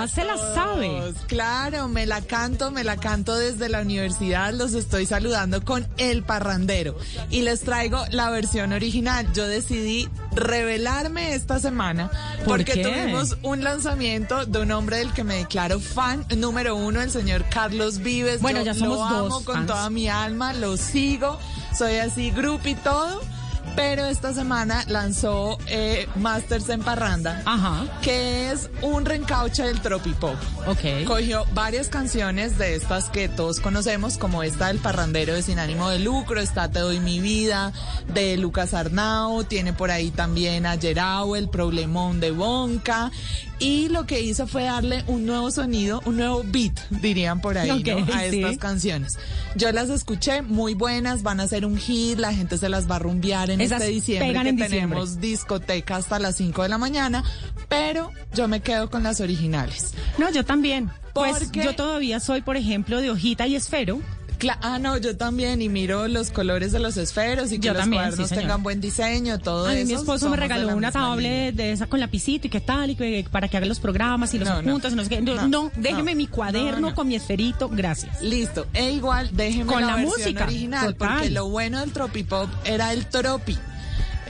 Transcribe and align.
además 0.00 0.10
se 0.10 0.24
la 0.24 0.54
sabe. 0.54 1.14
Claro, 1.26 1.88
me 1.88 2.06
la 2.06 2.20
canto, 2.20 2.70
me 2.70 2.84
la 2.84 2.96
canto 2.96 3.36
desde 3.36 3.68
la 3.68 3.80
universidad. 3.80 4.52
Los 4.52 4.74
estoy 4.74 5.06
saludando 5.06 5.64
con 5.64 5.86
El 5.96 6.22
Parrandero. 6.22 6.96
Y 7.30 7.42
les 7.42 7.60
traigo 7.60 8.04
la 8.10 8.30
versión 8.30 8.72
original. 8.72 9.32
Yo 9.32 9.46
decidí 9.46 10.08
revelarme 10.32 11.34
esta 11.34 11.58
semana 11.58 12.10
porque 12.44 12.82
tuvimos 12.82 13.36
un 13.42 13.64
lanzamiento 13.64 14.46
de 14.46 14.60
un 14.60 14.70
hombre 14.72 14.98
del 14.98 15.12
que 15.12 15.24
me 15.24 15.36
declaro 15.36 15.80
fan 15.80 16.24
número 16.36 16.76
uno, 16.76 17.00
el 17.00 17.10
señor 17.10 17.44
Carlos 17.50 17.98
Vives. 17.98 18.40
Bueno, 18.40 18.62
ya 18.62 18.74
somos 18.74 18.98
lo 18.98 19.04
amo 19.04 19.44
con 19.44 19.66
toda 19.66 19.90
mi 19.90 20.08
alma, 20.08 20.52
lo 20.52 20.76
sigo, 20.76 21.38
soy 21.76 21.96
así 21.96 22.30
grupo 22.30 22.68
y 22.68 22.74
todo 22.74 23.20
pero 23.76 24.06
esta 24.06 24.32
semana 24.34 24.84
lanzó 24.88 25.58
eh, 25.66 26.08
Masters 26.16 26.68
en 26.68 26.82
Parranda, 26.82 27.42
que 28.02 28.50
es 28.50 28.70
un 28.82 29.04
reencauche 29.04 29.62
del 29.62 29.80
tropipop. 29.80 30.34
Ok. 30.66 31.06
Cogió 31.06 31.44
varias 31.52 31.88
canciones 31.88 32.58
de 32.58 32.74
estas 32.74 33.10
que 33.10 33.28
todos 33.28 33.60
conocemos, 33.60 34.18
como 34.18 34.42
esta 34.42 34.68
del 34.68 34.78
Parrandero 34.78 35.34
de 35.34 35.42
Sin 35.42 35.58
Ánimo 35.58 35.88
de 35.88 35.98
Lucro, 35.98 36.40
está 36.40 36.70
Te 36.70 36.80
Doy 36.80 37.00
Mi 37.00 37.20
Vida, 37.20 37.72
de 38.12 38.36
Lucas 38.36 38.74
Arnau, 38.74 39.44
tiene 39.44 39.72
por 39.72 39.90
ahí 39.90 40.10
también 40.10 40.66
a 40.66 40.76
Gerao, 40.78 41.36
El 41.36 41.48
Problemón 41.48 42.20
de 42.20 42.30
Bonca, 42.30 43.10
y 43.60 43.88
lo 43.90 44.06
que 44.06 44.20
hizo 44.20 44.46
fue 44.46 44.64
darle 44.64 45.04
un 45.06 45.26
nuevo 45.26 45.50
sonido, 45.50 46.02
un 46.06 46.16
nuevo 46.16 46.42
beat, 46.44 46.72
dirían 46.90 47.40
por 47.40 47.58
ahí, 47.58 47.84
¿no? 47.84 48.14
a 48.14 48.24
estas 48.24 48.56
canciones. 48.58 49.18
Yo 49.54 49.70
las 49.70 49.90
escuché, 49.90 50.42
muy 50.42 50.74
buenas, 50.74 51.22
van 51.22 51.40
a 51.40 51.46
ser 51.46 51.66
un 51.66 51.76
hit, 51.76 52.18
la 52.18 52.32
gente 52.32 52.58
se 52.58 52.68
las 52.68 52.90
va 52.90 52.96
a 52.96 52.98
rumbear 52.98 53.50
en 53.50 53.60
este 53.60 53.86
diciembre 53.86 54.42
que 54.42 54.52
tenemos 54.54 55.20
discoteca 55.20 55.96
hasta 55.96 56.18
las 56.18 56.36
5 56.36 56.62
de 56.62 56.68
la 56.70 56.78
mañana, 56.78 57.22
pero 57.68 58.10
yo 58.34 58.48
me 58.48 58.60
quedo 58.60 58.90
con 58.90 59.02
las 59.02 59.20
originales. 59.20 59.92
No, 60.18 60.30
yo 60.30 60.44
también. 60.44 60.90
Pues 61.12 61.50
yo 61.52 61.74
todavía 61.74 62.20
soy, 62.20 62.40
por 62.40 62.56
ejemplo, 62.56 63.00
de 63.00 63.10
hojita 63.10 63.46
y 63.46 63.56
esfero 63.56 64.00
ah, 64.62 64.78
no, 64.78 64.96
yo 64.96 65.16
también, 65.16 65.60
y 65.62 65.68
miro 65.68 66.08
los 66.08 66.30
colores 66.30 66.72
de 66.72 66.78
los 66.78 66.96
esferos 66.96 67.52
y 67.52 67.58
que 67.58 67.72
los 67.72 67.86
cuadernos 67.86 68.30
tengan 68.30 68.62
buen 68.62 68.80
diseño, 68.80 69.38
todo 69.38 69.68
eso. 69.68 69.86
Mi 69.86 69.94
esposo 69.94 70.30
me 70.30 70.36
regaló 70.36 70.76
una 70.76 70.92
tablet 70.92 71.54
de 71.54 71.72
esa 71.72 71.86
con 71.86 72.00
lapicito 72.00 72.46
y 72.46 72.50
qué 72.50 72.60
tal, 72.60 72.90
y 72.90 73.22
para 73.24 73.48
que 73.48 73.56
haga 73.56 73.66
los 73.66 73.80
programas 73.80 74.32
y 74.34 74.38
los 74.38 74.48
puntos, 74.62 74.94
no, 74.94 75.04
sé 75.04 75.20
No, 75.20 75.70
déjeme 75.76 76.14
mi 76.14 76.26
cuaderno 76.26 76.94
con 76.94 77.08
mi 77.08 77.16
esferito, 77.16 77.68
gracias. 77.68 78.22
Listo, 78.22 78.66
e 78.72 78.92
igual 78.92 79.30
déjeme 79.32 79.66
con 79.66 79.86
la, 79.86 79.96
música. 79.96 80.44
original, 80.44 80.94
porque 80.94 81.30
lo 81.30 81.48
bueno 81.48 81.80
del 81.80 81.92
tropipop 81.92 82.48
era 82.64 82.92
el 82.92 83.06
tropi. 83.06 83.58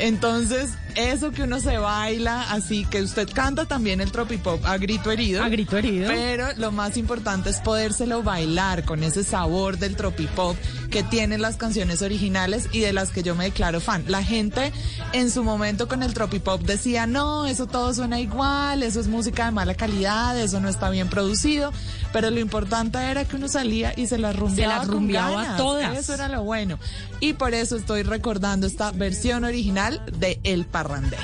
Entonces, 0.00 0.70
eso 0.94 1.30
que 1.30 1.42
uno 1.42 1.60
se 1.60 1.76
baila, 1.76 2.50
así 2.50 2.84
que 2.86 3.02
usted 3.02 3.28
canta 3.32 3.66
también 3.66 4.00
el 4.00 4.10
tropipop 4.10 4.64
a 4.64 4.78
grito 4.78 5.10
herido. 5.10 5.42
A 5.42 5.48
grito 5.48 5.76
herido. 5.76 6.08
Pero 6.08 6.48
lo 6.56 6.72
más 6.72 6.96
importante 6.96 7.50
es 7.50 7.60
podérselo 7.60 8.22
bailar 8.22 8.84
con 8.84 9.04
ese 9.04 9.22
sabor 9.24 9.78
del 9.78 9.96
tropipop 9.96 10.56
que 10.90 11.02
tienen 11.02 11.40
las 11.40 11.56
canciones 11.56 12.02
originales 12.02 12.68
y 12.72 12.80
de 12.80 12.92
las 12.92 13.10
que 13.10 13.22
yo 13.22 13.34
me 13.34 13.44
declaro 13.44 13.80
fan. 13.80 14.04
La 14.08 14.22
gente 14.22 14.72
en 15.12 15.30
su 15.30 15.44
momento 15.44 15.88
con 15.88 16.02
el 16.02 16.12
tropipop 16.12 16.60
decía, 16.62 17.06
no, 17.06 17.46
eso 17.46 17.66
todo 17.66 17.94
suena 17.94 18.20
igual, 18.20 18.82
eso 18.82 19.00
es 19.00 19.06
música 19.08 19.46
de 19.46 19.52
mala 19.52 19.74
calidad, 19.74 20.38
eso 20.38 20.60
no 20.60 20.68
está 20.68 20.90
bien 20.90 21.08
producido, 21.08 21.72
pero 22.12 22.30
lo 22.30 22.40
importante 22.40 22.98
era 22.98 23.24
que 23.24 23.36
uno 23.36 23.48
salía 23.48 23.94
y 23.96 24.06
se 24.06 24.18
la 24.18 24.32
rumbeaba. 24.32 24.80
Se 24.80 24.86
la 24.86 24.92
rumbeaba 24.92 25.56
todas. 25.56 25.96
Eso 25.96 26.14
era 26.14 26.28
lo 26.28 26.42
bueno. 26.42 26.78
Y 27.20 27.34
por 27.34 27.54
eso 27.54 27.76
estoy 27.76 28.02
recordando 28.02 28.66
esta 28.66 28.90
versión 28.92 29.44
original 29.44 30.02
de 30.18 30.40
El 30.42 30.66
Parrandero. 30.66 31.22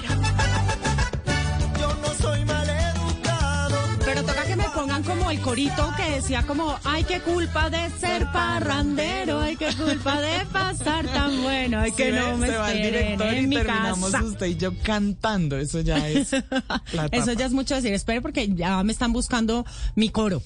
Como 5.02 5.30
el 5.30 5.40
corito 5.40 5.92
que 5.96 6.16
decía 6.16 6.42
como, 6.46 6.78
ay, 6.84 7.04
qué 7.04 7.20
culpa 7.20 7.70
de 7.70 7.90
ser 7.98 8.26
parrandero, 8.32 9.40
ay, 9.40 9.56
qué 9.56 9.68
culpa 9.74 10.20
de 10.20 10.44
pasar 10.52 11.06
tan 11.06 11.42
bueno, 11.42 11.80
ay, 11.80 11.92
que 11.92 12.12
no 12.12 12.36
me 12.36 12.46
se 12.46 12.56
va 12.56 12.72
el 12.72 12.82
director 12.82 13.34
y 13.34 13.50
terminamos 13.50 14.14
usted 14.14 14.46
y 14.46 14.56
yo 14.56 14.72
cantando, 14.82 15.58
eso 15.58 15.80
ya 15.80 16.08
es 16.08 16.32
Eso 17.12 17.32
ya 17.32 17.46
es 17.46 17.52
mucho 17.52 17.74
decir, 17.74 17.92
espere 17.92 18.20
porque 18.20 18.48
ya 18.54 18.82
me 18.82 18.92
están 18.92 19.12
buscando 19.12 19.64
mi 19.94 20.08
coro. 20.08 20.42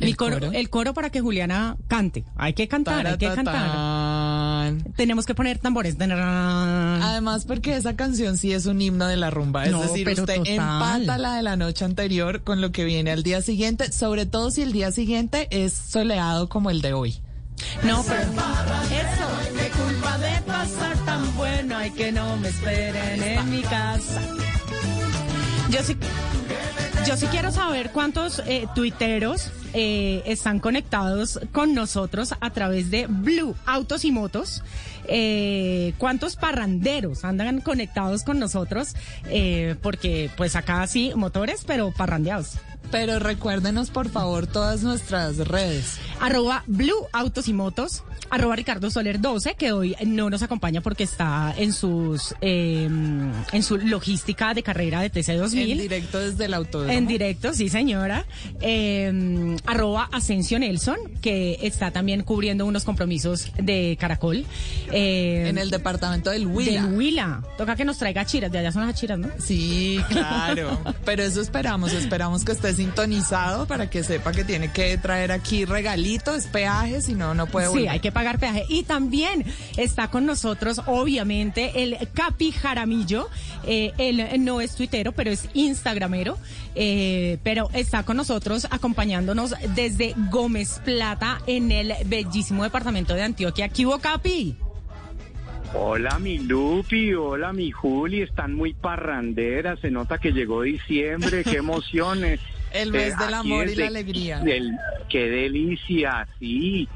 El 0.00 0.16
coro, 0.16 0.36
el 0.52 0.70
coro 0.70 0.92
para 0.92 1.10
que 1.10 1.20
Juliana 1.20 1.76
cante. 1.86 2.24
Hay 2.36 2.52
que 2.52 2.66
cantar, 2.66 3.06
hay 3.06 3.16
que 3.16 3.32
cantar. 3.32 3.70
Tenemos 4.96 5.26
que 5.26 5.34
poner 5.34 5.58
tambores. 5.58 5.96
Además, 6.00 7.44
porque 7.44 7.76
esa 7.76 7.96
canción 7.96 8.38
sí 8.38 8.52
es 8.52 8.66
un 8.66 8.80
himno 8.80 9.06
de 9.06 9.16
la 9.16 9.30
rumba. 9.30 9.64
Es 9.64 9.78
decir, 9.78 10.08
usted 10.08 10.40
empata 10.44 11.18
la 11.18 11.34
de 11.34 11.42
la 11.42 11.56
noche 11.56 11.84
anterior 11.84 12.42
con 12.42 12.60
lo 12.60 12.72
que 12.72 12.84
viene 12.84 13.10
al 13.10 13.22
día 13.22 13.42
siguiente, 13.42 13.92
sobre 13.92 14.26
todo 14.26 14.50
si 14.50 14.62
el 14.62 14.72
día 14.72 14.92
siguiente 14.92 15.48
es 15.50 15.72
soleado 15.72 16.48
como 16.48 16.70
el 16.70 16.80
de 16.80 16.92
hoy. 16.92 17.20
No, 17.82 18.02
pero 18.02 18.22
eso, 18.22 19.56
qué 19.56 19.70
culpa 19.70 20.18
de 20.18 20.42
pasar 20.42 20.96
tan 21.04 21.36
bueno, 21.36 21.76
hay 21.76 21.90
que 21.90 22.12
no 22.12 22.36
me 22.38 22.48
esperen 22.48 23.22
en 23.22 23.50
mi 23.50 23.62
casa. 23.62 24.20
Yo 25.70 25.82
sí, 25.82 25.96
yo 27.06 27.16
sí 27.16 27.26
quiero 27.26 27.50
saber 27.50 27.90
cuántos 27.90 28.40
eh, 28.46 28.66
tuiteros 28.74 29.50
eh, 29.74 30.22
están 30.26 30.58
conectados 30.58 31.38
con 31.52 31.74
nosotros 31.74 32.34
a 32.40 32.50
través 32.50 32.90
de 32.90 33.06
Blue 33.08 33.54
Autos 33.66 34.04
y 34.04 34.12
Motos. 34.12 34.62
Eh, 35.06 35.92
¿Cuántos 35.98 36.36
parranderos 36.36 37.24
andan 37.24 37.60
conectados 37.60 38.22
con 38.22 38.38
nosotros? 38.38 38.94
Eh, 39.28 39.76
porque 39.82 40.30
pues 40.36 40.56
acá 40.56 40.86
sí, 40.86 41.12
motores, 41.14 41.64
pero 41.66 41.92
parrandeados. 41.92 42.58
Pero 42.90 43.18
recuérdenos 43.18 43.90
por 43.90 44.08
favor 44.08 44.46
todas 44.46 44.82
nuestras 44.82 45.36
redes. 45.36 45.98
Arroba 46.20 46.64
Blue 46.66 47.06
Autos 47.12 47.48
y 47.48 47.52
Motos 47.52 48.04
arroba 48.34 48.56
Ricardo 48.56 48.90
Soler 48.90 49.20
12, 49.20 49.54
que 49.54 49.72
hoy 49.72 49.96
no 50.04 50.28
nos 50.28 50.42
acompaña 50.42 50.80
porque 50.80 51.04
está 51.04 51.54
en 51.56 51.72
sus 51.72 52.34
em, 52.40 53.30
en 53.52 53.62
su 53.62 53.78
logística 53.78 54.54
de 54.54 54.62
carrera 54.62 55.00
de 55.00 55.12
TC2000. 55.12 55.70
En 55.70 55.78
directo 55.78 56.18
desde 56.18 56.46
el 56.46 56.54
autódromo. 56.54 56.92
En 56.92 57.06
directo, 57.06 57.54
sí 57.54 57.68
señora. 57.68 58.26
Eh, 58.60 59.56
arroba 59.66 60.08
Asensio 60.12 60.58
Nelson, 60.58 60.96
que 61.20 61.58
está 61.62 61.90
también 61.90 62.22
cubriendo 62.22 62.66
unos 62.66 62.84
compromisos 62.84 63.52
de 63.56 63.96
Caracol. 64.00 64.44
Em, 64.90 65.46
en 65.46 65.58
el 65.58 65.70
departamento 65.70 66.30
del 66.30 66.46
Huila. 66.46 66.82
Del 66.82 66.94
Huila. 66.94 67.42
Toca 67.56 67.76
que 67.76 67.84
nos 67.84 67.98
traiga 67.98 68.24
chiras, 68.24 68.50
de 68.50 68.58
allá 68.58 68.72
son 68.72 68.86
las 68.86 68.98
chiras, 68.98 69.18
¿no? 69.18 69.28
Sí, 69.38 70.00
claro. 70.08 70.80
Pero 71.04 71.22
eso 71.22 71.40
esperamos, 71.40 71.92
esperamos 71.92 72.44
que 72.44 72.52
esté 72.52 72.73
sintonizado 72.74 73.66
para 73.66 73.88
que 73.88 74.02
sepa 74.02 74.32
que 74.32 74.44
tiene 74.44 74.72
que 74.72 74.96
traer 74.98 75.32
aquí 75.32 75.64
regalitos, 75.64 76.46
peajes, 76.46 77.06
si 77.06 77.14
no, 77.14 77.34
no 77.34 77.46
puede 77.46 77.68
volver. 77.68 77.84
Sí, 77.84 77.88
hay 77.88 78.00
que 78.00 78.12
pagar 78.12 78.38
peaje. 78.38 78.64
Y 78.68 78.84
también 78.84 79.44
está 79.76 80.08
con 80.08 80.26
nosotros, 80.26 80.82
obviamente, 80.86 81.82
el 81.82 81.96
Capi 82.12 82.52
Jaramillo. 82.52 83.28
Eh, 83.66 83.92
él 83.98 84.44
no 84.44 84.60
es 84.60 84.74
tuitero, 84.74 85.12
pero 85.12 85.30
es 85.30 85.48
instagramero. 85.54 86.38
Eh, 86.74 87.38
pero 87.42 87.68
está 87.72 88.02
con 88.02 88.16
nosotros 88.16 88.66
acompañándonos 88.70 89.54
desde 89.74 90.14
Gómez 90.30 90.80
Plata 90.84 91.40
en 91.46 91.70
el 91.70 91.94
bellísimo 92.06 92.64
departamento 92.64 93.14
de 93.14 93.22
Antioquia. 93.22 93.68
¿Qué 93.68 93.86
hubo, 93.86 93.98
Capi? 93.98 94.56
Hola 95.76 96.20
mi 96.20 96.38
Lupi, 96.38 97.14
hola 97.14 97.52
mi 97.52 97.72
Juli, 97.72 98.22
están 98.22 98.54
muy 98.54 98.74
parranderas, 98.74 99.80
se 99.80 99.90
nota 99.90 100.18
que 100.18 100.30
llegó 100.30 100.62
diciembre, 100.62 101.42
qué 101.42 101.56
emociones. 101.56 102.38
El 102.74 102.92
mes 102.92 103.14
eh, 103.14 103.16
del 103.18 103.34
amor 103.34 103.68
y 103.68 103.74
la 103.76 103.86
alegría. 103.86 104.42
qué 105.08 105.28
delicia, 105.28 106.28
sí. 106.38 106.88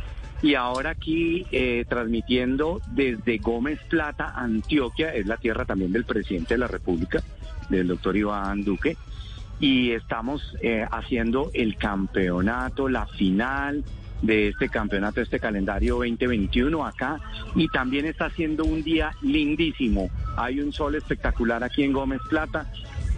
Y 0.42 0.54
ahora 0.54 0.90
aquí 0.90 1.46
eh, 1.50 1.84
transmitiendo 1.88 2.80
desde 2.92 3.38
Gómez 3.38 3.80
Plata, 3.88 4.34
Antioquia, 4.36 5.12
es 5.14 5.26
la 5.26 5.36
tierra 5.36 5.64
también 5.64 5.92
del 5.92 6.04
presidente 6.04 6.54
de 6.54 6.58
la 6.58 6.68
República, 6.68 7.22
del 7.68 7.88
doctor 7.88 8.16
Iván 8.16 8.62
Duque. 8.62 8.96
Y 9.60 9.90
estamos 9.90 10.56
eh, 10.60 10.86
haciendo 10.88 11.50
el 11.54 11.76
campeonato, 11.76 12.88
la 12.88 13.06
final 13.06 13.84
de 14.22 14.48
este 14.48 14.68
campeonato, 14.68 15.20
este 15.20 15.40
calendario 15.40 15.96
2021 15.96 16.86
acá. 16.86 17.18
Y 17.56 17.66
también 17.68 18.06
está 18.06 18.26
haciendo 18.26 18.64
un 18.64 18.84
día 18.84 19.10
lindísimo. 19.22 20.08
Hay 20.36 20.60
un 20.60 20.72
sol 20.72 20.94
espectacular 20.94 21.64
aquí 21.64 21.82
en 21.82 21.92
Gómez 21.92 22.20
Plata 22.28 22.70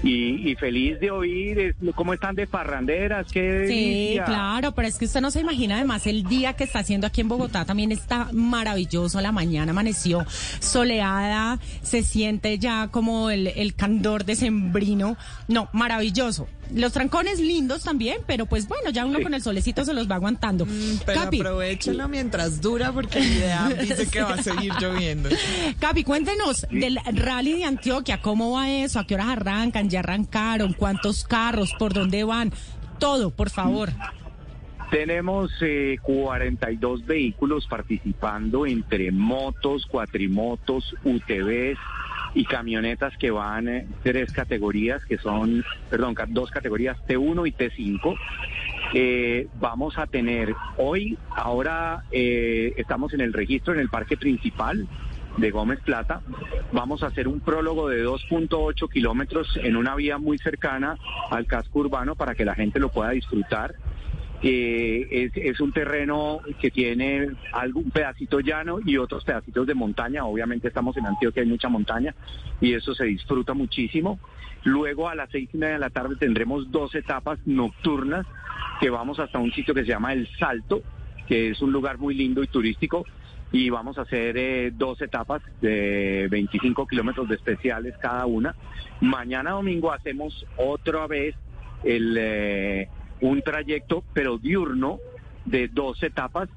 y, 0.03 0.55
feliz 0.57 0.99
de 0.99 1.11
oír 1.11 1.77
cómo 1.95 2.15
están 2.15 2.35
de 2.35 2.47
parranderas, 2.47 3.31
qué 3.31 3.67
Sí, 3.69 4.19
claro, 4.25 4.73
pero 4.73 4.89
es 4.89 4.99
que 4.99 5.05
usted 5.05 5.21
no 5.21 5.31
se 5.31 5.41
imagina 5.41 5.77
además 5.77 6.07
el 6.07 6.25
día 6.25 6.55
que 6.55 6.65
está 6.65 6.81
haciendo 6.81 7.07
aquí 7.07 7.21
en 7.21 7.29
Bogotá 7.29 7.65
también 7.65 7.93
está 7.93 8.29
maravilloso, 8.33 9.21
la 9.21 9.33
mañana 9.33 9.73
amaneció 9.73 10.25
soleada, 10.61 11.59
se 11.83 12.03
siente 12.03 12.59
ya 12.59 12.89
como 12.89 13.31
el, 13.31 13.49
el 13.49 13.75
candor 13.75 14.25
sembrino 14.37 15.17
no, 15.49 15.69
maravilloso. 15.73 16.49
Los 16.75 16.93
trancones 16.93 17.41
lindos 17.41 17.83
también, 17.83 18.19
pero 18.27 18.47
pues 18.47 18.69
bueno, 18.69 18.91
ya 18.91 19.05
uno 19.05 19.21
con 19.23 19.35
el 19.35 19.43
solecito 19.43 19.85
se 19.85 19.93
los 19.93 20.11
va 20.11 20.17
aguantando. 20.17 20.67
Mm, 20.67 21.01
pero 21.05 21.21
aprovechenlo 21.23 22.09
mientras 22.09 22.61
dura 22.61 22.93
porque 22.93 23.19
el 23.19 23.33
idea 23.33 23.69
dice 23.81 24.09
que 24.09 24.23
va 24.23 24.35
a 24.35 24.43
seguir 24.43 24.73
lloviendo. 24.81 25.29
Capi, 25.79 26.05
cuéntenos 26.05 26.67
del 26.71 26.99
rally 27.13 27.59
de 27.59 27.65
Antioquia, 27.65 28.21
¿cómo 28.21 28.53
va 28.53 28.71
eso? 28.71 28.99
¿A 29.01 29.07
qué 29.07 29.15
horas 29.15 29.29
arrancan? 29.29 29.89
¿Ya 29.89 30.01
arrancaron? 30.01 30.73
¿Cuántos 30.73 31.25
carros? 31.25 31.75
¿Por 31.79 31.93
dónde 31.93 32.25
van? 32.25 32.53
Todo, 32.99 33.31
por 33.31 33.51
favor. 33.51 33.91
Tenemos 34.91 35.53
eh, 35.61 35.99
42 36.03 37.07
vehículos 37.07 37.67
participando 37.69 38.67
entre 38.67 39.13
motos, 39.13 39.87
cuatrimotos, 39.87 40.95
UTVs 41.05 41.79
y 42.35 42.45
camionetas 42.45 43.17
que 43.17 43.31
van 43.31 43.69
eh, 43.69 43.87
tres 44.03 44.33
categorías, 44.33 45.05
que 45.05 45.19
son, 45.19 45.65
perdón, 45.89 46.15
dos 46.29 46.51
categorías 46.51 46.97
T1 47.07 47.49
y 47.49 47.53
T5. 47.53 48.17
Eh, 48.95 49.49
vamos 49.61 49.99
a 49.99 50.07
tener 50.07 50.55
hoy, 50.77 51.17
ahora 51.31 52.05
eh, 52.11 52.75
estamos 52.77 53.15
en 53.15 53.21
el 53.21 53.33
registro 53.33 53.75
en 53.75 53.81
el 53.81 53.89
parque 53.89 54.17
principal 54.17 54.89
de 55.37 55.51
Gómez 55.51 55.81
Plata. 55.81 56.23
Vamos 56.73 57.03
a 57.03 57.07
hacer 57.07 57.29
un 57.29 57.41
prólogo 57.41 57.89
de 57.89 58.05
2.8 58.05 58.91
kilómetros 58.91 59.59
en 59.63 59.77
una 59.77 59.95
vía 59.95 60.19
muy 60.19 60.39
cercana 60.39 60.97
al 61.31 61.47
casco 61.47 61.81
urbano 61.81 62.17
para 62.17 62.35
que 62.35 62.45
la 62.45 62.55
gente 62.55 62.81
lo 62.81 62.91
pueda 62.91 63.11
disfrutar. 63.11 63.75
Eh, 64.43 65.07
es, 65.11 65.33
es 65.37 65.61
un 65.61 65.73
terreno 65.73 66.41
que 66.61 66.71
tiene 66.71 67.29
algún 67.53 67.91
pedacito 67.91 68.41
llano 68.41 68.79
y 68.85 68.97
otros 68.97 69.25
pedacitos 69.25 69.67
de 69.67 69.75
montaña. 69.75 70.25
Obviamente 70.25 70.69
estamos 70.69 70.97
en 70.97 71.07
Antioquia, 71.07 71.43
hay 71.43 71.49
mucha 71.49 71.69
montaña 71.69 72.15
y 72.61 72.73
eso 72.73 72.95
se 72.95 73.05
disfruta 73.05 73.53
muchísimo. 73.53 74.19
Luego 74.65 75.09
a 75.09 75.15
las 75.15 75.31
seis 75.31 75.49
y 75.53 75.59
media 75.59 75.75
de 75.75 75.81
la 75.81 75.91
tarde 75.91 76.17
tendremos 76.17 76.71
dos 76.71 76.95
etapas 76.95 77.39
nocturnas 77.47 78.27
que 78.81 78.91
vamos 78.91 79.19
hasta 79.19 79.39
un 79.39 79.53
sitio 79.53 79.75
que 79.75 79.83
se 79.83 79.89
llama 79.89 80.13
El 80.13 80.27
Salto, 80.39 80.83
que 81.27 81.51
es 81.51 81.61
un 81.61 81.73
lugar 81.73 81.99
muy 81.99 82.15
lindo 82.15 82.43
y 82.43 82.47
turístico. 82.47 83.05
Y 83.53 83.69
vamos 83.69 83.99
a 83.99 84.03
hacer 84.03 84.37
eh, 84.37 84.71
dos 84.73 85.03
etapas 85.03 85.43
de 85.61 86.29
25 86.31 86.87
kilómetros 86.87 87.29
de 87.29 87.35
especiales 87.35 87.95
cada 88.01 88.25
una. 88.27 88.55
Mañana 89.01 89.51
domingo 89.51 89.93
hacemos 89.93 90.47
otra 90.57 91.07
vez 91.09 91.35
el, 91.83 92.17
eh, 92.17 92.89
un 93.21 93.43
trayecto, 93.43 94.05
pero 94.13 94.39
diurno, 94.39 94.99
de 95.45 95.69
dos 95.69 96.03
etapas 96.03 96.49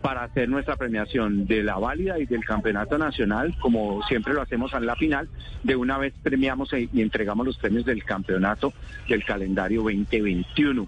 para 0.00 0.22
hacer 0.22 0.48
nuestra 0.48 0.76
premiación 0.76 1.46
de 1.46 1.62
la 1.62 1.76
válida 1.76 2.18
y 2.18 2.26
del 2.26 2.44
campeonato 2.44 2.98
nacional, 2.98 3.56
como 3.60 4.02
siempre 4.04 4.32
lo 4.32 4.42
hacemos 4.42 4.72
en 4.72 4.86
la 4.86 4.94
final, 4.94 5.28
de 5.64 5.76
una 5.76 5.98
vez 5.98 6.14
premiamos 6.22 6.72
e- 6.72 6.88
y 6.92 7.02
entregamos 7.02 7.44
los 7.44 7.58
premios 7.58 7.84
del 7.84 8.04
campeonato 8.04 8.72
del 9.08 9.24
calendario 9.24 9.82
2021. 9.82 10.86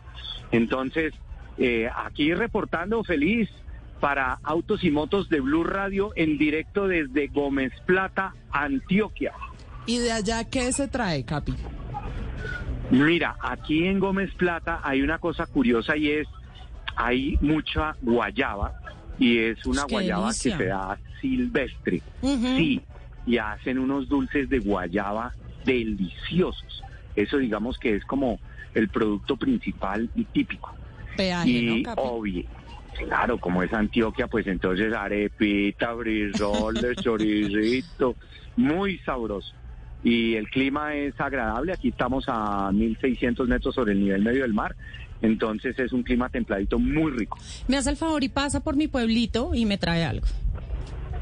Entonces, 0.52 1.12
eh, 1.58 1.88
aquí 1.94 2.32
reportando 2.34 3.02
feliz 3.02 3.48
para 3.98 4.38
Autos 4.42 4.84
y 4.84 4.90
Motos 4.90 5.28
de 5.28 5.40
Blue 5.40 5.64
Radio 5.64 6.12
en 6.16 6.38
directo 6.38 6.88
desde 6.88 7.26
Gómez 7.28 7.72
Plata, 7.86 8.34
Antioquia. 8.50 9.32
¿Y 9.86 9.98
de 9.98 10.12
allá 10.12 10.44
qué 10.44 10.72
se 10.72 10.88
trae, 10.88 11.24
Capi? 11.24 11.54
Mira, 12.90 13.36
aquí 13.40 13.86
en 13.86 14.00
Gómez 14.00 14.32
Plata 14.34 14.80
hay 14.82 15.02
una 15.02 15.18
cosa 15.18 15.46
curiosa 15.46 15.96
y 15.96 16.10
es, 16.10 16.28
hay 16.96 17.38
mucha 17.40 17.96
guayaba 18.02 18.72
y 19.18 19.38
es 19.38 19.64
una 19.64 19.84
Qué 19.86 19.94
guayaba 19.94 20.22
delicia. 20.26 20.56
que 20.58 20.64
se 20.64 20.68
da 20.68 20.98
silvestre. 21.20 22.02
Sí, 22.20 22.80
y 23.26 23.36
hacen 23.38 23.78
unos 23.78 24.08
dulces 24.08 24.48
de 24.48 24.58
guayaba 24.58 25.32
deliciosos. 25.64 26.82
Eso 27.14 27.36
digamos 27.38 27.78
que 27.78 27.96
es 27.96 28.04
como 28.04 28.40
el 28.74 28.88
producto 28.88 29.36
principal 29.36 30.10
y 30.14 30.24
típico. 30.24 30.74
Peaje, 31.16 31.48
y 31.48 31.82
¿no, 31.82 31.92
obvio, 31.96 32.44
claro, 32.98 33.38
como 33.38 33.62
es 33.62 33.72
Antioquia, 33.72 34.26
pues 34.26 34.46
entonces 34.46 34.92
arepita, 34.92 35.94
frisoles, 35.96 36.96
choricito, 37.02 38.16
muy 38.56 38.98
sabroso. 38.98 39.54
Y 40.02 40.34
el 40.34 40.48
clima 40.48 40.94
es 40.94 41.18
agradable, 41.20 41.72
aquí 41.72 41.88
estamos 41.88 42.24
a 42.28 42.70
1600 42.72 43.48
metros 43.48 43.74
sobre 43.74 43.92
el 43.92 44.00
nivel 44.00 44.22
medio 44.22 44.42
del 44.42 44.54
mar, 44.54 44.74
entonces 45.20 45.78
es 45.78 45.92
un 45.92 46.02
clima 46.02 46.30
templadito 46.30 46.78
muy 46.78 47.12
rico. 47.12 47.38
Me 47.68 47.76
hace 47.76 47.90
el 47.90 47.96
favor 47.96 48.24
y 48.24 48.28
pasa 48.28 48.60
por 48.60 48.76
mi 48.76 48.88
pueblito 48.88 49.54
y 49.54 49.66
me 49.66 49.76
trae 49.76 50.04
algo. 50.04 50.26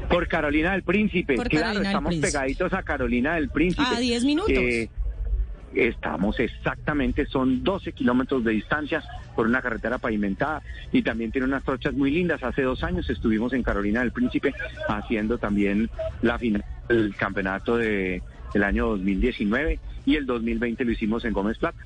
Por 0.09 0.27
Carolina 0.27 0.71
del 0.71 0.83
Príncipe, 0.83 1.35
Por 1.35 1.49
claro, 1.49 1.65
Carolina 1.65 1.89
estamos 1.89 2.09
Príncipe. 2.09 2.31
pegaditos 2.31 2.73
a 2.73 2.83
Carolina 2.83 3.35
del 3.35 3.49
Príncipe. 3.49 3.87
A 3.95 3.99
10 3.99 4.23
minutos. 4.23 4.53
Eh, 4.57 4.89
estamos 5.75 6.39
exactamente, 6.39 7.25
son 7.27 7.63
12 7.63 7.91
kilómetros 7.91 8.43
de 8.43 8.53
distancia 8.53 9.03
por 9.35 9.45
una 9.45 9.61
carretera 9.61 9.99
pavimentada 9.99 10.63
y 10.91 11.03
también 11.03 11.31
tiene 11.31 11.45
unas 11.45 11.63
trochas 11.63 11.93
muy 11.93 12.11
lindas. 12.11 12.41
Hace 12.43 12.63
dos 12.63 12.83
años 12.83 13.09
estuvimos 13.09 13.53
en 13.53 13.61
Carolina 13.61 13.99
del 13.99 14.11
Príncipe 14.11 14.53
haciendo 14.87 15.37
también 15.37 15.89
la 16.21 16.39
final 16.39 16.65
del 16.87 17.15
campeonato 17.15 17.77
de, 17.77 18.23
del 18.53 18.63
año 18.63 18.87
2019 18.89 19.79
y 20.05 20.15
el 20.15 20.25
2020 20.25 20.85
lo 20.85 20.91
hicimos 20.91 21.25
en 21.25 21.33
Gómez 21.33 21.57
Plata. 21.57 21.77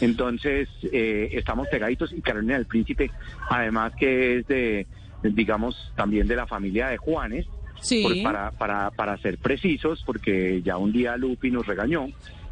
Entonces, 0.00 0.68
eh, 0.92 1.30
estamos 1.32 1.68
pegaditos 1.68 2.12
y 2.12 2.20
Carolina 2.22 2.54
del 2.54 2.66
Príncipe, 2.66 3.10
además 3.48 3.92
que 3.98 4.38
es 4.38 4.46
de, 4.46 4.86
digamos, 5.22 5.92
también 5.96 6.26
de 6.26 6.36
la 6.36 6.46
familia 6.46 6.88
de 6.88 6.96
Juanes, 6.96 7.46
Sí. 7.80 8.02
por- 8.02 8.22
para, 8.22 8.50
para, 8.52 8.90
para 8.90 9.16
ser 9.18 9.38
precisos, 9.38 10.02
porque 10.06 10.62
ya 10.62 10.76
un 10.78 10.92
día 10.92 11.16
Lupi 11.16 11.50
nos 11.50 11.66
regañó, 11.66 12.06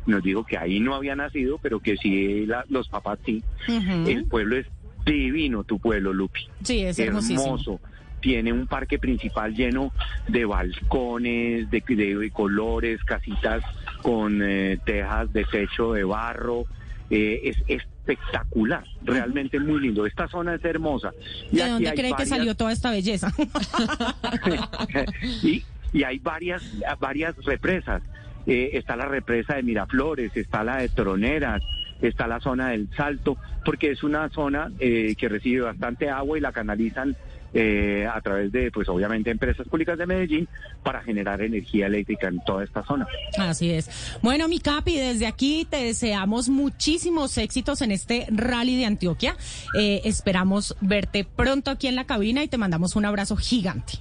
nos 0.07 0.23
dijo 0.23 0.45
que 0.45 0.59
ahí 0.59 0.81
no 0.81 0.95
había 0.95 1.15
nacido, 1.17 1.59
pero 1.63 1.81
que 1.81 1.97
sí, 1.97 2.47
la- 2.47 2.65
los 2.69 2.89
papás 2.89 3.19
sí. 3.25 3.43
El 3.69 4.25
pueblo 4.25 4.57
es 4.57 4.67
divino, 5.07 5.65
tu 5.65 5.79
pueblo, 5.79 6.13
Lupi. 6.13 6.41
Sí, 6.63 6.81
es 6.85 6.99
hermosísimo. 6.99 7.43
Hermoso. 7.45 7.81
Tiene 8.21 8.53
un 8.53 8.67
parque 8.67 8.99
principal 8.99 9.55
lleno 9.55 9.93
de 10.29 10.45
balcones, 10.45 11.71
de, 11.71 11.81
de 11.81 12.31
colores, 12.31 13.03
casitas 13.05 13.63
con 14.03 14.41
eh, 14.43 14.79
tejas 14.85 15.33
de 15.33 15.45
techo 15.45 15.93
de 15.93 16.05
barro. 16.05 16.65
Eh, 17.11 17.41
es 17.45 17.57
espectacular, 17.67 18.85
realmente 19.03 19.59
muy 19.59 19.81
lindo. 19.81 20.07
Esta 20.07 20.29
zona 20.29 20.55
es 20.55 20.65
hermosa. 20.65 21.13
Y 21.51 21.57
¿De 21.57 21.69
dónde 21.69 21.95
cree 21.95 22.15
que 22.15 22.27
salió 22.27 22.55
toda 22.55 22.73
esta 22.73 22.91
belleza? 22.91 23.33
y, 25.43 25.65
y 25.93 26.03
hay 26.05 26.19
varias, 26.19 26.63
varias 26.99 27.37
represas. 27.45 28.03
Eh, 28.47 28.71
está 28.75 28.97
la 28.97 29.07
represa 29.07 29.55
de 29.55 29.63
Miraflores, 29.63 30.37
está 30.37 30.65
la 30.65 30.79
de 30.79 30.89
Troneras, 30.89 31.63
está 32.01 32.27
la 32.27 32.41
zona 32.41 32.71
del 32.71 32.89
Salto, 32.97 33.37
porque 33.65 33.91
es 33.91 34.03
una 34.03 34.29
zona 34.31 34.71
eh, 34.79 35.15
que 35.17 35.29
recibe 35.29 35.63
bastante 35.63 36.09
agua 36.09 36.39
y 36.39 36.41
la 36.41 36.53
canalizan 36.53 37.17
eh, 37.53 38.07
a 38.13 38.21
través 38.21 38.53
de, 38.53 38.71
pues 38.71 38.89
obviamente, 38.89 39.31
empresas 39.31 39.67
públicas 39.69 39.99
de 39.99 40.07
Medellín 40.07 40.49
para 40.83 41.03
generar 41.03 41.43
energía 41.43 41.87
eléctrica 41.87 42.29
en 42.29 42.43
toda 42.45 42.63
esta 42.65 42.85
zona. 42.85 43.07
Así 43.39 43.71
es. 43.71 44.19
Bueno, 44.23 44.47
mi 44.49 44.61
Capi, 44.61 44.97
desde 44.97 45.27
aquí 45.27 45.67
te 45.69 45.79
deseamos 45.79 46.49
muchísimos 46.49 47.37
éxitos 47.39 47.83
en 47.83 47.91
este 47.91 48.27
rally 48.31 48.77
de 48.77 48.87
Antioquia. 48.87 49.37
Eh, 49.79 50.03
esperamos 50.05 50.77
verte 50.81 51.25
pronto 51.25 51.71
aquí 51.71 51.89
en 51.89 51.97
la 51.97 52.05
cabina 52.05 52.45
y 52.45 52.49
te 52.49 52.59
mandamos 52.59 52.95
un 52.97 53.05
abrazo 53.05 53.37
gigante. 53.37 53.95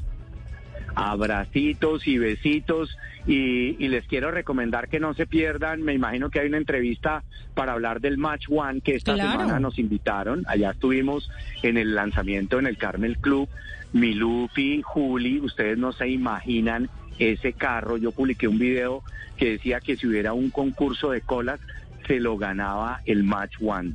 abracitos 0.95 2.07
y 2.07 2.17
besitos 2.17 2.89
y, 3.27 3.75
y 3.83 3.87
les 3.89 4.05
quiero 4.07 4.31
recomendar 4.31 4.87
que 4.89 4.99
no 4.99 5.13
se 5.13 5.25
pierdan, 5.27 5.81
me 5.83 5.93
imagino 5.93 6.29
que 6.29 6.39
hay 6.39 6.47
una 6.47 6.57
entrevista 6.57 7.23
para 7.53 7.73
hablar 7.73 7.99
del 8.01 8.17
Match 8.17 8.45
One 8.49 8.81
que 8.81 8.95
esta 8.95 9.13
Claro. 9.15 9.31
semana 9.31 9.59
nos 9.59 9.77
invitaron, 9.77 10.43
allá 10.47 10.71
estuvimos 10.71 11.29
en 11.61 11.77
el 11.77 11.95
lanzamiento 11.95 12.59
en 12.59 12.67
el 12.67 12.77
Carmel 12.77 13.17
Club, 13.17 13.49
Milupi, 13.93 14.81
Juli, 14.83 15.39
ustedes 15.39 15.77
no 15.77 15.91
se 15.91 16.07
imaginan 16.07 16.89
ese 17.17 17.53
carro, 17.53 17.97
yo 17.97 18.11
publiqué 18.11 18.47
un 18.47 18.57
video 18.59 19.03
que 19.37 19.51
decía 19.51 19.79
que 19.81 19.97
si 19.97 20.07
hubiera 20.07 20.33
un 20.33 20.49
concurso 20.49 21.11
de 21.11 21.21
colas 21.21 21.59
se 22.07 22.19
lo 22.19 22.37
ganaba 22.37 23.01
el 23.05 23.23
Match 23.23 23.55
One, 23.61 23.93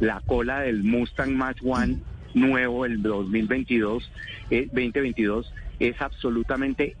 la 0.00 0.20
cola 0.26 0.60
del 0.60 0.82
Mustang 0.84 1.34
Match 1.34 1.58
One 1.64 1.98
nuevo 2.34 2.84
el 2.84 3.00
2022 3.02 4.10
eh, 4.50 4.66
2022 4.66 5.50
es 5.80 6.00
absolutamente 6.02 6.96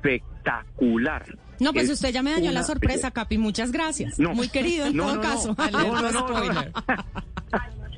espectacular. 0.00 1.36
No, 1.58 1.72
pues 1.72 1.86
Es 1.86 1.92
usted 1.92 2.10
ya 2.10 2.22
me 2.22 2.32
dañó 2.32 2.52
la 2.52 2.62
sorpresa, 2.62 3.10
Capi. 3.10 3.36
Muchas 3.36 3.70
gracias. 3.70 4.18
No. 4.18 4.34
Muy 4.34 4.48
querido 4.48 4.86
en 4.86 4.96
No, 4.96 5.04
todo 5.04 5.16
no, 5.16 5.20
caso. 5.20 5.54
No, 5.72 6.00
no, 6.00 6.12
no. 6.12 6.26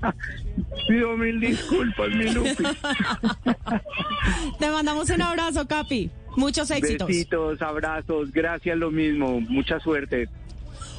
Pido 0.88 1.16
mil 1.16 1.38
disculpas, 1.38 2.08
mi 2.08 2.32
Lupi. 2.32 2.56
Te 4.58 4.68
mandamos 4.70 5.10
un 5.10 5.22
abrazo, 5.22 5.68
Capi. 5.68 6.10
Muchos 6.36 6.72
éxitos. 6.72 7.06
Besitos, 7.06 7.62
abrazos, 7.62 8.32
gracias, 8.32 8.76
lo 8.78 8.90
mismo. 8.90 9.40
Mucha 9.42 9.78
suerte. 9.78 10.28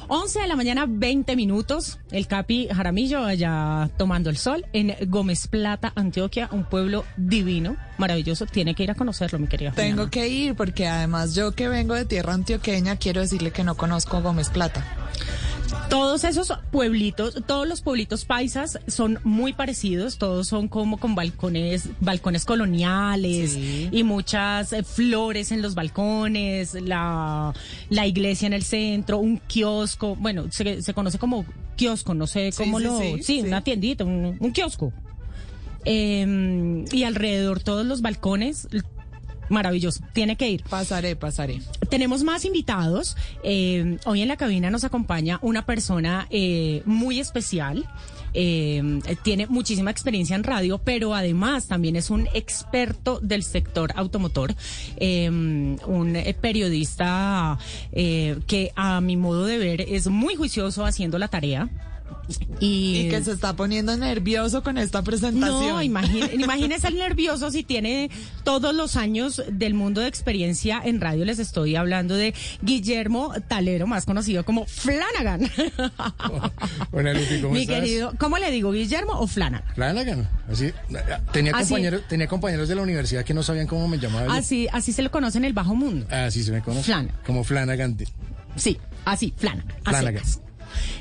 11 0.08 0.40
de 0.40 0.46
la 0.48 0.56
mañana, 0.56 0.86
20 0.88 1.36
minutos. 1.36 1.98
El 2.10 2.26
Capi 2.26 2.68
Jaramillo 2.68 3.24
allá 3.24 3.90
tomando 3.96 4.30
el 4.30 4.36
sol 4.36 4.64
en 4.72 4.94
Gómez 5.10 5.46
Plata, 5.48 5.92
Antioquia, 5.94 6.48
un 6.52 6.64
pueblo 6.64 7.04
divino, 7.16 7.76
maravilloso. 7.98 8.46
Tiene 8.46 8.74
que 8.74 8.84
ir 8.84 8.90
a 8.90 8.94
conocerlo, 8.94 9.38
mi 9.38 9.46
querida. 9.46 9.72
Tengo 9.72 10.10
que 10.10 10.28
ir 10.28 10.54
porque 10.54 10.86
además 10.86 11.34
yo 11.34 11.52
que 11.52 11.68
vengo 11.68 11.94
de 11.94 12.04
tierra 12.04 12.34
antioqueña 12.34 12.96
quiero 12.96 13.20
decirle 13.20 13.50
que 13.50 13.64
no 13.64 13.76
conozco 13.76 14.20
Gómez 14.20 14.50
Plata. 14.50 14.84
Todos 15.90 16.24
esos 16.24 16.52
pueblitos, 16.70 17.38
todos 17.46 17.68
los 17.68 17.80
pueblitos 17.80 18.24
paisas 18.24 18.78
son 18.86 19.18
muy 19.24 19.52
parecidos, 19.52 20.18
todos 20.18 20.48
son 20.48 20.68
como 20.68 20.98
con 20.98 21.14
balcones, 21.14 21.88
balcones 22.00 22.44
coloniales 22.44 23.52
Sí. 23.52 23.88
y 23.92 24.02
muchas 24.02 24.72
eh, 24.72 24.82
flores 24.82 25.52
en 25.52 25.62
los 25.62 25.74
balcones, 25.74 26.74
la, 26.74 27.52
la 27.90 28.06
iglesia 28.06 28.46
en 28.46 28.52
el 28.52 28.62
centro, 28.64 29.18
un 29.18 29.38
kiosco, 29.38 30.16
bueno, 30.16 30.46
se, 30.50 30.82
se 30.82 30.94
conoce 30.94 31.18
como 31.18 31.44
kiosco, 31.76 32.14
no 32.14 32.26
sé 32.26 32.50
cómo 32.56 32.78
sí, 32.78 32.84
lo, 32.84 32.98
sí, 32.98 33.12
sí, 33.18 33.22
sí. 33.22 33.40
una 33.42 33.62
tiendita, 33.62 34.04
un, 34.04 34.36
un 34.40 34.52
kiosco. 34.52 34.92
Eh, 35.84 36.84
y 36.92 37.04
alrededor 37.04 37.60
todos 37.60 37.84
los 37.84 38.00
balcones, 38.00 38.68
maravilloso, 39.48 40.02
tiene 40.12 40.36
que 40.36 40.48
ir. 40.48 40.64
Pasaré, 40.64 41.16
pasaré. 41.16 41.60
Tenemos 41.88 42.22
más 42.22 42.44
invitados. 42.44 43.16
Eh, 43.42 43.98
hoy 44.06 44.22
en 44.22 44.28
la 44.28 44.36
cabina 44.36 44.70
nos 44.70 44.84
acompaña 44.84 45.38
una 45.42 45.64
persona 45.66 46.26
eh, 46.30 46.82
muy 46.86 47.20
especial. 47.20 47.86
Eh, 48.34 49.00
tiene 49.22 49.46
muchísima 49.46 49.92
experiencia 49.92 50.34
en 50.34 50.42
radio, 50.42 50.78
pero 50.78 51.14
además 51.14 51.68
también 51.68 51.94
es 51.94 52.10
un 52.10 52.28
experto 52.34 53.20
del 53.22 53.44
sector 53.44 53.92
automotor, 53.94 54.54
eh, 54.96 55.30
un 55.30 56.18
periodista 56.40 57.58
eh, 57.92 58.36
que 58.48 58.72
a 58.74 59.00
mi 59.00 59.16
modo 59.16 59.46
de 59.46 59.58
ver 59.58 59.80
es 59.82 60.08
muy 60.08 60.34
juicioso 60.34 60.84
haciendo 60.84 61.18
la 61.18 61.28
tarea. 61.28 61.68
Y, 62.60 63.00
Y 63.06 63.08
que 63.10 63.22
se 63.22 63.32
está 63.32 63.54
poniendo 63.54 63.96
nervioso 63.96 64.62
con 64.62 64.78
esta 64.78 65.02
presentación. 65.02 65.68
no, 65.68 65.82
imagine- 65.82 66.30
imagínese 66.42 66.88
el 66.88 66.96
nervioso 66.96 67.50
si 67.50 67.62
tiene 67.64 68.10
todos 68.44 68.74
los 68.74 68.96
años 68.96 69.42
del 69.50 69.74
mundo 69.74 70.00
de 70.00 70.08
experiencia 70.08 70.80
en 70.84 71.00
radio. 71.00 71.24
Les 71.24 71.38
estoy 71.38 71.76
hablando 71.76 72.14
de 72.14 72.34
Guillermo 72.62 73.32
Talero, 73.48 73.86
más 73.86 74.06
conocido 74.06 74.44
como 74.44 74.64
Flanagan. 74.66 75.50
Hola 76.92 77.12
Lupi, 77.12 77.40
¿cómo 77.40 77.54
Mi 77.54 77.62
estás? 77.62 77.80
querido, 77.80 78.12
¿cómo 78.18 78.38
le 78.38 78.50
digo, 78.50 78.72
Guillermo 78.72 79.12
o 79.18 79.26
Flanagan? 79.26 79.74
Flanagan, 79.74 80.28
así, 80.50 80.72
tenía 81.32 81.52
Así. 81.52 81.68
compañeros, 81.70 82.02
tenía 82.08 82.26
compañeros 82.26 82.68
de 82.68 82.74
la 82.74 82.82
universidad 82.82 83.24
que 83.24 83.34
no 83.34 83.42
sabían 83.42 83.66
cómo 83.66 83.88
me 83.88 83.98
llamaba. 83.98 84.26
yo. 84.26 84.32
Así, 84.32 84.68
así 84.72 84.92
se 84.92 85.02
lo 85.02 85.10
conoce 85.10 85.38
en 85.38 85.44
el 85.44 85.52
bajo 85.52 85.74
mundo. 85.74 86.06
Así 86.10 86.42
se 86.42 86.52
me 86.52 86.62
conoce. 86.62 86.84
Flanagan. 86.84 87.14
Como 87.26 87.44
Flanagan. 87.44 87.96
Sí, 88.56 88.78
así, 89.04 89.32
Flanagan. 89.36 89.66
Flanagan. 89.84 90.24
secas. 90.24 90.40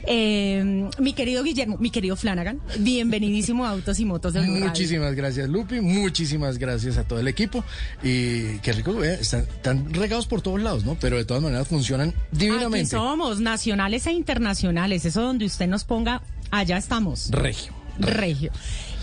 Eh, 0.06 0.90
mi 1.00 1.14
querido 1.14 1.44
Guillermo, 1.44 1.78
mi 1.80 1.90
querido 1.90 2.16
Flanagan, 2.16 2.60
bienvenidísimo 2.80 3.66
a 3.66 3.70
Autos 3.72 4.00
y 4.00 4.06
Motos 4.06 4.34
del 4.34 4.44
Blue 4.46 4.54
Radio. 4.56 4.68
Muchísimas 4.68 5.16
gracias 5.16 5.50
Lupi, 5.50 5.80
muchísimas 5.82 6.58
gracias 6.58 6.98
a 6.98 7.04
todo 7.06 7.20
el 7.20 7.28
equipo 7.28 7.64
y 8.04 8.58
qué 8.60 8.74
rico, 8.74 8.94
vea, 8.94 9.14
están, 9.16 9.42
están 9.42 9.94
regados 9.94 10.28
por 10.28 10.42
todos 10.42 10.62
lados, 10.62 10.84
¿no? 10.86 10.96
Pero 11.00 11.18
de 11.18 11.26
todas 11.26 11.42
maneras 11.44 11.68
funcionan 11.68 12.10
Aquí 12.10 12.46
divinamente. 12.48 12.92
somos 12.92 13.40
nacionales 13.40 14.06
e 14.08 14.12
internacionales, 14.12 15.06
eso 15.06 15.22
donde 15.22 15.46
usted 15.46 15.68
nos 15.68 15.84
ponga, 15.84 16.22
allá 16.52 16.78
estamos. 16.78 17.30
Regio. 17.32 17.74
Regio. 18.00 18.52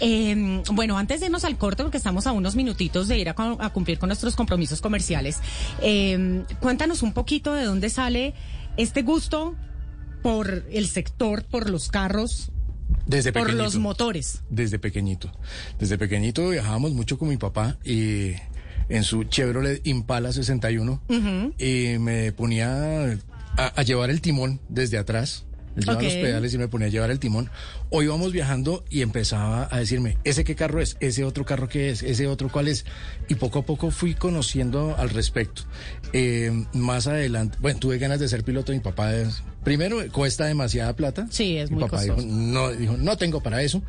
Eh, 0.00 0.62
bueno, 0.72 0.98
antes 0.98 1.20
de 1.20 1.26
irnos 1.26 1.44
al 1.44 1.56
corte, 1.56 1.82
porque 1.84 1.98
estamos 1.98 2.26
a 2.26 2.32
unos 2.32 2.56
minutitos 2.56 3.06
de 3.06 3.18
ir 3.18 3.28
a, 3.28 3.34
cu- 3.34 3.56
a 3.60 3.70
cumplir 3.70 3.98
con 3.98 4.08
nuestros 4.08 4.34
compromisos 4.34 4.80
comerciales, 4.80 5.38
eh, 5.82 6.42
cuéntanos 6.60 7.02
un 7.02 7.12
poquito 7.12 7.54
de 7.54 7.64
dónde 7.64 7.88
sale 7.88 8.34
este 8.76 9.02
gusto 9.02 9.54
por 10.22 10.64
el 10.70 10.86
sector, 10.88 11.44
por 11.44 11.68
los 11.70 11.88
carros, 11.88 12.50
Desde 13.06 13.32
por 13.32 13.42
pequeñito. 13.42 13.64
los 13.64 13.76
motores. 13.76 14.42
Desde 14.50 14.78
pequeñito. 14.78 15.30
Desde 15.78 15.98
pequeñito 15.98 16.48
viajábamos 16.50 16.92
mucho 16.92 17.18
con 17.18 17.28
mi 17.28 17.36
papá 17.36 17.78
y 17.84 18.32
en 18.88 19.04
su 19.04 19.24
Chevrolet 19.24 19.86
Impala 19.86 20.32
61 20.32 21.00
y 21.58 21.98
me 21.98 22.32
ponía 22.32 23.12
a, 23.56 23.66
a 23.76 23.82
llevar 23.82 24.10
el 24.10 24.20
timón 24.20 24.60
desde 24.68 24.98
atrás. 24.98 25.44
Él 25.76 25.84
llevaba 25.84 26.02
los 26.02 26.14
pedales 26.14 26.52
y 26.52 26.58
me 26.58 26.66
ponía 26.66 26.88
a 26.88 26.90
llevar 26.90 27.12
el 27.12 27.20
timón. 27.20 27.48
O 27.90 28.02
íbamos 28.02 28.32
viajando 28.32 28.84
y 28.90 29.02
empezaba 29.02 29.68
a 29.70 29.78
decirme, 29.78 30.18
¿ese 30.24 30.42
qué 30.42 30.56
carro 30.56 30.80
es? 30.80 30.96
¿Ese 30.98 31.22
otro 31.24 31.44
carro 31.46 31.68
qué 31.68 31.90
es? 31.90 32.02
¿Ese 32.02 32.26
otro 32.26 32.48
cuál 32.50 32.66
es? 32.66 32.84
Y 33.28 33.36
poco 33.36 33.60
a 33.60 33.62
poco 33.64 33.92
fui 33.92 34.14
conociendo 34.14 34.96
al 34.98 35.10
respecto. 35.10 35.62
Eh, 36.12 36.66
más 36.74 37.06
adelante, 37.06 37.56
bueno, 37.60 37.78
tuve 37.78 37.98
ganas 37.98 38.18
de 38.18 38.28
ser 38.28 38.42
piloto. 38.42 38.72
Mi 38.72 38.80
papá, 38.80 39.14
es- 39.14 39.44
primero, 39.64 39.99
cuesta 40.12 40.47
demasiada 40.47 40.95
plata. 40.97 41.26
Sí, 41.31 41.57
es 41.57 41.71
Mi 41.71 41.76
muy 41.79 41.85
papá 41.88 42.02
dijo, 42.02 42.14
costoso. 42.17 42.35
no, 42.37 42.71
dijo, 42.71 42.97
no 42.97 43.17
tengo 43.17 43.43
para 43.43 43.62
eso. 43.62 43.83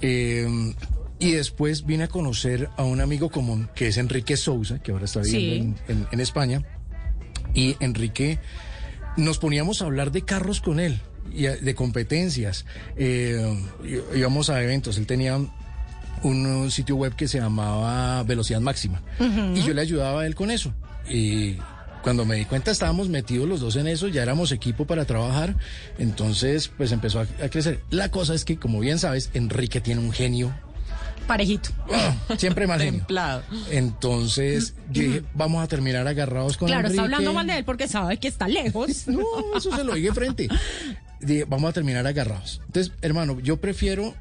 Eh, 0.00 0.46
y 1.18 1.32
después 1.32 1.84
vine 1.86 2.04
a 2.04 2.08
conocer 2.08 2.70
a 2.76 2.84
un 2.84 3.00
amigo 3.00 3.28
común 3.30 3.68
que 3.74 3.88
es 3.88 3.96
Enrique 3.96 4.36
Sousa, 4.36 4.78
que 4.80 4.92
ahora 4.92 5.04
está 5.06 5.20
viviendo 5.20 5.76
Sí. 5.78 5.82
en, 5.88 5.98
en- 5.98 6.06
en 6.12 6.20
España. 6.20 6.62
Y 7.54 7.76
Enrique, 7.80 8.38
nos 9.16 9.38
poníamos 9.38 9.82
a 9.82 9.86
hablar 9.86 10.12
de 10.12 10.22
carros 10.22 10.60
con 10.60 10.78
él, 10.80 11.00
y 11.32 11.42
de 11.42 11.74
competencias. 11.74 12.64
Eh, 12.96 13.42
í- 13.84 14.18
íbamos 14.18 14.48
a 14.50 14.62
eventos. 14.62 14.96
Él 14.98 15.06
tenía 15.06 15.38
un 16.22 16.70
sitio 16.70 16.96
web 16.96 17.14
que 17.16 17.26
se 17.28 17.38
llamaba 17.40 18.22
Velocidad 18.22 18.60
Máxima. 18.60 19.02
Y 19.54 19.62
yo 19.62 19.74
le 19.74 19.80
ayudaba 19.82 20.22
a 20.22 20.26
él 20.26 20.34
con 20.34 20.50
eso. 20.50 20.72
Y 21.10 21.56
cuando 22.08 22.24
me 22.24 22.36
di 22.36 22.46
cuenta 22.46 22.70
estábamos 22.70 23.10
metidos 23.10 23.46
los 23.46 23.60
dos 23.60 23.76
en 23.76 23.86
eso, 23.86 24.08
ya 24.08 24.22
éramos 24.22 24.50
equipo 24.50 24.86
para 24.86 25.04
trabajar. 25.04 25.54
Entonces, 25.98 26.68
pues 26.74 26.90
empezó 26.90 27.20
a, 27.20 27.26
a 27.44 27.50
crecer. 27.50 27.80
La 27.90 28.10
cosa 28.10 28.32
es 28.32 28.46
que, 28.46 28.56
como 28.56 28.80
bien 28.80 28.98
sabes, 28.98 29.28
Enrique 29.34 29.82
tiene 29.82 30.00
un 30.00 30.10
genio. 30.10 30.50
Parejito. 31.26 31.68
Siempre 32.38 32.66
mal 32.66 32.80
genio. 32.82 33.00
Templado. 33.00 33.42
Entonces, 33.70 34.72
yo 34.90 35.02
dije, 35.02 35.22
vamos 35.34 35.62
a 35.62 35.66
terminar 35.66 36.08
agarrados 36.08 36.56
con 36.56 36.68
Claro, 36.68 36.88
está 36.88 37.02
hablando 37.02 37.34
mal 37.34 37.46
de 37.46 37.58
él 37.58 37.64
porque 37.64 37.86
sabe 37.88 38.16
que 38.16 38.28
está 38.28 38.48
lejos. 38.48 39.06
No, 39.08 39.22
eso 39.54 39.76
se 39.76 39.84
lo 39.84 39.92
dije 39.92 40.10
frente. 40.14 40.48
Dije, 41.20 41.44
vamos 41.44 41.68
a 41.68 41.72
terminar 41.74 42.06
agarrados. 42.06 42.62
Entonces, 42.68 42.94
hermano, 43.02 43.38
yo 43.40 43.58
prefiero 43.58 44.14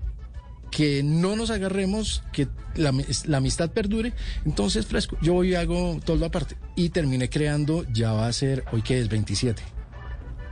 que 0.72 1.04
no 1.04 1.36
nos 1.36 1.50
agarremos, 1.50 2.24
que 2.32 2.48
la, 2.76 2.90
amistad 3.38 3.72
perdure. 3.72 4.14
Entonces, 4.46 4.86
fresco, 4.86 5.18
yo 5.22 5.34
voy 5.34 5.52
y 5.52 5.56
hago 5.56 6.00
todo 6.06 6.26
aparte. 6.26 6.56
Y 6.76 6.90
terminé 6.90 7.30
creando, 7.30 7.86
ya 7.92 8.14
va 8.14 8.28
a 8.28 8.34
ser, 8.34 8.64
hoy 8.72 8.82
que 8.82 9.00
es 9.00 9.10
27. 9.10 9.62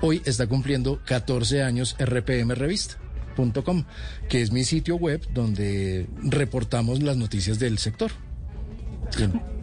Hoy 0.02 0.22
está 0.26 0.48
cumpliendo 0.48 1.02
14 1.06 1.64
años 1.64 1.96
RPM 2.00 2.54
que 4.30 4.42
es 4.42 4.52
mi 4.52 4.64
sitio 4.64 4.96
web 4.96 5.22
donde 5.34 6.08
reportamos 6.24 7.02
las 7.02 7.18
noticias 7.18 7.60
del 7.60 7.78
sector. 7.78 8.12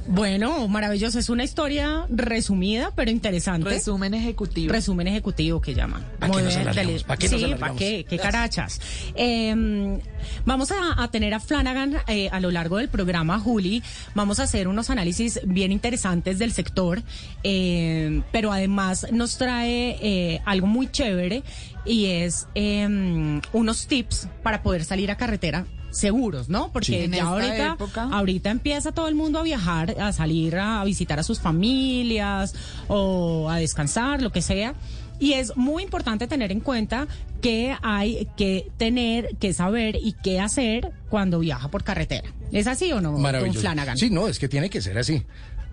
Bueno, 0.06 0.66
maravilloso. 0.68 1.18
Es 1.18 1.28
una 1.30 1.44
historia 1.44 2.06
resumida, 2.10 2.90
pero 2.94 3.10
interesante. 3.10 3.70
Resumen 3.70 4.14
ejecutivo. 4.14 4.72
Resumen 4.72 5.06
ejecutivo 5.06 5.60
que 5.60 5.74
llaman. 5.74 6.02
¿Pa' 6.18 6.26
qué 6.26 6.32
Muy 6.32 6.42
nos 6.42 6.54
bien, 6.56 6.68
alargamos? 6.68 6.92
dele- 7.02 7.04
¿Pa' 7.06 7.16
qué 7.16 7.28
nos 7.28 7.40
sí, 7.40 7.54
¿para 7.58 7.74
qué? 7.74 8.04
¿Qué 8.08 8.18
carachas? 8.18 8.80
Eh, 9.14 10.00
vamos 10.44 10.72
a, 10.72 11.02
a 11.02 11.10
tener 11.10 11.34
a 11.34 11.40
Flanagan 11.40 11.98
eh, 12.08 12.28
a 12.30 12.40
lo 12.40 12.50
largo 12.50 12.78
del 12.78 12.88
programa, 12.88 13.38
Juli. 13.38 13.82
Vamos 14.14 14.40
a 14.40 14.42
hacer 14.42 14.66
unos 14.68 14.90
análisis 14.90 15.40
bien 15.44 15.70
interesantes 15.72 16.38
del 16.38 16.52
sector, 16.52 17.02
eh, 17.44 18.22
pero 18.32 18.52
además 18.52 19.06
nos 19.12 19.38
trae 19.38 19.98
eh, 20.02 20.40
algo 20.44 20.66
muy 20.66 20.90
chévere 20.90 21.42
y 21.84 22.06
es 22.06 22.48
eh, 22.56 23.40
unos 23.52 23.86
tips 23.86 24.28
para 24.42 24.62
poder 24.62 24.84
salir 24.84 25.10
a 25.10 25.16
carretera 25.16 25.64
seguros, 25.92 26.48
¿no? 26.48 26.70
Porque 26.72 26.86
Sí. 26.86 26.94
En 26.96 27.12
ya 27.12 27.18
esta 27.18 27.28
ahorita, 27.30 27.72
época. 27.74 28.02
ahorita 28.12 28.50
empieza 28.50 28.92
todo 28.92 29.08
el 29.08 29.14
mundo 29.14 29.38
a 29.38 29.42
viajar, 29.42 29.94
a 30.00 30.12
salir 30.12 30.56
a 30.56 30.82
visitar 30.84 31.18
a 31.20 31.22
sus 31.22 31.40
familias 31.40 32.54
o 32.88 33.48
a 33.50 33.56
descansar, 33.58 34.20
lo 34.22 34.32
que 34.32 34.42
sea. 34.42 34.74
Y 35.20 35.34
es 35.34 35.56
muy 35.56 35.84
importante 35.84 36.26
tener 36.26 36.50
en 36.50 36.58
cuenta 36.60 37.06
que 37.40 37.76
hay 37.82 38.26
que 38.36 38.70
tener, 38.76 39.36
que 39.36 39.52
saber 39.52 39.96
y 40.02 40.14
qué 40.22 40.40
hacer 40.40 40.90
cuando 41.10 41.38
viaja 41.38 41.68
por 41.68 41.84
carretera. 41.84 42.32
¿Es 42.50 42.66
así 42.66 42.90
o 42.92 43.00
no, 43.00 43.12
don 43.12 43.22
Maravilloso. 43.22 43.60
Flanagan? 43.60 43.96
Sí, 43.96 44.10
no, 44.10 44.26
es 44.26 44.38
que 44.40 44.48
tiene 44.48 44.68
que 44.68 44.80
ser 44.80 44.98
así. 44.98 45.22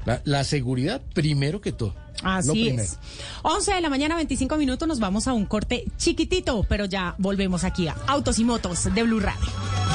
La, 0.05 0.21
la 0.23 0.43
seguridad 0.43 1.01
primero 1.13 1.61
que 1.61 1.71
todo. 1.71 1.95
Lo 2.23 2.29
Así 2.31 2.51
primero. 2.51 2.83
es. 2.83 2.99
11 3.43 3.73
de 3.75 3.81
la 3.81 3.89
mañana, 3.89 4.15
25 4.15 4.55
minutos, 4.57 4.87
nos 4.87 4.99
vamos 4.99 5.27
a 5.27 5.33
un 5.33 5.45
corte 5.45 5.85
chiquitito, 5.97 6.63
pero 6.69 6.85
ya 6.85 7.15
volvemos 7.17 7.63
aquí 7.63 7.87
a 7.87 7.95
Autos 8.07 8.39
y 8.39 8.45
Motos 8.45 8.93
de 8.93 9.03
Blue 9.03 9.19
Radio. 9.19 9.88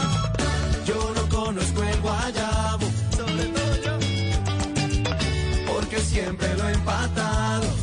Siempre 6.14 6.56
lo 6.56 6.68
he 6.68 6.73
empatado. 6.73 7.73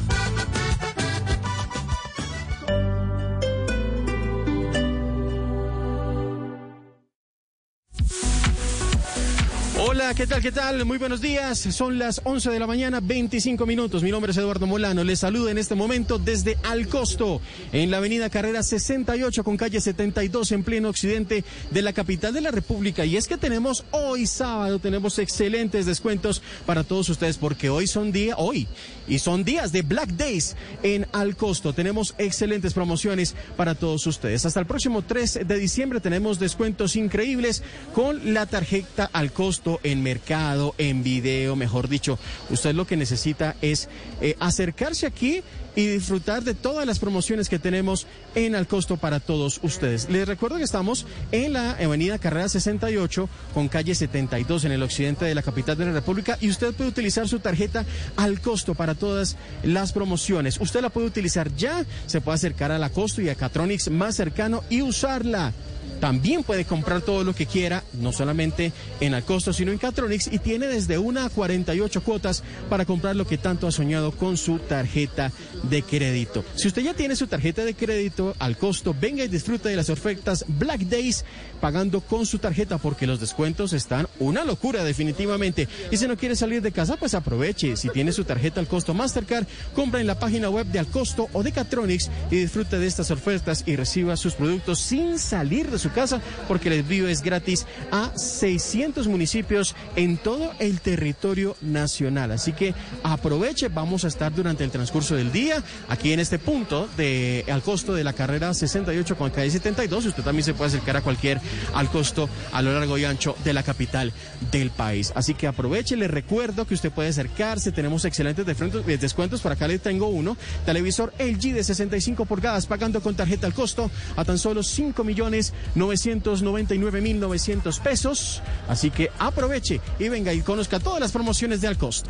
¿Qué 10.16 10.28
tal? 10.28 10.42
¿Qué 10.42 10.52
tal? 10.52 10.84
Muy 10.84 10.98
buenos 10.98 11.22
días. 11.22 11.58
Son 11.58 11.98
las 11.98 12.20
11 12.26 12.50
de 12.50 12.60
la 12.60 12.68
mañana, 12.68 13.00
25 13.00 13.66
minutos. 13.66 14.04
Mi 14.04 14.12
nombre 14.12 14.34
es 14.34 14.38
Eduardo 14.38 14.68
Molano. 14.68 15.06
Les 15.06 15.20
saludo 15.20 15.48
en 15.48 15.58
este 15.58 15.74
momento 15.74 16.20
desde 16.20 16.58
Alcosto, 16.64 17.40
en 17.72 17.92
la 17.92 17.98
avenida 17.98 18.30
Carrera 18.30 18.62
68 18.62 19.44
con 19.46 19.56
calle 19.56 19.80
72 19.80 20.52
en 20.52 20.64
pleno 20.64 20.90
occidente 20.90 21.46
de 21.70 21.82
la 21.82 21.94
capital 21.94 22.34
de 22.34 22.42
la 22.42 22.52
República. 22.52 23.06
Y 23.06 23.16
es 23.16 23.30
que 23.30 23.38
tenemos 23.38 23.86
hoy 23.92 24.28
sábado, 24.28 24.80
tenemos 24.80 25.18
excelentes 25.18 25.86
descuentos 25.86 26.42
para 26.66 26.84
todos 26.84 27.08
ustedes 27.08 27.38
porque 27.38 27.70
hoy 27.70 27.88
son 27.88 28.12
día, 28.12 28.36
hoy, 28.38 28.68
y 29.08 29.20
son 29.20 29.46
días 29.46 29.72
de 29.72 29.82
Black 29.82 30.10
Days 30.10 30.58
en 30.84 31.08
Alcosto. 31.14 31.74
Tenemos 31.74 32.16
excelentes 32.18 32.74
promociones 32.74 33.34
para 33.56 33.76
todos 33.76 34.06
ustedes. 34.08 34.46
Hasta 34.46 34.60
el 34.60 34.66
próximo 34.66 35.04
3 35.04 35.48
de 35.48 35.58
diciembre 35.58 36.02
tenemos 36.02 36.38
descuentos 36.38 36.98
increíbles 36.98 37.64
con 37.94 38.34
la 38.34 38.46
tarjeta 38.46 39.10
al 39.14 39.32
costo 39.32 39.80
mercado, 40.02 40.76
en 40.78 41.04
video, 41.04 41.56
mejor 41.56 41.88
dicho. 41.88 42.20
Usted 42.50 42.74
lo 42.74 42.86
que 42.86 42.98
necesita 42.98 43.56
es 43.62 43.90
eh, 44.22 44.36
acercarse 44.40 45.06
aquí 45.06 45.44
y 45.76 45.88
disfrutar 45.88 46.44
de 46.44 46.54
todas 46.54 46.86
las 46.86 47.00
promociones 47.00 47.50
que 47.50 47.60
tenemos 47.60 48.08
en 48.36 48.56
al 48.56 48.68
costo 48.68 48.98
para 48.98 49.20
todos 49.20 49.60
ustedes. 49.64 50.10
Les 50.10 50.28
recuerdo 50.28 50.58
que 50.58 50.64
estamos 50.64 51.06
en 51.32 51.54
la 51.54 51.72
avenida 51.72 52.20
Carrera 52.20 52.50
68 52.50 53.30
con 53.54 53.70
calle 53.70 53.96
72 53.96 54.66
en 54.66 54.72
el 54.74 54.84
occidente 54.84 55.26
de 55.26 55.36
la 55.36 55.42
capital 55.42 55.78
de 55.78 55.86
la 55.86 55.94
República 55.94 56.38
y 56.42 56.50
usted 56.50 56.74
puede 56.74 56.90
utilizar 56.90 57.28
su 57.28 57.40
tarjeta 57.40 57.86
al 58.18 58.42
costo 58.42 58.76
para 58.76 58.96
todas 58.96 59.38
las 59.64 59.94
promociones. 59.94 60.60
Usted 60.60 60.82
la 60.82 60.90
puede 60.90 61.08
utilizar 61.08 61.56
ya, 61.56 61.86
se 62.06 62.22
puede 62.22 62.36
acercar 62.36 62.72
a 62.72 62.80
la 62.80 62.90
costo 62.90 63.22
y 63.22 63.30
a 63.30 63.36
Catronics 63.36 63.90
más 63.90 64.16
cercano 64.16 64.64
y 64.70 64.82
usarla. 64.82 65.54
También 66.02 66.44
puede 66.44 66.66
comprar 66.66 67.04
todo 67.04 67.24
lo 67.24 67.34
que 67.34 67.46
quiera, 67.46 67.84
no 67.94 68.12
solamente 68.12 68.74
en 69.00 69.14
Alcosto, 69.14 69.54
sino 69.54 69.72
en 69.72 69.78
Catronics, 69.78 70.28
y 70.34 70.40
tiene 70.40 70.68
desde 70.68 70.98
una 70.98 71.26
a 71.26 71.30
48 71.30 72.02
cuotas 72.02 72.44
para 72.70 72.86
comprar 72.86 73.16
lo 73.16 73.28
que 73.28 73.38
tanto 73.38 73.68
ha 73.68 73.72
soñado 73.72 74.12
con 74.12 74.36
su 74.36 74.58
tarjeta 74.58 75.32
de 75.64 75.84
crédito. 75.84 76.44
Si 76.56 76.68
usted 76.68 76.82
ya 76.82 76.96
tiene 76.96 77.16
su 77.16 77.28
tarjeta 77.28 77.64
de 77.64 77.76
crédito 77.76 78.36
al 78.40 78.58
costo, 78.58 78.96
venga 79.00 79.24
y 79.24 79.28
disfruta 79.28 79.70
de 79.70 79.76
las 79.76 79.92
ofertas 79.92 80.44
Black 80.48 80.82
Days 80.82 81.24
pagando 81.62 82.02
con 82.02 82.26
su 82.26 82.40
tarjeta 82.40 82.80
porque 82.80 83.06
los 83.06 83.20
descuentos 83.20 83.72
están 83.74 84.08
una 84.20 84.44
locura 84.44 84.84
definitivamente. 84.84 85.68
Y 85.92 85.98
si 85.98 86.08
no 86.08 86.18
quiere 86.18 86.36
salir 86.36 86.64
de 86.64 86.72
casa, 86.72 86.98
pues 86.98 87.14
aproveche. 87.14 87.78
Si 87.78 87.90
tiene 87.90 88.12
su 88.12 88.24
tarjeta 88.24 88.60
al 88.60 88.68
costo 88.68 88.96
Mastercard, 88.96 89.46
compra 89.76 90.02
en 90.02 90.08
la 90.08 90.18
página 90.18 90.50
web 90.50 90.66
de 90.66 90.80
Alcosto 90.80 91.30
o 91.34 91.44
de 91.44 91.52
Catronics 91.52 92.10
y 92.32 92.38
disfrute 92.38 92.80
de 92.80 92.88
estas 92.88 93.12
ofertas 93.12 93.64
y 93.68 93.76
reciba 93.76 94.18
sus 94.18 94.34
productos 94.34 94.80
sin 94.80 95.20
salir 95.20 95.70
de 95.70 95.78
su 95.78 95.91
casa 95.92 96.22
porque 96.48 96.70
el 96.70 96.80
envío 96.80 97.08
es 97.08 97.22
gratis 97.22 97.66
a 97.92 98.12
600 98.16 99.08
municipios 99.08 99.76
en 99.96 100.18
todo 100.18 100.52
el 100.60 100.82
territorio 100.82 101.56
nacional. 101.62 102.32
Así 102.32 102.54
que 102.54 102.74
aproveche, 103.04 103.70
vamos 103.70 104.06
a 104.06 104.08
estar 104.08 104.34
durante 104.34 104.64
el 104.64 104.72
transcurso 104.72 105.16
del 105.16 105.32
día 105.32 105.64
aquí 105.90 106.14
en 106.14 106.20
este 106.20 106.40
punto 106.40 106.88
de 106.98 107.46
al 107.52 107.62
costo 107.62 107.94
de 107.94 108.04
la 108.04 108.14
carrera 108.14 108.54
68 108.54 109.18
con 109.18 109.30
calle 109.30 109.52
72. 109.52 110.06
Usted 110.06 110.24
también 110.24 110.44
se 110.44 110.54
puede 110.54 110.70
acercar 110.70 110.98
a 110.98 111.02
cualquier 111.02 111.40
al 111.74 111.90
costo 111.90 112.30
a 112.52 112.62
lo 112.62 112.74
largo 112.74 112.98
y 112.98 113.06
ancho 113.06 113.36
de 113.44 113.54
la 113.54 113.64
capital 113.64 114.14
del 114.52 114.72
país. 114.72 115.12
Así 115.16 115.34
que 115.34 115.48
aproveche, 115.48 115.96
le 115.96 116.08
recuerdo 116.08 116.66
que 116.66 116.74
usted 116.74 116.92
puede 116.92 117.10
acercarse, 117.10 117.72
tenemos 117.72 118.06
excelentes 118.06 118.46
descuentos, 118.46 119.42
para 119.42 119.56
acá 119.56 119.68
le 119.68 119.80
tengo 119.80 120.08
uno, 120.08 120.38
televisor 120.66 121.14
LG 121.20 121.54
de 121.54 121.64
65 121.64 122.26
pulgadas 122.26 122.66
pagando 122.66 123.02
con 123.02 123.16
tarjeta 123.16 123.48
al 123.48 123.54
costo 123.54 123.90
a 124.16 124.26
tan 124.26 124.38
solo 124.38 124.64
5 124.64 125.04
millones 125.04 125.54
999 125.82 127.02
mil 127.02 127.20
900 127.20 127.80
pesos. 127.80 128.42
Así 128.68 128.92
que 128.92 129.10
aproveche 129.20 129.82
y 130.00 130.10
venga 130.10 130.34
y 130.34 130.42
conozca 130.42 130.80
todas 130.80 131.00
las 131.00 131.12
promociones 131.12 131.62
de 131.62 131.68
al 131.68 131.78
costo. 131.78 132.10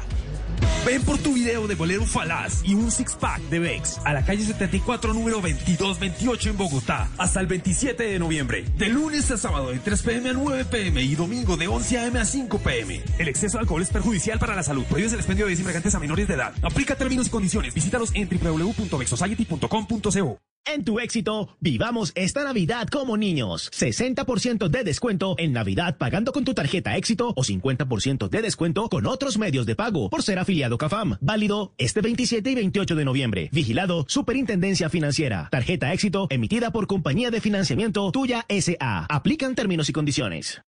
Ven 0.85 1.01
por 1.03 1.17
tu 1.19 1.33
video 1.33 1.67
de 1.67 1.75
bolero 1.75 2.05
falaz 2.05 2.61
y 2.63 2.73
un 2.73 2.91
six 2.91 3.15
pack 3.15 3.41
de 3.49 3.59
Vex 3.59 3.99
a 4.03 4.13
la 4.13 4.25
calle 4.25 4.43
74 4.43 5.13
número 5.13 5.37
2228 5.37 6.49
en 6.49 6.57
Bogotá 6.57 7.09
hasta 7.17 7.39
el 7.39 7.47
27 7.47 8.03
de 8.03 8.19
noviembre. 8.19 8.65
De 8.77 8.89
lunes 8.89 9.29
a 9.31 9.37
sábado 9.37 9.71
de 9.71 9.79
3 9.79 10.01
pm 10.01 10.29
a 10.29 10.33
9 10.33 10.65
pm 10.65 11.03
y 11.03 11.15
domingo 11.15 11.55
de 11.55 11.67
11 11.67 11.99
am 11.99 12.15
a 12.17 12.25
5 12.25 12.57
pm. 12.59 13.01
El 13.19 13.27
exceso 13.27 13.57
de 13.57 13.61
alcohol 13.61 13.81
es 13.81 13.89
perjudicial 13.89 14.39
para 14.39 14.55
la 14.55 14.63
salud. 14.63 14.83
Prohíbes 14.85 15.13
el 15.13 15.19
expendio 15.19 15.45
de 15.45 15.51
desinfectantes 15.51 15.95
a 15.95 15.99
menores 15.99 16.27
de 16.27 16.33
edad. 16.33 16.53
Aplica 16.63 16.95
términos 16.95 17.27
y 17.27 17.29
condiciones. 17.29 17.73
Visítalos 17.73 18.11
en 18.15 18.27
www.vexsociety.com.co. 18.27 20.50
En 20.65 20.85
tu 20.85 20.99
éxito, 20.99 21.57
vivamos 21.59 22.11
esta 22.15 22.43
Navidad 22.43 22.87
como 22.87 23.17
niños. 23.17 23.71
60% 23.71 24.69
de 24.69 24.83
descuento 24.83 25.35
en 25.39 25.53
Navidad 25.53 25.97
pagando 25.97 26.31
con 26.31 26.45
tu 26.45 26.53
tarjeta 26.53 26.95
éxito 26.97 27.33
o 27.35 27.43
50% 27.43 28.29
de 28.29 28.41
descuento 28.41 28.87
con 28.87 29.07
otros 29.07 29.37
medios 29.37 29.65
de 29.65 29.75
pago 29.75 30.09
por 30.09 30.21
ser 30.21 30.37
afiliado 30.37 30.77
CAFAM. 30.77 31.17
Válido 31.19 31.73
este 31.77 32.01
27 32.01 32.51
y 32.51 32.55
28 32.55 32.95
de 32.95 33.05
noviembre. 33.05 33.49
Vigilado 33.51 34.05
Superintendencia 34.07 34.89
Financiera. 34.89 35.49
Tarjeta 35.51 35.91
éxito 35.93 36.27
emitida 36.29 36.71
por 36.71 36.85
Compañía 36.85 37.31
de 37.31 37.41
Financiamiento 37.41 38.11
Tuya 38.11 38.45
SA. 38.47 39.07
Aplican 39.09 39.55
términos 39.55 39.89
y 39.89 39.93
condiciones. 39.93 40.61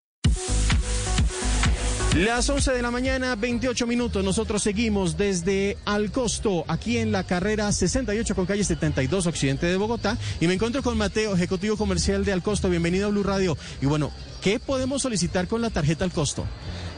Las 2.15 2.47
11 2.47 2.73
de 2.73 2.83
la 2.83 2.91
mañana, 2.91 3.35
28 3.35 3.87
minutos. 3.87 4.23
Nosotros 4.23 4.61
seguimos 4.61 5.17
desde 5.17 5.77
Alcosto, 5.83 6.63
aquí 6.67 6.99
en 6.99 7.11
la 7.11 7.23
carrera 7.23 7.71
68 7.71 8.35
con 8.35 8.45
calle 8.45 8.63
72, 8.63 9.25
occidente 9.25 9.65
de 9.65 9.77
Bogotá. 9.77 10.15
Y 10.39 10.45
me 10.45 10.53
encuentro 10.53 10.83
con 10.83 10.95
Mateo, 10.95 11.33
ejecutivo 11.33 11.75
comercial 11.75 12.23
de 12.23 12.31
Alcosto. 12.31 12.69
Bienvenido 12.69 13.07
a 13.07 13.09
Blue 13.09 13.23
Radio. 13.23 13.57
Y 13.81 13.87
bueno, 13.87 14.11
¿qué 14.43 14.59
podemos 14.59 15.01
solicitar 15.01 15.47
con 15.47 15.63
la 15.63 15.71
tarjeta 15.71 16.05
Alcosto? 16.05 16.45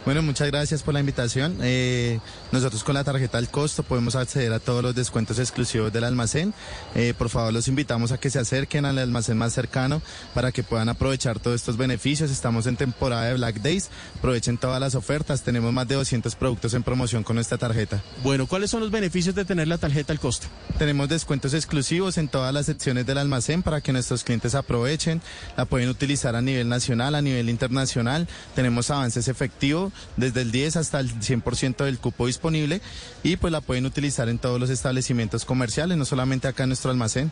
Bueno, 0.05 0.21
muchas 0.21 0.47
gracias 0.49 0.83
por 0.83 0.93
la 0.93 0.99
invitación. 0.99 1.57
Eh, 1.63 2.19
nosotros 2.51 2.83
con 2.83 2.93
la 2.93 3.03
tarjeta 3.03 3.39
al 3.39 3.49
costo 3.49 3.81
podemos 3.81 4.15
acceder 4.15 4.53
a 4.53 4.59
todos 4.59 4.83
los 4.83 4.93
descuentos 4.93 5.39
exclusivos 5.39 5.91
del 5.91 6.03
almacén. 6.03 6.53
Eh, 6.93 7.15
por 7.17 7.29
favor, 7.29 7.51
los 7.51 7.67
invitamos 7.67 8.11
a 8.11 8.19
que 8.19 8.29
se 8.29 8.37
acerquen 8.37 8.85
al 8.85 8.99
almacén 8.99 9.35
más 9.35 9.53
cercano 9.53 10.03
para 10.35 10.51
que 10.51 10.61
puedan 10.61 10.89
aprovechar 10.89 11.39
todos 11.39 11.55
estos 11.55 11.75
beneficios. 11.75 12.29
Estamos 12.29 12.67
en 12.67 12.77
temporada 12.77 13.25
de 13.25 13.33
Black 13.33 13.61
Days. 13.61 13.89
Aprovechen 14.19 14.59
todas 14.59 14.79
las 14.79 14.93
ofertas. 14.93 15.41
Tenemos 15.41 15.73
más 15.73 15.87
de 15.87 15.95
200 15.95 16.35
productos 16.35 16.75
en 16.75 16.83
promoción 16.83 17.23
con 17.23 17.37
nuestra 17.37 17.57
tarjeta. 17.57 18.03
Bueno, 18.21 18.45
¿cuáles 18.45 18.69
son 18.69 18.81
los 18.81 18.91
beneficios 18.91 19.33
de 19.33 19.43
tener 19.43 19.67
la 19.67 19.79
tarjeta 19.79 20.13
al 20.13 20.19
costo? 20.19 20.45
Tenemos 20.77 21.09
descuentos 21.09 21.55
exclusivos 21.55 22.19
en 22.19 22.27
todas 22.27 22.53
las 22.53 22.67
secciones 22.67 23.07
del 23.07 23.17
almacén 23.17 23.63
para 23.63 23.81
que 23.81 23.91
nuestros 23.91 24.23
clientes 24.23 24.53
aprovechen. 24.53 25.23
La 25.57 25.65
pueden 25.65 25.89
utilizar 25.89 26.35
a 26.35 26.43
nivel 26.43 26.69
nacional, 26.69 27.15
a 27.15 27.23
nivel 27.23 27.49
internacional. 27.49 28.27
Tenemos 28.53 28.91
avances 28.91 29.27
efectivos 29.27 29.94
desde 30.17 30.41
el 30.41 30.51
10 30.51 30.77
hasta 30.77 30.99
el 30.99 31.13
100% 31.13 31.83
del 31.83 31.99
cupo 31.99 32.27
disponible 32.27 32.81
y 33.23 33.37
pues 33.37 33.51
la 33.51 33.61
pueden 33.61 33.85
utilizar 33.85 34.29
en 34.29 34.39
todos 34.39 34.59
los 34.59 34.69
establecimientos 34.69 35.45
comerciales, 35.45 35.97
no 35.97 36.05
solamente 36.05 36.47
acá 36.47 36.63
en 36.63 36.69
nuestro 36.69 36.91
almacén. 36.91 37.31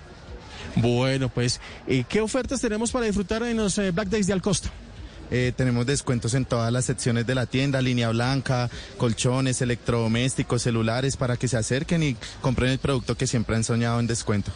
Bueno, 0.76 1.30
pues, 1.30 1.60
eh, 1.88 2.04
¿qué 2.08 2.22
ofertas 2.22 2.62
tenemos 2.62 2.92
para 2.92 3.06
disfrutar 3.06 3.44
en 3.44 3.58
los 3.58 3.78
eh, 3.78 3.92
Black 3.92 4.10
Days 4.10 4.28
de 4.28 4.34
Alcosta? 4.34 4.72
Eh, 5.32 5.52
tenemos 5.56 5.86
descuentos 5.86 6.34
en 6.34 6.46
todas 6.46 6.72
las 6.72 6.86
secciones 6.86 7.26
de 7.26 7.36
la 7.36 7.46
tienda, 7.46 7.82
línea 7.82 8.10
blanca, 8.10 8.70
colchones, 8.98 9.62
electrodomésticos, 9.62 10.62
celulares, 10.62 11.18
para 11.18 11.38
que 11.38 11.48
se 11.48 11.58
acerquen 11.58 12.04
y 12.04 12.16
compren 12.42 12.72
el 12.72 12.80
producto 12.80 13.16
que 13.16 13.26
siempre 13.28 13.56
han 13.56 13.64
soñado 13.64 14.00
en 14.00 14.08
descuento. 14.08 14.52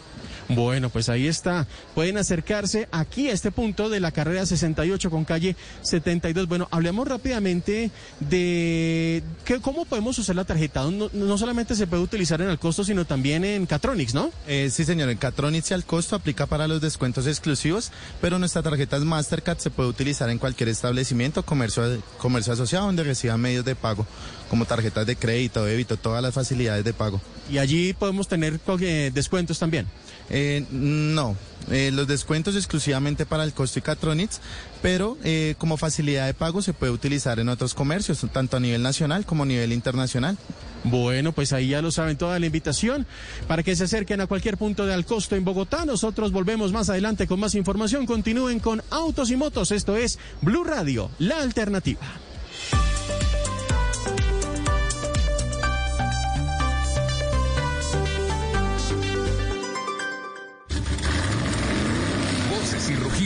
Bueno, 0.50 0.90
pues 0.90 1.10
ahí 1.10 1.28
está. 1.28 1.68
Pueden 1.96 2.18
acercarse 2.18 2.88
aquí 2.92 3.30
a 3.30 3.34
este 3.34 3.52
punto 3.52 3.90
de 3.90 4.00
la 4.00 4.12
carrera 4.12 4.46
68 4.46 5.10
con 5.10 5.26
calle 5.26 5.56
72. 5.82 6.48
Bueno, 6.48 6.68
hablemos 6.72 7.08
rápidamente 7.08 7.92
de 8.20 9.24
que, 9.46 9.60
cómo 9.60 9.86
podemos 9.86 10.18
usar 10.20 10.36
la 10.36 10.46
tarjeta. 10.46 10.84
No, 11.14 11.38
solamente 11.38 11.76
se 11.76 11.88
puede 11.88 12.04
utilizar 12.04 12.42
en 12.42 12.50
el 12.50 12.60
costo, 12.60 12.84
sino 12.84 13.06
también 13.06 13.44
en 13.44 13.66
Catronics, 13.66 14.14
¿no? 14.14 14.32
Eh, 14.48 14.70
sí, 14.72 14.84
señor. 14.84 15.10
En 15.10 15.18
Catronics 15.18 15.72
y 15.72 15.74
al 15.74 15.86
costo 15.86 16.16
aplica 16.16 16.46
para 16.46 16.68
los 16.68 16.82
descuentos 16.82 17.28
exclusivos, 17.28 17.92
pero 18.22 18.40
nuestra 18.40 18.62
tarjeta 18.62 18.98
Mastercard 19.00 19.60
se 19.60 19.70
puede 19.70 19.90
utilizar 19.90 20.30
en 20.30 20.38
cualquier 20.38 20.70
establecimiento, 20.70 21.44
comercio, 21.44 22.02
comercio 22.18 22.54
asociado, 22.54 22.86
donde 22.86 23.04
reciban 23.04 23.40
medios 23.40 23.66
de 23.66 23.76
pago, 23.76 24.06
como 24.50 24.66
tarjetas 24.66 25.06
de 25.06 25.16
crédito, 25.16 25.64
débito, 25.66 25.98
todas 25.98 26.22
las 26.22 26.34
facilidades 26.34 26.84
de 26.84 26.94
pago. 26.94 27.22
Y 27.50 27.58
allí 27.58 27.94
podemos 27.94 28.28
tener 28.28 28.60
eh, 28.82 29.12
descuentos 29.14 29.60
también. 29.60 29.88
Eh, 30.30 30.66
no, 30.72 31.36
eh, 31.70 31.92
los 31.94 32.08
descuentos 32.08 32.56
exclusivamente 32.56 33.26
para 33.26 33.44
el 33.44 33.54
costo 33.54 33.80
y 33.80 33.82
Catronics, 33.82 34.42
pero 34.82 35.18
eh, 35.24 35.56
como 35.58 35.78
facilidad 35.78 36.26
de 36.26 36.34
pago 36.34 36.62
se 36.62 36.74
puede 36.74 36.92
utilizar 36.92 37.40
en 37.40 37.50
otros 37.50 37.74
comercios, 37.74 38.26
tanto 38.32 38.58
a 38.58 38.60
nivel 38.60 38.84
nacional 38.84 39.26
como 39.26 39.44
a 39.44 39.46
nivel 39.46 39.74
internacional. 39.74 40.38
Bueno, 40.84 41.34
pues 41.34 41.54
ahí 41.54 41.70
ya 41.70 41.82
lo 41.82 41.92
saben 41.92 42.18
toda 42.18 42.40
la 42.40 42.46
invitación 42.46 43.06
para 43.48 43.64
que 43.64 43.76
se 43.76 43.86
acerquen 43.86 44.22
a 44.22 44.28
cualquier 44.28 44.58
punto 44.58 44.86
de 44.86 44.94
Alcosto 44.94 45.36
en 45.36 45.44
Bogotá. 45.44 45.86
Nosotros 45.86 46.32
volvemos 46.32 46.72
más 46.72 46.90
adelante 46.90 47.28
con 47.28 47.40
más 47.40 47.56
información. 47.56 48.06
Continúen 48.06 48.60
con 48.60 48.82
Autos 48.90 49.32
y 49.32 49.36
Motos. 49.36 49.72
Esto 49.72 49.98
es 49.98 50.20
Blue 50.42 50.64
Radio, 50.64 51.10
la 51.20 51.42
alternativa. 51.42 52.06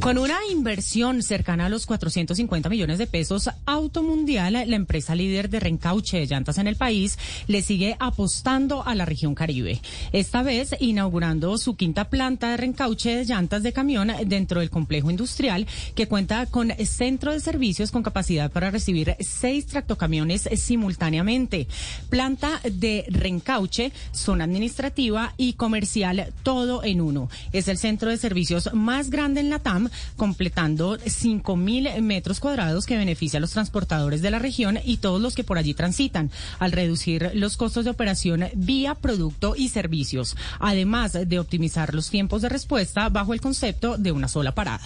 Con 0.00 0.16
una 0.16 0.38
inversión 0.50 1.24
cercana 1.24 1.66
a 1.66 1.68
los 1.68 1.84
450 1.84 2.68
millones 2.68 2.98
de 2.98 3.08
pesos, 3.08 3.50
Automundial, 3.66 4.52
la 4.52 4.76
empresa 4.76 5.16
líder 5.16 5.50
de 5.50 5.58
reencauche 5.58 6.18
de 6.18 6.26
llantas 6.26 6.58
en 6.58 6.68
el 6.68 6.76
país, 6.76 7.18
le 7.48 7.62
sigue 7.62 7.96
apostando 7.98 8.86
a 8.86 8.94
la 8.94 9.04
región 9.04 9.34
Caribe. 9.34 9.80
Esta 10.12 10.42
vez 10.42 10.74
inaugurando 10.78 11.58
su 11.58 11.74
quinta 11.74 12.08
planta 12.08 12.50
de 12.50 12.58
reencauche 12.58 13.16
de 13.16 13.24
llantas 13.24 13.64
de 13.64 13.72
camión 13.72 14.12
dentro 14.26 14.60
del 14.60 14.70
complejo 14.70 15.10
industrial 15.10 15.66
que 15.96 16.06
cuenta 16.06 16.46
con 16.46 16.70
centro 16.86 17.32
de 17.32 17.40
servicios 17.40 17.90
con 17.90 18.04
capacidad 18.04 18.52
para 18.52 18.70
recibir 18.70 19.16
seis 19.18 19.66
tractocamiones 19.66 20.48
simultáneamente. 20.54 21.66
Planta 22.08 22.60
de 22.70 23.04
reencauche, 23.08 23.92
zona 24.12 24.44
administrativa 24.44 25.34
y 25.36 25.54
comercial, 25.54 26.32
todo 26.44 26.84
en 26.84 27.00
uno. 27.00 27.28
Es 27.52 27.66
el 27.66 27.78
centro 27.78 28.10
de 28.10 28.16
servicios 28.16 28.72
más 28.72 29.10
grande 29.10 29.40
en 29.40 29.50
la 29.50 29.58
TAM 29.58 29.88
completando 30.16 30.98
5.000 30.98 32.00
metros 32.02 32.40
cuadrados 32.40 32.86
que 32.86 32.96
beneficia 32.96 33.38
a 33.38 33.40
los 33.40 33.52
transportadores 33.52 34.22
de 34.22 34.30
la 34.30 34.38
región 34.38 34.78
y 34.84 34.98
todos 34.98 35.20
los 35.20 35.34
que 35.34 35.44
por 35.44 35.58
allí 35.58 35.74
transitan, 35.74 36.30
al 36.58 36.72
reducir 36.72 37.30
los 37.34 37.56
costos 37.56 37.84
de 37.84 37.90
operación 37.90 38.48
vía 38.54 38.94
producto 38.94 39.54
y 39.56 39.68
servicios, 39.68 40.36
además 40.58 41.12
de 41.12 41.38
optimizar 41.38 41.94
los 41.94 42.10
tiempos 42.10 42.42
de 42.42 42.48
respuesta 42.48 43.08
bajo 43.08 43.34
el 43.34 43.40
concepto 43.40 43.96
de 43.98 44.12
una 44.12 44.28
sola 44.28 44.54
parada. 44.54 44.84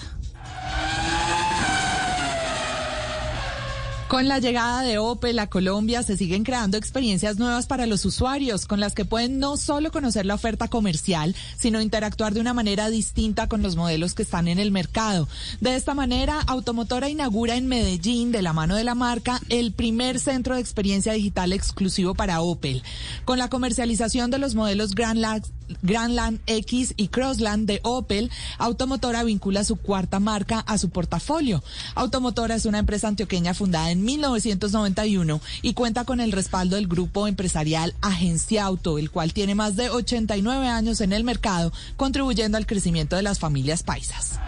Con 4.13 4.29
la 4.29 4.41
llegada 4.41 4.83
de 4.83 4.99
Opel 4.99 5.39
a 5.39 5.47
Colombia 5.47 6.03
se 6.03 6.19
siguen 6.19 6.45
creando 6.45 6.77
experiencias 6.77 7.39
nuevas 7.39 7.65
para 7.65 7.87
los 7.87 8.05
usuarios, 8.05 8.67
con 8.67 8.79
las 8.79 8.95
que 8.95 9.07
pueden 9.07 9.39
no 9.39 9.57
solo 9.57 9.91
conocer 9.91 10.27
la 10.27 10.35
oferta 10.35 10.69
comercial, 10.69 11.35
sino 11.57 11.81
interactuar 11.81 12.35
de 12.35 12.41
una 12.41 12.53
manera 12.53 12.91
distinta 12.91 13.49
con 13.49 13.63
los 13.63 13.75
modelos 13.75 14.13
que 14.13 14.25
están 14.25 14.49
en 14.49 14.59
el 14.59 14.71
mercado. 14.71 15.29
De 15.63 15.77
esta 15.77 15.95
manera, 15.95 16.43
Automotora 16.47 17.09
inaugura 17.09 17.57
en 17.57 17.69
Medellín, 17.69 18.33
de 18.33 18.43
la 18.43 18.53
mano 18.53 18.77
de 18.77 18.85
la 18.85 18.95
marca, 18.95 19.41
el 19.49 19.73
primer 19.73 20.21
centro 20.21 20.57
de 20.57 20.61
experiencia 20.61 21.15
digital 21.15 21.55
exclusivo 21.55 22.15
para 22.15 22.43
Opel. 22.43 22.83
Con 23.25 23.39
la 23.39 23.49
comercialización 23.49 24.31
de 24.31 24.37
los 24.37 24.55
modelos 24.55 24.95
Grandland, 24.95 25.47
Grandland 25.83 26.41
X 26.47 26.95
y 26.97 27.09
Crossland 27.09 27.67
de 27.67 27.81
Opel, 27.83 28.31
Automotora 28.59 29.25
vincula 29.25 29.65
su 29.65 29.77
cuarta 29.77 30.21
marca 30.21 30.61
a 30.61 30.79
su 30.79 30.91
portafolio. 30.91 31.63
Automotora 31.95 32.55
es 32.55 32.67
una 32.67 32.79
empresa 32.79 33.09
antioqueña 33.09 33.55
fundada 33.55 33.91
en 33.91 34.05
1991 34.05 35.41
y 35.63 35.75
cuenta 35.75 36.05
con 36.05 36.21
el 36.21 36.33
respaldo 36.33 36.77
del 36.77 36.89
grupo 36.89 37.27
empresarial 37.27 37.95
Agencia 38.01 38.65
Auto, 38.65 38.99
el 38.99 39.11
cual 39.11 39.33
tiene 39.33 39.55
más 39.55 39.77
de 39.77 39.91
89 39.91 40.69
años 40.69 41.01
en 41.01 41.13
el 41.13 41.25
mercado, 41.25 41.73
contribuyendo 41.97 42.59
al 42.59 42.67
crecimiento 42.67 43.17
de 43.17 43.23
las 43.23 43.39
familias 43.39 43.83
paisas. 43.83 44.39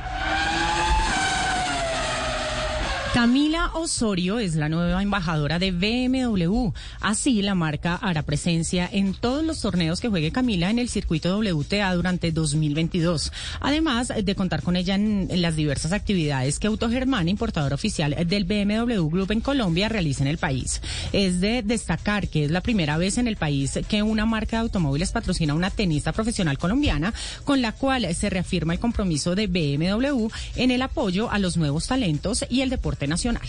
Camila 3.14 3.70
Osorio 3.74 4.40
es 4.40 4.56
la 4.56 4.68
nueva 4.68 5.00
embajadora 5.00 5.60
de 5.60 5.70
BMW. 5.70 6.70
Así, 7.00 7.42
la 7.42 7.54
marca 7.54 7.94
hará 7.94 8.22
presencia 8.22 8.90
en 8.90 9.14
todos 9.14 9.44
los 9.44 9.60
torneos 9.60 10.00
que 10.00 10.08
juegue 10.08 10.32
Camila 10.32 10.68
en 10.68 10.80
el 10.80 10.88
circuito 10.88 11.38
WTA 11.38 11.94
durante 11.94 12.32
2022. 12.32 13.32
Además 13.60 14.12
de 14.20 14.34
contar 14.34 14.64
con 14.64 14.74
ella 14.74 14.96
en, 14.96 15.28
las 15.40 15.54
diversas 15.54 15.92
actividades 15.92 16.58
que 16.58 16.66
Autogermán, 16.66 17.28
importador 17.28 17.72
oficial 17.72 18.16
del 18.26 18.46
BMW 18.46 19.08
Group 19.08 19.30
en 19.30 19.40
Colombia, 19.40 19.88
realiza 19.88 20.24
en 20.24 20.28
el 20.28 20.38
país. 20.38 20.82
Es 21.12 21.40
de 21.40 21.62
destacar 21.62 22.26
que 22.26 22.46
es 22.46 22.50
la 22.50 22.62
primera 22.62 22.96
vez 22.96 23.16
en 23.18 23.28
el 23.28 23.36
país 23.36 23.78
que 23.88 24.02
una 24.02 24.26
marca 24.26 24.56
de 24.56 24.62
automóviles 24.62 25.12
patrocina 25.12 25.52
a 25.52 25.56
una 25.56 25.70
tenista 25.70 26.10
profesional 26.10 26.58
colombiana, 26.58 27.14
con 27.44 27.62
la 27.62 27.70
cual 27.70 28.12
se 28.12 28.28
reafirma 28.28 28.72
el 28.72 28.80
compromiso 28.80 29.36
de 29.36 29.46
BMW 29.46 30.26
en 30.56 30.72
el 30.72 30.82
apoyo 30.82 31.30
a 31.30 31.38
los 31.38 31.56
nuevos 31.56 31.86
talentos 31.86 32.44
y 32.50 32.62
el 32.62 32.70
deporte 32.70 33.03
nacional. 33.06 33.42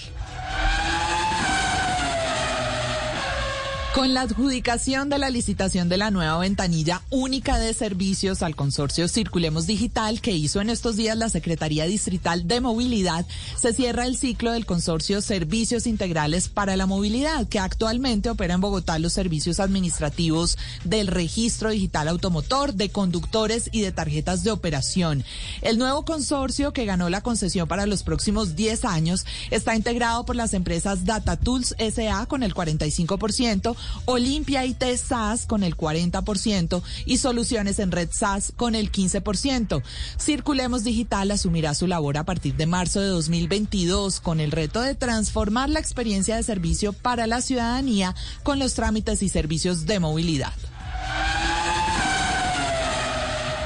Con 3.96 4.14
la 4.14 4.24
adjudicación 4.24 5.08
de 5.08 5.18
la 5.18 5.30
licitación 5.30 5.88
de 5.88 5.96
la 5.96 6.12
nueva 6.12 6.38
ventanilla 6.38 7.02
única 7.12 7.58
de 7.58 7.74
servicios 7.74 8.44
al 8.44 8.54
consorcio 8.54 9.08
Circulemos 9.08 9.68
Digital 9.68 10.20
que 10.20 10.34
hizo 10.34 10.60
en 10.60 10.70
estos 10.70 10.98
días 10.98 11.18
la 11.18 11.30
Secretaría 11.30 11.86
Distrital 11.86 12.46
de 12.46 12.60
Movilidad, 12.60 13.26
se 13.58 13.72
cierra 13.72 14.06
el 14.06 14.18
ciclo 14.18 14.52
del 14.52 14.66
consorcio 14.66 15.22
Servicios 15.22 15.88
Integrales 15.88 16.50
para 16.50 16.76
la 16.76 16.88
Movilidad, 16.88 17.48
que 17.48 17.58
actualmente 17.58 18.30
opera 18.30 18.56
en 18.56 18.60
Bogotá 18.60 19.00
los 19.00 19.14
servicios 19.14 19.62
administrativos 19.62 20.58
del 20.84 21.08
registro 21.08 21.70
digital 21.70 22.10
automotor, 22.10 22.74
de 22.74 22.90
conductores 22.90 23.70
y 23.72 23.80
de 23.80 23.94
tarjetas 23.94 24.44
de 24.44 24.52
operación. 24.52 25.24
El 25.62 25.78
nuevo 25.78 26.04
consorcio 26.04 26.74
que 26.74 26.84
ganó 26.84 27.10
la 27.10 27.22
concesión 27.22 27.70
para 27.70 27.86
los 27.86 28.04
próximos 28.04 28.58
10 28.58 28.84
años 28.84 29.26
está 29.52 29.74
integrado 29.74 30.26
por 30.26 30.36
las 30.36 30.54
empresas 30.54 31.06
Data 31.06 31.38
Tools 31.38 31.78
SA 31.80 32.26
con 32.26 32.44
el 32.44 32.54
45%, 32.54 33.74
Olimpia 34.06 34.66
IT 34.66 34.84
SAS 34.98 35.46
con 35.46 35.64
el 35.64 35.76
40% 35.76 36.82
y 37.06 37.18
Soluciones 37.18 37.80
en 37.80 37.92
Red 37.92 38.10
SAS 38.12 38.54
con 38.56 38.76
el 38.76 38.92
15%. 38.92 39.82
Circulemos 40.20 40.84
Digital 40.84 41.32
asumirá 41.32 41.74
su 41.74 41.88
labor 41.88 42.18
a 42.18 42.24
partir 42.24 42.56
de 42.56 42.66
marzo 42.66 43.02
de 43.02 43.08
2022 43.08 44.20
con 44.20 44.40
el 44.40 44.52
reto 44.52 44.82
de 44.82 44.96
transformar 44.96 45.70
la 45.70 45.80
experiencia 45.80 46.36
de 46.36 46.44
servicio 46.44 46.94
para 46.94 47.28
la 47.28 47.42
ciudadanía 47.42 48.16
con 48.44 48.60
los 48.60 48.74
trámites 48.74 49.24
y 49.24 49.30
servicios 49.30 49.86
de 49.86 50.00
movilidad. 50.00 50.54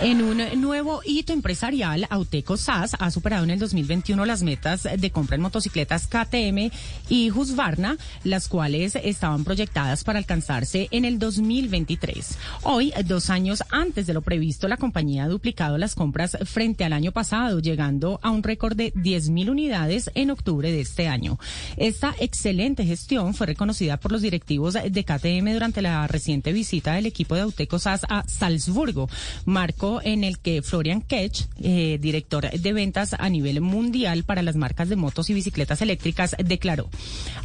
En 0.02 0.22
un 0.22 0.42
nuevo 0.62 1.02
hito 1.04 1.34
empresarial, 1.34 2.08
Auteco 2.10 2.56
SAS 2.56 2.96
ha 2.98 3.12
superado 3.12 3.44
en 3.44 3.50
el 3.50 3.60
2021 3.60 4.26
las 4.26 4.44
metas 4.44 4.88
de 4.98 5.12
compra 5.12 5.36
en 5.36 5.42
motocicletas 5.42 6.08
KTM 6.08 6.72
y 7.10 7.32
Husqvarna, 7.32 7.98
las 8.24 8.48
cuales 8.48 8.96
estaban 8.96 9.44
proyectadas 9.44 10.06
para 10.06 10.18
alcanzarse 10.20 10.88
en 10.92 11.04
el 11.04 11.20
2023. 11.20 12.38
Hoy, 12.64 12.94
dos 13.06 13.30
años 13.30 13.62
antes 13.72 14.08
de 14.08 14.14
lo 14.14 14.22
previsto, 14.22 14.70
la 14.70 14.78
compañía 14.78 15.26
ha 15.26 15.28
duplicado 15.28 15.78
las 15.78 15.96
compras 15.96 16.38
frente 16.46 16.86
al 16.86 16.94
año 16.94 17.12
pasado, 17.12 17.60
llegando 17.60 18.22
a 18.24 18.30
un 18.30 18.42
récord 18.42 18.78
de 18.78 18.94
10.000 18.94 19.50
unidades 19.50 20.12
en 20.16 20.32
octubre 20.32 20.72
de 20.72 20.80
este 20.80 21.10
año. 21.10 21.40
Esta 21.76 22.16
excelente 22.20 22.86
gestión 22.86 23.34
fue 23.34 23.48
reconocida 23.48 23.98
por 23.98 24.14
los 24.14 24.22
directivos 24.22 24.76
de 24.76 25.04
KTM 25.04 25.52
durante 25.52 25.82
la 25.82 26.08
reciente 26.08 26.54
visita 26.54 26.94
del 26.94 27.06
equipo 27.06 27.36
de 27.36 27.42
Auteco 27.42 27.80
SAS 27.80 28.06
a 28.08 28.24
Salzburgo. 28.30 29.10
Marco 29.44 29.89
en 30.04 30.24
el 30.24 30.40
que 30.40 30.62
Florian 30.62 31.02
Ketch, 31.02 31.46
eh, 31.62 31.98
director 32.00 32.50
de 32.50 32.74
ventas 32.74 33.16
a 33.18 33.30
nivel 33.30 33.62
mundial 33.62 34.24
para 34.24 34.44
las 34.44 34.56
marcas 34.56 34.90
de 34.90 34.96
motos 34.96 35.30
y 35.30 35.34
bicicletas 35.34 35.82
eléctricas, 35.82 36.36
declaró, 36.44 36.90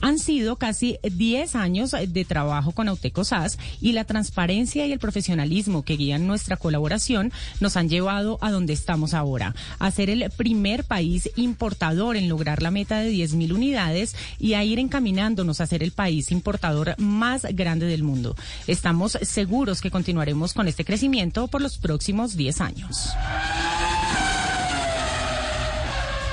han 0.01 0.19
sido 0.19 0.57
casi 0.57 0.99
10 1.03 1.55
años 1.57 1.93
de 1.93 2.25
trabajo 2.25 2.73
con 2.73 2.89
Auteco 2.89 3.25
SAS 3.25 3.59
y 3.81 3.93
la 3.93 4.05
transparencia 4.05 4.87
y 4.87 4.93
el 4.93 4.99
profesionalismo 4.99 5.83
que 5.83 5.97
guían 5.97 6.27
nuestra 6.27 6.57
colaboración 6.57 7.33
nos 7.61 7.77
han 7.77 7.89
llevado 7.89 8.39
a 8.41 8.51
donde 8.51 8.73
estamos 8.73 9.15
ahora, 9.15 9.55
a 9.79 9.91
ser 9.91 10.11
el 10.11 10.31
primer 10.37 10.85
país 10.85 11.31
importador 11.37 12.17
en 12.17 12.29
lograr 12.29 12.63
la 12.63 12.71
meta 12.71 12.99
de 13.01 13.13
10.000 13.13 13.53
unidades 13.53 14.17
y 14.39 14.55
a 14.55 14.65
ir 14.65 14.79
encaminándonos 14.79 15.61
a 15.61 15.67
ser 15.67 15.83
el 15.83 15.93
país 15.93 16.31
importador 16.31 16.95
más 16.99 17.47
grande 17.53 17.87
del 17.87 18.03
mundo. 18.03 18.37
Estamos 18.67 19.19
seguros 19.23 19.81
que 19.81 19.91
continuaremos 19.91 20.55
con 20.55 20.69
este 20.69 20.85
crecimiento 20.85 21.49
por 21.49 21.63
los 21.63 21.79
próximos 21.79 22.34
10 22.37 22.61
años. 22.61 23.11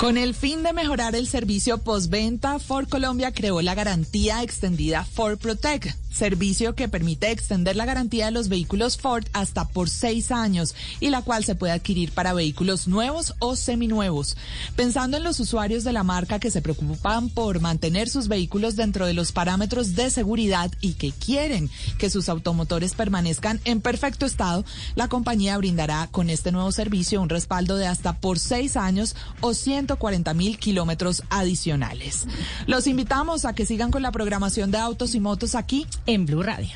Con 0.02 0.18
el 0.18 0.34
fin 0.34 0.64
de 0.64 0.74
mejorar 0.74 1.14
el 1.16 1.28
servicio 1.28 1.78
postventa, 1.78 2.58
Ford 2.58 2.90
Colombia 2.90 3.32
creó 3.32 3.62
la 3.62 3.76
garantía 3.76 4.42
extendida 4.42 5.06
Ford 5.06 5.38
Protect 5.38 5.96
servicio 6.12 6.76
que 6.76 6.90
permite 6.90 7.32
extender 7.32 7.76
la 7.76 7.86
garantía 7.86 8.26
de 8.26 8.32
los 8.32 8.50
vehículos 8.50 8.98
Ford 8.98 9.26
hasta 9.34 9.68
por 9.68 9.90
seis 9.90 10.32
años 10.32 10.76
y 11.00 11.10
la 11.10 11.22
cual 11.22 11.46
se 11.46 11.56
puede 11.56 11.74
adquirir 11.74 12.12
para 12.12 12.34
vehículos 12.34 12.88
nuevos 12.88 13.34
o 13.40 13.56
seminuevos. 13.56 14.38
Pensando 14.76 15.18
en 15.18 15.24
los 15.24 15.40
usuarios 15.40 15.84
de 15.84 15.94
la 15.94 16.04
marca 16.04 16.40
que 16.40 16.52
se 16.52 16.62
preocupan 16.62 17.30
por 17.30 17.60
mantener 17.60 18.10
sus 18.10 18.28
vehículos 18.28 18.76
dentro 18.76 19.06
de 19.06 19.14
los 19.14 19.32
parámetros 19.32 19.96
de 19.96 20.10
seguridad 20.10 20.72
y 20.82 20.94
que 20.94 21.12
quieren 21.12 21.70
que 21.98 22.10
sus 22.10 22.30
automotores 22.30 22.94
permanezcan 22.94 23.60
en 23.66 23.82
perfecto 23.82 24.26
estado, 24.26 24.66
la 24.96 25.08
compañía 25.08 25.58
brindará 25.58 26.08
con 26.12 26.30
este 26.30 26.52
nuevo 26.52 26.72
servicio 26.72 27.22
un 27.22 27.30
respaldo 27.30 27.78
de 27.78 27.88
hasta 27.88 28.18
por 28.18 28.40
seis 28.40 28.78
años 28.78 29.16
o 29.40 29.54
140 29.54 30.34
mil 30.34 30.58
kilómetros 30.58 31.24
adicionales. 31.30 32.26
Los 32.68 32.88
invitamos 32.88 33.46
a 33.46 33.54
que 33.54 33.66
sigan 33.66 33.92
con 33.92 34.02
la 34.02 34.12
programación 34.12 34.72
de 34.72 34.78
autos 34.78 35.16
y 35.16 35.20
motos 35.20 35.56
aquí 35.56 35.88
en 36.06 36.26
Blue 36.26 36.44
Radio. 36.44 36.76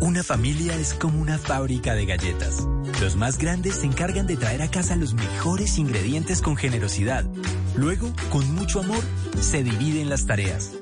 Una 0.00 0.22
familia 0.22 0.74
es 0.76 0.94
como 0.94 1.20
una 1.20 1.38
fábrica 1.38 1.94
de 1.94 2.06
galletas. 2.06 2.66
Los 3.00 3.16
más 3.16 3.38
grandes 3.38 3.76
se 3.76 3.86
encargan 3.86 4.26
de 4.26 4.36
traer 4.36 4.62
a 4.62 4.70
casa 4.70 4.96
los 4.96 5.14
mejores 5.14 5.78
ingredientes 5.78 6.42
con 6.42 6.56
generosidad. 6.56 7.24
Luego, 7.76 8.12
con 8.30 8.54
mucho 8.54 8.80
amor, 8.80 9.02
se 9.40 9.62
dividen 9.62 10.08
las 10.08 10.26
tareas 10.26 10.72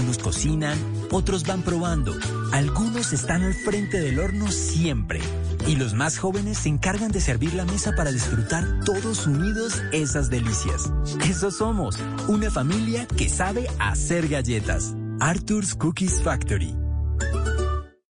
algunos 0.00 0.18
cocinan, 0.18 0.78
otros 1.10 1.44
van 1.44 1.62
probando, 1.62 2.16
algunos 2.52 3.12
están 3.12 3.42
al 3.42 3.54
frente 3.54 4.00
del 4.00 4.18
horno 4.18 4.50
siempre. 4.50 5.20
Y 5.66 5.76
los 5.76 5.94
más 5.94 6.18
jóvenes 6.18 6.58
se 6.58 6.68
encargan 6.68 7.12
de 7.12 7.20
servir 7.20 7.54
la 7.54 7.64
mesa 7.64 7.92
para 7.96 8.10
disfrutar 8.10 8.64
todos 8.84 9.26
unidos 9.26 9.82
esas 9.92 10.30
delicias. 10.30 10.92
Eso 11.28 11.50
somos, 11.50 11.98
una 12.28 12.50
familia 12.50 13.06
que 13.06 13.28
sabe 13.28 13.66
hacer 13.78 14.28
galletas. 14.28 14.94
Arthur's 15.20 15.74
Cookies 15.74 16.22
Factory. 16.22 16.74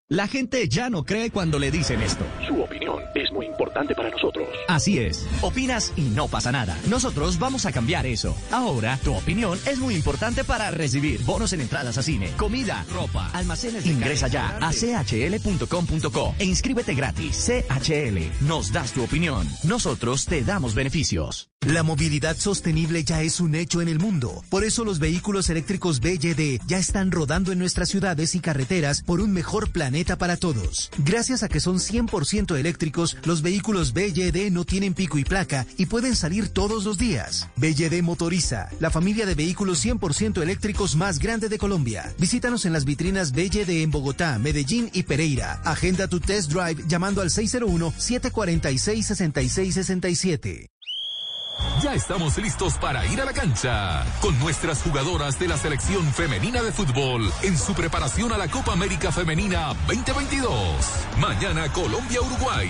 La 0.07 0.27
gente 0.27 0.67
ya 0.67 0.89
no 0.89 1.03
cree 1.03 1.29
cuando 1.29 1.59
le 1.59 1.69
dicen 1.69 2.01
esto. 2.01 2.25
Su 2.47 2.61
opinión 2.61 3.03
importante 3.59 3.93
para 3.93 4.09
nosotros. 4.09 4.47
Así 4.67 4.99
es. 4.99 5.27
Opinas 5.41 5.91
y 5.97 6.03
no 6.03 6.29
pasa 6.29 6.51
nada. 6.51 6.77
Nosotros 6.87 7.37
vamos 7.39 7.65
a 7.65 7.73
cambiar 7.73 8.05
eso. 8.05 8.33
Ahora, 8.51 8.97
tu 9.03 9.13
opinión 9.13 9.59
es 9.65 9.79
muy 9.79 9.95
importante 9.95 10.45
para 10.45 10.71
recibir 10.71 11.21
bonos 11.25 11.51
en 11.51 11.61
entradas 11.61 11.97
a 11.97 12.01
cine, 12.03 12.31
comida, 12.37 12.85
ropa, 12.93 13.29
almacenes. 13.33 13.83
de 13.83 13.91
Ingresa 13.91 14.27
ya 14.29 14.57
a 14.61 14.71
chl.com.co 14.71 16.35
e 16.39 16.45
inscríbete 16.45 16.93
gratis. 16.93 17.49
CHL, 17.49 18.47
nos 18.47 18.71
das 18.71 18.93
tu 18.93 19.03
opinión. 19.03 19.45
Nosotros 19.63 20.25
te 20.25 20.41
damos 20.43 20.73
beneficios. 20.73 21.49
La 21.67 21.83
movilidad 21.83 22.37
sostenible 22.37 23.03
ya 23.03 23.21
es 23.21 23.41
un 23.41 23.53
hecho 23.53 23.81
en 23.81 23.89
el 23.89 23.99
mundo. 23.99 24.41
Por 24.47 24.63
eso 24.63 24.85
los 24.85 24.97
vehículos 24.97 25.49
eléctricos 25.49 25.99
BYD 25.99 26.61
ya 26.65 26.77
están 26.77 27.11
rodando 27.11 27.51
en 27.51 27.59
nuestras 27.59 27.89
ciudades 27.89 28.33
y 28.33 28.39
carreteras 28.39 29.01
por 29.01 29.19
un 29.19 29.33
mejor 29.33 29.69
planeta 29.69 30.17
para 30.17 30.37
todos. 30.37 30.89
Gracias 30.99 31.43
a 31.43 31.49
que 31.49 31.59
son 31.59 31.79
100% 31.79 32.57
eléctricos, 32.57 33.17
los 33.25 33.41
vehículos 33.41 33.48
BYD 33.93 34.51
no 34.51 34.63
tienen 34.63 34.93
pico 34.93 35.17
y 35.17 35.23
placa 35.23 35.65
y 35.77 35.87
pueden 35.87 36.15
salir 36.15 36.49
todos 36.49 36.83
los 36.83 36.97
días. 36.97 37.47
BYD 37.55 38.01
Motoriza, 38.03 38.69
la 38.79 38.91
familia 38.91 39.25
de 39.25 39.35
vehículos 39.35 39.83
100% 39.83 40.41
eléctricos 40.41 40.95
más 40.95 41.19
grande 41.19 41.49
de 41.49 41.57
Colombia. 41.57 42.13
Visítanos 42.19 42.65
en 42.65 42.73
las 42.73 42.85
vitrinas 42.85 43.31
BYD 43.31 43.81
en 43.81 43.91
Bogotá, 43.91 44.37
Medellín 44.39 44.89
y 44.93 45.03
Pereira. 45.03 45.61
Agenda 45.63 46.07
tu 46.07 46.19
test 46.19 46.51
drive 46.51 46.83
llamando 46.87 47.21
al 47.21 47.31
601 47.31 47.93
746 47.97 49.05
6667. 49.07 50.78
Ya 51.81 51.93
estamos 51.93 52.37
listos 52.37 52.75
para 52.77 53.05
ir 53.05 53.21
a 53.21 53.25
la 53.25 53.33
cancha 53.33 54.05
con 54.21 54.37
nuestras 54.39 54.81
jugadoras 54.81 55.39
de 55.39 55.47
la 55.47 55.57
selección 55.57 56.05
femenina 56.13 56.61
de 56.61 56.71
fútbol 56.71 57.31
en 57.41 57.57
su 57.57 57.73
preparación 57.73 58.33
a 58.33 58.37
la 58.37 58.49
Copa 58.49 58.73
América 58.73 59.11
Femenina 59.11 59.73
2022. 59.87 60.51
Mañana 61.19 61.71
Colombia-Uruguay 61.71 62.69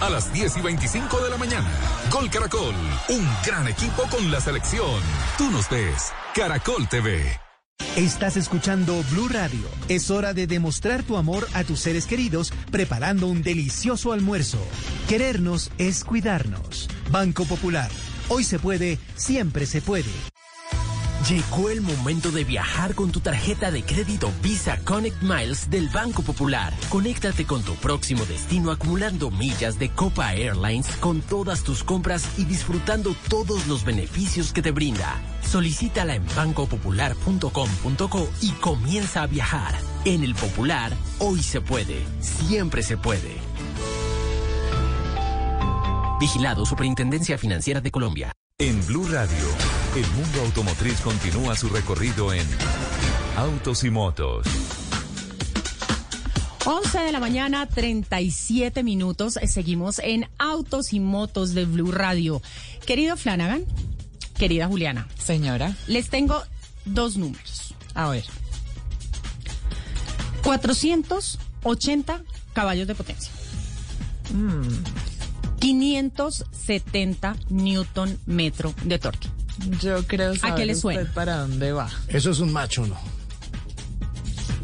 a 0.00 0.10
las 0.10 0.32
10 0.32 0.58
y 0.58 0.60
25 0.60 1.20
de 1.20 1.30
la 1.30 1.36
mañana. 1.36 1.70
Gol 2.10 2.30
Caracol, 2.30 2.74
un 3.08 3.28
gran 3.46 3.66
equipo 3.68 4.02
con 4.10 4.30
la 4.30 4.40
selección. 4.40 5.00
Tú 5.38 5.50
nos 5.50 5.68
ves, 5.70 6.12
Caracol 6.34 6.88
TV. 6.88 7.40
Estás 7.96 8.36
escuchando 8.36 9.02
Blue 9.10 9.28
Radio. 9.28 9.66
Es 9.88 10.10
hora 10.10 10.32
de 10.32 10.46
demostrar 10.46 11.02
tu 11.02 11.16
amor 11.16 11.48
a 11.54 11.64
tus 11.64 11.80
seres 11.80 12.06
queridos 12.06 12.52
preparando 12.70 13.26
un 13.26 13.42
delicioso 13.42 14.12
almuerzo. 14.12 14.58
Querernos 15.08 15.72
es 15.78 16.04
cuidarnos. 16.04 16.88
Banco 17.10 17.44
Popular. 17.46 17.90
Hoy 18.32 18.44
se 18.44 18.60
puede, 18.60 19.00
siempre 19.16 19.66
se 19.66 19.82
puede. 19.82 20.12
Llegó 21.28 21.68
el 21.68 21.80
momento 21.80 22.30
de 22.30 22.44
viajar 22.44 22.94
con 22.94 23.10
tu 23.10 23.18
tarjeta 23.18 23.72
de 23.72 23.82
crédito 23.82 24.30
Visa 24.40 24.78
Connect 24.84 25.20
Miles 25.20 25.68
del 25.68 25.88
Banco 25.88 26.22
Popular. 26.22 26.72
Conéctate 26.90 27.44
con 27.44 27.62
tu 27.62 27.74
próximo 27.74 28.24
destino 28.26 28.70
acumulando 28.70 29.32
millas 29.32 29.80
de 29.80 29.90
Copa 29.90 30.32
Airlines 30.32 30.86
con 31.00 31.22
todas 31.22 31.64
tus 31.64 31.82
compras 31.82 32.24
y 32.38 32.44
disfrutando 32.44 33.16
todos 33.28 33.66
los 33.66 33.84
beneficios 33.84 34.52
que 34.52 34.62
te 34.62 34.70
brinda. 34.70 35.20
Solicítala 35.42 36.14
en 36.14 36.24
bancopopular.com.co 36.36 38.28
y 38.42 38.50
comienza 38.52 39.22
a 39.22 39.26
viajar. 39.26 39.74
En 40.04 40.22
el 40.22 40.36
Popular, 40.36 40.92
hoy 41.18 41.42
se 41.42 41.60
puede, 41.60 42.06
siempre 42.20 42.84
se 42.84 42.96
puede. 42.96 43.50
Vigilado 46.20 46.66
Superintendencia 46.66 47.38
Financiera 47.38 47.80
de 47.80 47.90
Colombia. 47.90 48.30
En 48.58 48.86
Blue 48.86 49.08
Radio, 49.08 49.38
el 49.96 50.06
mundo 50.12 50.42
automotriz 50.42 51.00
continúa 51.00 51.56
su 51.56 51.70
recorrido 51.70 52.34
en 52.34 52.46
Autos 53.38 53.84
y 53.84 53.90
Motos. 53.90 54.46
11 56.66 56.98
de 56.98 57.12
la 57.12 57.20
mañana, 57.20 57.64
37 57.64 58.82
minutos. 58.82 59.38
Seguimos 59.46 59.98
en 59.98 60.28
Autos 60.36 60.92
y 60.92 61.00
Motos 61.00 61.54
de 61.54 61.64
Blue 61.64 61.90
Radio. 61.90 62.42
Querido 62.84 63.16
Flanagan, 63.16 63.64
querida 64.36 64.66
Juliana. 64.66 65.08
Señora. 65.18 65.74
Les 65.86 66.10
tengo 66.10 66.42
dos 66.84 67.16
números. 67.16 67.74
A 67.94 68.10
ver. 68.10 68.24
480 70.42 72.22
caballos 72.52 72.86
de 72.86 72.94
potencia. 72.94 73.32
570 75.60 77.36
newton 77.50 78.18
metro 78.26 78.74
de 78.84 78.98
torque. 78.98 79.28
Yo 79.80 80.04
creo 80.06 80.34
saber 80.34 80.52
¿A 80.52 80.56
qué 80.56 80.66
le 80.66 80.72
usted 80.72 80.82
suena? 80.82 81.12
para 81.14 81.36
dónde 81.38 81.72
va. 81.72 81.88
Eso 82.08 82.30
es 82.30 82.38
un 82.40 82.52
macho, 82.52 82.86
¿no? 82.86 82.96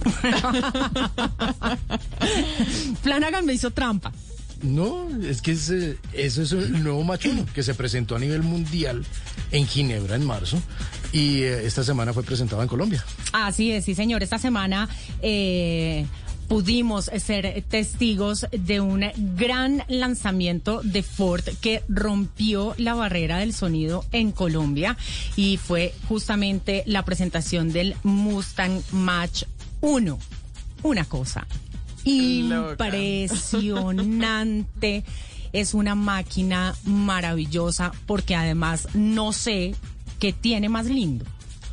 Flanagan 3.02 3.44
me 3.44 3.52
hizo 3.54 3.70
trampa. 3.70 4.12
No, 4.62 5.06
es 5.22 5.42
que 5.42 5.52
ese- 5.52 5.98
eso 6.14 6.42
es 6.42 6.52
el 6.52 6.82
nuevo 6.82 7.04
machuno 7.04 7.44
que 7.54 7.62
se 7.62 7.74
presentó 7.74 8.16
a 8.16 8.18
nivel 8.18 8.42
mundial 8.42 9.04
en 9.52 9.66
Ginebra 9.66 10.16
en 10.16 10.24
marzo 10.24 10.58
y 11.12 11.42
eh, 11.42 11.66
esta 11.66 11.84
semana 11.84 12.12
fue 12.14 12.22
presentado 12.22 12.62
en 12.62 12.68
Colombia. 12.68 13.04
Así 13.32 13.70
es, 13.72 13.84
sí, 13.84 13.94
señor. 13.94 14.22
Esta 14.22 14.38
semana 14.38 14.88
eh, 15.20 16.06
pudimos 16.48 17.06
ser 17.06 17.64
testigos 17.68 18.46
de 18.52 18.80
un 18.80 19.04
gran 19.36 19.82
lanzamiento 19.88 20.80
de 20.82 21.02
Ford 21.02 21.42
que 21.60 21.82
rompió 21.88 22.74
la 22.78 22.94
barrera 22.94 23.38
del 23.38 23.52
sonido 23.52 24.04
en 24.12 24.30
Colombia 24.32 24.96
y 25.34 25.56
fue 25.56 25.92
justamente 26.08 26.84
la 26.86 27.04
presentación 27.04 27.72
del 27.72 27.96
Mustang 28.02 28.82
Match 28.92 29.44
1. 29.80 30.18
Una 30.82 31.04
cosa 31.04 31.46
impresionante. 32.04 35.04
Es 35.52 35.74
una 35.74 35.94
máquina 35.94 36.74
maravillosa 36.84 37.92
porque 38.06 38.34
además 38.34 38.88
no 38.94 39.32
sé 39.32 39.74
qué 40.18 40.32
tiene 40.32 40.68
más 40.68 40.86
lindo, 40.86 41.24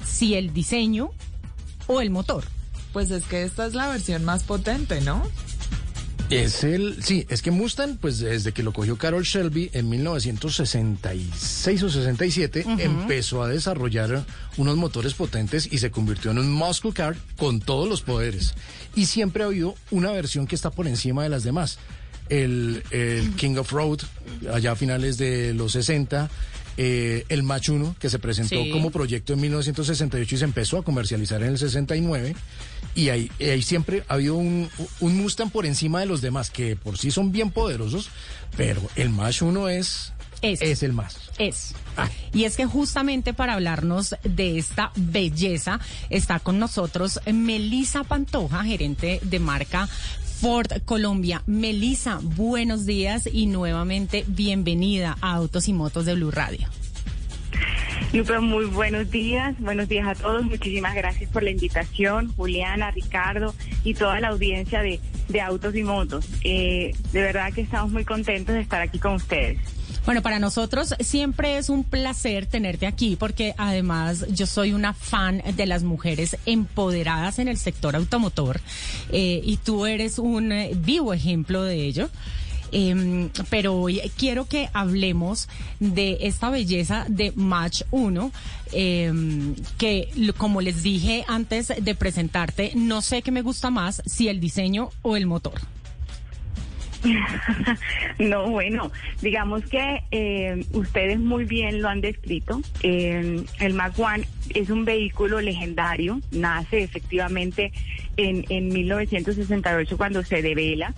si 0.05 0.35
el 0.35 0.53
diseño 0.53 1.09
o 1.87 2.01
el 2.01 2.09
motor. 2.09 2.52
Pues 2.93 3.11
es 3.11 3.23
que 3.25 3.43
esta 3.43 3.65
es 3.65 3.73
la 3.73 3.89
versión 3.89 4.23
más 4.23 4.43
potente, 4.43 5.01
¿no? 5.01 5.23
Es 6.29 6.63
el, 6.63 7.03
sí, 7.03 7.25
es 7.29 7.41
que 7.41 7.51
Mustang, 7.51 7.97
pues 7.97 8.19
desde 8.19 8.53
que 8.53 8.63
lo 8.63 8.71
cogió 8.73 8.97
Carol 8.97 9.23
Shelby 9.23 9.69
en 9.73 9.89
1966 9.89 11.83
o 11.83 11.89
67, 11.89 12.63
Ujú. 12.65 12.79
empezó 12.81 13.43
a 13.43 13.49
desarrollar 13.49 14.25
unos 14.57 14.77
motores 14.77 15.13
potentes 15.13 15.67
y 15.71 15.77
se 15.79 15.91
convirtió 15.91 16.31
en 16.31 16.39
un 16.39 16.51
muscle 16.51 16.93
car 16.93 17.15
con 17.37 17.59
todos 17.59 17.87
los 17.89 18.01
poderes. 18.01 18.53
Y 18.95 19.05
siempre 19.07 19.43
ha 19.43 19.47
habido 19.47 19.75
una 19.91 20.11
versión 20.11 20.47
que 20.47 20.55
está 20.55 20.71
por 20.71 20.87
encima 20.87 21.23
de 21.23 21.29
las 21.29 21.43
demás. 21.43 21.77
El, 22.29 22.83
el 22.91 23.31
King 23.35 23.57
of 23.57 23.71
Road, 23.71 23.99
allá 24.51 24.71
a 24.71 24.75
finales 24.75 25.17
de 25.17 25.53
los 25.53 25.73
60, 25.73 26.29
eh, 26.77 27.25
el 27.29 27.43
Mach 27.43 27.69
1, 27.69 27.95
que 27.99 28.09
se 28.09 28.19
presentó 28.19 28.55
Sí. 28.55 28.69
como 28.71 28.91
proyecto 28.91 29.33
en 29.33 29.41
1968 29.41 30.35
y 30.35 30.37
se 30.37 30.43
empezó 30.45 30.77
a 30.77 30.83
comercializar 30.83 31.41
en 31.43 31.49
el 31.49 31.57
69. 31.57 32.35
Y 32.95 33.09
ahí, 33.09 33.29
siempre 33.63 34.03
ha 34.07 34.15
habido 34.15 34.35
un, 34.35 34.69
un 34.99 35.17
Mustang 35.17 35.49
por 35.49 35.65
encima 35.65 35.99
de 35.99 36.05
los 36.05 36.21
demás, 36.21 36.49
que 36.51 36.75
por 36.75 36.97
sí 36.97 37.09
son 37.11 37.31
bien 37.31 37.49
poderosos, 37.51 38.09
pero 38.55 38.81
el 38.95 39.09
Mach 39.09 39.41
1 39.41 39.69
es, 39.69 40.13
es 40.41 40.83
el 40.83 40.93
más. 40.93 41.17
Es. 41.39 41.73
Y 42.33 42.43
es 42.43 42.55
que 42.57 42.65
justamente 42.65 43.33
para 43.33 43.53
hablarnos 43.53 44.15
de 44.23 44.57
esta 44.59 44.91
belleza 44.95 45.79
está 46.09 46.39
con 46.39 46.59
nosotros 46.59 47.19
Melisa 47.31 48.03
Pantoja, 48.03 48.63
gerente 48.63 49.19
de 49.23 49.39
marca 49.39 49.87
Ford 50.43 50.67
Colombia. 50.83 51.41
Melisa, 51.47 52.19
buenos 52.21 52.85
días 52.85 53.29
y 53.31 53.45
nuevamente 53.45 54.25
bienvenida 54.27 55.15
a 55.21 55.35
Autos 55.35 55.69
y 55.69 55.73
Motos 55.73 56.05
de 56.05 56.15
Blue 56.15 56.31
Radio. 56.31 56.67
Lupe, 58.11 58.37
muy 58.39 58.65
buenos 58.65 59.09
días, 59.09 59.57
buenos 59.61 59.87
días 59.87 60.05
a 60.05 60.15
todos, 60.15 60.43
muchísimas 60.43 60.95
gracias 60.95 61.31
por 61.31 61.43
la 61.43 61.51
invitación, 61.51 62.33
Juliana, 62.35 62.91
Ricardo 62.91 63.55
y 63.85 63.93
toda 63.93 64.19
la 64.19 64.27
audiencia 64.27 64.81
de, 64.81 64.99
de 65.29 65.39
Autos 65.39 65.77
y 65.77 65.83
Motos. 65.83 66.27
Eh, 66.43 66.91
de 67.13 67.21
verdad 67.21 67.53
que 67.53 67.61
estamos 67.61 67.93
muy 67.93 68.03
contentos 68.03 68.53
de 68.53 68.59
estar 68.59 68.81
aquí 68.81 68.99
con 68.99 69.13
ustedes. 69.13 69.59
Bueno, 70.05 70.21
para 70.21 70.37
nosotros 70.37 70.93
siempre 70.99 71.57
es 71.57 71.69
un 71.69 71.85
placer 71.85 72.45
tenerte 72.45 72.87
aquí 72.87 73.15
porque 73.15 73.55
además 73.57 74.25
yo 74.29 74.45
soy 74.45 74.73
una 74.73 74.93
fan 74.93 75.41
de 75.55 75.65
las 75.65 75.83
mujeres 75.83 76.35
empoderadas 76.45 77.39
en 77.39 77.47
el 77.47 77.57
sector 77.57 77.95
automotor 77.95 78.59
eh, 79.13 79.39
y 79.41 79.57
tú 79.57 79.85
eres 79.85 80.19
un 80.19 80.51
eh, 80.51 80.71
vivo 80.75 81.13
ejemplo 81.13 81.63
de 81.63 81.85
ello. 81.85 82.09
Em, 82.73 83.29
pero 83.51 83.75
hoy 83.75 84.01
quiero 84.17 84.45
que 84.45 84.67
hablemos 84.73 85.47
de 85.79 86.17
esta 86.21 86.49
belleza 86.49 87.05
de 87.07 87.31
Match 87.35 87.83
1, 87.91 88.31
em, 88.71 89.55
que 89.77 90.09
como 90.37 90.59
les 90.59 90.81
dije 90.81 91.23
antes 91.27 91.71
de 91.79 91.95
presentarte, 91.95 92.71
no 92.73 93.01
sé 93.03 93.21
qué 93.21 93.31
me 93.31 93.43
gusta 93.43 93.69
más, 93.69 94.01
si 94.07 94.27
el 94.27 94.39
diseño 94.39 94.89
o 95.03 95.15
el 95.15 95.27
motor. 95.27 95.61
No, 98.19 98.49
bueno, 98.49 98.91
digamos 99.21 99.63
que 99.65 100.03
eh, 100.11 100.65
ustedes 100.73 101.19
muy 101.19 101.45
bien 101.45 101.81
lo 101.81 101.89
han 101.89 102.01
descrito. 102.01 102.61
Eh, 102.81 103.43
el 103.59 103.73
Mac 103.73 103.97
One 103.97 104.25
es 104.53 104.69
un 104.69 104.85
vehículo 104.85 105.41
legendario, 105.41 106.19
nace 106.31 106.83
efectivamente 106.83 107.71
en, 108.17 108.45
en 108.49 108.69
1968 108.69 109.97
cuando 109.97 110.23
se 110.23 110.41
devela 110.41 110.93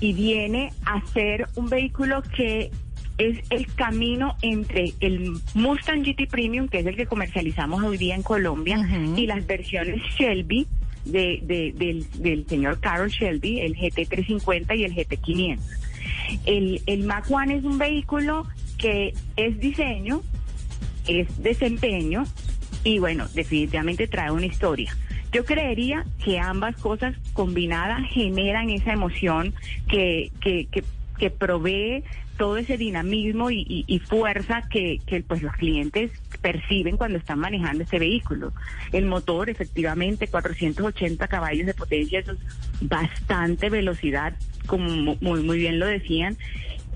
y 0.00 0.12
viene 0.12 0.72
a 0.84 1.04
ser 1.12 1.48
un 1.56 1.68
vehículo 1.68 2.22
que 2.22 2.70
es 3.18 3.38
el 3.50 3.66
camino 3.74 4.36
entre 4.42 4.92
el 5.00 5.32
Mustang 5.54 6.04
GT 6.04 6.28
Premium, 6.30 6.68
que 6.68 6.78
es 6.78 6.86
el 6.86 6.94
que 6.94 7.06
comercializamos 7.06 7.82
hoy 7.82 7.98
día 7.98 8.14
en 8.14 8.22
Colombia, 8.22 8.78
y 9.16 9.26
las 9.26 9.44
versiones 9.44 10.00
Shelby 10.16 10.68
de, 11.12 11.40
de- 11.42 12.04
del, 12.18 12.46
señor 12.46 12.80
Carol 12.80 13.08
Shelby, 13.10 13.60
el 13.60 13.74
GT350 13.76 14.76
y 14.78 14.84
el 14.84 14.94
GT500. 14.94 15.58
El, 16.46 16.82
el 16.86 17.04
Mac 17.04 17.30
One 17.30 17.56
es 17.56 17.64
un 17.64 17.78
vehículo 17.78 18.46
que 18.78 19.14
es 19.36 19.58
diseño, 19.58 20.22
es 21.06 21.42
desempeño 21.42 22.24
y 22.84 22.98
bueno, 22.98 23.26
definitivamente 23.34 24.06
trae 24.06 24.30
una 24.30 24.46
historia. 24.46 24.96
Yo 25.32 25.44
creería 25.44 26.06
que 26.24 26.38
ambas 26.38 26.76
cosas 26.76 27.14
combinadas 27.34 28.02
generan 28.10 28.70
esa 28.70 28.92
emoción 28.92 29.52
que, 29.88 30.30
que, 30.40 30.66
que, 30.70 30.84
que 31.18 31.30
provee 31.30 32.02
todo 32.38 32.56
ese 32.56 32.78
dinamismo 32.78 33.50
y, 33.50 33.84
y- 33.86 33.98
fuerza 33.98 34.62
que, 34.70 35.00
pues 35.26 35.42
los 35.42 35.52
clientes 35.54 36.10
perciben 36.40 36.96
cuando 36.96 37.18
están 37.18 37.38
manejando 37.40 37.82
este 37.84 37.98
vehículo. 37.98 38.52
El 38.92 39.04
motor, 39.06 39.50
efectivamente, 39.50 40.28
480 40.28 41.28
caballos 41.28 41.66
de 41.66 41.74
potencia, 41.74 42.20
eso 42.20 42.32
es 42.32 42.38
bastante 42.80 43.68
velocidad, 43.68 44.34
como 44.66 44.88
mu- 44.88 45.16
muy, 45.20 45.42
muy 45.42 45.58
bien 45.58 45.78
lo 45.78 45.86
decían. 45.86 46.36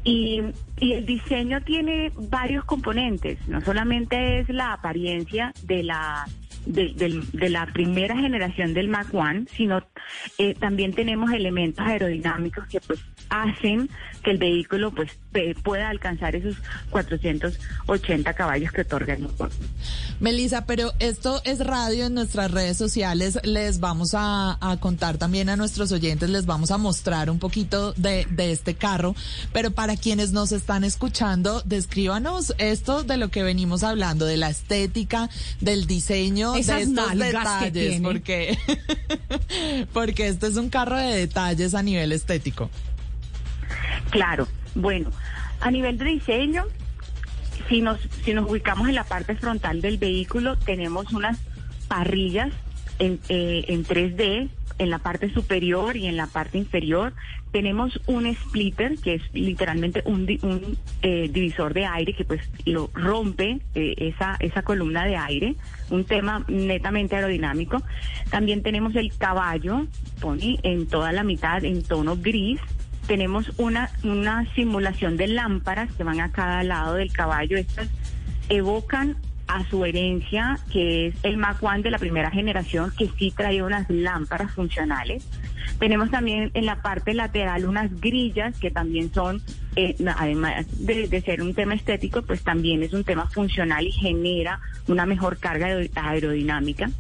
Y 0.05 0.41
el 0.81 1.07
diseño 1.07 1.61
tiene 1.61 2.11
varios 2.17 2.65
componentes, 2.65 3.39
no 3.47 3.61
solamente 3.61 4.41
es 4.41 4.49
la 4.49 4.73
apariencia 4.73 5.53
de 5.65 5.83
la 5.85 6.27
de, 6.67 7.23
de 7.33 7.49
la 7.49 7.67
primera 7.67 8.17
generación 8.17 8.75
del 8.75 8.89
Mac 8.89 9.13
One, 9.13 9.47
sino 9.55 9.83
eh, 10.39 10.55
también 10.55 10.93
tenemos 10.93 11.33
elementos 11.33 11.85
aerodinámicos 11.87 12.67
que 12.67 12.81
pues 12.81 13.01
hacen 13.29 13.89
que 14.23 14.31
el 14.31 14.39
vehículo 14.39 14.93
pues 14.93 15.11
pueda 15.63 15.89
alcanzar 15.89 16.37
esos 16.37 16.57
480 16.91 18.35
caballos 18.35 18.71
que 18.73 18.83
otorga 18.83 19.15
el 19.15 19.23
motor. 19.23 19.51
Melissa, 20.21 20.67
pero 20.67 20.93
esto 21.01 21.41
es 21.45 21.59
radio 21.59 22.07
en 22.07 22.15
nuestras 22.15 22.51
redes 22.51 22.77
sociales. 22.77 23.41
Les 23.43 23.81
vamos 23.81 24.15
a, 24.15 24.59
a 24.61 24.77
contar 24.79 25.19
también 25.19 25.49
a 25.49 25.57
nuestros 25.57 25.91
oyentes, 25.91 26.31
les 26.31 26.47
vamos 26.47 26.71
a 26.71 26.79
mostrar 26.79 27.31
un 27.31 27.39
poquito 27.39 27.93
de, 27.95 28.27
de 28.31 28.53
este 28.53 28.75
carro. 28.75 29.17
Pero 29.53 29.73
para 29.73 29.97
quienes 29.97 30.33
nos 30.33 30.53
están 30.53 30.85
escuchando, 30.85 31.63
descríbanos 31.65 32.55
esto 32.59 33.03
de 33.03 33.17
lo 33.17 33.31
que 33.31 33.43
venimos 33.43 33.83
hablando, 33.83 34.27
de 34.27 34.37
la 34.37 34.51
estética, 34.51 35.31
del 35.61 35.87
diseño, 35.87 36.52
Esas 36.57 36.77
de 36.77 36.83
estos 36.83 37.19
detalles, 37.19 38.01
porque, 38.01 38.59
porque 39.93 40.29
este 40.29 40.47
es 40.47 40.57
un 40.57 40.69
carro 40.69 40.97
de 40.97 41.17
detalles 41.17 41.75
a 41.75 41.83
nivel 41.83 42.13
estético. 42.13 42.71
Claro, 44.11 44.47
bueno, 44.75 45.11
a 45.61 45.71
nivel 45.71 45.99
de 45.99 46.05
diseño, 46.05 46.65
si 47.69 47.81
nos, 47.81 47.99
si 48.25 48.35
nos 48.35 48.51
ubicamos 48.51 48.89
en 48.89 48.95
la 48.95 49.05
parte 49.05 49.35
frontal 49.37 49.81
del 49.81 49.99
vehículo, 49.99 50.59
tenemos 50.59 51.13
unas 51.13 51.39
parrillas 51.89 52.53
en, 52.99 53.21
eh, 53.29 53.65
en 53.69 53.85
3D 53.85 54.51
en 54.79 54.91
la 54.91 54.99
parte 54.99 55.33
superior 55.33 55.97
y 55.97 56.07
en 56.07 56.17
la 56.17 56.27
parte 56.27 56.59
inferior. 56.59 57.15
Tenemos 57.53 58.01
un 58.07 58.35
splitter, 58.35 58.99
que 58.99 59.15
es 59.15 59.23
literalmente 59.35 60.03
un, 60.07 60.23
un 60.43 60.79
eh, 61.03 61.29
divisor 61.31 61.75
de 61.75 61.85
aire 61.85 62.15
que 62.15 62.25
pues 62.25 62.41
lo 62.65 62.91
rompe 62.95 63.61
eh, 63.75 63.95
esa, 63.99 64.37
esa 64.41 64.63
columna 64.63 65.05
de 65.05 65.17
aire, 65.17 65.55
un 65.91 66.05
tema 66.05 66.45
netamente 66.49 67.15
aerodinámico. 67.15 67.83
También 68.31 68.63
tenemos 68.63 68.97
el 68.97 69.15
caballo, 69.17 69.87
Pony, 70.21 70.59
en 70.63 70.87
toda 70.87 71.13
la 71.13 71.25
mitad 71.25 71.63
en 71.65 71.83
tono 71.83 72.17
gris. 72.17 72.59
Tenemos 73.07 73.53
una, 73.59 73.91
una 74.03 74.51
simulación 74.55 75.19
de 75.19 75.29
lámparas 75.29 75.93
que 75.93 76.05
van 76.05 76.21
a 76.21 76.33
cada 76.33 76.63
lado 76.63 76.95
del 76.95 77.13
caballo. 77.13 77.59
Estas 77.59 77.89
evocan 78.49 79.17
a 79.47 79.65
su 79.69 79.85
herencia, 79.85 80.59
que 80.73 81.09
es 81.09 81.15
el 81.23 81.37
Mac 81.37 81.63
One 81.63 81.83
de 81.83 81.91
la 81.91 81.99
primera 81.99 82.31
generación, 82.31 82.93
que 82.97 83.09
sí 83.19 83.33
trae 83.37 83.63
unas 83.63 83.89
lámparas 83.91 84.53
funcionales. 84.53 85.27
Tenemos 85.79 86.11
también 86.11 86.51
en 86.55 86.67
la 86.67 86.83
parte 86.83 87.15
lateral 87.15 87.67
unas 87.67 88.01
grillas 88.01 88.59
que 88.59 88.71
también 88.71 89.13
son, 89.13 89.43
eh, 89.77 89.97
además 90.17 90.67
de, 90.79 91.21
ser 91.21 91.43
un 91.43 91.55
tema 91.55 91.75
estético, 91.75 92.23
pues 92.23 92.43
también 92.43 92.83
es 92.83 92.93
un 92.93 93.05
tema 93.05 93.29
funcional 93.29 93.87
y 93.87 93.93
genera 93.93 94.61
una 94.87 95.07
mejor 95.07 95.39
carga 95.39 95.69
aer- 95.69 95.91
aerodinámica. 95.95 96.91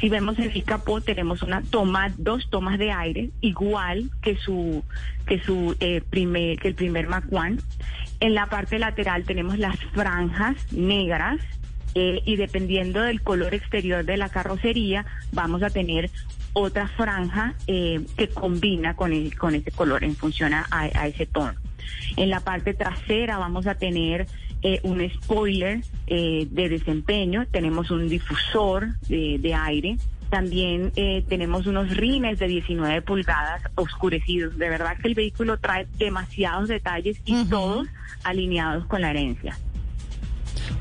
Si 0.00 0.10
vemos 0.10 0.38
el 0.38 0.62
capó 0.64 1.00
tenemos 1.00 1.42
una 1.42 1.62
toma, 1.62 2.12
dos 2.18 2.50
tomas 2.50 2.78
de 2.78 2.92
aire, 2.92 3.30
igual 3.40 4.10
que 4.20 4.36
su 4.36 4.84
que 5.26 5.40
su 5.40 5.74
eh, 5.80 6.02
primer 6.08 6.58
que 6.58 6.68
el 6.68 6.74
primer 6.74 7.08
Mac 7.08 7.24
One. 7.30 7.58
En 8.20 8.34
la 8.34 8.46
parte 8.46 8.78
lateral 8.78 9.24
tenemos 9.24 9.58
las 9.58 9.76
franjas 9.94 10.56
negras 10.72 11.38
eh, 11.96 12.22
y 12.24 12.36
dependiendo 12.36 13.00
del 13.00 13.22
color 13.22 13.54
exterior 13.54 14.04
de 14.04 14.18
la 14.18 14.28
carrocería 14.28 15.06
vamos 15.32 15.62
a 15.62 15.70
tener 15.70 16.10
otra 16.52 16.88
franja 16.88 17.54
eh, 17.66 18.04
que 18.16 18.28
combina 18.28 18.94
con 18.94 19.12
el, 19.12 19.36
con 19.36 19.54
ese 19.54 19.70
color 19.70 20.04
en 20.04 20.14
función 20.14 20.54
a, 20.54 20.66
a 20.70 21.06
ese 21.06 21.26
tono. 21.26 21.54
En 22.16 22.30
la 22.30 22.40
parte 22.40 22.74
trasera 22.74 23.38
vamos 23.38 23.66
a 23.66 23.76
tener 23.76 24.26
eh, 24.62 24.80
un 24.82 25.08
spoiler 25.08 25.80
eh, 26.06 26.46
de 26.50 26.68
desempeño, 26.68 27.46
tenemos 27.50 27.90
un 27.90 28.08
difusor 28.08 28.98
de, 29.08 29.38
de 29.38 29.54
aire, 29.54 29.96
también 30.28 30.92
eh, 30.96 31.24
tenemos 31.28 31.66
unos 31.66 31.96
rines 31.96 32.38
de 32.38 32.48
19 32.48 33.02
pulgadas 33.02 33.62
oscurecidos. 33.74 34.58
De 34.58 34.68
verdad 34.68 34.96
que 34.98 35.08
el 35.08 35.14
vehículo 35.14 35.58
trae 35.58 35.86
demasiados 35.98 36.68
detalles 36.68 37.20
y 37.24 37.44
todos 37.44 37.86
alineados 38.24 38.86
con 38.86 39.02
la 39.02 39.10
herencia. 39.10 39.56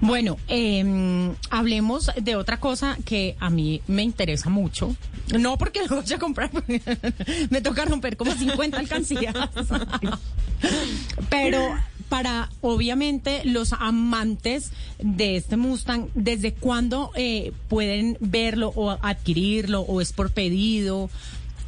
Bueno, 0.01 0.37
eh, 0.47 1.33
hablemos 1.49 2.11
de 2.21 2.35
otra 2.35 2.59
cosa 2.59 2.97
que 3.05 3.35
a 3.39 3.49
mí 3.49 3.81
me 3.87 4.03
interesa 4.03 4.49
mucho. 4.49 4.95
No 5.37 5.57
porque 5.57 5.81
lo 5.89 5.97
vaya 5.97 6.15
a 6.15 6.19
comprar, 6.19 6.51
me 7.49 7.61
toca 7.61 7.85
romper 7.85 8.17
como 8.17 8.31
50 8.31 8.77
alcancías. 8.77 9.35
Pero 11.29 11.75
para, 12.09 12.49
obviamente, 12.61 13.41
los 13.45 13.73
amantes 13.73 14.71
de 14.99 15.37
este 15.37 15.57
Mustang, 15.57 16.07
¿desde 16.13 16.53
cuándo 16.53 17.11
eh, 17.15 17.51
pueden 17.67 18.17
verlo 18.19 18.71
o 18.75 18.91
adquirirlo 18.91 19.81
o 19.81 20.01
es 20.01 20.13
por 20.13 20.31
pedido? 20.31 21.09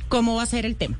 ¿Cómo 0.10 0.36
va 0.36 0.44
a 0.44 0.46
ser 0.46 0.66
el 0.66 0.76
tema? 0.76 0.98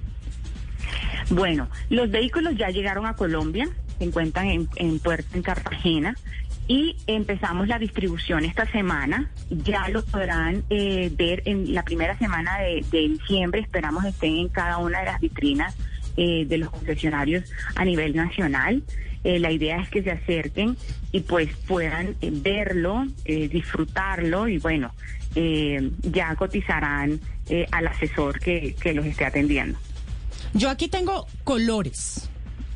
Bueno, 1.30 1.70
los 1.90 2.10
vehículos 2.10 2.56
ya 2.58 2.70
llegaron 2.70 3.06
a 3.06 3.16
Colombia, 3.16 3.70
se 3.98 4.06
encuentran 4.06 4.48
en, 4.48 4.70
en 4.76 5.00
puerto 5.00 5.36
en 5.36 5.44
Cartagena 5.44 6.16
y 6.68 6.96
empezamos 7.08 7.68
la 7.68 7.80
distribución 7.80 8.46
esta 8.46 8.66
semana. 8.72 9.32
Ya 9.50 9.88
lo 9.90 10.04
podrán 10.04 10.64
eh, 10.70 11.12
ver 11.16 11.44
en 11.46 11.74
la 11.74 11.84
primera 11.84 12.18
semana 12.18 12.60
de, 12.60 12.84
diciembre. 12.92 13.62
Esperamos 13.62 14.06
estén 14.06 14.38
en 14.38 14.50
cada 14.50 14.78
una 14.78 15.00
de 15.00 15.06
las 15.06 15.20
vitrinas 15.22 15.76
eh, 16.18 16.46
de 16.46 16.58
los 16.58 16.70
concesionarios 16.70 17.46
a 17.76 17.86
nivel 17.86 18.16
nacional. 18.16 18.84
Eh, 19.28 19.40
la 19.40 19.52
idea 19.52 19.82
es 19.82 19.90
que 19.90 20.04
se 20.04 20.12
acerquen 20.12 20.78
y 21.12 21.22
pues 21.22 21.50
puedan 21.68 22.16
eh, 22.22 22.32
verlo, 22.32 23.06
eh, 23.26 23.50
disfrutarlo 23.50 24.48
y 24.48 24.58
bueno, 24.58 24.94
ya 26.02 26.36
cotizarán 26.36 27.20
al 27.70 27.88
asesor 27.88 28.40
que, 28.40 28.76
que 28.82 28.94
los 28.94 29.06
esté 29.06 29.24
atendiendo. 29.24 29.78
Yo 30.56 30.72
aquí 30.72 30.88
tengo 30.88 31.28
colores 31.44 32.28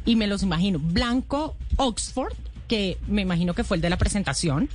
y 0.05 0.15
me 0.15 0.27
los 0.27 0.43
imagino. 0.43 0.77
Blanco 0.77 1.55
Oxford, 1.77 2.35
que 2.71 2.97
me 3.05 3.21
imagino 3.21 3.53
que 3.53 3.65
fue 3.65 3.75
el 3.75 3.81
de 3.81 3.89
la 3.89 3.97
presentación. 3.97 4.69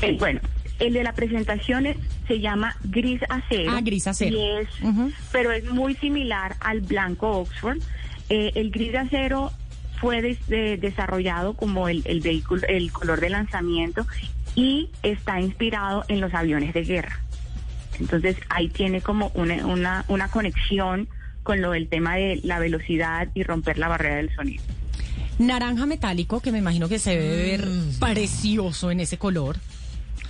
Eh, 0.00 0.16
bueno, 0.18 0.40
el 0.78 0.92
de 0.92 1.02
la 1.02 1.12
presentación 1.12 1.86
es- 1.86 1.96
se 2.28 2.38
llama 2.38 2.76
gris 2.84 3.20
acero. 3.28 3.72
Ah, 3.74 3.80
gris 3.82 4.06
acero. 4.06 4.36
Y 4.36 4.42
es, 4.60 4.68
pero 5.32 5.50
es 5.50 5.64
muy 5.70 5.94
similar 5.96 6.54
al 6.60 6.82
blanco 6.82 7.28
Oxford. 7.40 7.78
Eh, 8.28 8.52
el 8.54 8.70
gris 8.70 8.94
acero 8.94 9.50
fue 10.00 10.22
des- 10.22 10.46
de- 10.46 10.76
desarrollado 10.76 11.54
como 11.54 11.88
el, 11.88 12.02
el 12.06 12.20
vehículo, 12.20 12.62
el 12.68 12.92
color 12.92 13.20
de 13.20 13.30
lanzamiento 13.30 14.06
y 14.54 14.88
está 15.02 15.40
inspirado 15.40 16.04
en 16.06 16.20
los 16.20 16.32
aviones 16.32 16.74
de 16.74 16.84
guerra. 16.84 17.18
Entonces 17.98 18.36
ahí 18.50 18.68
tiene 18.68 19.00
como 19.00 19.32
una, 19.34 19.66
una, 19.66 20.04
una 20.08 20.28
conexión 20.28 21.08
con 21.42 21.60
lo 21.60 21.72
del 21.72 21.88
tema 21.88 22.14
de 22.14 22.40
la 22.44 22.60
velocidad 22.60 23.28
y 23.34 23.42
romper 23.42 23.78
la 23.78 23.88
barrera 23.88 24.16
del 24.16 24.32
sonido. 24.36 24.62
Naranja 25.38 25.86
metálico, 25.86 26.40
que 26.40 26.52
me 26.52 26.58
imagino 26.58 26.88
que 26.88 26.98
se 26.98 27.18
debe 27.18 27.36
ver 27.36 27.68
precioso 27.98 28.90
en 28.90 29.00
ese 29.00 29.18
color. 29.18 29.56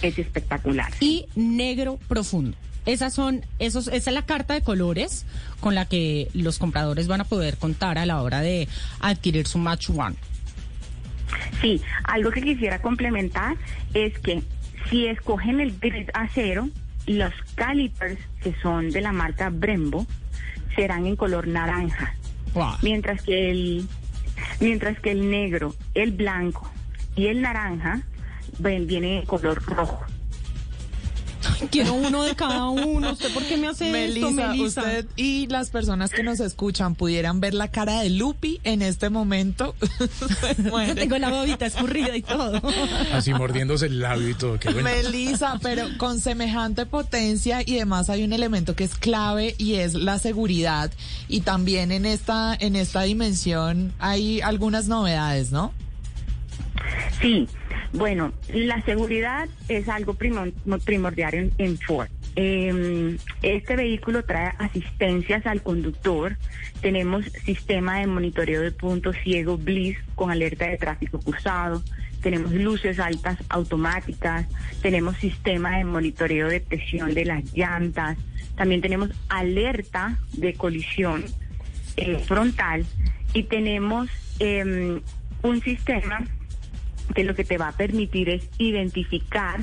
Es 0.00 0.18
espectacular. 0.18 0.92
Y 1.00 1.26
negro 1.34 1.98
profundo. 2.08 2.56
Esas 2.84 3.14
son, 3.14 3.44
esos, 3.60 3.86
esa 3.88 4.10
es 4.10 4.14
la 4.14 4.26
carta 4.26 4.54
de 4.54 4.62
colores 4.62 5.24
con 5.60 5.74
la 5.74 5.86
que 5.86 6.28
los 6.34 6.58
compradores 6.58 7.06
van 7.06 7.20
a 7.20 7.24
poder 7.24 7.56
contar 7.56 7.96
a 7.96 8.06
la 8.06 8.20
hora 8.20 8.40
de 8.40 8.68
adquirir 8.98 9.46
su 9.46 9.58
Match 9.58 9.90
One. 9.90 10.16
Sí, 11.60 11.80
algo 12.04 12.30
que 12.30 12.42
quisiera 12.42 12.82
complementar 12.82 13.56
es 13.94 14.18
que 14.18 14.42
si 14.90 15.06
escogen 15.06 15.60
el 15.60 15.78
grid 15.78 16.08
acero, 16.12 16.68
los 17.06 17.32
calipers 17.54 18.18
que 18.42 18.54
son 18.62 18.90
de 18.90 19.00
la 19.00 19.12
marca 19.12 19.50
Brembo 19.50 20.06
serán 20.74 21.06
en 21.06 21.16
color 21.16 21.46
naranja, 21.46 22.14
mientras 22.82 23.22
que 23.22 23.50
el 23.50 23.88
mientras 24.62 24.98
que 25.00 25.10
el 25.10 25.30
negro, 25.30 25.74
el 25.94 26.12
blanco 26.12 26.70
y 27.16 27.26
el 27.26 27.42
naranja 27.42 28.00
viene 28.58 29.18
en 29.18 29.26
color 29.26 29.62
rojo. 29.64 30.00
Quiero 31.70 31.94
uno 31.94 32.22
de 32.22 32.34
cada 32.34 32.68
uno. 32.68 33.12
¿Usted 33.12 33.32
por 33.32 33.44
qué 33.44 33.56
me 33.56 33.68
hace 33.68 33.90
Melissa, 33.90 34.28
esto, 34.28 34.30
Melissa? 34.30 34.80
usted 34.80 35.06
y 35.16 35.46
las 35.48 35.70
personas 35.70 36.10
que 36.10 36.22
nos 36.22 36.40
escuchan 36.40 36.94
pudieran 36.94 37.40
ver 37.40 37.54
la 37.54 37.68
cara 37.68 38.00
de 38.00 38.10
Lupi 38.10 38.60
en 38.64 38.82
este 38.82 39.10
momento. 39.10 39.74
Se. 40.40 40.54
Tengo 40.94 41.18
la 41.18 41.30
bobita 41.30 41.66
escurrida 41.66 42.16
y 42.16 42.22
todo. 42.22 42.60
Así 43.12 43.32
mordiéndose 43.32 43.86
el 43.86 44.00
labio 44.00 44.30
y 44.30 44.34
todo. 44.34 44.58
Qué 44.58 44.70
bueno. 44.70 44.88
Melissa, 44.88 45.58
pero 45.62 45.86
con 45.98 46.20
semejante 46.20 46.86
potencia 46.86 47.62
y 47.64 47.76
además 47.76 48.10
hay 48.10 48.24
un 48.24 48.32
elemento 48.32 48.74
que 48.76 48.84
es 48.84 48.94
clave 48.94 49.54
y 49.58 49.74
es 49.74 49.94
la 49.94 50.18
seguridad 50.18 50.90
y 51.28 51.40
también 51.40 51.92
en 51.92 52.06
esta 52.06 52.56
en 52.58 52.76
esta 52.76 53.02
dimensión 53.02 53.92
hay 53.98 54.40
algunas 54.40 54.88
novedades, 54.88 55.52
¿no? 55.52 55.72
Sí, 57.20 57.46
bueno, 57.92 58.32
la 58.52 58.80
seguridad 58.82 59.48
es 59.68 59.88
algo 59.88 60.14
primo- 60.14 60.46
primordial 60.84 61.52
en, 61.58 61.78
Ford. 61.78 62.08
Eh, 62.36 63.16
este 63.42 63.76
vehículo 63.76 64.24
trae 64.24 64.52
asistencias 64.58 65.46
al 65.46 65.62
conductor. 65.62 66.36
Tenemos 66.80 67.26
sistema 67.44 67.98
de 68.00 68.06
monitoreo 68.06 68.62
de 68.62 68.72
punto 68.72 69.12
ciego 69.12 69.58
Bliss 69.58 69.98
con 70.14 70.30
alerta 70.30 70.66
de 70.66 70.78
tráfico 70.78 71.20
cruzado. 71.20 71.82
Tenemos 72.22 72.52
luces 72.52 72.98
altas 72.98 73.38
automáticas. 73.50 74.46
Tenemos 74.80 75.16
sistema 75.18 75.76
de 75.76 75.84
monitoreo 75.84 76.48
de 76.48 76.60
presión 76.60 77.12
de 77.12 77.24
las 77.26 77.44
llantas. 77.52 78.16
También 78.56 78.80
tenemos 78.80 79.10
alerta 79.28 80.18
de 80.32 80.54
colisión 80.54 81.24
eh, 81.96 82.18
frontal 82.26 82.86
y 83.34 83.42
tenemos 83.44 84.08
eh, 84.38 85.00
un 85.42 85.60
sistema 85.62 86.24
que 87.12 87.24
lo 87.24 87.34
que 87.34 87.44
te 87.44 87.58
va 87.58 87.68
a 87.68 87.72
permitir 87.72 88.28
es 88.28 88.48
identificar 88.58 89.60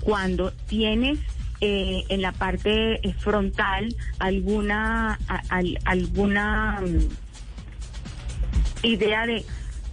cuando 0.00 0.52
tienes 0.52 1.18
eh, 1.60 2.04
en 2.08 2.22
la 2.22 2.32
parte 2.32 3.06
eh, 3.06 3.14
frontal 3.14 3.94
alguna 4.18 5.18
alguna 5.84 6.80
mm, 6.80 8.86
idea 8.86 9.26
de 9.26 9.44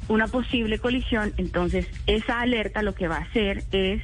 una 0.07 0.27
posible 0.27 0.79
colisión, 0.79 1.33
entonces 1.37 1.85
esa 2.07 2.41
alerta 2.41 2.81
lo 2.81 2.95
que 2.95 3.07
va 3.07 3.17
a 3.17 3.21
hacer 3.21 3.63
es 3.71 4.01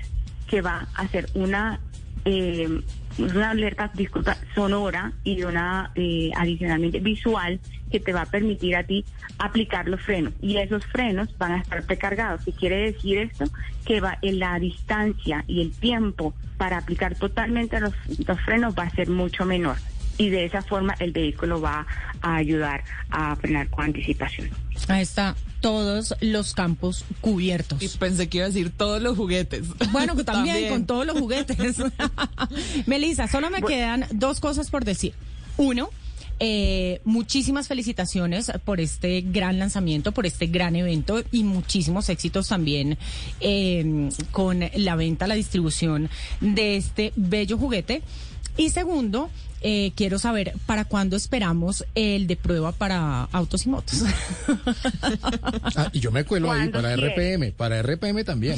que 0.48 0.62
va 0.62 0.88
a 0.94 1.02
hacer 1.02 1.28
una 1.34 1.80
eh, 2.26 2.82
una 3.18 3.52
alerta, 3.52 3.92
disculpa, 3.94 4.38
sonora 4.54 5.14
y 5.24 5.44
una 5.44 5.92
eh, 5.96 6.32
adicionalmente 6.36 7.00
visual 7.00 7.60
que 7.96 8.02
te 8.02 8.12
va 8.12 8.24
a 8.24 8.26
permitir 8.26 8.76
a 8.76 8.84
ti 8.84 9.06
aplicar 9.38 9.88
los 9.88 10.02
frenos. 10.02 10.34
Y 10.42 10.58
esos 10.58 10.86
frenos 10.86 11.30
van 11.38 11.54
a 11.54 11.60
estar 11.60 11.82
precargados. 11.84 12.44
¿Qué 12.44 12.52
quiere 12.52 12.92
decir 12.92 13.20
esto? 13.20 13.46
Que 13.86 14.02
va 14.02 14.18
en 14.22 14.40
la 14.40 14.60
distancia 14.60 15.46
y 15.48 15.62
el 15.62 15.72
tiempo 15.72 16.34
para 16.58 16.78
aplicar 16.78 17.16
totalmente 17.16 17.80
los, 17.80 17.94
los 18.28 18.42
frenos 18.42 18.76
va 18.78 18.84
a 18.84 18.90
ser 18.90 19.10
mucho 19.10 19.46
menor. 19.46 19.78
Y 20.18 20.30
de 20.30 20.44
esa 20.44 20.62
forma 20.62 20.94
el 21.00 21.14
vehículo 21.14 21.62
va 21.62 21.88
a 22.22 22.36
ayudar 22.36 22.84
a 23.10 23.34
frenar 23.38 23.70
con 23.70 23.86
anticipación. 23.86 24.50
Ahí 24.90 25.02
está 25.02 25.36
todos 25.62 26.16
los 26.20 26.54
campos 26.54 27.06
cubiertos. 27.22 27.82
Y 27.82 27.88
pensé 27.98 28.28
que 28.28 28.40
iba 28.40 28.46
a 28.46 28.50
decir 28.50 28.72
todos 28.76 29.02
los 29.02 29.16
juguetes. 29.16 29.68
Bueno, 29.92 30.18
que 30.18 30.24
también, 30.26 30.56
También. 30.56 30.74
con 30.74 30.86
todos 30.86 31.06
los 31.06 31.18
juguetes. 31.18 31.78
Melissa, 32.88 33.30
solo 33.30 33.50
me 33.50 33.62
quedan 33.62 34.06
dos 34.12 34.42
cosas 34.42 34.70
por 34.70 34.84
decir. 34.84 35.14
Uno, 35.58 35.90
eh, 36.40 37.00
muchísimas 37.06 37.68
felicitaciones 37.68 38.52
por 38.66 38.80
este 38.80 39.22
gran 39.22 39.58
lanzamiento, 39.60 40.12
por 40.12 40.26
este 40.26 40.48
gran 40.48 40.76
evento 40.76 41.24
y 41.32 41.44
muchísimos 41.44 42.10
éxitos 42.10 42.48
también 42.50 42.98
eh, 43.40 44.10
con 44.32 44.60
la 44.76 44.96
venta, 44.96 45.28
la 45.28 45.36
distribución 45.36 46.10
de 46.42 46.76
este 46.78 47.14
bello 47.16 47.58
juguete. 47.58 48.02
Y 48.58 48.70
segundo, 48.70 49.30
eh, 49.62 49.92
quiero 49.96 50.18
saber 50.20 50.54
para 50.66 50.86
cuándo 50.86 51.16
esperamos 51.18 51.86
el 51.94 52.26
de 52.28 52.36
prueba 52.38 52.72
para 52.72 53.24
autos 53.32 53.66
y 53.66 53.70
motos. 53.70 54.04
Ah, 55.78 55.90
y 55.92 56.00
yo 56.00 56.12
me 56.12 56.24
cuelo 56.24 56.52
ahí 56.52 56.70
¿Cuándo 56.70 56.82
para 56.82 56.96
quieres? 56.96 57.14
RPM, 57.40 57.52
para 57.54 57.82
RPM 57.82 58.24
también. 58.24 58.58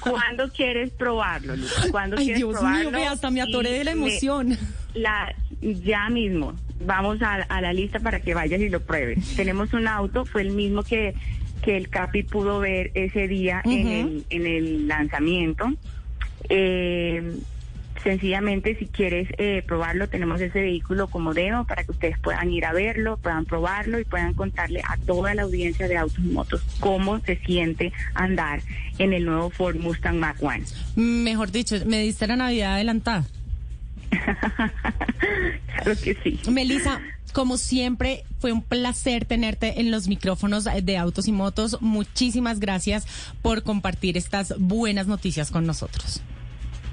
¿Cuándo 0.00 0.48
quieres 0.50 0.90
probarlo, 0.92 1.56
Lucas? 1.56 1.88
¿Cuándo 1.90 2.16
Ay, 2.16 2.24
quieres 2.26 2.40
Dios 2.40 2.52
probarlo? 2.54 2.90
mío, 2.90 2.98
ve, 2.98 3.06
hasta 3.06 3.30
me 3.30 3.42
atoré 3.42 3.72
de 3.72 3.84
la 3.84 3.94
me- 3.94 4.06
emoción. 4.08 4.56
la, 4.94 5.34
ya 5.60 6.08
mismo, 6.08 6.54
vamos 6.84 7.22
a, 7.22 7.34
a 7.34 7.60
la 7.60 7.72
lista 7.72 8.00
para 8.00 8.20
que 8.20 8.34
vayas 8.34 8.60
y 8.60 8.68
lo 8.68 8.80
pruebes. 8.80 9.34
Tenemos 9.36 9.72
un 9.72 9.86
auto, 9.88 10.24
fue 10.24 10.42
el 10.42 10.50
mismo 10.52 10.82
que, 10.82 11.14
que 11.62 11.76
el 11.76 11.88
Capi 11.88 12.22
pudo 12.22 12.58
ver 12.60 12.90
ese 12.94 13.28
día 13.28 13.62
en, 13.64 13.86
Ujú. 13.86 13.88
el, 14.08 14.26
en 14.30 14.46
el 14.46 14.88
lanzamiento. 14.88 15.72
Eh, 16.48 17.38
sencillamente, 18.04 18.76
si 18.78 18.86
quieres 18.86 19.28
eh, 19.38 19.64
probarlo, 19.66 20.08
tenemos 20.08 20.40
ese 20.40 20.60
vehículo 20.60 21.08
como 21.08 21.34
demo 21.34 21.66
para 21.66 21.82
que 21.82 21.90
ustedes 21.90 22.18
puedan 22.20 22.52
ir 22.52 22.64
a 22.64 22.72
verlo, 22.72 23.16
puedan 23.16 23.46
probarlo 23.46 23.98
y 23.98 24.04
puedan 24.04 24.34
contarle 24.34 24.80
a 24.86 24.96
toda 24.98 25.34
la 25.34 25.42
audiencia 25.42 25.88
de 25.88 25.96
autos 25.96 26.18
y 26.18 26.28
motos 26.28 26.62
cómo 26.78 27.18
se 27.20 27.36
siente 27.38 27.92
andar 28.14 28.60
en 28.98 29.12
el 29.12 29.24
nuevo 29.24 29.50
Ford 29.50 29.76
Mustang 29.76 30.18
Mach 30.18 30.36
1. 30.40 30.54
Mejor 30.94 31.50
dicho, 31.50 31.76
me 31.86 32.00
diste 32.02 32.26
la 32.28 32.36
Navidad 32.36 32.74
adelantada. 32.74 33.24
Claro 35.76 36.00
que 36.02 36.16
sí. 36.22 36.40
Melissa, 36.50 37.00
como 37.32 37.56
siempre, 37.56 38.24
fue 38.38 38.52
un 38.52 38.62
placer 38.62 39.24
tenerte 39.24 39.80
en 39.80 39.90
los 39.90 40.08
micrófonos 40.08 40.64
de 40.64 40.96
Autos 40.96 41.28
y 41.28 41.32
Motos. 41.32 41.78
Muchísimas 41.80 42.60
gracias 42.60 43.06
por 43.42 43.62
compartir 43.62 44.16
estas 44.16 44.54
buenas 44.58 45.06
noticias 45.06 45.50
con 45.50 45.66
nosotros. 45.66 46.22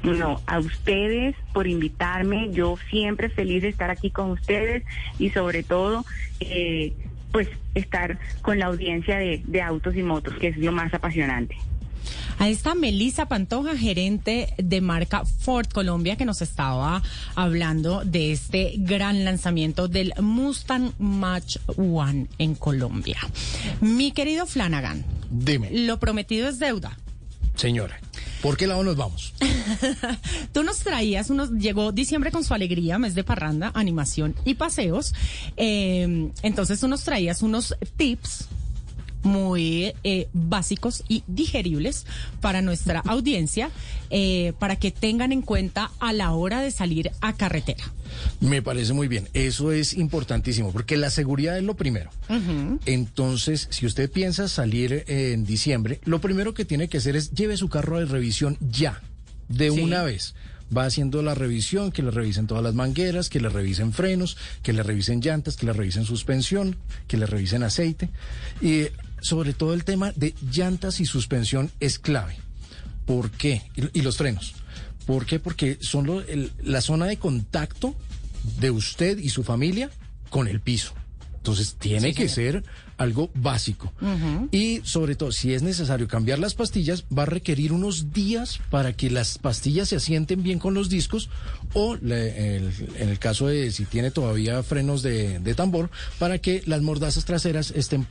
No, 0.03 0.41
a 0.47 0.59
ustedes 0.59 1.35
por 1.53 1.65
invitarme. 1.65 2.51
Yo 2.51 2.77
siempre 2.89 3.29
feliz 3.29 3.61
de 3.61 3.69
estar 3.69 3.89
aquí 3.89 4.11
con 4.11 4.31
ustedes 4.31 4.83
y 5.17 5.29
sobre 5.29 5.63
todo, 5.63 6.05
eh, 6.41 6.93
pues 7.31 7.47
estar 7.73 8.19
con 8.41 8.59
la 8.59 8.65
audiencia 8.65 9.17
de, 9.17 9.41
de 9.45 9.61
autos 9.61 9.95
y 9.95 10.03
motos, 10.03 10.33
que 10.35 10.49
es 10.49 10.57
lo 10.57 10.73
más 10.73 10.93
apasionante. 10.93 11.55
Ahí 12.39 12.51
está 12.51 12.75
Melissa 12.75 13.27
Pantoja, 13.27 13.77
gerente 13.77 14.53
de 14.57 14.81
marca 14.81 15.23
Ford 15.25 15.67
Colombia, 15.67 16.15
que 16.15 16.25
nos 16.25 16.41
estaba 16.41 17.01
hablando 17.35 18.03
de 18.03 18.31
este 18.31 18.73
gran 18.77 19.23
lanzamiento 19.25 19.87
del 19.87 20.13
Mustang 20.19 20.91
Match 20.99 21.57
One 21.77 22.27
en 22.37 22.55
Colombia. 22.55 23.17
Mi 23.81 24.11
querido 24.11 24.45
Flanagan, 24.45 25.05
Dime, 25.29 25.69
lo 25.71 25.99
prometido 25.99 26.47
es 26.49 26.59
deuda. 26.59 26.97
señora, 27.55 27.99
¿por 28.41 28.57
qué 28.57 28.67
lado 28.67 28.83
nos 28.83 28.95
vamos? 28.97 29.33
Tú 30.53 30.63
nos 30.63 30.79
traías 30.79 31.29
unos, 31.29 31.51
llegó 31.51 31.91
diciembre 31.91 32.31
con 32.31 32.43
su 32.43 32.53
alegría, 32.53 32.99
mes 32.99 33.15
de 33.15 33.23
parranda, 33.23 33.71
animación 33.73 34.35
y 34.45 34.55
paseos. 34.55 35.13
Eh, 35.57 36.31
entonces 36.41 36.79
tú 36.79 36.87
nos 36.87 37.03
traías 37.03 37.41
unos 37.41 37.75
tips 37.95 38.47
muy 39.23 39.93
eh, 40.03 40.27
básicos 40.33 41.03
y 41.07 41.23
digeribles 41.27 42.05
para 42.41 42.61
nuestra 42.61 42.99
audiencia, 42.99 43.71
eh, 44.09 44.53
para 44.59 44.75
que 44.75 44.91
tengan 44.91 45.31
en 45.31 45.41
cuenta 45.41 45.91
a 45.99 46.13
la 46.13 46.31
hora 46.33 46.61
de 46.61 46.71
salir 46.71 47.11
a 47.21 47.33
carretera. 47.33 47.83
Me 48.39 48.61
parece 48.61 48.93
muy 48.93 49.07
bien. 49.07 49.27
Eso 49.33 49.71
es 49.71 49.93
importantísimo, 49.93 50.71
porque 50.71 50.97
la 50.97 51.09
seguridad 51.09 51.57
es 51.57 51.63
lo 51.63 51.75
primero. 51.75 52.11
Entonces, 52.85 53.67
si 53.71 53.85
usted 53.85 54.11
piensa 54.11 54.47
salir 54.47 55.03
eh, 55.07 55.31
en 55.33 55.45
diciembre, 55.45 55.99
lo 56.03 56.19
primero 56.21 56.53
que 56.53 56.65
tiene 56.65 56.87
que 56.87 56.97
hacer 56.97 57.15
es 57.15 57.31
lleve 57.31 57.57
su 57.57 57.69
carro 57.69 57.99
de 57.99 58.05
revisión 58.05 58.57
ya, 58.59 59.01
de 59.49 59.71
Sí. 59.71 59.79
una 59.81 60.03
vez. 60.03 60.35
Va 60.75 60.85
haciendo 60.85 61.21
la 61.21 61.35
revisión, 61.35 61.91
que 61.91 62.01
le 62.01 62.09
revisen 62.09 62.47
todas 62.47 62.63
las 62.63 62.73
mangueras, 62.73 63.29
que 63.29 63.39
le 63.39 63.49
revisen 63.49 63.93
frenos, 63.93 64.37
que 64.63 64.73
le 64.73 64.81
revisen 64.81 65.21
llantas, 65.21 65.55
que 65.55 65.67
le 65.67 65.73
revisen 65.73 66.03
suspensión, 66.05 66.77
que 67.07 67.17
le 67.17 67.27
revisen 67.27 67.61
aceite. 67.61 68.09
Y 68.59 68.85
sobre 69.23 69.53
todo 69.53 69.73
el 69.73 69.83
tema 69.83 70.11
de 70.15 70.35
llantas 70.51 70.99
y 70.99 71.05
suspensión 71.05 71.71
es 71.79 71.97
clave. 71.97 72.37
¿Por 73.05 73.31
qué? 73.31 73.63
Y, 73.75 73.99
y 73.99 74.01
los 74.03 74.17
frenos. 74.17 74.53
¿Por 75.07 75.25
qué? 75.25 75.39
Porque 75.39 75.77
son 75.81 76.05
lo- 76.05 76.21
el- 76.21 76.51
la 76.63 76.81
zona 76.81 77.05
de 77.07 77.17
contacto 77.17 77.95
de 78.59 78.69
usted 78.71 79.17
y 79.17 79.29
su 79.29 79.43
familia 79.43 79.89
con 80.29 80.47
el 80.47 80.59
piso. 80.61 80.93
Entonces 81.37 81.75
tiene 81.77 82.09
Sí, 82.09 82.13
que 82.15 82.29
señor. 82.29 82.53
ser 82.53 82.63
algo 82.95 83.29
básico. 83.35 83.91
Y 84.51 84.79
sobre 84.85 85.15
todo, 85.15 85.33
si 85.33 85.53
es 85.53 85.61
necesario 85.61 86.07
cambiar 86.07 86.39
las 86.39 86.53
pastillas, 86.53 87.03
va 87.15 87.23
a 87.23 87.25
requerir 87.25 87.73
unos 87.73 88.13
días 88.13 88.61
para 88.69 88.93
que 88.93 89.09
las 89.09 89.39
pastillas 89.39 89.89
se 89.89 89.97
asienten 89.97 90.41
bien 90.41 90.57
con 90.59 90.73
los 90.73 90.87
discos 90.87 91.29
o 91.73 91.95
le- 91.97 92.55
el- 92.55 92.71
en 92.97 93.09
el 93.09 93.19
caso 93.19 93.47
de 93.47 93.71
si 93.73 93.83
tiene 93.83 94.09
todavía 94.11 94.63
frenos 94.63 95.01
de, 95.03 95.39
de 95.39 95.53
tambor, 95.53 95.89
para 96.17 96.37
que 96.37 96.63
las 96.65 96.81
mordazas 96.81 97.25
traseras 97.25 97.71
estén 97.71 98.07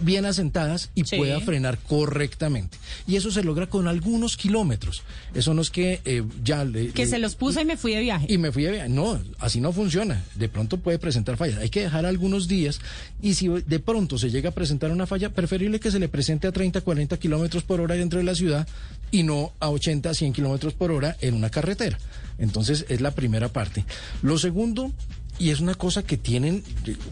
bien 0.00 0.24
asentadas 0.26 0.90
y 0.94 1.04
Sí. 1.04 1.16
pueda 1.16 1.40
frenar 1.40 1.78
correctamente. 1.78 2.78
Y 3.06 3.16
eso 3.16 3.30
se 3.30 3.42
logra 3.44 3.68
con 3.68 3.88
algunos 3.88 4.36
kilómetros. 4.36 5.02
Eso 5.34 5.54
no 5.54 5.62
es 5.62 5.70
que 5.70 6.00
eh, 6.04 6.22
ya... 6.42 6.64
le- 6.64 6.88
Que 6.90 7.04
le- 7.04 7.10
se 7.10 7.18
los 7.18 7.34
puse 7.34 7.62
y 7.62 7.64
me 7.64 7.76
fui 7.76 7.94
de 7.94 8.00
viaje. 8.00 8.26
y 8.28 8.38
me 8.38 8.52
fui 8.52 8.66
a 8.66 8.70
viaje. 8.70 8.88
No, 8.88 9.20
así 9.38 9.60
no 9.60 9.72
funciona. 9.72 10.24
De 10.34 10.48
pronto 10.48 10.78
puede 10.78 10.98
presentar 10.98 11.36
fallas. 11.36 11.58
Hay 11.58 11.70
que 11.70 11.80
dejar 11.82 12.06
algunos 12.06 12.48
días. 12.48 12.80
Y 13.22 13.34
si 13.34 13.48
de 13.48 13.78
pronto 13.80 14.18
se 14.18 14.30
llega 14.30 14.50
a 14.50 14.52
presentar 14.52 14.90
una 14.90 15.06
falla, 15.06 15.30
preferible 15.30 15.80
que 15.80 15.90
se 15.90 15.98
le 15.98 16.08
presente 16.08 16.46
a 16.46 16.52
30, 16.52 16.80
40 16.80 17.16
kilómetros 17.18 17.62
por 17.62 17.80
hora 17.80 17.94
dentro 17.94 18.18
de 18.18 18.24
la 18.24 18.34
ciudad 18.34 18.66
y 19.10 19.22
no 19.22 19.52
a 19.60 19.70
80, 19.70 20.12
100 20.14 20.32
kilómetros 20.32 20.74
por 20.74 20.90
hora 20.90 21.16
en 21.20 21.34
una 21.34 21.50
carretera. 21.50 21.98
Entonces, 22.38 22.84
es 22.88 23.00
la 23.00 23.10
primera 23.12 23.48
parte. 23.48 23.84
Lo 24.22 24.38
segundo, 24.38 24.92
y 25.38 25.50
es 25.50 25.60
una 25.60 25.74
cosa 25.74 26.02
que 26.02 26.16
tienen, 26.16 26.62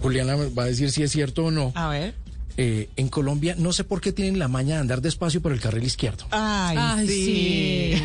Juliana 0.02 0.36
va 0.36 0.64
a 0.64 0.66
decir 0.66 0.90
si 0.90 1.02
es 1.02 1.10
cierto 1.12 1.46
o 1.46 1.50
no. 1.50 1.72
A 1.74 1.88
ver. 1.88 2.14
Eh, 2.56 2.88
en 2.96 3.08
Colombia, 3.08 3.54
no 3.58 3.72
sé 3.72 3.84
por 3.84 4.00
qué 4.00 4.12
tienen 4.12 4.38
la 4.38 4.48
maña 4.48 4.76
de 4.76 4.80
andar 4.80 5.02
despacio 5.02 5.42
por 5.42 5.52
el 5.52 5.60
carril 5.60 5.84
izquierdo. 5.84 6.24
Ay, 6.30 6.76
Ay, 6.78 7.06
sí. 7.08 8.02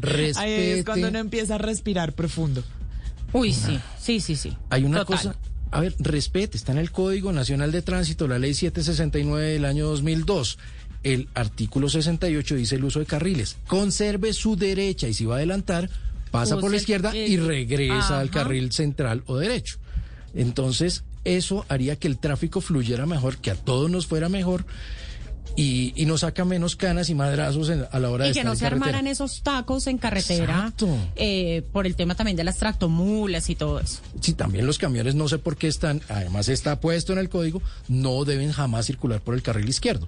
Respete. 0.00 0.38
Ahí 0.38 0.52
es 0.78 0.84
cuando 0.84 1.08
uno 1.08 1.18
empieza 1.18 1.56
a 1.56 1.58
respirar 1.58 2.12
profundo. 2.12 2.62
Uy, 3.32 3.52
sí, 3.52 3.78
sí, 4.00 4.20
sí, 4.20 4.36
sí. 4.36 4.56
Hay 4.70 4.84
una 4.84 5.00
Total. 5.04 5.16
cosa, 5.16 5.36
a 5.70 5.80
ver, 5.80 5.94
respete, 5.98 6.56
está 6.56 6.72
en 6.72 6.78
el 6.78 6.90
Código 6.90 7.32
Nacional 7.32 7.72
de 7.72 7.82
Tránsito, 7.82 8.26
la 8.28 8.38
ley 8.38 8.54
769 8.54 9.46
del 9.52 9.64
año 9.64 9.86
2002. 9.88 10.58
El 11.04 11.28
artículo 11.34 11.88
68 11.88 12.54
dice 12.56 12.76
el 12.76 12.84
uso 12.84 13.00
de 13.00 13.06
carriles. 13.06 13.56
Conserve 13.66 14.32
su 14.32 14.56
derecha 14.56 15.08
y 15.08 15.14
si 15.14 15.24
va 15.26 15.34
a 15.34 15.38
adelantar, 15.38 15.90
pasa 16.30 16.54
Use 16.56 16.60
por 16.60 16.70
la 16.70 16.76
el- 16.76 16.80
izquierda 16.80 17.16
y 17.16 17.34
el- 17.34 17.46
regresa 17.46 18.18
al 18.18 18.30
carril 18.30 18.72
central 18.72 19.22
o 19.26 19.36
derecho. 19.36 19.76
Entonces, 20.34 21.04
eso 21.24 21.64
haría 21.68 21.96
que 21.96 22.08
el 22.08 22.18
tráfico 22.18 22.60
fluyera 22.60 23.06
mejor, 23.06 23.38
que 23.38 23.50
a 23.50 23.54
todos 23.54 23.90
nos 23.90 24.06
fuera 24.06 24.28
mejor 24.28 24.64
y, 25.56 25.92
y 25.96 26.06
nos 26.06 26.20
saca 26.20 26.44
menos 26.44 26.76
canas 26.76 27.10
y 27.10 27.14
madrazos 27.16 27.68
en- 27.70 27.84
a 27.90 27.98
la 27.98 28.10
hora 28.10 28.24
de 28.24 28.30
Y 28.30 28.32
que 28.34 28.40
estar 28.40 28.52
no 28.52 28.54
se 28.56 28.64
carretera. 28.64 28.86
armaran 28.86 29.06
esos 29.08 29.42
tacos 29.42 29.86
en 29.88 29.98
carretera 29.98 30.72
eh, 31.16 31.62
por 31.72 31.86
el 31.86 31.96
tema 31.96 32.14
también 32.14 32.36
de 32.36 32.44
las 32.44 32.58
tractomulas 32.58 33.50
y 33.50 33.56
todo 33.56 33.80
eso. 33.80 34.00
Sí, 34.20 34.34
también 34.34 34.66
los 34.66 34.78
camiones 34.78 35.14
no 35.16 35.26
sé 35.28 35.38
por 35.38 35.56
qué 35.56 35.66
están, 35.66 36.00
además 36.08 36.48
está 36.48 36.78
puesto 36.80 37.12
en 37.12 37.18
el 37.18 37.28
código, 37.28 37.60
no 37.88 38.24
deben 38.24 38.52
jamás 38.52 38.86
circular 38.86 39.20
por 39.20 39.34
el 39.34 39.42
carril 39.42 39.68
izquierdo. 39.68 40.06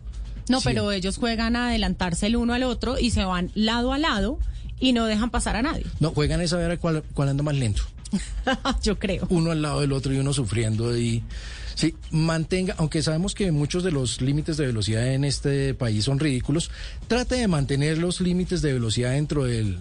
No, 0.49 0.61
Sí. 0.61 0.65
pero 0.69 0.93
ellos 0.93 1.17
juegan 1.17 1.57
a 1.57 1.69
adelantarse 1.69 2.27
el 2.27 2.37
uno 2.37 2.55
al 2.55 2.63
otro 2.63 2.99
y 2.99 3.11
se 3.11 3.25
van 3.25 3.51
lado 3.55 3.93
a 3.93 3.99
lado 3.99 4.39
y 4.79 4.93
no 4.93 5.07
dejan 5.07 5.31
pasar 5.31 5.57
a 5.57 5.63
nadie. 5.63 5.85
No, 6.01 6.11
juegan 6.13 6.41
esa 6.41 6.57
ver 6.57 6.79
cuál, 6.79 7.03
cuál 7.15 7.29
anda 7.29 7.43
más 7.43 7.55
lento. 7.57 7.83
Yo 8.83 8.99
creo. 8.99 9.27
Uno 9.31 9.51
al 9.51 9.63
lado 9.63 9.81
del 9.81 9.93
otro 9.93 10.13
y 10.13 10.19
uno 10.19 10.33
sufriendo 10.33 10.97
y... 10.97 11.23
Sí, 11.75 11.95
mantenga, 12.11 12.75
aunque 12.77 13.03
sabemos 13.03 13.35
que 13.35 13.51
muchos 13.53 13.83
de 13.83 13.91
los 13.91 14.21
límites 14.21 14.59
de 14.59 14.67
velocidad 14.67 15.15
en 15.15 15.25
este 15.25 15.73
país 15.73 16.05
son 16.05 16.19
ridículos, 16.19 16.71
trate 17.09 17.37
de 17.37 17.49
mantener 17.49 17.97
los 17.97 18.21
límites 18.21 18.61
de 18.61 18.75
velocidad 18.75 19.13
dentro 19.13 19.45
del... 19.45 19.79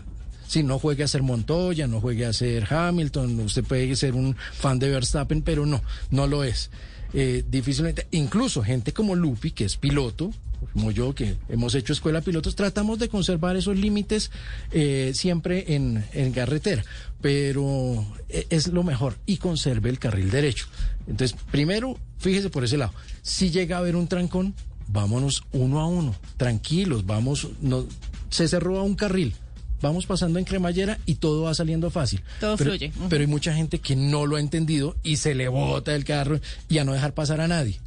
Si 0.47 0.63
no 0.63 0.79
juegue 0.79 1.03
a 1.03 1.07
ser 1.07 1.23
Montoya, 1.23 1.87
no 1.87 1.99
juegue 1.99 2.25
a 2.25 2.33
ser 2.33 2.73
Hamilton, 2.73 3.41
usted 3.41 3.63
puede 3.65 3.95
ser 3.95 4.15
un 4.15 4.35
fan 4.53 4.79
de 4.79 4.89
Verstappen, 4.89 5.41
pero 5.41 5.65
no, 5.65 5.81
no 6.09 6.25
lo 6.25 6.43
es. 6.43 6.71
Eh, 7.13 7.43
difícilmente, 7.47 8.07
incluso 8.11 8.61
gente 8.61 8.93
como 8.93 9.15
Lupi, 9.15 9.51
que 9.51 9.65
es 9.65 9.77
piloto, 9.77 10.31
como 10.73 10.91
yo, 10.91 11.15
que 11.15 11.37
hemos 11.47 11.73
hecho 11.73 11.93
escuela 11.93 12.21
pilotos, 12.21 12.55
tratamos 12.55 12.99
de 12.99 13.09
conservar 13.09 13.55
esos 13.55 13.77
límites 13.77 14.29
eh, 14.71 15.11
siempre 15.15 15.75
en, 15.75 16.05
en 16.13 16.31
carretera, 16.31 16.83
pero 17.21 18.05
eh, 18.29 18.45
es 18.49 18.67
lo 18.67 18.83
mejor 18.83 19.15
y 19.25 19.37
conserve 19.37 19.89
el 19.89 19.99
carril 19.99 20.29
derecho. 20.29 20.67
Entonces, 21.07 21.37
primero, 21.51 21.97
fíjese 22.19 22.49
por 22.49 22.63
ese 22.63 22.77
lado, 22.77 22.93
si 23.21 23.49
llega 23.49 23.77
a 23.77 23.79
haber 23.79 23.95
un 23.95 24.07
trancón, 24.07 24.53
vámonos 24.87 25.43
uno 25.51 25.79
a 25.79 25.87
uno, 25.87 26.15
tranquilos, 26.37 27.05
vamos, 27.05 27.47
no, 27.61 27.85
se 28.29 28.47
cerró 28.47 28.79
a 28.79 28.83
un 28.83 28.95
carril. 28.95 29.33
Vamos 29.81 30.05
pasando 30.05 30.39
en 30.39 30.45
cremallera 30.45 30.99
y 31.05 31.15
todo 31.15 31.43
va 31.43 31.53
saliendo 31.53 31.89
fácil. 31.89 32.21
Todo 32.39 32.57
pero, 32.57 32.71
fluye. 32.71 32.91
Pero 33.09 33.21
hay 33.21 33.27
mucha 33.27 33.53
gente 33.53 33.79
que 33.79 33.95
no 33.95 34.25
lo 34.25 34.35
ha 34.35 34.39
entendido 34.39 34.95
y 35.03 35.17
se 35.17 35.35
le 35.35 35.47
bota 35.47 35.95
el 35.95 36.03
carro 36.03 36.39
y 36.67 36.77
a 36.79 36.83
no 36.83 36.93
dejar 36.93 37.13
pasar 37.13 37.41
a 37.41 37.47
nadie 37.47 37.79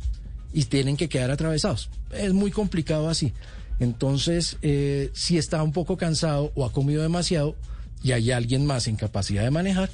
y 0.52 0.64
tienen 0.64 0.96
que 0.96 1.08
quedar 1.08 1.30
atravesados. 1.30 1.90
Es 2.12 2.32
muy 2.32 2.50
complicado 2.50 3.08
así. 3.08 3.32
Entonces, 3.80 4.58
eh, 4.62 5.10
si 5.12 5.38
está 5.38 5.62
un 5.62 5.72
poco 5.72 5.96
cansado 5.96 6.52
o 6.54 6.64
ha 6.64 6.72
comido 6.72 7.02
demasiado 7.02 7.56
y 8.02 8.12
hay 8.12 8.30
alguien 8.30 8.66
más 8.66 8.86
en 8.86 8.96
capacidad 8.96 9.42
de 9.42 9.50
manejar, 9.50 9.90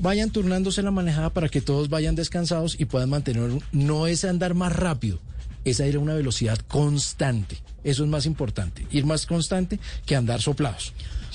vayan 0.00 0.30
turnándose 0.30 0.82
la 0.82 0.90
manejada 0.90 1.30
para 1.30 1.48
que 1.48 1.60
todos 1.60 1.88
vayan 1.88 2.14
descansados 2.14 2.76
y 2.78 2.84
puedan 2.84 3.10
mantener, 3.10 3.50
no 3.72 4.06
es 4.06 4.24
andar 4.24 4.54
más 4.54 4.74
rápido, 4.74 5.18
es 5.64 5.80
ir 5.80 5.96
a 5.96 6.00
una 6.00 6.14
velocidad 6.14 6.58
constante. 6.68 7.58
Eso 7.84 8.02
es 8.02 8.10
más 8.10 8.26
importante, 8.26 8.86
ir 8.90 9.06
más 9.06 9.26
constante 9.26 9.78
que 10.04 10.16
andar 10.16 10.40
soplados. 10.40 10.92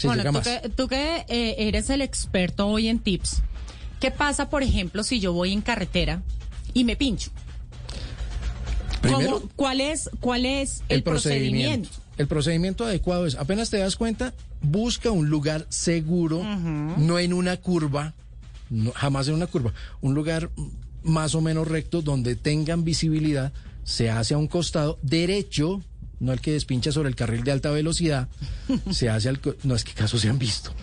Bueno, 0.07 0.23
tú 0.31 0.41
que, 0.41 0.69
tú 0.69 0.87
que, 0.87 1.25
eh, 1.27 1.55
eres 1.67 1.89
el 1.89 2.01
experto 2.01 2.67
hoy 2.67 2.87
en 2.87 2.99
tips, 2.99 3.41
¿qué 3.99 4.11
pasa, 4.11 4.49
por 4.49 4.63
ejemplo, 4.63 5.03
si 5.03 5.19
yo 5.19 5.33
voy 5.33 5.53
en 5.53 5.61
carretera 5.61 6.21
y 6.73 6.83
me 6.83 6.95
pincho? 6.95 7.31
Primero, 9.01 9.39
¿Cómo- 9.41 9.49
¿Cuál 9.55 9.81
es, 9.81 10.09
cuál 10.21 10.45
es 10.45 10.81
el, 10.87 11.03
procedimiento? 11.03 11.89
El 12.17 12.27
procedimiento 12.27 12.85
adecuado 12.85 13.25
es, 13.25 13.35
apenas 13.35 13.69
te 13.69 13.77
das 13.77 13.95
cuenta, 13.95 14.33
busca 14.61 15.11
un 15.11 15.29
lugar 15.29 15.65
seguro, 15.69 16.41
no 16.43 17.19
en 17.19 17.33
una 17.33 17.57
curva, 17.57 18.13
no, 18.69 18.91
jamás 18.95 19.27
en 19.27 19.33
una 19.33 19.47
curva, 19.47 19.73
un 20.01 20.13
lugar 20.13 20.49
más 21.03 21.35
o 21.35 21.41
menos 21.41 21.67
recto 21.67 22.01
donde 22.01 22.35
tengan 22.37 22.85
visibilidad, 22.85 23.51
se 23.83 24.09
hace 24.09 24.35
a 24.35 24.37
un 24.37 24.47
costado 24.47 24.99
derecho, 25.01 25.81
no 26.23 26.33
el 26.33 26.41
que 26.41 26.53
despincha 26.53 26.91
sobre 26.91 27.09
el 27.09 27.15
carril 27.15 27.43
de 27.43 27.51
alta 27.51 27.71
velocidad, 27.71 28.27
se 28.91 29.09
hace 29.09 29.29
al, 29.29 29.39
no 29.63 29.75
es 29.75 29.83
que 29.83 29.93
casos 29.93 30.21
se 30.21 30.29
han 30.29 30.39
visto. 30.39 30.73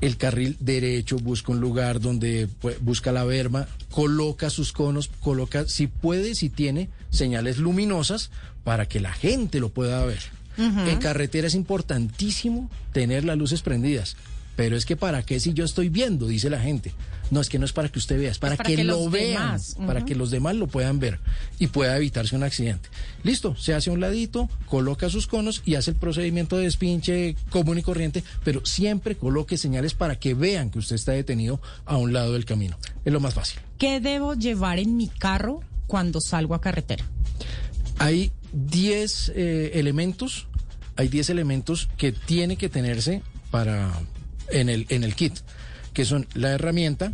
El 0.00 0.16
carril 0.16 0.56
derecho 0.58 1.16
busca 1.18 1.52
un 1.52 1.60
lugar 1.60 2.00
donde 2.00 2.48
busca 2.80 3.12
la 3.12 3.22
berma, 3.22 3.68
coloca 3.92 4.50
sus 4.50 4.72
conos, 4.72 5.08
coloca, 5.20 5.64
si 5.68 5.86
puede, 5.86 6.34
si 6.34 6.50
tiene, 6.50 6.88
señales 7.10 7.58
luminosas 7.58 8.30
para 8.64 8.86
que 8.86 8.98
la 8.98 9.12
gente 9.12 9.60
lo 9.60 9.68
pueda 9.68 10.04
ver. 10.04 10.20
En 10.58 10.98
carretera 10.98 11.46
es 11.46 11.54
importantísimo 11.54 12.68
tener 12.92 13.24
las 13.24 13.38
luces 13.38 13.62
prendidas. 13.62 14.16
Pero 14.56 14.76
es 14.76 14.84
que 14.84 14.96
para 14.96 15.22
qué 15.22 15.40
si 15.40 15.54
yo 15.54 15.64
estoy 15.64 15.88
viendo, 15.88 16.26
dice 16.26 16.50
la 16.50 16.60
gente. 16.60 16.92
No, 17.32 17.40
es 17.40 17.48
que 17.48 17.58
no 17.58 17.64
es 17.64 17.72
para 17.72 17.88
que 17.88 17.98
usted 17.98 18.18
vea, 18.18 18.30
es 18.30 18.38
para, 18.38 18.56
para 18.56 18.68
que, 18.68 18.76
que 18.76 18.84
lo 18.84 19.08
vean, 19.08 19.42
demás, 19.42 19.74
para 19.86 20.00
ujú. 20.00 20.06
que 20.06 20.14
los 20.14 20.30
demás 20.30 20.54
lo 20.54 20.66
puedan 20.66 21.00
ver 21.00 21.18
y 21.58 21.68
pueda 21.68 21.96
evitarse 21.96 22.36
un 22.36 22.42
accidente. 22.42 22.90
Listo, 23.24 23.56
se 23.56 23.72
hace 23.72 23.88
a 23.88 23.94
un 23.94 24.00
ladito, 24.00 24.50
coloca 24.66 25.08
sus 25.08 25.26
conos 25.26 25.62
y 25.64 25.76
hace 25.76 25.92
el 25.92 25.96
procedimiento 25.96 26.58
de 26.58 26.64
despinche 26.64 27.34
común 27.48 27.78
y 27.78 27.82
corriente, 27.82 28.22
pero 28.44 28.66
siempre 28.66 29.16
coloque 29.16 29.56
señales 29.56 29.94
para 29.94 30.16
que 30.16 30.34
vean 30.34 30.68
que 30.68 30.78
usted 30.78 30.94
está 30.94 31.12
detenido 31.12 31.58
a 31.86 31.96
un 31.96 32.12
lado 32.12 32.34
del 32.34 32.44
camino. 32.44 32.76
Es 33.02 33.12
lo 33.14 33.18
más 33.18 33.32
fácil. 33.32 33.60
¿Qué 33.78 33.98
debo 34.00 34.34
llevar 34.34 34.78
en 34.78 34.98
mi 34.98 35.08
carro 35.08 35.60
cuando 35.86 36.20
salgo 36.20 36.54
a 36.54 36.60
carretera? 36.60 37.06
Hay 37.98 38.30
10 38.52 39.32
eh, 39.34 39.70
elementos, 39.76 40.48
hay 40.96 41.08
10 41.08 41.30
elementos 41.30 41.88
que 41.96 42.12
tiene 42.12 42.58
que 42.58 42.68
tenerse 42.68 43.22
para 43.50 43.90
en 44.50 44.68
el, 44.68 44.84
en 44.90 45.02
el 45.02 45.14
kit, 45.14 45.38
que 45.92 46.04
son 46.04 46.26
la 46.34 46.50
herramienta, 46.50 47.12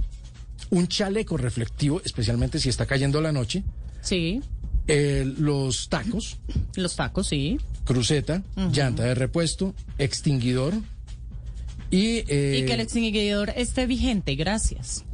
un 0.71 0.87
chaleco 0.89 1.37
reflectivo, 1.37 2.01
especialmente 2.05 2.59
si 2.61 2.69
está 2.69 2.87
cayendo 2.87 3.21
la 3.21 3.33
noche, 3.33 3.63
Sí, 4.01 4.41
eh, 4.87 5.31
los 5.39 5.89
tacos, 5.89 6.39
los 6.77 6.97
tacos, 6.97 7.29
sí. 7.29 7.59
cruceta, 7.85 8.43
llanta 8.73 9.03
de 9.05 9.15
repuesto, 9.15 9.75
extinguidor 9.99 10.75
y... 11.91 12.25
eh, 12.29 12.61
y 12.63 12.67
que 12.67 12.75
el 12.75 12.81
extinguidor 12.81 13.51
esté 13.57 13.87
vigente, 13.87 14.35
gracias. 14.35 15.05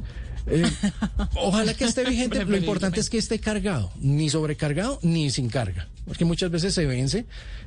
Eh, 0.47 0.63
ojalá 1.35 1.73
que 1.73 1.85
esté 1.85 2.05
vigente. 2.05 2.45
Lo 2.45 2.55
importante 2.57 2.99
es 2.99 3.09
que 3.09 3.17
esté 3.17 3.39
cargado, 3.39 3.91
ni 3.99 4.29
sobrecargado 4.29 4.99
ni 5.01 5.29
sin 5.31 5.49
carga, 5.49 5.87
porque 6.05 6.23
muchas 6.25 6.51
veces 6.51 6.73
se 6.73 6.85
vence 6.85 7.25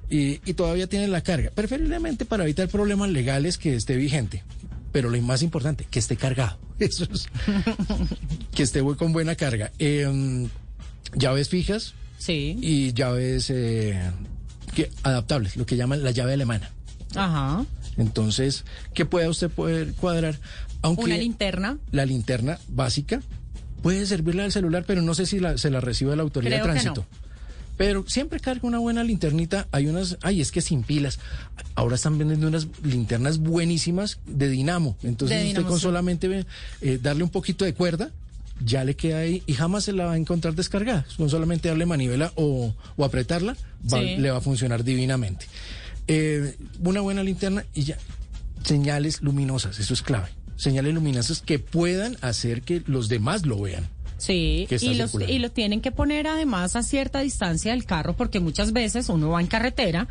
y, 0.08 0.40
y 0.48 0.54
todavía 0.54 0.86
tiene 0.86 1.08
la 1.08 1.22
carga. 1.22 1.50
Preferiblemente 1.50 2.24
para 2.24 2.44
evitar 2.44 2.68
problemas 2.68 3.10
legales 3.10 3.58
que 3.58 3.74
esté 3.74 3.96
vigente, 3.96 4.44
pero 4.92 5.10
lo 5.10 5.20
más 5.22 5.42
importante, 5.42 5.86
que 5.90 5.98
esté 5.98 6.16
cargado. 6.16 6.58
Eso 6.78 7.04
es, 7.12 7.28
que 8.54 8.62
esté 8.62 8.82
con 8.96 9.12
buena 9.12 9.34
carga. 9.34 9.72
Eh, 9.78 10.48
llaves 11.14 11.48
fijas 11.48 11.94
Sí. 12.18 12.56
y 12.60 12.92
llaves 12.94 13.48
eh, 13.50 14.00
que, 14.74 14.90
adaptables, 15.02 15.56
lo 15.56 15.66
que 15.66 15.76
llaman 15.76 16.02
la 16.02 16.10
llave 16.10 16.32
alemana. 16.34 16.70
Ajá. 17.14 17.64
Entonces, 17.96 18.64
que 18.94 19.04
pueda 19.06 19.28
usted 19.28 19.50
poder 19.50 19.92
cuadrar, 19.94 20.38
aunque 20.82 21.04
Una 21.04 21.16
linterna. 21.16 21.78
la 21.90 22.04
linterna 22.06 22.58
básica 22.68 23.20
puede 23.82 24.04
servirle 24.06 24.42
al 24.42 24.52
celular, 24.52 24.84
pero 24.86 25.02
no 25.02 25.14
sé 25.14 25.26
si 25.26 25.38
la- 25.40 25.58
se 25.58 25.70
la 25.70 25.80
recibe 25.80 26.14
la 26.16 26.22
autoridad 26.22 26.60
Creo 26.60 26.66
de 26.66 26.74
que 26.74 26.80
tránsito. 26.82 27.06
no. 27.10 27.27
Pero 27.78 28.04
siempre 28.06 28.40
carga 28.40 28.66
una 28.68 28.78
buena 28.78 29.02
linternita. 29.04 29.68
Hay 29.72 29.86
unas, 29.86 30.18
ay, 30.20 30.40
es 30.42 30.52
que 30.52 30.60
sin 30.60 30.82
pilas. 30.82 31.18
Ahora 31.74 31.94
están 31.94 32.18
vendiendo 32.18 32.46
unas 32.48 32.66
linternas 32.82 33.38
buenísimas 33.38 34.18
de 34.26 34.48
dinamo. 34.50 34.98
Entonces 35.02 35.36
De 35.38 35.42
usted 35.44 35.48
dinamo, 35.56 35.68
con 35.68 35.78
sí. 35.78 35.82
solamente 35.84 36.44
eh, 36.82 36.98
darle 37.00 37.22
un 37.24 37.30
poquito 37.30 37.64
de 37.64 37.72
cuerda, 37.74 38.10
ya 38.64 38.82
le 38.84 38.96
queda 38.96 39.18
ahí 39.20 39.42
y 39.46 39.54
jamás 39.54 39.84
se 39.84 39.92
la 39.92 40.06
va 40.06 40.12
a 40.12 40.16
encontrar 40.16 40.54
descargada. 40.56 41.06
Con 41.16 41.30
solamente 41.30 41.68
darle 41.68 41.86
manivela 41.86 42.32
o, 42.34 42.74
o 42.96 43.04
apretarla, 43.04 43.56
va- 43.90 44.00
Sí. 44.00 44.16
le 44.18 44.30
va 44.32 44.38
a 44.38 44.40
funcionar 44.42 44.82
divinamente. 44.82 45.46
Eh, 46.08 46.56
una 46.80 47.00
buena 47.00 47.22
linterna 47.22 47.64
y 47.74 47.84
ya. 47.84 47.96
Señales 48.64 49.22
luminosas, 49.22 49.78
eso 49.78 49.94
es 49.94 50.02
clave. 50.02 50.28
Señales 50.56 50.92
luminosas 50.92 51.40
que 51.42 51.60
puedan 51.60 52.16
hacer 52.22 52.62
que 52.62 52.82
los 52.86 53.08
demás 53.08 53.46
lo 53.46 53.60
vean. 53.60 53.88
Sí, 54.18 54.66
y, 54.68 54.94
los, 54.94 55.14
y 55.14 55.38
lo 55.38 55.50
tienen 55.50 55.80
que 55.80 55.92
poner 55.92 56.26
además 56.26 56.76
a 56.76 56.82
cierta 56.82 57.20
distancia 57.20 57.70
del 57.70 57.84
carro 57.84 58.14
porque 58.14 58.40
muchas 58.40 58.72
veces 58.72 59.08
uno 59.08 59.30
va 59.30 59.40
en 59.40 59.46
carretera 59.46 60.08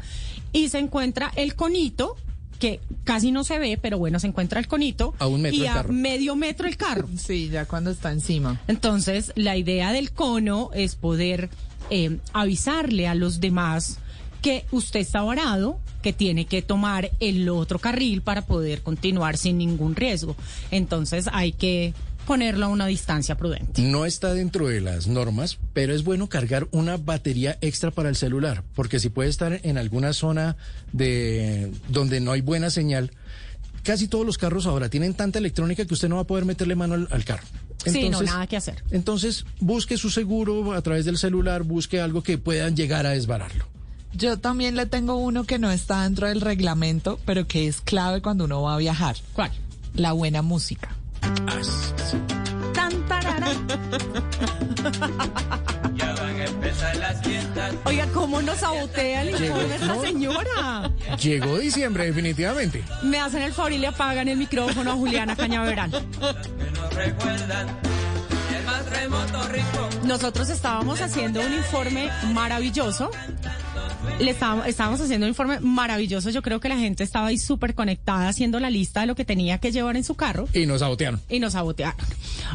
y 0.53 0.69
se 0.69 0.79
encuentra 0.79 1.31
el 1.35 1.55
conito 1.55 2.15
que 2.57 2.79
casi 3.03 3.31
no 3.31 3.43
se 3.43 3.59
ve, 3.59 3.77
pero 3.79 3.99
bueno, 3.99 4.19
se 4.19 4.27
encuentra 4.27 4.59
el 4.59 4.67
conito 4.67 5.13
A 5.19 5.27
un 5.27 5.41
metro 5.41 5.59
y 5.59 5.67
a 5.67 5.73
carro. 5.73 5.93
medio 5.93 6.35
metro 6.35 6.67
el 6.67 6.77
carro. 6.77 7.07
Sí, 7.17 7.49
ya 7.49 7.65
cuando 7.65 7.91
está 7.91 8.11
encima. 8.11 8.59
Entonces, 8.67 9.31
la 9.35 9.57
idea 9.57 9.91
del 9.91 10.11
cono 10.11 10.71
es 10.73 10.95
poder 10.95 11.49
eh, 11.89 12.17
avisarle 12.33 13.07
a 13.07 13.13
los 13.15 13.39
demás 13.39 13.99
que 14.41 14.65
usted 14.71 15.01
está 15.01 15.21
varado, 15.21 15.79
que 16.01 16.13
tiene 16.13 16.45
que 16.45 16.61
tomar 16.61 17.11
el 17.19 17.49
otro 17.49 17.79
carril 17.79 18.21
para 18.21 18.45
poder 18.45 18.81
continuar 18.81 19.37
sin 19.37 19.57
ningún 19.57 19.95
riesgo. 19.95 20.35
Entonces, 20.71 21.27
hay 21.31 21.51
que 21.51 21.93
ponerlo 22.27 22.65
a 22.65 22.69
una 22.69 22.85
distancia 22.85 23.35
prudente. 23.37 23.81
No 23.81 24.05
está 24.05 24.33
dentro 24.33 24.67
de 24.67 24.81
las 24.81 25.07
normas, 25.07 25.57
pero 25.73 25.95
es 25.95 26.03
bueno 26.03 26.27
cargar 26.27 26.67
una 26.71 26.97
batería 26.97 27.57
extra 27.61 27.89
para 27.89 28.09
el 28.09 28.17
celular, 28.17 28.63
porque 28.75 28.99
si 28.99 29.09
puede 29.09 29.29
estar 29.29 29.61
en 29.63 29.77
alguna 29.77 30.11
zona 30.13 30.57
de 30.91 31.71
donde 31.87 32.19
no 32.19 32.33
hay 32.33 32.41
buena 32.41 32.69
señal, 32.69 33.11
casi 33.83 34.09
todos 34.09 34.25
los 34.25 34.37
carros 34.37 34.67
ahora 34.67 34.89
tienen 34.89 35.13
tanta 35.13 35.39
electrónica 35.39 35.85
que 35.85 35.93
usted 35.93 36.09
no 36.09 36.17
va 36.17 36.23
a 36.23 36.27
poder 36.27 36.43
meterle 36.43 36.75
mano 36.75 36.95
al, 36.95 37.07
al 37.09 37.23
carro. 37.23 37.47
sí, 37.85 38.09
no, 38.09 38.21
nada 38.21 38.45
que 38.45 38.57
hacer. 38.57 38.83
Entonces, 38.91 39.45
busque 39.61 39.97
su 39.97 40.09
seguro 40.09 40.73
a 40.73 40.81
través 40.81 41.05
del 41.05 41.17
celular, 41.17 41.63
busque 41.63 42.01
algo 42.01 42.21
que 42.21 42.37
puedan 42.37 42.75
llegar 42.75 43.05
a 43.05 43.11
desbararlo. 43.11 43.65
Yo 44.13 44.37
también 44.37 44.75
le 44.75 44.85
tengo 44.85 45.15
uno 45.15 45.45
que 45.45 45.59
no 45.59 45.71
está 45.71 46.03
dentro 46.03 46.27
del 46.27 46.41
reglamento, 46.41 47.19
pero 47.25 47.47
que 47.47 47.67
es 47.67 47.79
clave 47.79 48.21
cuando 48.21 48.45
uno 48.45 48.63
va 48.63 48.75
a 48.75 48.77
viajar. 48.77 49.15
¿Cuál? 49.33 49.51
La 49.95 50.11
buena 50.11 50.41
música. 50.41 50.95
Tan, 52.73 53.07
tarara. 53.07 53.47
Oiga, 57.85 58.05
¿cómo 58.13 58.41
nos 58.41 58.59
sabotea 58.59 59.21
el 59.23 59.29
informe 59.29 59.75
esta 59.75 59.85
no. 59.87 60.01
señora? 60.01 60.91
Llegó 61.21 61.57
diciembre, 61.57 62.05
definitivamente. 62.05 62.83
Me 63.03 63.19
hacen 63.19 63.41
el 63.41 63.53
favor 63.53 63.71
y 63.71 63.77
le 63.77 63.87
apagan 63.87 64.27
el 64.27 64.37
micrófono 64.37 64.91
a 64.91 64.95
Juliana 64.95 65.35
Cañaveral. 65.35 65.91
Nosotros 70.03 70.49
estábamos 70.49 71.01
haciendo 71.01 71.41
un 71.41 71.53
informe 71.53 72.09
maravilloso. 72.33 73.11
Le 74.19 74.31
estábamos, 74.31 74.65
estábamos 74.67 74.99
haciendo 75.01 75.25
un 75.25 75.29
informe 75.29 75.59
maravilloso. 75.59 76.29
Yo 76.29 76.41
creo 76.41 76.59
que 76.59 76.69
la 76.69 76.77
gente 76.77 77.03
estaba 77.03 77.27
ahí 77.27 77.37
súper 77.37 77.75
conectada 77.75 78.27
haciendo 78.27 78.59
la 78.59 78.69
lista 78.69 79.01
de 79.01 79.07
lo 79.07 79.15
que 79.15 79.25
tenía 79.25 79.57
que 79.59 79.71
llevar 79.71 79.95
en 79.97 80.03
su 80.03 80.15
carro 80.15 80.47
Y 80.53 80.65
nos 80.65 80.79
sabotearon. 80.79 81.21
y 81.29 81.39
nos 81.39 81.53
sabotearon. 81.53 81.95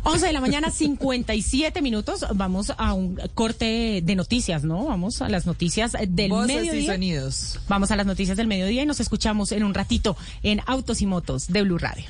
11 0.05 0.27
de 0.27 0.33
la 0.33 0.41
mañana, 0.41 0.71
57 0.73 1.83
minutos. 1.83 2.25
Vamos 2.35 2.73
a 2.77 2.93
un 2.95 3.21
corte 3.35 4.01
de 4.03 4.15
noticias, 4.17 4.65
¿no? 4.65 4.87
Vamos 4.87 5.23
a 5.23 5.29
las 5.29 5.47
noticias 5.47 5.93
del 6.09 6.31
Voces 6.31 6.51
y 6.51 6.55
mediodía. 6.59 6.93
sonidos. 6.93 7.61
Vamos 7.69 7.91
a 7.91 7.97
las 7.97 8.07
noticias 8.07 8.37
del 8.37 8.47
mediodía 8.47 8.83
y 8.83 8.87
nos 8.87 9.01
escuchamos 9.01 9.53
en 9.53 9.63
un 9.65 9.75
ratito 9.75 10.17
en 10.43 10.61
Autos 10.67 11.01
y 11.03 11.07
Motos 11.07 11.49
de 11.49 11.63
Blue 11.63 11.79
Radio. 11.79 12.07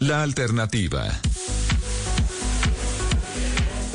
La 0.00 0.22
alternativa. 0.22 1.08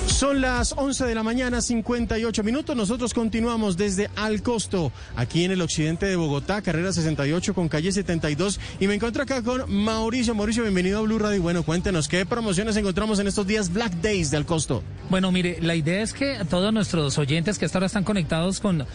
Son 0.06 0.40
las 0.40 0.74
11 0.78 1.04
de 1.06 1.16
la 1.16 1.24
mañana, 1.24 1.62
58 1.62 2.44
minutos. 2.44 2.76
Nosotros 2.76 3.14
continuamos 3.14 3.76
desde 3.76 4.10
Al 4.16 4.44
Costo, 4.44 4.92
aquí 5.16 5.44
en 5.44 5.52
el 5.52 5.62
occidente 5.62 6.06
de 6.06 6.16
Bogotá, 6.16 6.62
carrera 6.62 6.94
68 6.94 7.54
con 7.56 7.68
calle 7.68 7.92
72. 7.92 8.60
Y 8.80 8.88
me 8.88 8.94
encuentro 8.94 9.24
acá 9.24 9.42
con 9.42 9.70
Mauricio. 9.70 10.36
Mauricio, 10.36 10.62
bienvenido 10.62 11.00
a 11.00 11.02
Blue 11.02 11.18
Radio. 11.18 11.38
Y 11.38 11.40
bueno, 11.40 11.64
cuéntenos, 11.64 12.08
¿qué 12.08 12.26
promociones 12.26 12.78
encontramos 12.78 13.20
en 13.20 13.28
estos 13.28 13.48
días 13.48 13.74
Black 13.74 13.94
Days 13.96 14.30
de 14.30 14.38
Al 14.38 14.46
Costo? 14.46 14.84
Bueno, 15.10 15.32
mire, 15.32 15.58
la 15.62 15.76
idea 15.76 16.04
es 16.04 16.14
que 16.14 16.38
todos 16.50 16.72
nuestros 16.72 17.18
oyentes 17.18 17.58
que 17.58 17.66
hasta 17.66 17.80
ahora 17.80 17.88
están 17.88 18.04
conectados 18.04 18.60
con, 18.60 18.86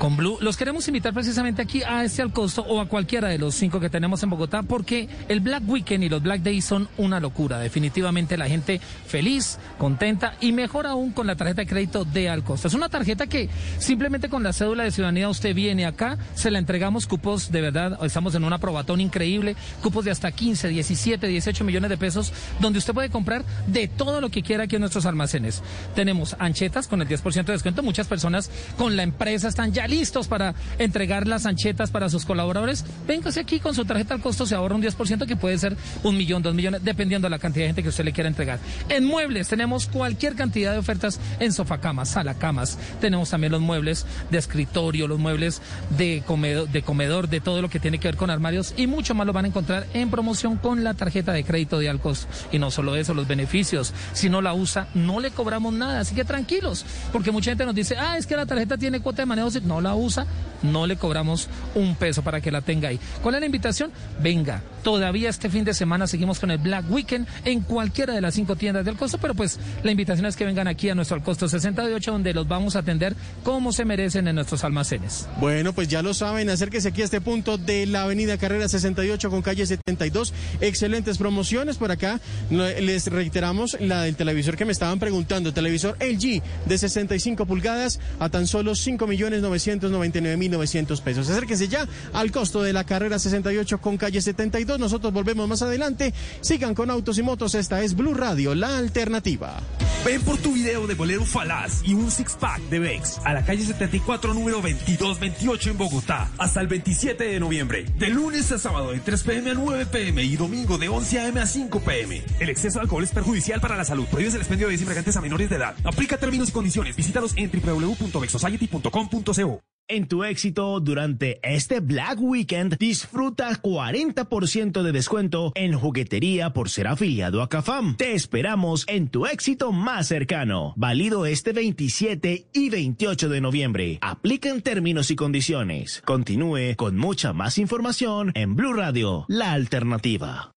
con 0.00 0.16
Blue, 0.16 0.38
los 0.40 0.56
queremos 0.56 0.88
invitar 0.88 1.12
precisamente 1.12 1.60
aquí 1.60 1.82
a 1.82 2.02
este 2.02 2.22
al 2.22 2.32
costo 2.32 2.62
o 2.62 2.80
a 2.80 2.86
cualquiera 2.86 3.28
de 3.28 3.36
los 3.36 3.54
cinco 3.54 3.80
que 3.80 3.90
tenemos 3.90 4.22
en 4.22 4.30
Bogotá, 4.30 4.62
porque 4.62 5.10
el 5.28 5.40
Black 5.40 5.62
Weekend 5.66 6.02
y 6.02 6.08
los 6.08 6.22
Black 6.22 6.40
Days 6.40 6.64
son 6.64 6.88
una 6.96 7.20
locura. 7.20 7.58
Definitivamente 7.58 8.38
la 8.38 8.48
gente 8.48 8.80
feliz, 9.06 9.58
contenta 9.76 10.36
y 10.40 10.52
mejor 10.52 10.86
aún 10.86 11.10
con 11.10 11.26
la 11.26 11.36
tarjeta 11.36 11.60
de 11.60 11.66
crédito 11.66 12.06
de 12.06 12.30
Al 12.30 12.42
Costo. 12.44 12.68
Es 12.68 12.72
una 12.72 12.88
tarjeta 12.88 13.26
que 13.26 13.50
simplemente 13.76 14.30
con 14.30 14.42
la 14.42 14.54
cédula 14.54 14.84
de 14.84 14.90
ciudadanía 14.90 15.28
usted 15.28 15.54
viene 15.54 15.84
acá, 15.84 16.16
se 16.34 16.50
la 16.50 16.58
entregamos 16.58 17.06
cupos 17.06 17.52
de 17.52 17.60
verdad, 17.60 17.98
estamos 18.02 18.34
en 18.34 18.44
una 18.44 18.56
probatón 18.56 19.02
increíble, 19.02 19.54
cupos 19.82 20.06
de 20.06 20.12
hasta 20.12 20.32
15, 20.32 20.68
17, 20.68 21.26
18 21.26 21.62
millones 21.62 21.90
de 21.90 21.98
pesos, 21.98 22.32
donde 22.58 22.78
usted 22.78 22.94
puede 22.94 23.10
comprar 23.10 23.44
de 23.66 23.86
todo 23.86 24.22
lo 24.22 24.30
que 24.30 24.42
quiera 24.42 24.64
aquí 24.64 24.76
en 24.76 24.80
nuestros 24.80 25.04
almacenes. 25.04 25.62
Tenemos 25.94 26.36
anchetas 26.38 26.88
con 26.88 27.02
el 27.02 27.08
10% 27.08 27.44
de 27.44 27.52
descuento. 27.52 27.82
Muchas 27.82 28.06
personas 28.06 28.50
con 28.78 28.96
la 28.96 29.02
empresa 29.02 29.48
están 29.48 29.74
ya 29.74 29.89
listos 29.90 30.28
para 30.28 30.54
entregar 30.78 31.26
las 31.26 31.46
anchetas 31.46 31.90
para 31.90 32.08
sus 32.08 32.24
colaboradores. 32.24 32.84
Véngase 33.06 33.40
aquí 33.40 33.60
con 33.60 33.74
su 33.74 33.84
tarjeta 33.84 34.14
al 34.14 34.20
costo, 34.20 34.46
se 34.46 34.54
ahorra 34.54 34.74
un 34.74 34.82
10% 34.82 35.26
que 35.26 35.36
puede 35.36 35.58
ser 35.58 35.76
un 36.02 36.16
millón, 36.16 36.42
dos 36.42 36.54
millones, 36.54 36.82
dependiendo 36.82 37.26
de 37.26 37.30
la 37.30 37.38
cantidad 37.38 37.64
de 37.64 37.68
gente 37.68 37.82
que 37.82 37.88
usted 37.90 38.04
le 38.04 38.12
quiera 38.12 38.28
entregar. 38.28 38.58
En 38.88 39.04
muebles 39.04 39.48
tenemos 39.48 39.86
cualquier 39.86 40.34
cantidad 40.34 40.72
de 40.72 40.78
ofertas 40.78 41.20
en 41.38 41.52
sofacamas, 41.52 42.10
salacamas. 42.10 42.78
Tenemos 43.00 43.30
también 43.30 43.52
los 43.52 43.60
muebles 43.60 44.06
de 44.30 44.38
escritorio, 44.38 45.08
los 45.08 45.18
muebles 45.18 45.60
de 45.96 46.22
comedor, 46.26 46.68
de 46.68 46.82
comedor, 46.82 47.28
de 47.28 47.40
todo 47.40 47.60
lo 47.60 47.68
que 47.68 47.80
tiene 47.80 47.98
que 47.98 48.08
ver 48.08 48.16
con 48.16 48.30
armarios 48.30 48.74
y 48.76 48.86
mucho 48.86 49.14
más 49.14 49.26
lo 49.26 49.32
van 49.32 49.44
a 49.44 49.48
encontrar 49.48 49.86
en 49.94 50.10
promoción 50.10 50.56
con 50.56 50.84
la 50.84 50.94
tarjeta 50.94 51.32
de 51.32 51.44
crédito 51.44 51.78
de 51.78 51.88
Alcos. 51.88 52.26
Y 52.52 52.58
no 52.58 52.70
solo 52.70 52.96
eso, 52.96 53.14
los 53.14 53.26
beneficios. 53.26 53.92
Si 54.12 54.28
no 54.28 54.40
la 54.40 54.54
usa, 54.54 54.88
no 54.94 55.20
le 55.20 55.30
cobramos 55.30 55.72
nada. 55.72 56.00
Así 56.00 56.14
que 56.14 56.24
tranquilos, 56.24 56.84
porque 57.12 57.30
mucha 57.30 57.50
gente 57.50 57.66
nos 57.66 57.74
dice, 57.74 57.96
ah, 57.98 58.16
es 58.16 58.26
que 58.26 58.36
la 58.36 58.46
tarjeta 58.46 58.78
tiene 58.78 59.00
cuota 59.00 59.22
de 59.22 59.26
manejo. 59.26 59.50
Si 59.50 59.58
la 59.80 59.94
usa, 59.94 60.26
no 60.62 60.86
le 60.86 60.96
cobramos 60.96 61.48
un 61.74 61.94
peso 61.94 62.22
para 62.22 62.40
que 62.40 62.50
la 62.50 62.60
tenga 62.60 62.88
ahí. 62.88 63.00
¿Cuál 63.22 63.36
es 63.36 63.40
la 63.40 63.46
invitación? 63.46 63.90
Venga, 64.22 64.62
todavía 64.82 65.30
este 65.30 65.48
fin 65.48 65.64
de 65.64 65.74
semana 65.74 66.06
seguimos 66.06 66.38
con 66.38 66.50
el 66.50 66.58
Black 66.58 66.90
Weekend 66.90 67.26
en 67.44 67.60
cualquiera 67.60 68.14
de 68.14 68.20
las 68.20 68.34
cinco 68.34 68.56
tiendas 68.56 68.84
del 68.84 68.96
costo, 68.96 69.18
pero 69.18 69.34
pues 69.34 69.58
la 69.82 69.90
invitación 69.90 70.26
es 70.26 70.36
que 70.36 70.44
vengan 70.44 70.68
aquí 70.68 70.88
a 70.90 70.94
nuestro 70.94 71.16
al 71.16 71.22
costo 71.22 71.48
68, 71.48 72.12
donde 72.12 72.34
los 72.34 72.46
vamos 72.46 72.76
a 72.76 72.80
atender 72.80 73.14
como 73.42 73.72
se 73.72 73.84
merecen 73.84 74.28
en 74.28 74.34
nuestros 74.36 74.64
almacenes. 74.64 75.28
Bueno, 75.38 75.72
pues 75.72 75.88
ya 75.88 76.02
lo 76.02 76.14
saben, 76.14 76.50
acérquese 76.50 76.88
aquí 76.88 77.02
a 77.02 77.04
este 77.04 77.20
punto 77.20 77.58
de 77.58 77.86
la 77.86 78.02
avenida 78.02 78.38
Carrera 78.38 78.68
68 78.68 79.30
con 79.30 79.42
calle 79.42 79.66
72. 79.66 80.32
Excelentes 80.60 81.18
promociones 81.18 81.76
por 81.76 81.90
acá. 81.90 82.20
Les 82.50 83.06
reiteramos 83.06 83.76
la 83.80 84.02
del 84.02 84.16
televisor 84.16 84.56
que 84.56 84.64
me 84.64 84.72
estaban 84.72 84.98
preguntando, 84.98 85.52
televisor 85.52 85.96
LG 86.00 86.42
de 86.66 86.78
65 86.78 87.46
pulgadas 87.46 88.00
a 88.18 88.28
tan 88.28 88.46
solo 88.46 88.74
5 88.74 89.06
millones 89.06 89.42
900 89.42 89.69
999.900 89.78 91.00
pesos. 91.02 91.28
Acérquese 91.28 91.68
ya 91.68 91.86
al 92.12 92.32
costo 92.32 92.62
de 92.62 92.72
la 92.72 92.84
carrera 92.84 93.18
68 93.18 93.80
con 93.80 93.96
calle 93.96 94.20
72. 94.20 94.78
Nosotros 94.78 95.12
volvemos 95.12 95.48
más 95.48 95.62
adelante. 95.62 96.12
Sigan 96.40 96.74
con 96.74 96.90
Autos 96.90 97.18
y 97.18 97.22
Motos. 97.22 97.54
Esta 97.54 97.82
es 97.82 97.94
Blue 97.94 98.14
Radio, 98.14 98.54
la 98.54 98.78
alternativa. 98.78 99.60
Ven 100.04 100.22
por 100.22 100.38
tu 100.38 100.52
video 100.52 100.86
de 100.86 100.94
bolero 100.94 101.26
falaz 101.26 101.82
y 101.84 101.92
un 101.92 102.10
six-pack 102.10 102.62
de 102.70 102.78
Vex 102.78 103.20
a 103.22 103.34
la 103.34 103.44
calle 103.44 103.62
74, 103.62 104.32
número 104.32 104.62
2228 104.62 105.70
en 105.70 105.78
Bogotá, 105.78 106.30
hasta 106.38 106.62
el 106.62 106.68
27 106.68 107.24
de 107.24 107.38
noviembre. 107.38 107.84
De 107.98 108.08
lunes 108.08 108.50
a 108.50 108.58
sábado 108.58 108.92
de 108.92 109.00
3 109.00 109.22
pm 109.22 109.50
a 109.50 109.54
9 109.54 109.86
pm 109.86 110.24
y 110.24 110.36
domingo 110.36 110.78
de 110.78 110.88
11 110.88 111.20
am 111.20 111.36
a 111.36 111.46
5 111.46 111.80
pm. 111.80 112.22
El 112.40 112.48
exceso 112.48 112.78
de 112.78 112.84
alcohol 112.84 113.04
es 113.04 113.10
perjudicial 113.10 113.60
para 113.60 113.76
la 113.76 113.84
salud. 113.84 114.06
Prohíbes 114.06 114.32
el 114.34 114.40
expendio 114.40 114.68
de 114.68 114.72
desinfectantes 114.72 115.16
a 115.16 115.20
menores 115.20 115.50
de 115.50 115.56
edad. 115.56 115.74
Aplica 115.84 116.16
términos 116.16 116.48
y 116.48 116.52
condiciones. 116.52 116.96
Visítalos 116.96 117.34
en 117.36 117.50
www.bexsociety.com.co. 117.50 119.59
En 119.90 120.06
tu 120.06 120.22
éxito 120.22 120.78
durante 120.78 121.40
este 121.42 121.80
Black 121.80 122.20
Weekend, 122.20 122.76
disfruta 122.78 123.50
40% 123.60 124.82
de 124.84 124.92
descuento 124.92 125.50
en 125.56 125.76
juguetería 125.76 126.52
por 126.52 126.68
ser 126.70 126.86
afiliado 126.86 127.42
a 127.42 127.48
Cafam. 127.48 127.96
Te 127.96 128.14
esperamos 128.14 128.84
en 128.86 129.08
tu 129.08 129.26
éxito 129.26 129.72
más 129.72 130.06
cercano. 130.06 130.74
Válido 130.76 131.26
este 131.26 131.52
27 131.52 132.46
y 132.52 132.70
28 132.70 133.28
de 133.28 133.40
noviembre. 133.40 133.98
Aplican 134.00 134.60
términos 134.60 135.10
y 135.10 135.16
condiciones. 135.16 136.02
Continúe 136.04 136.76
con 136.76 136.96
mucha 136.96 137.32
más 137.32 137.58
información 137.58 138.30
en 138.36 138.54
Blue 138.54 138.74
Radio, 138.74 139.24
la 139.26 139.50
alternativa. 139.54 140.52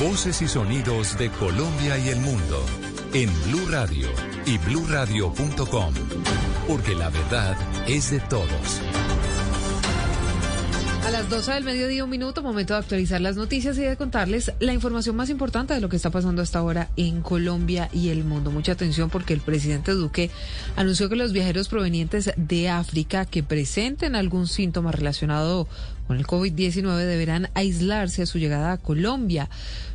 Voces 0.00 0.42
y 0.42 0.46
sonidos 0.46 1.18
de 1.18 1.28
Colombia 1.28 1.98
y 1.98 2.10
el 2.10 2.20
mundo 2.20 2.64
en 3.14 3.28
Blue 3.50 3.66
Radio 3.68 4.06
y 4.46 4.56
bluradio.com, 4.58 5.94
porque 6.68 6.94
la 6.94 7.10
verdad 7.10 7.56
es 7.88 8.12
de 8.12 8.20
todos. 8.20 8.80
A 11.04 11.10
las 11.10 11.28
12 11.30 11.52
del 11.54 11.64
mediodía, 11.64 12.04
un 12.04 12.10
minuto, 12.10 12.42
momento 12.42 12.74
de 12.74 12.80
actualizar 12.80 13.20
las 13.20 13.34
noticias 13.34 13.76
y 13.78 13.80
de 13.80 13.96
contarles 13.96 14.52
la 14.60 14.72
información 14.72 15.16
más 15.16 15.30
importante 15.30 15.74
de 15.74 15.80
lo 15.80 15.88
que 15.88 15.96
está 15.96 16.10
pasando 16.10 16.42
hasta 16.42 16.58
ahora 16.60 16.90
en 16.96 17.22
Colombia 17.22 17.88
y 17.92 18.10
el 18.10 18.24
mundo. 18.24 18.52
Mucha 18.52 18.72
atención 18.72 19.10
porque 19.10 19.32
el 19.32 19.40
presidente 19.40 19.92
Duque 19.92 20.30
anunció 20.76 21.08
que 21.08 21.16
los 21.16 21.32
viajeros 21.32 21.68
provenientes 21.68 22.32
de 22.36 22.68
África 22.68 23.24
que 23.24 23.42
presenten 23.42 24.14
algún 24.14 24.46
síntoma 24.46 24.92
relacionado 24.92 25.66
con 26.08 26.16
el 26.16 26.26
COVID-19 26.26 26.96
deberán 27.04 27.50
aislarse 27.54 28.22
a 28.22 28.26
su 28.26 28.38
llegada 28.38 28.72
a 28.72 28.78
Colombia. 28.78 29.50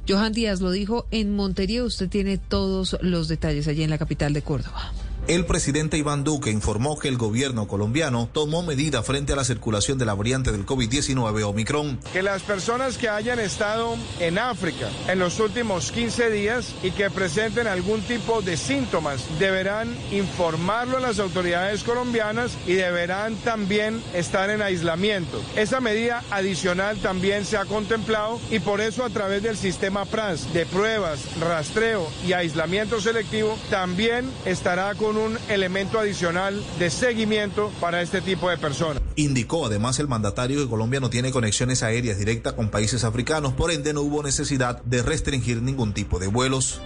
Johan 0.07 0.31
Díaz 0.31 0.61
lo 0.61 0.69
dijo 0.69 1.07
en 1.09 1.35
Montería. 1.35 1.83
Usted 1.83 2.07
tiene 2.07 2.37
todos 2.37 2.95
los 3.01 3.27
detalles 3.27 3.67
allí 3.67 3.83
en 3.83 3.89
la 3.89 3.97
capital 3.97 4.31
de 4.31 4.43
Córdoba. 4.43 4.93
El 5.25 5.45
presidente 5.45 5.97
Iván 5.97 6.25
Duque 6.25 6.51
informó 6.51 6.99
que 6.99 7.07
el 7.07 7.17
gobierno 7.17 7.65
colombiano 7.65 8.27
tomó 8.33 8.61
medida 8.61 9.03
frente 9.03 9.31
a 9.31 9.37
la 9.37 9.45
circulación 9.45 9.97
de 9.97 10.03
la 10.03 10.15
variante 10.15 10.51
del 10.51 10.65
COVID-19 10.65 11.43
Omicron. 11.45 11.97
Que 12.11 12.21
las 12.21 12.41
personas 12.41 12.97
que 12.97 13.07
hayan 13.07 13.39
estado 13.39 13.95
en 14.19 14.37
África 14.37 14.89
en 15.07 15.19
los 15.19 15.39
últimos 15.39 15.93
15 15.93 16.29
días 16.29 16.75
y 16.83 16.91
que 16.91 17.09
presenten 17.09 17.67
algún 17.67 18.01
tipo 18.01 18.41
de 18.41 18.57
síntomas 18.57 19.23
deberán 19.39 19.95
informarlo 20.11 20.97
a 20.97 20.99
las 20.99 21.19
autoridades 21.19 21.83
colombianas 21.83 22.57
y 22.67 22.73
deberán 22.73 23.37
también 23.37 24.03
estar 24.13 24.49
en 24.49 24.61
aislamiento. 24.61 25.41
Esa 25.55 25.79
medida 25.79 26.21
adicional 26.31 26.97
también 26.97 27.45
se 27.45 27.55
ha 27.55 27.63
contemplado 27.63 28.41
y 28.51 28.59
por 28.59 28.81
eso 28.81 29.05
a 29.05 29.09
través 29.09 29.41
del 29.41 29.55
sistema 29.55 30.03
PRAS 30.03 30.53
de 30.53 30.65
pruebas, 30.65 31.21
rastreo 31.39 32.09
y 32.27 32.33
aislamiento 32.33 32.99
selectivo 32.99 33.57
también 33.69 34.29
estará 34.45 34.93
con 34.95 35.12
un 35.17 35.37
elemento 35.49 35.99
adicional 35.99 36.63
de 36.79 36.89
seguimiento 36.89 37.71
para 37.79 38.01
este 38.01 38.21
tipo 38.21 38.49
de 38.49 38.57
personas. 38.57 39.01
Indicó 39.15 39.65
además 39.65 39.99
el 39.99 40.07
mandatario 40.07 40.61
que 40.61 40.69
Colombia 40.69 40.99
no 40.99 41.09
tiene 41.09 41.31
conexiones 41.31 41.83
aéreas 41.83 42.17
directas 42.17 42.53
con 42.53 42.69
países 42.69 43.03
africanos, 43.03 43.53
por 43.53 43.71
ende 43.71 43.93
no 43.93 44.01
hubo 44.01 44.23
necesidad 44.23 44.81
de 44.83 45.01
restringir 45.01 45.61
ningún 45.61 45.93
tipo 45.93 46.19
de 46.19 46.27
vuelos. 46.27 46.81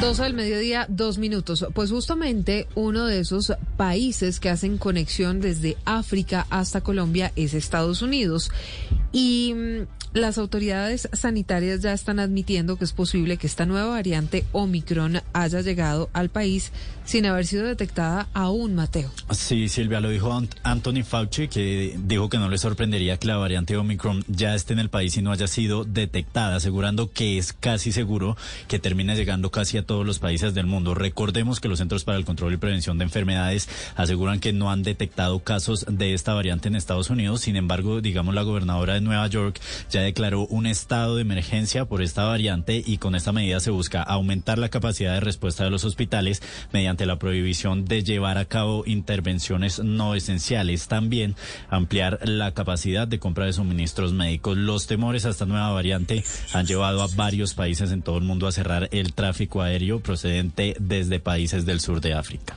12 0.00 0.22
del 0.22 0.34
mediodía, 0.34 0.86
dos 0.88 1.18
minutos. 1.18 1.66
Pues 1.74 1.90
justamente 1.90 2.66
uno 2.74 3.04
de 3.04 3.20
esos 3.20 3.52
países 3.76 4.40
que 4.40 4.48
hacen 4.48 4.78
conexión 4.78 5.40
desde 5.40 5.76
África 5.84 6.46
hasta 6.48 6.80
Colombia 6.80 7.32
es 7.36 7.52
Estados 7.52 8.00
Unidos. 8.00 8.50
Y 9.12 9.52
mm, 9.54 9.99
las 10.12 10.38
autoridades 10.38 11.08
sanitarias 11.12 11.82
ya 11.82 11.92
están 11.92 12.18
admitiendo 12.18 12.76
que 12.76 12.84
es 12.84 12.92
posible 12.92 13.36
que 13.36 13.46
esta 13.46 13.66
nueva 13.66 13.90
variante 13.90 14.44
Omicron 14.52 15.20
haya 15.32 15.60
llegado 15.60 16.10
al 16.12 16.30
país 16.30 16.72
sin 17.04 17.26
haber 17.26 17.44
sido 17.44 17.64
detectada 17.64 18.28
aún, 18.34 18.76
Mateo. 18.76 19.10
Sí, 19.30 19.68
Silvia, 19.68 20.00
lo 20.00 20.10
dijo 20.10 20.32
Anthony 20.62 21.02
Fauci, 21.02 21.48
que 21.48 21.98
dijo 21.98 22.28
que 22.28 22.38
no 22.38 22.48
le 22.48 22.56
sorprendería 22.56 23.16
que 23.16 23.26
la 23.26 23.36
variante 23.36 23.76
Omicron 23.76 24.24
ya 24.28 24.54
esté 24.54 24.74
en 24.74 24.78
el 24.78 24.90
país 24.90 25.16
y 25.16 25.22
no 25.22 25.32
haya 25.32 25.48
sido 25.48 25.84
detectada, 25.84 26.54
asegurando 26.54 27.10
que 27.10 27.36
es 27.36 27.52
casi 27.52 27.90
seguro 27.90 28.36
que 28.68 28.78
termine 28.78 29.16
llegando 29.16 29.50
casi 29.50 29.76
a 29.76 29.84
todos 29.84 30.06
los 30.06 30.20
países 30.20 30.54
del 30.54 30.66
mundo. 30.66 30.94
Recordemos 30.94 31.58
que 31.58 31.66
los 31.66 31.80
Centros 31.80 32.04
para 32.04 32.16
el 32.16 32.24
Control 32.24 32.52
y 32.52 32.58
Prevención 32.58 32.98
de 32.98 33.04
Enfermedades 33.04 33.68
aseguran 33.96 34.38
que 34.38 34.52
no 34.52 34.70
han 34.70 34.84
detectado 34.84 35.40
casos 35.40 35.86
de 35.88 36.14
esta 36.14 36.34
variante 36.34 36.68
en 36.68 36.76
Estados 36.76 37.10
Unidos. 37.10 37.40
Sin 37.40 37.56
embargo, 37.56 38.00
digamos, 38.00 38.36
la 38.36 38.42
gobernadora 38.42 38.94
de 38.94 39.00
Nueva 39.00 39.26
York 39.26 39.60
ya 39.90 39.99
declaró 40.02 40.46
un 40.46 40.66
estado 40.66 41.16
de 41.16 41.22
emergencia 41.22 41.84
por 41.84 42.02
esta 42.02 42.24
variante 42.24 42.82
y 42.84 42.98
con 42.98 43.14
esta 43.14 43.32
medida 43.32 43.60
se 43.60 43.70
busca 43.70 44.02
aumentar 44.02 44.58
la 44.58 44.68
capacidad 44.68 45.14
de 45.14 45.20
respuesta 45.20 45.64
de 45.64 45.70
los 45.70 45.84
hospitales 45.84 46.42
mediante 46.72 47.06
la 47.06 47.18
prohibición 47.18 47.84
de 47.84 48.02
llevar 48.02 48.38
a 48.38 48.44
cabo 48.44 48.84
intervenciones 48.86 49.78
no 49.78 50.14
esenciales. 50.14 50.88
También 50.88 51.36
ampliar 51.68 52.20
la 52.28 52.52
capacidad 52.52 53.06
de 53.06 53.18
compra 53.18 53.46
de 53.46 53.52
suministros 53.52 54.12
médicos. 54.12 54.56
Los 54.56 54.86
temores 54.86 55.26
a 55.26 55.30
esta 55.30 55.46
nueva 55.46 55.70
variante 55.70 56.24
han 56.52 56.66
llevado 56.66 57.02
a 57.02 57.08
varios 57.14 57.54
países 57.54 57.92
en 57.92 58.02
todo 58.02 58.18
el 58.18 58.24
mundo 58.24 58.46
a 58.46 58.52
cerrar 58.52 58.88
el 58.92 59.12
tráfico 59.12 59.62
aéreo 59.62 60.00
procedente 60.00 60.76
desde 60.78 61.20
países 61.20 61.66
del 61.66 61.80
sur 61.80 62.00
de 62.00 62.14
África. 62.14 62.54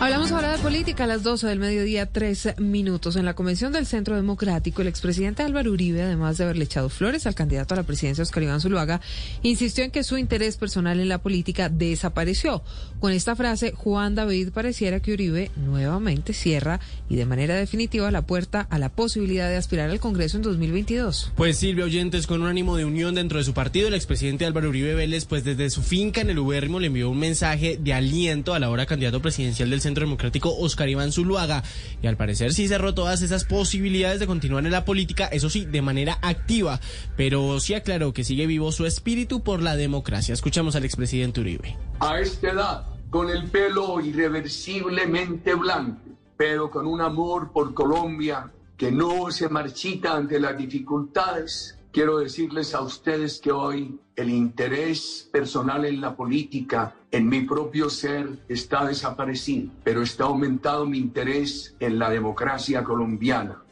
Hablamos 0.00 0.30
ahora 0.30 0.56
de 0.56 0.62
política 0.62 1.02
a 1.02 1.06
las 1.08 1.24
12 1.24 1.48
del 1.48 1.58
mediodía, 1.58 2.06
tres 2.06 2.50
minutos. 2.56 3.16
En 3.16 3.24
la 3.24 3.34
Convención 3.34 3.72
del 3.72 3.84
Centro 3.84 4.14
Democrático, 4.14 4.80
el 4.80 4.86
expresidente 4.86 5.42
Álvaro 5.42 5.72
Uribe, 5.72 6.02
además 6.02 6.38
de 6.38 6.44
haberle 6.44 6.66
echado 6.66 6.88
flores 6.88 7.26
al 7.26 7.34
candidato 7.34 7.74
a 7.74 7.78
la 7.78 7.82
presidencia 7.82 8.22
Oscar 8.22 8.44
Iván 8.44 8.60
Zuluaga, 8.60 9.00
insistió 9.42 9.82
en 9.82 9.90
que 9.90 10.04
su 10.04 10.16
interés 10.16 10.56
personal 10.56 11.00
en 11.00 11.08
la 11.08 11.18
política 11.18 11.68
desapareció. 11.68 12.62
Con 13.00 13.10
esta 13.10 13.34
frase, 13.34 13.72
Juan 13.72 14.14
David 14.14 14.50
pareciera 14.52 15.00
que 15.00 15.12
Uribe 15.12 15.50
nuevamente 15.56 16.32
cierra 16.32 16.78
y 17.08 17.16
de 17.16 17.26
manera 17.26 17.56
definitiva 17.56 18.08
la 18.12 18.22
puerta 18.22 18.68
a 18.70 18.78
la 18.78 18.90
posibilidad 18.90 19.48
de 19.48 19.56
aspirar 19.56 19.90
al 19.90 19.98
Congreso 19.98 20.36
en 20.36 20.44
2022. 20.44 21.32
Pues 21.34 21.56
Silvia 21.56 21.84
Oyentes, 21.84 22.28
con 22.28 22.42
un 22.42 22.48
ánimo 22.48 22.76
de 22.76 22.84
unión 22.84 23.16
dentro 23.16 23.38
de 23.38 23.44
su 23.44 23.52
partido, 23.52 23.88
el 23.88 23.94
expresidente 23.94 24.46
Álvaro 24.46 24.68
Uribe 24.68 24.94
Vélez, 24.94 25.24
pues 25.24 25.42
desde 25.42 25.70
su 25.70 25.82
finca 25.82 26.20
en 26.20 26.30
el 26.30 26.38
Ubérrimo 26.38 26.78
le 26.78 26.86
envió 26.86 27.10
un 27.10 27.18
mensaje 27.18 27.80
de 27.82 27.94
aliento 27.94 28.54
a 28.54 28.60
la 28.60 28.66
ahora 28.66 28.86
candidato 28.86 29.20
presidencial 29.20 29.70
del 29.70 29.80
Centro 29.80 29.87
Democrático 29.94 30.56
Oscar 30.56 30.88
Iván 30.88 31.12
Zuluaga 31.12 31.62
y 32.02 32.06
al 32.06 32.16
parecer 32.16 32.52
sí 32.52 32.68
cerró 32.68 32.94
todas 32.94 33.22
esas 33.22 33.44
posibilidades 33.44 34.20
de 34.20 34.26
continuar 34.26 34.64
en 34.64 34.72
la 34.72 34.84
política, 34.84 35.26
eso 35.26 35.50
sí, 35.50 35.64
de 35.64 35.82
manera 35.82 36.18
activa, 36.22 36.80
pero 37.16 37.60
sí 37.60 37.74
aclaró 37.74 38.12
que 38.12 38.24
sigue 38.24 38.46
vivo 38.46 38.72
su 38.72 38.86
espíritu 38.86 39.42
por 39.42 39.62
la 39.62 39.76
democracia. 39.76 40.34
Escuchamos 40.34 40.76
al 40.76 40.84
expresidente 40.84 41.40
Uribe. 41.40 41.76
A 42.00 42.18
esta 42.20 42.50
edad, 42.50 42.86
con 43.10 43.30
el 43.30 43.44
pelo 43.50 44.00
irreversiblemente 44.00 45.54
blanco, 45.54 46.00
pero 46.36 46.70
con 46.70 46.86
un 46.86 47.00
amor 47.00 47.52
por 47.52 47.74
Colombia 47.74 48.52
que 48.76 48.92
no 48.92 49.30
se 49.30 49.48
marchita 49.48 50.16
ante 50.16 50.38
las 50.38 50.56
dificultades, 50.56 51.77
quiero 51.98 52.18
decirles 52.18 52.76
a 52.76 52.80
ustedes 52.80 53.40
que 53.40 53.50
hoy 53.50 53.98
el 54.14 54.30
interés 54.30 55.28
personal 55.32 55.84
en 55.84 56.00
la 56.00 56.14
política, 56.14 56.94
en 57.10 57.28
mi 57.28 57.40
propio 57.40 57.90
ser, 57.90 58.38
está 58.48 58.86
desaparecido, 58.86 59.72
pero 59.82 60.02
está 60.02 60.26
aumentado 60.26 60.86
mi 60.86 60.98
interés 60.98 61.74
en 61.80 61.98
la 61.98 62.08
democracia 62.08 62.84
colombiana. 62.84 63.64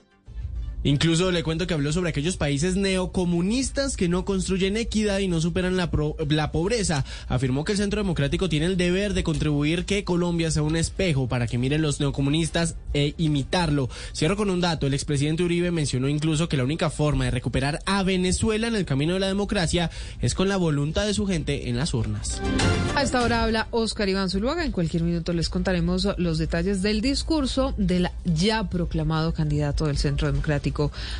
Incluso 0.87 1.33
le 1.33 1.43
cuento 1.43 1.67
que 1.67 1.75
habló 1.75 1.93
sobre 1.93 2.11
aquellos 2.11 2.37
países 2.37 2.77
neocomunistas 2.77 3.97
que 3.97 4.09
no 4.09 4.25
construyen 4.25 4.77
equidad 4.77 5.19
y 5.19 5.27
no 5.27 5.41
superan 5.41 5.77
la, 5.77 5.91
la, 6.29 6.53
pobreza. 6.53 7.05
Afirmó 7.27 7.65
que 7.65 7.73
el 7.73 7.79
Centro 7.79 8.01
Democrático 8.01 8.49
tiene 8.49 8.67
el 8.67 8.77
deber 8.77 9.13
de 9.13 9.25
contribuir 9.25 9.85
que 9.85 10.05
Colombia 10.05 10.49
sea 10.53 10.63
un 10.63 10.77
espejo 10.77 11.27
para 11.27 11.49
que 11.49 11.59
miren 11.59 11.83
los 11.83 11.99
neocomunistas 11.99 12.77
e 12.95 13.15
imitarlo. 13.19 13.91
Cierro 14.15 14.37
con 14.37 14.49
un 14.49 14.61
dato. 14.61 14.87
El 14.87 14.95
expresidente 14.95 15.43
Uribe 15.43 15.73
mencionó 15.73 16.09
incluso 16.09 16.49
que 16.49 16.57
la 16.57 16.63
única 16.63 16.89
forma 16.89 17.25
de 17.25 17.33
recuperar 17.33 17.81
a 17.85 18.05
Venezuela 18.05 18.69
en 18.69 18.77
el 18.77 18.85
camino 18.85 19.15
de 19.15 19.21
la 19.21 19.27
democracia 19.27 19.91
es 20.21 20.37
con 20.37 20.49
la 20.49 20.57
voluntad 20.57 21.05
de 21.05 21.15
su 21.15 21.27
gente 21.27 21.69
en 21.69 21.77
las 21.77 21.95
urnas. 21.95 22.41
A 22.95 23.03
esta 23.03 23.25
hora 23.25 23.43
habla 23.43 23.67
Oscar 23.73 24.09
Iván 24.09 24.31
Zuluaga. 24.31 24.65
En 24.65 24.71
cualquier 24.71 25.03
minuto 25.03 25.33
les 25.33 25.49
contaremos 25.49 26.07
los 26.17 26.39
detalles 26.39 26.81
del 26.81 27.01
discurso 27.01 27.75
del 27.77 28.09
ya 28.25 28.71
proclamado 28.71 29.35
candidato 29.35 29.87
del 29.87 29.99
Centro 29.99 30.29
Democrático. 30.29 30.76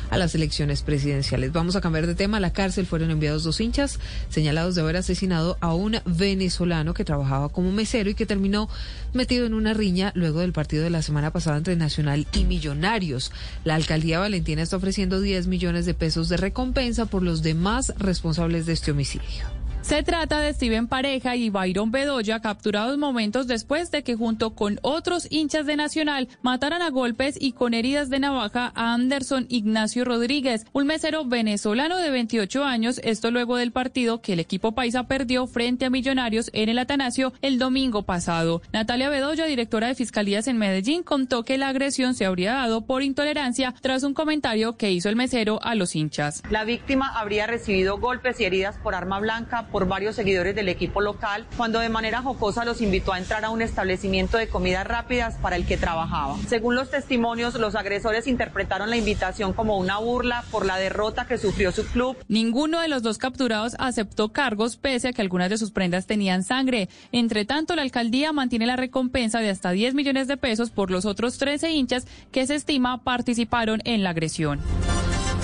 A 0.09 0.17
las 0.17 0.35
elecciones 0.35 0.81
presidenciales. 0.81 1.51
Vamos 1.51 1.75
a 1.75 1.81
cambiar 1.81 2.07
de 2.07 2.15
tema. 2.15 2.37
A 2.37 2.39
la 2.39 2.53
cárcel 2.53 2.85
fueron 2.85 3.11
enviados 3.11 3.43
dos 3.43 3.59
hinchas 3.59 3.99
señalados 4.29 4.75
de 4.75 4.81
haber 4.81 4.97
asesinado 4.97 5.57
a 5.61 5.73
un 5.73 5.97
venezolano 6.05 6.93
que 6.93 7.05
trabajaba 7.05 7.49
como 7.49 7.71
mesero 7.71 8.09
y 8.09 8.15
que 8.15 8.25
terminó 8.25 8.69
metido 9.13 9.45
en 9.45 9.53
una 9.53 9.73
riña 9.73 10.11
luego 10.15 10.41
del 10.41 10.53
partido 10.53 10.83
de 10.83 10.89
la 10.89 11.01
semana 11.01 11.31
pasada 11.31 11.57
entre 11.57 11.75
Nacional 11.75 12.27
y 12.33 12.45
Millonarios. 12.45 13.31
La 13.63 13.75
alcaldía 13.75 14.19
Valentina 14.19 14.61
está 14.61 14.77
ofreciendo 14.77 15.19
10 15.19 15.47
millones 15.47 15.85
de 15.85 15.93
pesos 15.93 16.29
de 16.29 16.37
recompensa 16.37 17.05
por 17.05 17.23
los 17.23 17.41
demás 17.41 17.93
responsables 17.97 18.65
de 18.65 18.73
este 18.73 18.91
homicidio. 18.91 19.56
Se 19.81 20.03
trata 20.03 20.41
de 20.41 20.53
Steven 20.53 20.87
Pareja 20.87 21.37
y 21.37 21.49
Byron 21.49 21.91
Bedoya, 21.91 22.41
capturados 22.41 22.97
momentos 22.97 23.47
después 23.47 23.89
de 23.89 24.03
que 24.03 24.15
junto 24.15 24.53
con 24.53 24.79
otros 24.81 25.27
hinchas 25.29 25.65
de 25.65 25.77
Nacional 25.77 26.27
mataran 26.41 26.81
a 26.81 26.89
golpes 26.89 27.37
y 27.39 27.53
con 27.53 27.73
heridas 27.73 28.09
de 28.09 28.19
navaja 28.19 28.73
a 28.75 28.93
Anderson 28.93 29.45
Ignacio 29.47 30.03
Rodríguez, 30.03 30.65
un 30.73 30.87
mesero 30.87 31.23
venezolano 31.23 31.97
de 31.97 32.09
28 32.09 32.65
años, 32.65 32.99
esto 33.05 33.31
luego 33.31 33.55
del 33.55 33.71
partido 33.71 34.21
que 34.21 34.33
el 34.33 34.41
equipo 34.41 34.73
paisa 34.73 35.03
perdió 35.03 35.47
frente 35.47 35.85
a 35.85 35.89
Millonarios 35.89 36.49
en 36.51 36.67
el 36.67 36.79
Atanasio 36.79 37.31
el 37.41 37.57
domingo 37.57 38.03
pasado. 38.03 38.61
Natalia 38.73 39.09
Bedoya, 39.09 39.45
directora 39.45 39.87
de 39.87 39.95
Fiscalías 39.95 40.47
en 40.47 40.57
Medellín, 40.57 41.03
contó 41.03 41.43
que 41.43 41.57
la 41.57 41.69
agresión 41.69 42.13
se 42.13 42.25
habría 42.25 42.53
dado 42.53 42.81
por 42.81 43.03
intolerancia 43.03 43.73
tras 43.81 44.03
un 44.03 44.13
comentario 44.13 44.75
que 44.75 44.91
hizo 44.91 45.07
el 45.07 45.15
mesero 45.15 45.63
a 45.63 45.75
los 45.75 45.95
hinchas. 45.95 46.43
La 46.49 46.65
víctima 46.65 47.07
habría 47.17 47.47
recibido 47.47 47.99
golpes 47.99 48.41
y 48.41 48.43
heridas 48.43 48.77
por 48.79 48.93
arma 48.93 49.19
blanca 49.19 49.66
por 49.71 49.87
varios 49.87 50.15
seguidores 50.15 50.55
del 50.55 50.69
equipo 50.69 51.01
local 51.01 51.45
cuando 51.55 51.79
de 51.79 51.89
manera 51.89 52.21
jocosa 52.21 52.65
los 52.65 52.81
invitó 52.81 53.13
a 53.13 53.17
entrar 53.17 53.45
a 53.45 53.49
un 53.49 53.61
establecimiento 53.61 54.37
de 54.37 54.47
comidas 54.47 54.87
rápidas 54.87 55.35
para 55.35 55.55
el 55.55 55.65
que 55.65 55.77
trabajaba. 55.77 56.35
Según 56.47 56.75
los 56.75 56.89
testimonios, 56.89 57.55
los 57.55 57.75
agresores 57.75 58.27
interpretaron 58.27 58.89
la 58.89 58.97
invitación 58.97 59.53
como 59.53 59.77
una 59.77 59.97
burla 59.97 60.43
por 60.51 60.65
la 60.65 60.77
derrota 60.77 61.25
que 61.27 61.37
sufrió 61.37 61.71
su 61.71 61.85
club. 61.85 62.17
Ninguno 62.27 62.79
de 62.79 62.87
los 62.87 63.03
dos 63.03 63.17
capturados 63.17 63.75
aceptó 63.79 64.29
cargos 64.29 64.77
pese 64.77 65.09
a 65.09 65.13
que 65.13 65.21
algunas 65.21 65.49
de 65.49 65.57
sus 65.57 65.71
prendas 65.71 66.05
tenían 66.05 66.43
sangre. 66.43 66.89
Entre 67.11 67.45
tanto, 67.45 67.75
la 67.75 67.81
alcaldía 67.81 68.31
mantiene 68.33 68.65
la 68.65 68.75
recompensa 68.75 69.39
de 69.39 69.49
hasta 69.49 69.71
10 69.71 69.93
millones 69.93 70.27
de 70.27 70.37
pesos 70.37 70.71
por 70.71 70.91
los 70.91 71.05
otros 71.05 71.37
13 71.37 71.71
hinchas 71.71 72.07
que 72.31 72.45
se 72.47 72.55
estima 72.55 73.03
participaron 73.03 73.81
en 73.85 74.03
la 74.03 74.11
agresión. 74.11 74.59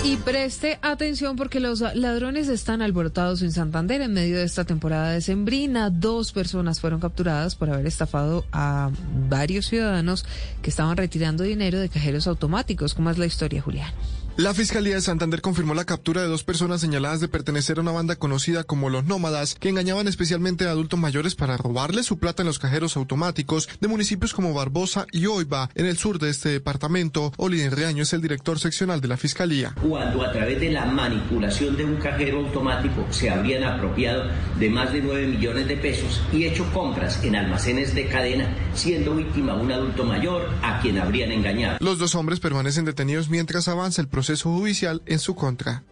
Y 0.05 0.17
preste 0.17 0.79
atención 0.81 1.37
porque 1.37 1.61
los 1.61 1.79
ladrones 1.79 2.49
están 2.49 2.81
alborotados 2.81 3.41
en 3.41 3.53
Santander 3.53 4.01
en 4.01 4.11
medio 4.11 4.37
de 4.37 4.43
esta 4.43 4.65
temporada 4.65 5.11
de 5.11 5.21
sembrina. 5.21 5.89
Dos 5.89 6.33
personas 6.33 6.81
fueron 6.81 6.99
capturadas 6.99 7.55
por 7.55 7.69
haber 7.69 7.87
estafado 7.87 8.45
a 8.51 8.91
varios 9.29 9.67
ciudadanos 9.67 10.25
que 10.61 10.69
estaban 10.69 10.97
retirando 10.97 11.45
dinero 11.45 11.79
de 11.79 11.87
cajeros 11.87 12.27
automáticos. 12.27 12.93
¿Cómo 12.93 13.11
es 13.11 13.17
la 13.17 13.27
historia, 13.27 13.61
Julián? 13.61 13.93
La 14.35 14.55
Fiscalía 14.55 14.95
de 14.95 15.01
Santander 15.01 15.41
confirmó 15.41 15.75
la 15.75 15.85
captura 15.85 16.23
de 16.23 16.27
dos 16.27 16.43
personas 16.43 16.81
señaladas 16.81 17.19
de 17.19 17.27
pertenecer 17.27 17.77
a 17.77 17.81
una 17.81 17.91
banda 17.91 18.15
conocida 18.15 18.63
como 18.63 18.89
los 18.89 19.05
Nómadas, 19.05 19.53
que 19.53 19.69
engañaban 19.69 20.07
especialmente 20.07 20.65
a 20.65 20.71
adultos 20.71 20.99
mayores 20.99 21.35
para 21.35 21.55
robarles 21.55 22.07
su 22.07 22.17
plata 22.17 22.41
en 22.41 22.47
los 22.47 22.57
cajeros 22.57 22.97
automáticos 22.97 23.69
de 23.79 23.87
municipios 23.87 24.33
como 24.33 24.55
Barbosa 24.55 25.05
y 25.11 25.27
Oiba, 25.27 25.69
en 25.75 25.85
el 25.85 25.97
sur 25.97 26.17
de 26.17 26.31
este 26.31 26.49
departamento. 26.49 27.31
Oliver 27.37 27.75
Reaño 27.75 28.01
es 28.01 28.13
el 28.13 28.23
director 28.23 28.57
seccional 28.57 29.01
de 29.01 29.07
la 29.07 29.17
Fiscalía. 29.17 29.75
Cuando 29.79 30.23
a 30.23 30.31
través 30.31 30.59
de 30.59 30.71
la 30.71 30.85
manipulación 30.87 31.77
de 31.77 31.85
un 31.85 31.97
cajero 31.97 32.39
automático 32.39 33.05
se 33.11 33.29
habrían 33.29 33.63
apropiado 33.63 34.31
de 34.57 34.67
más 34.67 34.91
de 34.91 35.03
9 35.03 35.27
millones 35.27 35.67
de 35.67 35.77
pesos 35.77 36.23
y 36.33 36.45
hecho 36.45 36.65
compras 36.73 37.23
en 37.23 37.35
almacenes 37.35 37.93
de 37.93 38.07
cadena, 38.07 38.51
siendo 38.73 39.13
víctima 39.13 39.53
un 39.53 39.71
adulto 39.71 40.05
mayor 40.05 40.49
a 40.63 40.79
quien 40.79 40.97
habrían 40.97 41.31
engañado. 41.31 41.77
Los 41.79 41.99
dos 41.99 42.15
hombres 42.15 42.39
permanecen 42.39 42.83
detenidos 42.83 43.29
mientras 43.29 43.67
avanza 43.67 44.01
el 44.01 44.07
proceso 44.07 44.22
proceso 44.23 44.49
judicial 44.51 45.01
en 45.05 45.19
su 45.19 45.35
contra. 45.35 45.83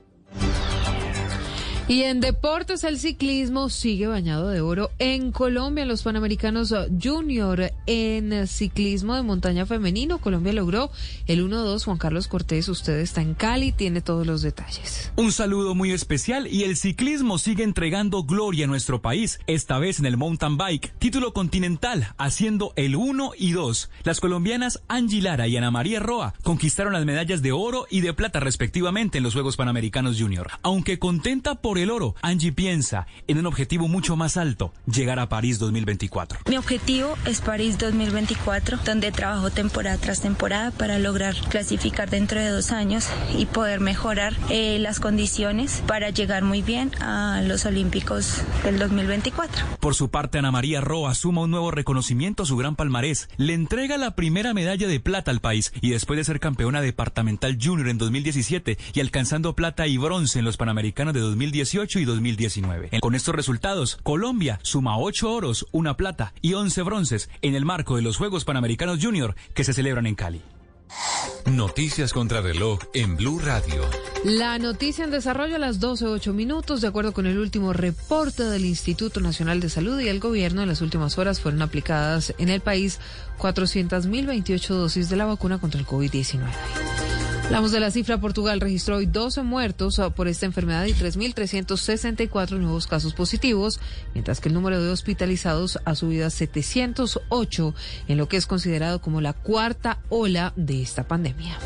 Y 1.92 2.04
en 2.04 2.22
deportes 2.22 2.86
el 2.86 2.98
ciclismo 2.98 3.68
sigue 3.68 4.08
bañado 4.08 4.48
de 4.48 4.62
oro. 4.62 4.92
En 4.98 5.34
Colombia, 5.34 5.84
los 5.84 6.04
Panamericanos 6.04 6.74
Junior 7.04 7.74
en 7.86 8.48
ciclismo 8.48 9.14
de 9.18 9.24
montaña 9.24 9.66
femenino, 9.66 10.20
Colombia 10.20 10.54
logró 10.54 10.89
el 11.28 11.46
1-2. 11.46 11.84
Juan 11.84 11.98
Carlos 11.98 12.30
Cortés, 12.30 12.70
usted 12.70 13.00
está 13.00 13.22
en 13.22 13.34
Cali, 13.34 13.74
tiene 13.74 14.00
todos 14.00 14.26
los 14.26 14.42
detalles. 14.42 15.12
Un 15.18 15.34
saludo 15.34 15.76
muy 15.76 15.92
especial 15.92 16.48
y 16.48 16.64
el 16.64 16.78
ciclismo 16.78 17.38
sigue 17.38 17.66
entregando 17.66 18.24
gloria 18.24 18.64
a 18.64 18.70
nuestro 18.70 19.02
país, 19.02 19.42
esta 19.46 19.78
vez 19.78 20.00
en 20.00 20.06
el 20.06 20.16
mountain 20.16 20.56
bike, 20.56 20.94
título 20.98 21.34
continental, 21.34 22.14
haciendo 22.18 22.72
el 22.78 22.96
1 22.96 23.34
y 23.38 23.52
2. 23.52 23.89
Las 24.06 24.22
colombianas 24.22 24.82
Angie 24.88 25.22
Lara 25.22 25.50
y 25.50 25.58
Ana 25.58 25.72
María 25.72 26.00
Roa 26.00 26.36
conquistaron 26.42 26.94
las 26.94 27.04
medallas 27.04 27.42
de 27.42 27.52
oro 27.52 27.86
y 27.89 28.00
de 28.00 28.14
plata 28.14 28.39
respectivamente 28.39 29.18
en 29.18 29.26
los 29.26 29.34
Juegos 29.34 29.58
Panamericanos 29.58 30.18
Junior. 30.18 30.52
Aunque 30.62 30.98
contenta 30.98 31.56
por 31.56 31.81
el 31.82 31.92
oro, 31.92 32.16
Angie 32.22 32.52
piensa 32.52 33.08
en 33.28 33.38
un 33.38 33.46
objetivo 33.46 33.88
mucho 33.88 34.16
más 34.16 34.38
alto, 34.38 34.74
llegar 34.86 35.20
a 35.20 35.30
París 35.30 35.60
2024. 35.60 36.40
Mi 36.50 36.58
objetivo 36.58 37.16
es 37.26 37.42
París 37.42 37.78
2024, 37.78 38.80
donde 38.86 39.12
trabajo 39.12 39.50
temporada 39.50 39.98
tras 39.98 40.22
temporada 40.22 40.72
para 40.72 41.00
lograr 41.00 41.36
clasificar 41.50 42.10
dentro 42.10 42.40
de 42.40 42.50
dos 42.50 42.72
años 42.72 43.08
y 43.38 43.46
poder 43.46 43.80
mejorar 43.80 44.34
eh, 44.50 44.78
las 44.80 45.00
condiciones 45.00 45.84
para 45.88 46.10
llegar 46.10 46.44
muy 46.44 46.62
bien 46.62 46.92
a 47.02 47.42
los 47.46 47.66
Olímpicos 47.66 48.42
del 48.64 48.80
2024. 48.80 49.66
Por 49.80 49.96
su 49.96 50.10
parte, 50.10 50.38
Ana 50.38 50.52
María 50.52 50.82
Roa 50.82 51.16
suma 51.16 51.42
un 51.42 51.52
nuevo 51.52 51.72
reconocimiento 51.72 52.44
a 52.44 52.46
su 52.46 52.58
gran 52.58 52.76
palmarés. 52.76 53.30
Le 53.38 53.54
entrega 53.54 53.98
la 53.98 54.16
primera 54.16 54.54
medalla 54.54 54.88
de 54.88 55.00
plata 55.00 55.32
al 55.32 55.42
país 55.42 55.72
y 55.82 55.92
después 55.92 56.18
de 56.18 56.24
ser 56.24 56.40
campeona 56.40 56.82
departamental 56.82 57.58
junior 57.62 57.90
en 57.90 57.98
2017 57.98 58.78
y 58.94 59.00
alcanzando 59.00 59.56
plata 59.56 59.88
y 59.88 59.98
bronce 59.98 60.40
en 60.40 60.46
los 60.46 60.58
Panamericanos 60.58 61.14
de 61.14 61.20
2018, 61.20 61.71
y 61.74 62.06
2019. 62.06 63.00
Con 63.00 63.16
estos 63.16 63.34
resultados, 63.34 63.98
Colombia 64.04 64.60
suma 64.62 64.98
8 64.98 65.32
oros, 65.32 65.68
una 65.72 65.96
plata 65.96 66.34
y 66.42 66.54
11 66.54 66.82
bronces 66.82 67.30
en 67.42 67.56
el 67.56 67.66
marco 67.66 67.96
de 67.96 68.02
los 68.02 68.18
Juegos 68.18 68.44
Panamericanos 68.44 69.00
Junior 69.02 69.36
que 69.54 69.64
se 69.64 69.74
celebran 69.74 70.06
en 70.06 70.16
Cali. 70.16 70.42
Noticias 71.46 72.12
contra 72.12 72.42
reloj 72.42 72.80
en 72.94 73.16
Blue 73.16 73.40
Radio. 73.40 73.86
La 74.26 74.60
noticia 74.60 75.06
en 75.06 75.12
desarrollo 75.12 75.56
a 75.56 75.60
las 75.60 75.80
12.08 75.80 76.34
minutos. 76.34 76.82
De 76.82 76.88
acuerdo 76.88 77.14
con 77.14 77.26
el 77.26 77.40
último 77.40 77.72
reporte 77.72 78.44
del 78.44 78.66
Instituto 78.66 79.22
Nacional 79.22 79.62
de 79.62 79.70
Salud 79.70 80.00
y 80.02 80.10
el 80.10 80.20
gobierno, 80.20 80.62
en 80.62 80.68
las 80.68 80.82
últimas 80.82 81.18
horas 81.18 81.40
fueron 81.40 81.62
aplicadas 81.62 82.34
en 82.38 82.50
el 82.50 82.60
país 82.60 83.00
400.028 83.40 84.68
dosis 84.68 85.10
de 85.10 85.16
la 85.16 85.26
vacuna 85.26 85.60
contra 85.60 85.80
el 85.80 85.88
COVID-19. 85.88 86.42
Hablamos 87.52 87.74
de 87.74 87.82
la 87.82 87.91
cifra. 87.91 88.18
Portugal 88.18 88.62
registró 88.62 88.95
hoy 88.95 89.08
12 89.08 89.43
muertos 89.43 89.99
ah, 89.99 90.12
por 90.12 90.30
esta 90.30 90.45
enfermedad 90.45 90.86
y 90.86 90.93
3.364 90.93 92.58
nuevos 92.58 92.88
casos 92.88 93.14
positivos, 93.14 93.82
mientras 94.14 94.39
que 94.39 94.47
el 94.47 94.56
número 94.56 94.82
de 94.82 94.89
hospitalizados 94.89 95.78
ha 95.84 95.95
subido 95.95 96.26
a 96.26 96.30
708 96.30 97.76
en 98.08 98.18
lo 98.18 98.30
que 98.30 98.38
es 98.38 98.47
considerado 98.47 99.02
como 99.02 99.20
la 99.20 99.34
cuarta 99.34 99.99
ola 100.08 100.54
de 100.56 100.82
esta 100.82 101.10
pandemia. 101.10 101.58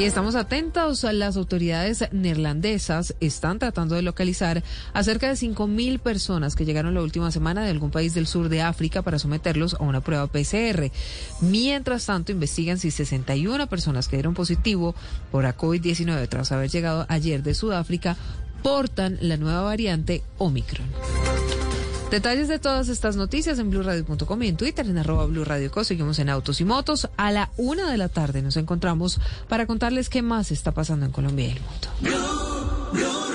Y 0.00 0.04
estamos 0.04 0.34
atentos. 0.34 1.04
a 1.04 1.12
Las 1.12 1.36
autoridades 1.36 2.08
neerlandesas 2.10 3.14
están 3.20 3.58
tratando 3.58 3.96
de 3.96 4.00
localizar 4.00 4.64
a 4.94 5.04
cerca 5.04 5.28
de 5.28 5.34
5.000 5.34 5.98
personas 5.98 6.56
que 6.56 6.64
llegaron 6.64 6.94
la 6.94 7.02
última 7.02 7.30
semana 7.30 7.62
de 7.62 7.70
algún 7.70 7.90
país 7.90 8.14
del 8.14 8.26
sur 8.26 8.48
de 8.48 8.62
África 8.62 9.02
para 9.02 9.18
someterlos 9.18 9.74
a 9.74 9.82
una 9.82 10.00
prueba 10.00 10.26
PCR. 10.26 10.90
Mientras 11.42 12.06
tanto, 12.06 12.32
investigan 12.32 12.78
si 12.78 12.90
61 12.90 13.66
personas 13.66 14.08
que 14.08 14.16
dieron 14.16 14.32
positivo 14.32 14.94
por 15.30 15.42
la 15.42 15.54
COVID-19 15.54 16.30
tras 16.30 16.50
haber 16.50 16.70
llegado 16.70 17.04
ayer 17.10 17.42
de 17.42 17.52
Sudáfrica 17.52 18.16
portan 18.62 19.18
la 19.20 19.36
nueva 19.36 19.60
variante 19.60 20.22
Omicron. 20.38 20.88
Detalles 22.10 22.48
de 22.48 22.58
todas 22.58 22.88
estas 22.88 23.14
noticias 23.14 23.60
en 23.60 23.70
blurradio.com 23.70 24.42
y 24.42 24.48
en 24.48 24.56
Twitter 24.56 24.84
en 24.84 24.98
arroba 24.98 25.26
blurradioco. 25.26 25.84
Seguimos 25.84 26.18
en 26.18 26.28
Autos 26.28 26.60
y 26.60 26.64
Motos. 26.64 27.08
A 27.16 27.30
la 27.30 27.50
una 27.56 27.88
de 27.88 27.98
la 27.98 28.08
tarde 28.08 28.42
nos 28.42 28.56
encontramos 28.56 29.20
para 29.48 29.66
contarles 29.66 30.08
qué 30.08 30.20
más 30.20 30.50
está 30.50 30.72
pasando 30.72 31.06
en 31.06 31.12
Colombia 31.12 31.46
y 31.46 31.50
el 31.52 31.60
mundo. 31.60 33.29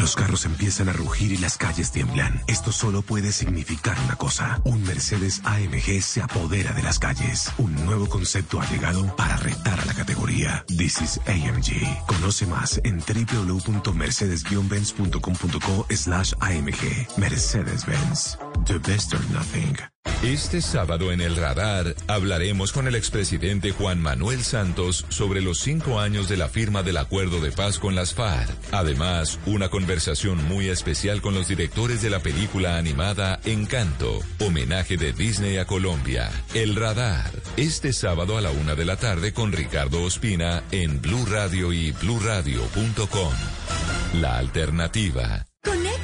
Los 0.00 0.16
carros 0.16 0.44
empiezan 0.46 0.88
a 0.88 0.94
rugir 0.94 1.30
y 1.30 1.36
las 1.36 1.58
calles 1.58 1.92
tiemblan. 1.92 2.40
Esto 2.46 2.72
solo 2.72 3.02
puede 3.02 3.32
significar 3.32 3.98
una 4.06 4.16
cosa. 4.16 4.62
Un 4.64 4.82
Mercedes 4.82 5.42
AMG 5.44 6.00
se 6.00 6.22
apodera 6.22 6.72
de 6.72 6.82
las 6.82 6.98
calles. 6.98 7.52
Un 7.58 7.74
nuevo 7.84 8.08
concepto 8.08 8.62
ha 8.62 8.70
llegado 8.70 9.14
para 9.16 9.36
retar 9.36 9.78
a 9.78 9.84
la 9.84 9.92
categoría. 9.92 10.64
This 10.68 11.02
is 11.02 11.20
AMG. 11.26 12.06
Conoce 12.06 12.46
más 12.46 12.80
en 12.82 13.00
www.mercedes-benz.com.co 13.00 15.86
slash 15.90 16.32
AMG. 16.40 17.18
Mercedes-Benz. 17.18 18.38
The 18.70 18.78
best 18.78 19.12
or 19.12 19.20
nothing. 19.32 19.76
Este 20.22 20.60
sábado 20.60 21.10
en 21.10 21.20
el 21.20 21.34
radar 21.34 21.96
hablaremos 22.06 22.70
con 22.70 22.86
el 22.86 22.94
expresidente 22.94 23.72
Juan 23.72 24.00
Manuel 24.00 24.44
Santos 24.44 25.04
sobre 25.08 25.40
los 25.40 25.58
cinco 25.58 25.98
años 25.98 26.28
de 26.28 26.36
la 26.36 26.48
firma 26.48 26.84
del 26.84 26.98
acuerdo 26.98 27.40
de 27.40 27.50
paz 27.50 27.80
con 27.80 27.96
las 27.96 28.14
FARC. 28.14 28.48
Además, 28.70 29.40
una 29.44 29.70
conversación 29.70 30.46
muy 30.46 30.68
especial 30.68 31.20
con 31.20 31.34
los 31.34 31.48
directores 31.48 32.00
de 32.00 32.10
la 32.10 32.20
película 32.20 32.78
animada 32.78 33.40
Encanto, 33.44 34.20
homenaje 34.38 34.96
de 34.96 35.12
Disney 35.14 35.56
a 35.56 35.64
Colombia. 35.64 36.30
El 36.54 36.76
radar, 36.76 37.32
este 37.56 37.92
sábado 37.92 38.38
a 38.38 38.40
la 38.40 38.52
una 38.52 38.76
de 38.76 38.84
la 38.84 38.98
tarde 38.98 39.32
con 39.32 39.50
Ricardo 39.50 40.04
Ospina 40.04 40.62
en 40.70 41.02
Blue 41.02 41.26
Radio 41.26 41.72
y 41.72 41.90
bluradio.com. 41.90 43.32
La 44.14 44.38
alternativa. 44.38 45.49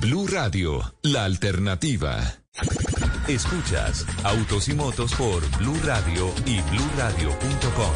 Blue 0.00 0.26
Radio, 0.28 0.94
la 1.02 1.26
alternativa. 1.26 2.40
Escuchas 3.34 4.04
Autos 4.24 4.68
y 4.68 4.74
Motos 4.74 5.14
por 5.14 5.48
Blue 5.58 5.78
Radio 5.84 6.32
y 6.46 6.60
bluradio.com. 6.62 7.92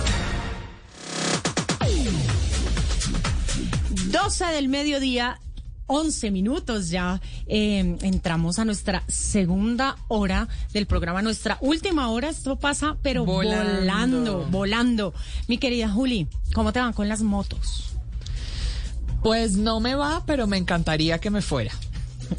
12 4.10 4.44
del 4.46 4.68
mediodía, 4.68 5.40
11 5.86 6.30
minutos 6.30 6.88
ya. 6.90 7.20
eh, 7.46 7.96
entramos 8.02 8.58
a 8.60 8.64
nuestra 8.64 9.02
segunda 9.08 9.96
hora 10.08 10.46
del 10.72 10.86
programa, 10.86 11.20
nuestra 11.20 11.58
última 11.60 12.08
hora. 12.10 12.28
Esto 12.28 12.56
pasa, 12.56 12.96
pero 13.02 13.24
Volando. 13.24 13.74
volando, 13.80 14.46
volando. 14.50 15.14
Mi 15.48 15.58
querida 15.58 15.88
Juli, 15.88 16.28
¿cómo 16.54 16.72
te 16.72 16.78
van 16.78 16.92
con 16.92 17.08
las 17.08 17.22
motos? 17.22 17.90
Pues 19.22 19.56
no 19.56 19.80
me 19.80 19.94
va, 19.96 20.22
pero 20.26 20.46
me 20.46 20.58
encantaría 20.58 21.18
que 21.18 21.30
me 21.30 21.42
fuera. 21.42 21.72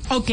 Ok. 0.09 0.31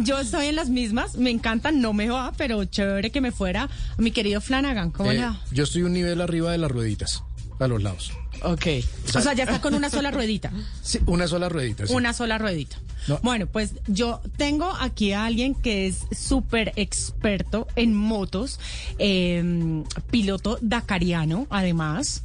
Yo 0.00 0.18
estoy 0.20 0.46
en 0.46 0.56
las 0.56 0.68
mismas. 0.68 1.16
Me 1.16 1.30
encanta, 1.30 1.70
no 1.72 1.92
me 1.92 2.08
va, 2.08 2.32
pero 2.36 2.64
chévere 2.64 3.10
que 3.10 3.20
me 3.20 3.32
fuera. 3.32 3.68
Mi 3.98 4.10
querido 4.10 4.40
Flanagan, 4.40 4.90
¿cómo 4.90 5.10
Eh, 5.10 5.14
le 5.14 5.20
va? 5.22 5.40
yo 5.52 5.64
estoy 5.64 5.82
un 5.82 5.92
nivel 5.92 6.20
arriba 6.20 6.50
de 6.52 6.58
las 6.58 6.70
rueditas, 6.70 7.22
a 7.58 7.66
los 7.68 7.82
lados. 7.82 8.12
Ok. 8.42 8.66
O 9.14 9.20
sea, 9.20 9.34
ya 9.34 9.44
está 9.44 9.60
con 9.60 9.74
una 9.74 9.90
sola 9.90 10.10
ruedita. 10.10 10.50
Sí, 10.82 10.98
una 11.06 11.26
sola 11.28 11.48
ruedita. 11.48 11.86
sí. 11.86 11.92
Una 11.92 12.12
sola 12.12 12.38
ruedita. 12.38 12.76
No. 13.08 13.18
Bueno, 13.22 13.46
pues 13.46 13.72
yo 13.86 14.20
tengo 14.36 14.70
aquí 14.78 15.12
a 15.12 15.24
alguien 15.24 15.54
que 15.54 15.86
es 15.86 16.00
súper 16.16 16.72
experto 16.76 17.66
en 17.74 17.94
motos, 17.94 18.60
eh, 18.98 19.82
piloto 20.10 20.58
dakariano, 20.60 21.46
además. 21.50 22.22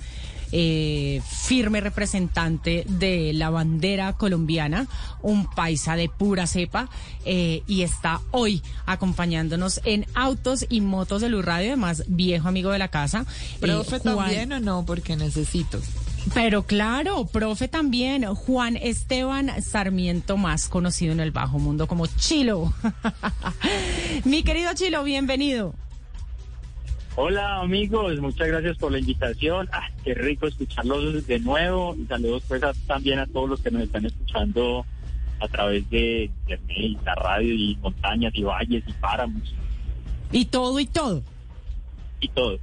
Eh, 0.57 1.21
firme 1.27 1.81
representante 1.81 2.85
de 2.87 3.33
la 3.33 3.49
bandera 3.49 4.13
colombiana, 4.13 4.87
un 5.21 5.47
paisa 5.53 5.97
de 5.97 6.07
pura 6.07 6.47
cepa, 6.47 6.87
eh, 7.25 7.61
y 7.67 7.81
está 7.81 8.21
hoy 8.31 8.61
acompañándonos 8.85 9.81
en 9.83 10.05
Autos 10.13 10.65
y 10.69 10.79
Motos 10.79 11.19
de 11.21 11.27
Luz 11.27 11.43
Radio, 11.43 11.67
además 11.73 12.03
viejo 12.07 12.47
amigo 12.47 12.71
de 12.71 12.79
la 12.79 12.87
casa. 12.87 13.25
eh, 13.27 13.57
¿Profe 13.59 13.99
Juan- 13.99 14.15
también 14.17 14.53
o 14.53 14.59
no? 14.61 14.85
Porque 14.85 15.17
necesito. 15.17 15.81
pero 16.33 16.63
claro, 16.63 17.25
profe 17.25 17.67
también, 17.67 18.23
Juan 18.33 18.77
Esteban 18.77 19.61
Sarmiento, 19.61 20.37
más 20.37 20.69
conocido 20.69 21.11
en 21.11 21.19
el 21.19 21.31
bajo 21.31 21.59
mundo 21.59 21.85
como 21.87 22.07
Chilo. 22.07 22.73
Mi 24.23 24.41
querido 24.43 24.73
Chilo, 24.73 25.03
bienvenido. 25.03 25.75
Hola 27.17 27.61
amigos, 27.61 28.19
muchas 28.19 28.49
gracias 28.49 28.77
por 28.77 28.91
la 28.91 28.99
invitación. 28.99 29.69
Ah, 29.71 29.87
qué 30.03 30.13
rico 30.13 30.47
escucharlos 30.47 31.25
de 31.25 31.39
nuevo. 31.39 31.95
Y 31.97 32.05
saludos 32.07 32.43
pues 32.45 32.61
también 32.87 33.19
a 33.19 33.27
todos 33.27 33.49
los 33.49 33.61
que 33.61 33.71
nos 33.71 33.83
están 33.83 34.05
escuchando 34.05 34.85
a 35.39 35.47
través 35.47 35.89
de 35.89 36.29
internet, 36.41 36.99
la 37.05 37.15
radio 37.15 37.53
y 37.53 37.77
montañas 37.81 38.33
y 38.35 38.43
valles 38.43 38.83
y 38.85 38.91
páramos 38.93 39.53
Y 40.33 40.45
todo 40.45 40.77
y 40.77 40.85
todo. 40.85 41.23
Y 42.25 42.29
todo. 42.29 42.59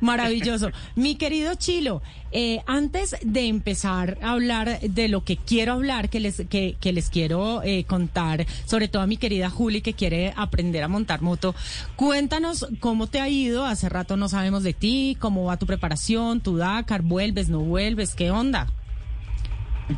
Maravilloso. 0.00 0.70
Mi 0.94 1.16
querido 1.16 1.54
Chilo, 1.54 2.02
eh, 2.32 2.60
antes 2.66 3.16
de 3.22 3.48
empezar 3.48 4.18
a 4.22 4.32
hablar 4.32 4.80
de 4.80 5.08
lo 5.08 5.24
que 5.24 5.36
quiero 5.36 5.72
hablar, 5.72 6.08
que 6.08 6.20
les, 6.20 6.42
que, 6.48 6.76
que 6.80 6.92
les 6.92 7.10
quiero 7.10 7.62
eh, 7.62 7.84
contar, 7.84 8.46
sobre 8.66 8.88
todo 8.88 9.02
a 9.02 9.06
mi 9.06 9.16
querida 9.16 9.50
Juli 9.50 9.80
que 9.80 9.94
quiere 9.94 10.32
aprender 10.36 10.82
a 10.82 10.88
montar 10.88 11.22
moto, 11.22 11.54
cuéntanos 11.96 12.66
cómo 12.80 13.06
te 13.06 13.20
ha 13.20 13.28
ido. 13.28 13.64
Hace 13.64 13.88
rato 13.88 14.16
no 14.16 14.28
sabemos 14.28 14.62
de 14.62 14.74
ti, 14.74 15.16
cómo 15.18 15.44
va 15.44 15.56
tu 15.56 15.66
preparación, 15.66 16.40
tu 16.40 16.56
Dakar, 16.56 17.02
vuelves, 17.02 17.48
no 17.48 17.60
vuelves, 17.60 18.14
qué 18.14 18.30
onda. 18.30 18.66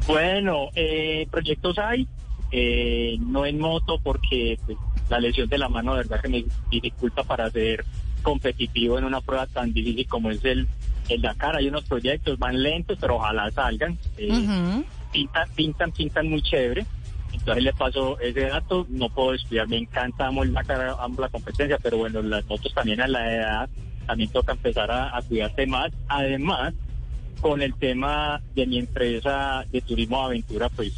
Bueno, 0.07 0.69
eh, 0.75 1.27
proyectos 1.31 1.79
hay, 1.79 2.07
eh, 2.53 3.17
no 3.21 3.47
en 3.47 3.59
moto 3.59 3.99
porque 4.03 4.59
pues, 4.67 4.79
la 5.09 5.19
lesión 5.19 5.49
de 5.49 5.59
la 5.59 5.69
mano 5.69 5.93
de 5.93 5.99
verdad 5.99 6.21
que 6.21 6.29
me 6.29 6.45
dificulta 6.71 7.23
para 7.25 7.51
ser 7.51 7.85
competitivo 8.23 8.99
en 8.99 9.05
una 9.05 9.21
prueba 9.21 9.47
tan 9.47 9.73
difícil 9.73 10.07
como 10.07 10.31
es 10.31 10.45
el, 10.45 10.67
el 11.09 11.23
Dakar. 11.23 11.57
Hay 11.57 11.69
unos 11.69 11.85
proyectos, 11.85 12.39
van 12.39 12.63
lentos, 12.63 12.99
pero 13.01 13.17
ojalá 13.17 13.51
salgan. 13.51 13.99
Eh, 14.17 14.83
pintan, 15.13 15.49
pintan, 15.55 15.93
pintan 15.93 16.29
muy 16.29 16.43
chévere. 16.43 16.87
Entonces 17.33 17.63
le 17.63 17.73
paso 17.73 18.19
ese 18.21 18.41
dato, 18.41 18.87
no 18.89 19.11
puedo 19.11 19.35
estudiar, 19.35 19.69
me 19.69 19.77
encanta, 19.77 20.27
amo 20.27 20.43
el 20.43 20.53
Dakar, 20.53 20.97
amo 20.99 21.21
la 21.21 21.29
competencia, 21.29 21.79
pero 21.83 21.99
bueno, 21.99 22.23
las 22.23 22.45
motos 22.47 22.73
también 22.73 23.01
a 23.01 23.07
la 23.07 23.35
edad, 23.35 23.69
también 24.07 24.31
toca 24.31 24.53
empezar 24.53 24.91
a, 24.91 25.17
a 25.17 25.23
cuidarse 25.23 25.67
más. 25.67 25.93
Además, 26.09 26.73
con 27.41 27.63
el 27.63 27.75
tema 27.75 28.41
de 28.55 28.67
mi 28.67 28.79
empresa 28.79 29.65
de 29.71 29.81
turismo 29.83 30.23
aventura, 30.23 30.69
pues 30.71 30.93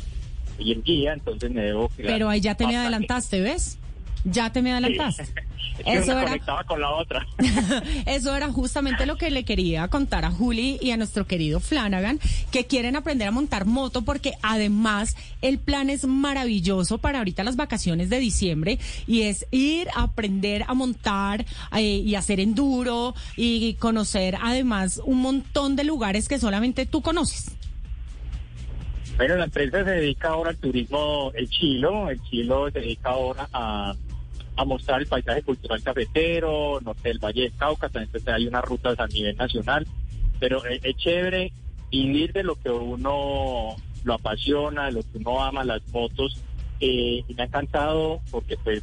soy 0.56 0.72
el 0.72 0.82
guía, 0.82 1.12
entonces 1.14 1.50
me 1.50 1.62
debo 1.62 1.90
Pero 1.96 2.28
ahí 2.28 2.40
ya 2.40 2.54
te 2.54 2.66
me 2.66 2.76
adelantaste, 2.76 3.40
¿ves? 3.40 3.79
Ya 4.24 4.50
te 4.50 4.62
me 4.62 4.72
adelantaste. 4.72 5.24
Que 5.84 5.94
Eso 5.94 6.12
era, 6.12 6.24
conectaba 6.24 6.64
con 6.64 6.80
la 6.80 6.90
otra. 6.90 7.26
eso 8.06 8.36
era 8.36 8.52
justamente 8.52 9.06
lo 9.06 9.16
que 9.16 9.30
le 9.30 9.44
quería 9.44 9.88
contar 9.88 10.26
a 10.26 10.30
Juli 10.30 10.78
y 10.82 10.90
a 10.90 10.98
nuestro 10.98 11.26
querido 11.26 11.58
Flanagan, 11.58 12.20
que 12.50 12.66
quieren 12.66 12.96
aprender 12.96 13.28
a 13.28 13.30
montar 13.30 13.64
moto 13.64 14.02
porque 14.02 14.34
además 14.42 15.16
el 15.40 15.58
plan 15.58 15.88
es 15.88 16.04
maravilloso 16.04 16.98
para 16.98 17.18
ahorita 17.18 17.44
las 17.44 17.56
vacaciones 17.56 18.10
de 18.10 18.18
diciembre 18.18 18.78
y 19.06 19.22
es 19.22 19.46
ir 19.52 19.88
a 19.94 20.02
aprender 20.02 20.64
a 20.66 20.74
montar 20.74 21.46
eh, 21.74 21.82
y 21.82 22.14
hacer 22.14 22.40
enduro 22.40 23.14
y 23.36 23.74
conocer 23.74 24.36
además 24.42 25.00
un 25.04 25.22
montón 25.22 25.76
de 25.76 25.84
lugares 25.84 26.28
que 26.28 26.38
solamente 26.38 26.84
tú 26.84 27.00
conoces. 27.00 27.56
Bueno, 29.20 29.36
la 29.36 29.44
empresa 29.44 29.84
se 29.84 29.90
dedica 29.90 30.28
ahora 30.28 30.48
al 30.48 30.56
turismo, 30.56 31.30
el 31.34 31.46
Chilo, 31.50 32.08
el 32.08 32.22
Chilo 32.22 32.70
se 32.70 32.80
dedica 32.80 33.10
ahora 33.10 33.46
a, 33.52 33.94
a 34.60 34.64
mostrar 34.64 35.00
el 35.00 35.06
paisaje 35.06 35.42
cultural 35.42 35.82
cafetero, 35.82 36.80
norte 36.82 37.08
del 37.08 37.18
Valle 37.18 37.42
del 37.42 37.54
Cauca, 37.56 37.88
también 37.88 38.10
pues, 38.10 38.26
hay 38.28 38.46
unas 38.46 38.64
rutas 38.64 38.98
a 38.98 39.06
nivel 39.06 39.36
nacional, 39.36 39.86
pero 40.38 40.64
es, 40.66 40.84
es 40.84 40.96
chévere 40.96 41.52
vivir 41.90 42.32
de 42.32 42.42
lo 42.42 42.56
que 42.56 42.70
uno 42.70 43.76
lo 44.04 44.14
apasiona, 44.14 44.86
de 44.86 44.92
lo 44.92 45.02
que 45.02 45.18
uno 45.18 45.42
ama, 45.42 45.64
las 45.64 45.86
motos, 45.92 46.40
eh, 46.80 47.24
y 47.26 47.34
me 47.34 47.42
ha 47.42 47.46
encantado 47.46 48.20
porque 48.30 48.56
pues 48.56 48.82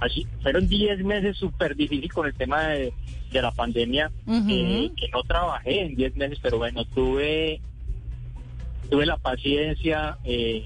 así 0.00 0.26
fueron 0.42 0.68
10 0.68 1.04
meses 1.04 1.36
súper 1.36 1.74
difíciles 1.74 2.12
con 2.12 2.26
el 2.26 2.34
tema 2.34 2.68
de, 2.68 2.92
de 3.30 3.42
la 3.42 3.50
pandemia, 3.50 4.10
eh, 4.26 4.90
que 4.96 5.08
no 5.12 5.22
trabajé 5.22 5.82
en 5.82 5.94
10 5.94 6.16
meses, 6.16 6.38
pero 6.42 6.58
bueno, 6.58 6.84
tuve 6.86 7.60
tuve 8.88 9.04
la 9.04 9.18
paciencia 9.18 10.18
eh, 10.24 10.64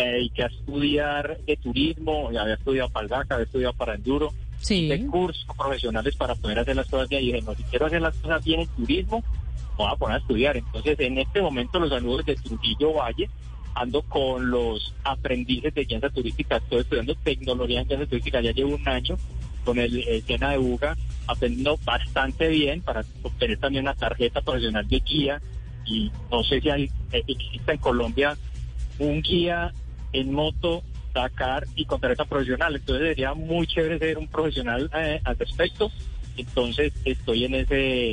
eh, 0.00 0.22
y 0.22 0.30
que 0.30 0.42
a 0.44 0.46
estudiar 0.46 1.38
de 1.46 1.56
turismo, 1.58 2.30
ya 2.32 2.42
había 2.42 2.54
estudiado 2.54 2.88
para 2.88 3.04
el 3.04 3.10
DACA, 3.10 3.34
había 3.34 3.44
estudiado 3.44 3.74
para 3.74 3.94
Enduro, 3.94 4.32
Sí. 4.60 4.88
de 4.88 5.06
cursos 5.06 5.46
profesionales 5.56 6.16
para 6.16 6.34
poder 6.34 6.58
hacer 6.58 6.76
las 6.76 6.88
cosas 6.88 7.08
bien. 7.08 7.22
Y 7.22 7.26
dije, 7.26 7.42
no, 7.42 7.54
si 7.54 7.62
quiero 7.64 7.86
hacer 7.86 8.00
las 8.00 8.16
cosas 8.16 8.44
bien 8.44 8.60
en 8.60 8.68
turismo, 8.68 9.20
me 9.20 9.84
voy 9.84 9.92
a 9.92 9.96
poner 9.96 10.16
a 10.16 10.20
estudiar. 10.20 10.56
Entonces, 10.56 10.98
en 11.00 11.18
este 11.18 11.40
momento, 11.40 11.78
los 11.78 11.90
saludos 11.90 12.24
de 12.26 12.34
Trujillo 12.36 12.94
Valle, 12.94 13.28
ando 13.74 14.02
con 14.02 14.50
los 14.50 14.94
aprendices 15.04 15.74
de 15.74 15.84
guía 15.84 16.00
turística, 16.00 16.56
estoy 16.56 16.80
estudiando 16.80 17.14
tecnología 17.16 17.80
en 17.80 17.88
guía 17.88 18.06
turística, 18.06 18.40
ya 18.40 18.52
llevo 18.52 18.74
un 18.74 18.88
año 18.88 19.16
con 19.64 19.78
el, 19.78 19.98
el 20.08 20.24
de 20.26 20.58
UGA, 20.58 20.96
aprendiendo 21.26 21.78
bastante 21.84 22.48
bien 22.48 22.80
para 22.82 23.04
obtener 23.22 23.58
también 23.58 23.84
una 23.84 23.94
tarjeta 23.94 24.40
profesional 24.40 24.88
de 24.88 25.00
guía 25.00 25.40
y 25.86 26.10
no 26.30 26.42
sé 26.44 26.60
si 26.60 26.70
hay, 26.70 26.84
eh, 27.12 27.22
existe 27.26 27.72
en 27.72 27.78
Colombia 27.78 28.36
un 28.98 29.22
guía 29.22 29.72
en 30.12 30.32
moto 30.32 30.82
Dakar 31.14 31.66
y 31.74 31.84
con 31.84 32.00
tarjeta 32.00 32.24
profesional. 32.24 32.76
Entonces 32.76 33.08
sería 33.08 33.34
muy 33.34 33.66
chévere 33.66 33.98
ser 33.98 34.18
un 34.18 34.28
profesional 34.28 34.90
eh, 34.94 35.20
al 35.24 35.38
respecto. 35.38 35.90
Entonces 36.36 36.92
estoy 37.04 37.44
en 37.44 37.54
ese, 37.54 38.12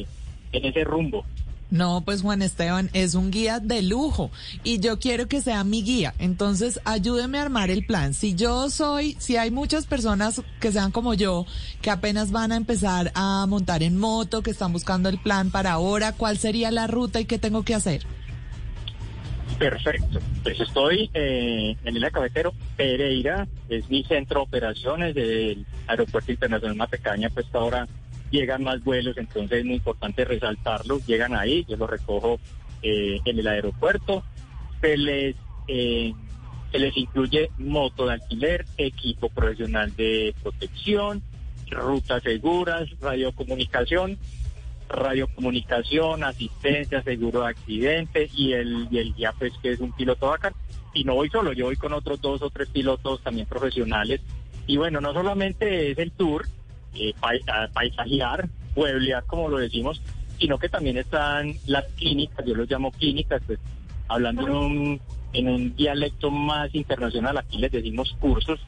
en 0.52 0.66
ese 0.66 0.84
rumbo. 0.84 1.26
No, 1.70 2.02
pues 2.06 2.22
Juan 2.22 2.42
Esteban 2.42 2.90
es 2.94 3.14
un 3.14 3.30
guía 3.30 3.60
de 3.60 3.82
lujo 3.82 4.32
y 4.64 4.80
yo 4.80 5.00
quiero 5.00 5.28
que 5.28 5.42
sea 5.42 5.66
mi 5.66 5.84
guía. 5.84 6.14
Entonces, 6.18 6.80
ayúdeme 6.86 7.40
a 7.40 7.42
armar 7.42 7.70
el 7.70 7.86
plan. 7.86 8.14
Si 8.14 8.36
yo 8.36 8.70
soy, 8.70 9.18
si 9.20 9.36
hay 9.36 9.52
muchas 9.52 9.86
personas 9.86 10.42
que 10.62 10.72
sean 10.72 10.92
como 10.92 11.14
yo, 11.14 11.46
que 11.82 11.92
apenas 11.92 12.32
van 12.32 12.54
a 12.54 12.56
empezar 12.56 13.12
a 13.16 13.46
montar 13.48 13.84
en 13.84 13.98
moto, 13.98 14.44
que 14.44 14.52
están 14.52 14.72
buscando 14.72 15.10
el 15.10 15.20
plan 15.20 15.52
para 15.52 15.74
ahora, 15.74 16.14
¿cuál 16.14 16.38
sería 16.38 16.72
la 16.72 16.88
ruta 16.88 17.20
y 17.20 17.26
qué 17.26 17.38
tengo 17.38 17.64
que 17.64 17.76
hacer? 17.76 18.06
Perfecto. 19.58 20.20
Pues 20.44 20.60
estoy 20.60 21.10
eh, 21.14 21.76
en 21.84 21.96
el 21.96 22.12
cafetero 22.12 22.54
Pereira, 22.76 23.48
es 23.70 23.90
mi 23.90 24.04
centro 24.04 24.42
de 24.42 24.44
operaciones 24.44 25.16
del 25.16 25.66
Aeropuerto 25.88 26.32
Internacional 26.32 26.76
Matecaña, 26.76 27.30
pues 27.32 27.48
ahora 27.54 27.88
llegan 28.30 28.64
más 28.64 28.84
vuelos, 28.84 29.18
entonces 29.18 29.60
es 29.60 29.66
muy 29.66 29.76
importante 29.76 30.26
resaltarlo. 30.26 31.00
Llegan 31.06 31.36
ahí, 31.36 31.66
yo 31.68 31.78
los 31.78 31.90
recojo 31.90 32.40
eh, 32.84 33.20
en 33.26 33.40
el 33.40 33.48
aeropuerto. 33.48 34.24
Se 34.82 34.96
les, 34.96 35.36
eh, 35.68 36.14
se 36.72 36.80
les 36.80 36.96
incluye 36.96 37.50
moto 37.58 38.06
de 38.06 38.14
alquiler, 38.14 38.66
equipo 38.78 39.30
profesional 39.30 39.96
de 39.96 40.36
protección, 40.44 41.24
rutas 41.70 42.24
seguras, 42.24 42.88
radiocomunicación, 43.02 44.18
radiocomunicación, 44.90 46.24
asistencia, 46.24 47.02
seguro 47.04 47.42
de 47.42 47.50
accidente 47.50 48.30
y 48.34 48.54
el, 48.54 48.88
y 48.92 49.00
el 49.00 49.14
guía 49.14 49.34
pues 49.38 49.54
que 49.62 49.72
es 49.72 49.80
un 49.80 49.92
piloto 49.92 50.28
bacán. 50.28 50.54
Y 50.94 51.04
no 51.04 51.16
voy 51.16 51.30
solo, 51.30 51.54
yo 51.54 51.66
voy 51.66 51.76
con 51.76 51.94
otros 51.94 52.22
dos 52.22 52.42
o 52.42 52.50
tres 52.50 52.70
pilotos 52.70 53.22
también 53.24 53.48
profesionales. 53.48 54.22
Y 54.66 54.78
bueno, 54.78 55.00
no 55.00 55.14
solamente 55.14 55.92
es 55.92 55.98
el 55.98 56.12
tour, 56.12 56.46
eh, 56.94 57.14
paisajear, 57.74 58.50
pueblear 58.74 59.24
como 59.26 59.50
lo 59.50 59.58
decimos, 59.58 60.02
sino 60.40 60.58
que 60.58 60.70
también 60.70 60.98
están 60.98 61.54
las 61.66 61.86
clínicas, 61.94 62.46
yo 62.46 62.56
los 62.56 62.70
llamo 62.70 62.92
clínicas, 62.92 63.42
pues 63.46 63.60
hablando 64.08 64.48
en 64.48 64.54
un, 64.54 65.02
en 65.34 65.48
un 65.48 65.76
dialecto 65.76 66.32
más 66.32 66.74
internacional, 66.74 67.38
aquí 67.38 67.58
les 67.58 67.72
decimos 67.72 68.16
cursos, 68.20 68.60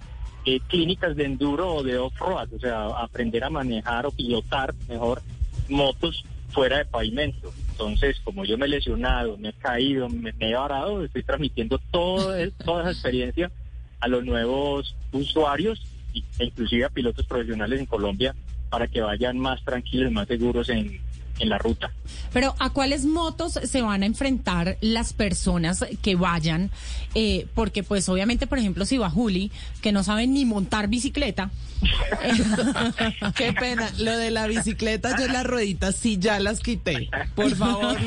eh, 0.45 0.59
clínicas 0.67 1.15
de 1.15 1.25
enduro 1.25 1.75
o 1.75 1.83
de 1.83 1.97
off-road, 1.97 2.53
o 2.53 2.59
sea, 2.59 2.85
aprender 2.87 3.43
a 3.43 3.49
manejar 3.49 4.05
o 4.05 4.11
pilotar 4.11 4.73
mejor 4.87 5.21
motos 5.69 6.23
fuera 6.49 6.79
de 6.79 6.85
pavimento. 6.85 7.53
Entonces, 7.71 8.19
como 8.23 8.43
yo 8.45 8.57
me 8.57 8.65
he 8.65 8.69
lesionado, 8.69 9.37
me 9.37 9.49
he 9.49 9.53
caído, 9.53 10.09
me, 10.09 10.33
he 10.39 10.53
varado, 10.53 11.03
estoy 11.03 11.23
transmitiendo 11.23 11.79
todo, 11.91 12.33
toda 12.65 12.81
esa 12.81 12.91
experiencia 12.91 13.51
a 13.99 14.07
los 14.07 14.25
nuevos 14.25 14.95
usuarios 15.11 15.81
e 16.13 16.45
inclusive 16.45 16.85
a 16.85 16.89
pilotos 16.89 17.25
profesionales 17.25 17.79
en 17.79 17.85
Colombia 17.85 18.35
para 18.69 18.87
que 18.87 19.01
vayan 19.01 19.37
más 19.37 19.63
tranquilos, 19.63 20.11
más 20.11 20.27
seguros 20.27 20.69
en, 20.69 20.99
en 21.39 21.49
la 21.49 21.57
ruta. 21.57 21.91
Pero 22.33 22.55
¿a 22.59 22.69
cuáles 22.69 23.05
motos 23.05 23.53
se 23.53 23.81
van 23.81 24.03
a 24.03 24.05
enfrentar 24.05 24.77
las 24.81 25.13
personas 25.13 25.85
que 26.01 26.15
vayan? 26.15 26.69
Eh, 27.15 27.47
porque 27.55 27.83
pues 27.83 28.07
obviamente, 28.09 28.45
por 28.45 28.59
ejemplo, 28.59 28.85
si 28.85 28.97
va 28.97 29.09
Juli, 29.09 29.51
que 29.81 29.91
no 29.91 30.03
sabe 30.03 30.27
ni 30.27 30.45
montar 30.45 30.87
bicicleta. 30.87 31.49
Qué 33.35 33.53
pena, 33.53 33.89
lo 33.97 34.17
de 34.17 34.31
la 34.31 34.47
bicicleta, 34.47 35.17
yo 35.17 35.27
las 35.27 35.45
rueditas 35.45 35.95
sí 35.95 36.17
ya 36.19 36.39
las 36.39 36.59
quité. 36.59 37.09
Por 37.35 37.55
favor, 37.55 37.97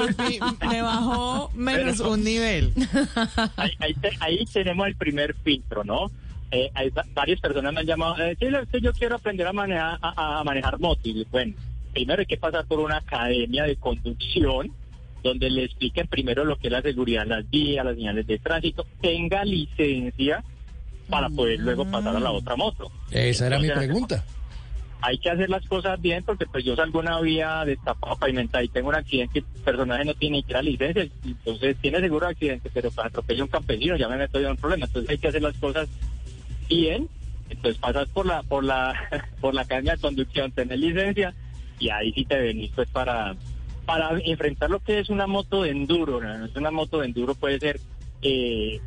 me 0.68 0.82
bajó 0.82 1.50
menos 1.54 2.00
un 2.00 2.22
nivel. 2.22 2.72
Ahí, 4.20 4.44
tenemos 4.52 4.86
el 4.86 4.94
primer 4.94 5.34
filtro, 5.42 5.84
¿no? 5.84 6.10
Eh, 6.50 6.70
hay 6.74 6.92
varias 7.14 7.40
personas 7.40 7.72
me 7.72 7.80
han 7.80 7.86
llamado, 7.86 8.16
eh, 8.18 8.36
yo 8.82 8.92
quiero 8.92 9.16
aprender 9.16 9.46
a 9.46 9.54
manejar, 9.54 9.98
a, 10.02 10.40
a 10.40 10.44
manejar 10.44 10.78
moto. 10.78 11.00
Y 11.04 11.26
bueno, 11.30 11.54
primero 11.93 12.20
hay 12.20 12.26
que 12.26 12.36
pasar 12.36 12.66
por 12.66 12.80
una 12.80 12.99
academia 12.99 13.64
de 13.64 13.76
conducción 13.76 14.72
donde 15.22 15.51
le 15.51 15.64
expliquen 15.64 16.07
primero 16.09 16.45
lo 16.45 16.57
que 16.57 16.66
es 16.66 16.72
la 16.72 16.82
seguridad, 16.82 17.26
las 17.26 17.49
vías, 17.49 17.84
las 17.84 17.95
señales 17.95 18.26
de 18.26 18.38
tránsito, 18.38 18.86
tenga 19.01 19.45
licencia 19.45 20.43
para 21.09 21.28
poder 21.28 21.61
luego 21.61 21.84
pasar 21.90 22.16
a 22.16 22.20
la 22.20 22.32
otra 22.32 22.57
moto. 22.57 22.90
Esa 23.11 23.47
era 23.47 23.59
mi 23.59 23.68
pregunta. 23.68 24.24
Hay 25.05 25.18
que 25.18 25.30
hacer 25.30 25.51
las 25.51 25.66
cosas 25.66 26.01
bien 26.01 26.22
porque 26.24 26.47
pues 26.47 26.64
yo 26.64 26.76
salgo 26.76 27.01
una 27.01 27.20
vía 27.20 27.64
destapada 27.64 28.14
pavimentada 28.14 28.62
y 28.62 28.68
tengo 28.68 28.88
un 28.88 28.95
accidente 28.95 29.40
y 29.40 29.43
el 29.43 29.62
personaje 29.64 30.05
no 30.05 30.14
tiene 30.14 30.36
ni 30.36 30.43
siquiera 30.43 30.62
licencia, 30.62 31.09
entonces 31.24 31.76
tiene 31.80 32.01
seguro 32.01 32.26
de 32.26 32.32
accidente, 32.32 32.70
pero 32.72 32.90
para 32.93 33.09
atropellar 33.09 33.43
un 33.43 33.49
campesino 33.49 33.97
ya 33.97 34.09
me 34.09 34.16
meto 34.16 34.38
en 34.38 34.47
un 34.47 34.57
problema, 34.57 34.86
entonces 34.86 35.11
hay 35.11 35.18
que 35.18 35.28
hacer 35.28 35.43
las 35.43 35.57
cosas 35.57 35.88
bien, 36.68 37.09
entonces 37.51 37.80
pasas 37.80 38.09
por 38.11 38.26
la 38.26 38.45
por 38.45 38.62
la 38.62 38.95
por 39.40 39.55
la 39.55 39.62
academia 39.62 39.95
de 39.95 40.01
conducción, 40.01 40.53
tener 40.53 40.78
licencia 40.78 41.34
y 41.82 41.90
ahí 41.90 42.12
sí 42.12 42.24
te 42.24 42.38
venís 42.38 42.70
pues 42.74 42.88
para, 42.88 43.34
para 43.84 44.18
enfrentar 44.24 44.70
lo 44.70 44.78
que 44.80 45.00
es 45.00 45.10
una 45.10 45.26
moto 45.26 45.64
de 45.64 45.70
enduro. 45.70 46.20
¿no? 46.20 46.48
Una 46.54 46.70
moto 46.70 47.00
de 47.00 47.06
enduro 47.06 47.34
puede 47.34 47.58
ser 47.58 47.80
eh, 48.22 48.80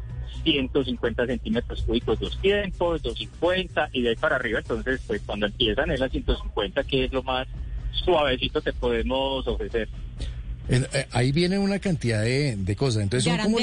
150 0.43 1.25
centímetros 1.25 1.81
cúbicos 1.81 2.19
dos 2.19 2.39
tiempos, 2.41 3.01
250 3.01 3.89
y 3.91 4.03
de 4.03 4.09
ahí 4.09 4.15
para 4.15 4.37
arriba. 4.37 4.59
Entonces, 4.59 5.01
pues 5.05 5.21
cuando 5.25 5.47
empiezan 5.47 5.91
es 5.91 5.99
la 5.99 6.07
150, 6.07 6.83
que 6.85 7.05
es 7.05 7.11
lo 7.11 7.21
más 7.21 7.47
suavecito 7.91 8.61
que 8.61 8.71
podemos 8.71 9.45
ofrecer. 9.45 9.89
Eh, 10.69 11.07
ahí 11.11 11.33
viene 11.33 11.59
una 11.59 11.79
cantidad 11.79 12.23
de, 12.23 12.75
cosas. 12.77 13.03
Entonces 13.03 13.29
son 13.29 13.41
como 13.41 13.57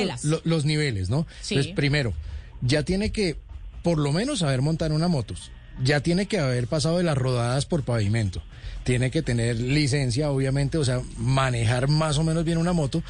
los 0.44 0.64
niveles, 0.66 1.08
¿no? 1.08 1.26
Entonces, 1.48 1.72
primero, 1.72 2.12
ya 2.60 2.82
tiene 2.82 3.12
que 3.12 3.36
por 3.82 3.98
lo 3.98 4.12
menos 4.12 4.40
saber 4.40 4.60
montar 4.60 4.92
una 4.92 5.08
moto. 5.08 5.34
Ya 5.82 6.00
tiene 6.00 6.26
que 6.26 6.38
haber 6.38 6.66
pasado 6.66 6.98
de 6.98 7.04
las 7.04 7.16
rodadas 7.16 7.64
por 7.64 7.82
pavimento 7.82 8.42
tiene 8.84 9.10
que 9.10 9.22
tener 9.22 9.56
licencia, 9.56 10.30
obviamente, 10.30 10.78
o 10.78 10.84
sea, 10.84 11.00
manejar 11.16 11.88
más 11.88 12.18
o 12.18 12.24
menos 12.24 12.44
bien 12.44 12.58
una 12.58 12.72
moto. 12.72 13.02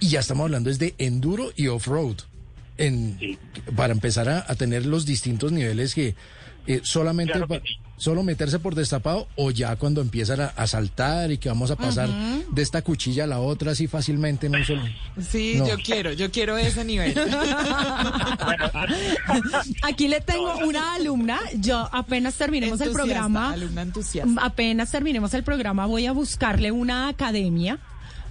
Y 0.00 0.08
ya 0.08 0.20
estamos 0.20 0.44
hablando 0.44 0.70
es 0.70 0.78
de 0.78 0.94
enduro 0.98 1.52
y 1.56 1.68
off-road. 1.68 2.16
En, 2.78 3.18
Para 3.76 3.92
empezar 3.92 4.28
a, 4.28 4.54
tener 4.54 4.86
los 4.86 5.04
distintos 5.04 5.52
niveles 5.52 5.94
que 5.94 6.14
eh, 6.66 6.80
solamente 6.82 7.38
solo 8.00 8.22
meterse 8.22 8.58
por 8.58 8.74
destapado 8.74 9.28
o 9.36 9.50
ya 9.50 9.76
cuando 9.76 10.00
empiezan 10.00 10.40
a, 10.40 10.66
saltar 10.66 11.30
y 11.30 11.36
que 11.36 11.50
vamos 11.50 11.70
a 11.70 11.76
pasar 11.76 12.08
de 12.08 12.62
esta 12.62 12.80
cuchilla 12.80 13.24
a 13.24 13.26
la 13.26 13.40
otra 13.40 13.72
así 13.72 13.88
fácilmente 13.88 14.46
en 14.46 14.56
un 14.56 14.64
solo. 14.64 14.82
Sí, 15.20 15.58
yo 15.58 15.76
quiero, 15.84 16.14
yo 16.14 16.30
quiero 16.30 16.56
ese 16.56 16.82
nivel. 16.82 17.14
Aquí 19.82 20.08
le 20.08 20.22
tengo 20.22 20.56
una 20.66 20.94
alumna, 20.94 21.38
yo 21.54 21.90
apenas 21.92 22.36
terminemos 22.36 22.80
el 22.80 22.90
programa, 22.92 23.52
alumna 23.52 23.82
entusiasta. 23.82 24.40
apenas 24.42 24.90
terminemos 24.90 25.34
el 25.34 25.44
programa 25.44 25.84
voy 25.84 26.06
a 26.06 26.12
buscarle 26.12 26.72
una 26.72 27.08
academia 27.08 27.78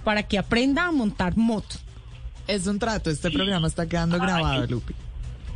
para 0.02 0.24
que 0.24 0.36
aprenda 0.36 0.86
a 0.86 0.90
montar 0.90 1.36
moto. 1.36 1.76
Es 2.48 2.66
un 2.66 2.80
trato, 2.80 3.08
este 3.08 3.30
programa 3.30 3.68
está 3.68 3.86
quedando 3.86 4.18
grabado, 4.18 4.66
Lupi. 4.66 4.94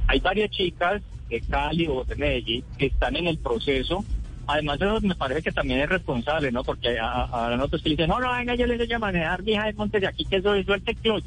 Hay 0.06 0.20
varias 0.20 0.50
chicas 0.50 1.02
de 1.34 1.40
Cali 1.40 1.86
o 1.88 2.04
de 2.04 2.16
Medellín 2.16 2.64
que 2.78 2.86
están 2.86 3.16
en 3.16 3.26
el 3.26 3.38
proceso. 3.38 4.04
Además, 4.46 4.80
eso 4.80 5.00
me 5.00 5.14
parece 5.14 5.42
que 5.42 5.52
también 5.52 5.80
es 5.80 5.88
responsable, 5.88 6.52
¿no? 6.52 6.62
Porque 6.64 6.98
ahora 6.98 7.56
nosotros 7.56 7.82
que 7.82 7.90
dicen, 7.90 8.08
no, 8.08 8.20
no, 8.20 8.32
venga, 8.32 8.54
yo 8.54 8.66
les 8.66 8.78
enseño 8.78 8.96
a 8.96 9.00
manejar, 9.00 9.42
hija 9.48 9.66
de 9.66 9.72
montes 9.72 10.00
de 10.02 10.06
aquí 10.06 10.24
que 10.24 10.42
soy 10.42 10.64
suelte 10.64 10.94
clutch. 10.94 11.24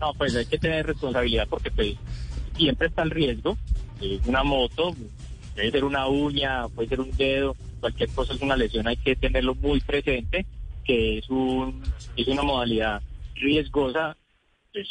No, 0.00 0.12
pues 0.14 0.34
hay 0.34 0.46
que 0.46 0.58
tener 0.58 0.86
responsabilidad 0.86 1.46
porque 1.48 1.70
pues 1.70 1.94
siempre 2.56 2.88
está 2.88 3.02
el 3.02 3.10
riesgo. 3.10 3.56
de 4.00 4.20
una 4.26 4.42
moto, 4.42 4.94
puede 5.54 5.70
ser 5.70 5.84
una 5.84 6.06
uña, 6.08 6.68
puede 6.68 6.88
ser 6.88 7.00
un 7.00 7.16
dedo, 7.16 7.56
cualquier 7.80 8.08
cosa 8.10 8.34
es 8.34 8.42
una 8.42 8.56
lesión, 8.56 8.86
hay 8.88 8.96
que 8.96 9.16
tenerlo 9.16 9.54
muy 9.54 9.80
presente, 9.80 10.44
que 10.84 11.18
es 11.18 11.30
un 11.30 11.82
es 12.16 12.26
una 12.28 12.42
modalidad 12.42 13.00
riesgosa. 13.34 14.16
Pues, 14.72 14.88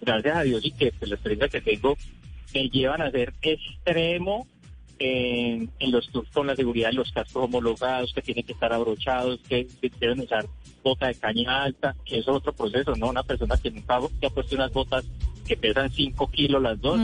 gracias 0.00 0.36
a 0.36 0.42
Dios 0.42 0.64
y 0.64 0.72
que 0.72 0.90
pues, 0.98 1.08
la 1.08 1.14
experiencia 1.14 1.48
que 1.48 1.60
tengo 1.60 1.96
me 2.54 2.68
llevan 2.68 3.02
a 3.02 3.10
ser 3.10 3.34
extremo 3.42 4.46
en, 4.98 5.70
los 5.90 6.08
tours 6.10 6.30
con 6.30 6.46
la 6.46 6.54
seguridad 6.54 6.90
de 6.90 6.94
los 6.94 7.10
cascos 7.10 7.44
homologados, 7.44 8.12
que 8.12 8.22
tienen 8.22 8.44
que 8.44 8.52
estar 8.52 8.72
abrochados, 8.72 9.40
que, 9.48 9.66
deben 9.98 10.20
usar 10.20 10.46
bota 10.82 11.08
de 11.08 11.14
caña 11.14 11.62
alta, 11.62 11.96
que 12.04 12.18
es 12.18 12.28
otro 12.28 12.52
proceso, 12.52 12.94
¿no? 12.96 13.08
Una 13.08 13.22
persona 13.22 13.56
que 13.56 13.70
nunca 13.70 13.96
ha 13.96 14.30
puesto 14.30 14.54
unas 14.54 14.72
botas 14.72 15.04
que 15.46 15.56
pesan 15.56 15.90
5 15.90 16.30
kilos 16.30 16.62
las 16.62 16.80
dos, 16.80 17.00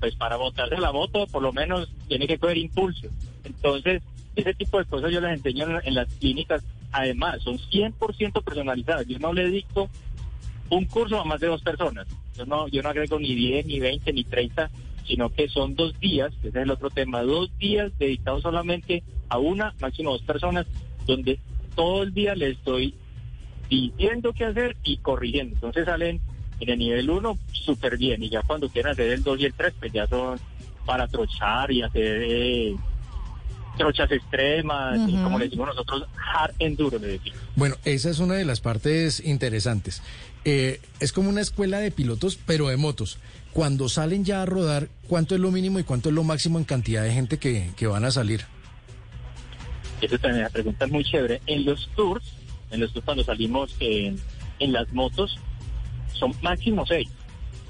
pues 0.00 0.14
para 0.16 0.36
botarse 0.36 0.76
la 0.76 0.92
moto 0.92 1.26
por 1.28 1.42
lo 1.42 1.52
menos 1.52 1.88
tiene 2.08 2.26
que 2.26 2.38
coger 2.38 2.58
impulso. 2.58 3.08
Entonces, 3.44 4.02
ese 4.34 4.52
tipo 4.54 4.78
de 4.78 4.84
cosas 4.84 5.10
yo 5.10 5.20
les 5.20 5.32
enseño 5.32 5.80
en, 5.82 5.94
las 5.94 6.12
clínicas. 6.14 6.62
Además, 6.92 7.42
son 7.42 7.58
100% 7.58 8.44
personalizadas. 8.44 9.06
Yo 9.06 9.18
no 9.18 9.32
le 9.32 9.48
dicto 9.48 9.88
un 10.70 10.84
curso 10.86 11.20
a 11.20 11.24
más 11.24 11.40
de 11.40 11.48
dos 11.48 11.62
personas. 11.62 12.06
Yo 12.34 12.46
no, 12.46 12.68
yo 12.68 12.82
no 12.82 12.88
agrego 12.88 13.18
ni 13.18 13.34
10, 13.34 13.66
ni 13.66 13.80
20, 13.80 14.12
ni 14.12 14.24
30, 14.24 14.70
sino 15.06 15.30
que 15.30 15.48
son 15.48 15.74
dos 15.74 15.98
días, 16.00 16.32
ese 16.40 16.48
es 16.48 16.56
el 16.56 16.70
otro 16.70 16.90
tema, 16.90 17.22
dos 17.22 17.56
días 17.58 17.92
dedicados 17.98 18.42
solamente 18.42 19.02
a 19.28 19.38
una, 19.38 19.74
máximo 19.80 20.12
dos 20.12 20.22
personas, 20.22 20.66
donde 21.06 21.38
todo 21.74 22.02
el 22.02 22.12
día 22.12 22.34
le 22.34 22.50
estoy 22.50 22.94
diciendo 23.68 24.32
qué 24.32 24.44
hacer 24.44 24.76
y 24.82 24.98
corrigiendo. 24.98 25.54
Entonces 25.54 25.84
salen 25.86 26.20
en 26.60 26.70
el 26.70 26.78
nivel 26.78 27.10
1 27.10 27.38
súper 27.52 27.98
bien 27.98 28.22
y 28.22 28.30
ya 28.30 28.42
cuando 28.42 28.68
quieran 28.68 28.92
hacer 28.92 29.12
el 29.12 29.22
2 29.22 29.40
y 29.40 29.44
el 29.44 29.54
3, 29.54 29.74
pues 29.78 29.92
ya 29.92 30.06
son 30.06 30.38
para 30.84 31.06
trochar 31.08 31.70
y 31.70 31.82
hacer 31.82 32.22
eh, 32.22 32.76
trochas 33.76 34.10
extremas, 34.10 34.98
y 35.08 35.12
como 35.16 35.38
le 35.38 35.46
decimos 35.46 35.68
nosotros, 35.68 36.04
hard 36.16 36.54
enduro, 36.58 36.98
le 36.98 37.08
decimos. 37.08 37.38
Bueno, 37.56 37.76
esa 37.84 38.10
es 38.10 38.18
una 38.20 38.34
de 38.34 38.44
las 38.44 38.60
partes 38.60 39.20
interesantes. 39.24 40.02
Eh, 40.48 40.80
es 41.00 41.12
como 41.12 41.28
una 41.28 41.40
escuela 41.40 41.80
de 41.80 41.90
pilotos, 41.90 42.38
pero 42.46 42.68
de 42.68 42.76
motos. 42.76 43.18
Cuando 43.52 43.88
salen 43.88 44.24
ya 44.24 44.42
a 44.42 44.46
rodar, 44.46 44.88
¿cuánto 45.08 45.34
es 45.34 45.40
lo 45.40 45.50
mínimo 45.50 45.80
y 45.80 45.82
cuánto 45.82 46.10
es 46.10 46.14
lo 46.14 46.22
máximo 46.22 46.60
en 46.60 46.64
cantidad 46.64 47.02
de 47.02 47.10
gente 47.10 47.38
que, 47.38 47.70
que 47.76 47.88
van 47.88 48.04
a 48.04 48.12
salir? 48.12 48.42
Eso 50.00 50.16
también 50.20 50.44
la 50.44 50.50
pregunta 50.50 50.84
es 50.84 50.92
muy 50.92 51.02
chévere. 51.02 51.40
En 51.46 51.64
los 51.64 51.88
tours, 51.96 52.32
en 52.70 52.78
los 52.78 52.92
tours 52.92 53.04
cuando 53.04 53.24
salimos 53.24 53.74
en, 53.80 54.20
en 54.60 54.72
las 54.72 54.92
motos, 54.92 55.36
son 56.12 56.32
máximo 56.42 56.86
seis, 56.86 57.08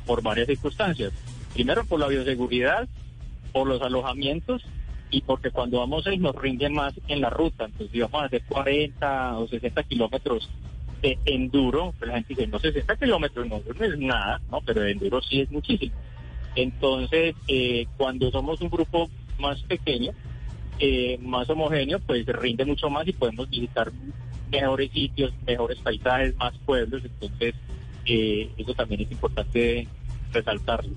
por 0.05 0.23
varias 0.23 0.47
circunstancias. 0.47 1.15
Primero 1.55 1.87
por 1.87 1.99
la 1.99 2.09
bioseguridad, 2.09 2.87
por 3.55 3.67
los 3.67 3.81
alojamientos 3.81 4.63
y 5.11 5.23
porque 5.23 5.51
cuando 5.51 5.79
vamos 5.79 6.05
seis 6.05 6.21
nos 6.21 6.37
rinde 6.37 6.69
más 6.69 6.93
en 7.09 7.23
la 7.23 7.31
ruta. 7.31 7.65
Entonces, 7.65 7.91
si 7.91 8.01
vamos 8.01 8.23
a 8.23 8.27
hacer 8.27 8.43
40 8.47 9.39
o 9.39 9.49
60 9.49 9.83
kilómetros 9.85 10.51
enduro, 11.25 11.95
pues 11.99 12.09
la 12.09 12.15
gente 12.15 12.35
dice, 12.35 12.47
no 12.47 12.59
60 12.59 12.97
kilómetros 12.97 13.47
no, 13.47 13.61
no 13.61 13.85
es 13.85 13.99
nada, 13.99 14.41
¿no? 14.51 14.61
Pero 14.61 14.83
de 14.83 14.93
enduro 14.93 15.23
sí 15.23 15.41
es 15.41 15.51
muchísimo. 15.51 15.95
Entonces, 16.55 17.35
eh, 17.49 17.87
cuando 17.97 18.31
somos 18.31 18.61
un 18.61 18.71
grupo 18.71 19.11
más 19.39 19.63
pequeño, 19.65 20.13
eh, 20.79 21.19
más 21.21 21.49
homogéneo, 21.51 22.01
pues 22.01 22.27
rinde 22.27 22.65
mucho 22.65 22.91
más 22.91 23.07
y 23.07 23.13
podemos 23.13 23.49
visitar 23.49 23.93
mejores 24.51 24.91
sitios, 24.91 25.33
mejores 25.47 25.79
paisajes, 25.79 26.37
más 26.37 26.55
pueblos. 26.65 27.03
Entonces, 27.05 27.55
eh, 28.07 28.51
eso 28.57 28.75
también 28.75 29.03
es 29.03 29.11
importante 29.11 29.87
resaltarlo. 30.33 30.93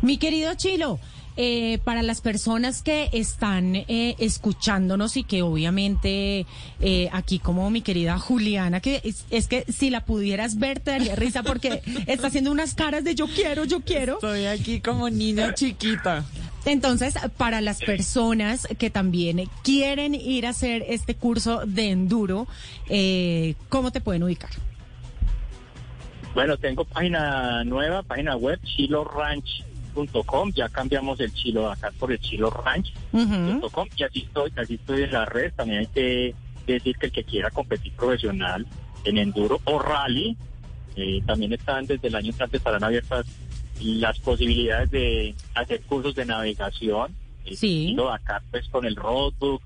Mi 0.00 0.16
querido 0.16 0.54
Chilo, 0.54 0.98
eh, 1.36 1.78
para 1.84 2.02
las 2.02 2.20
personas 2.20 2.82
que 2.82 3.08
están 3.14 3.74
eh, 3.74 4.16
escuchándonos 4.18 5.16
y 5.16 5.24
que 5.24 5.40
obviamente 5.40 6.44
eh, 6.80 7.08
aquí 7.10 7.38
como 7.38 7.70
mi 7.70 7.80
querida 7.80 8.18
Juliana, 8.18 8.80
que 8.80 9.00
es, 9.30 9.48
que 9.48 9.64
si 9.72 9.88
la 9.88 10.04
pudieras 10.04 10.58
ver 10.58 10.80
te 10.80 10.90
daría 10.90 11.16
risa 11.16 11.42
porque 11.42 11.80
está 12.06 12.26
haciendo 12.26 12.52
unas 12.52 12.74
caras 12.74 13.02
de 13.02 13.14
yo 13.14 13.28
quiero, 13.28 13.64
yo 13.64 13.80
quiero. 13.80 14.14
Estoy 14.16 14.44
aquí 14.44 14.80
como 14.80 15.08
niña 15.08 15.54
chiquita. 15.54 16.22
Entonces, 16.66 17.14
para 17.38 17.62
las 17.62 17.80
personas 17.80 18.68
que 18.78 18.90
también 18.90 19.48
quieren 19.64 20.14
ir 20.14 20.46
a 20.46 20.50
hacer 20.50 20.84
este 20.86 21.14
curso 21.14 21.62
de 21.64 21.90
enduro, 21.90 22.46
¿cómo 23.70 23.90
te 23.90 24.02
pueden 24.02 24.22
ubicar? 24.22 24.50
Bueno, 26.34 26.58
tengo 26.58 26.84
página 26.84 27.64
nueva, 27.64 28.02
página 28.02 28.36
web, 28.36 28.60
Chilo 28.64 29.04
Ranch 29.04 29.64
ya 30.54 30.68
cambiamos 30.68 31.20
el 31.20 31.32
chilo 31.32 31.70
acá 31.70 31.92
por 31.98 32.12
el 32.12 32.18
chilo 32.18 32.50
ranch.com 32.50 33.88
y 33.96 34.02
así 34.02 34.20
estoy, 34.20 34.52
así 34.56 34.74
estoy 34.74 35.02
en 35.02 35.12
la 35.12 35.24
red. 35.24 35.52
También 35.54 35.80
hay 35.80 35.86
que 35.86 36.34
decir 36.66 36.96
que 36.96 37.06
el 37.06 37.12
que 37.12 37.24
quiera 37.24 37.50
competir 37.50 37.92
profesional 37.92 38.66
en 39.04 39.18
enduro 39.18 39.60
o 39.64 39.78
rally, 39.78 40.36
eh, 40.96 41.22
también 41.26 41.52
están 41.52 41.86
desde 41.86 42.08
el 42.08 42.14
año 42.14 42.30
entrante 42.30 42.58
estarán 42.58 42.84
abiertas 42.84 43.26
las 43.80 44.18
posibilidades 44.20 44.90
de 44.90 45.34
hacer 45.54 45.80
cursos 45.82 46.14
de 46.14 46.24
navegación. 46.24 47.14
Eh, 47.44 47.56
sí. 47.56 47.96
acá 48.12 48.42
pues 48.50 48.68
con 48.68 48.84
el 48.84 48.94
roadbook, 48.94 49.62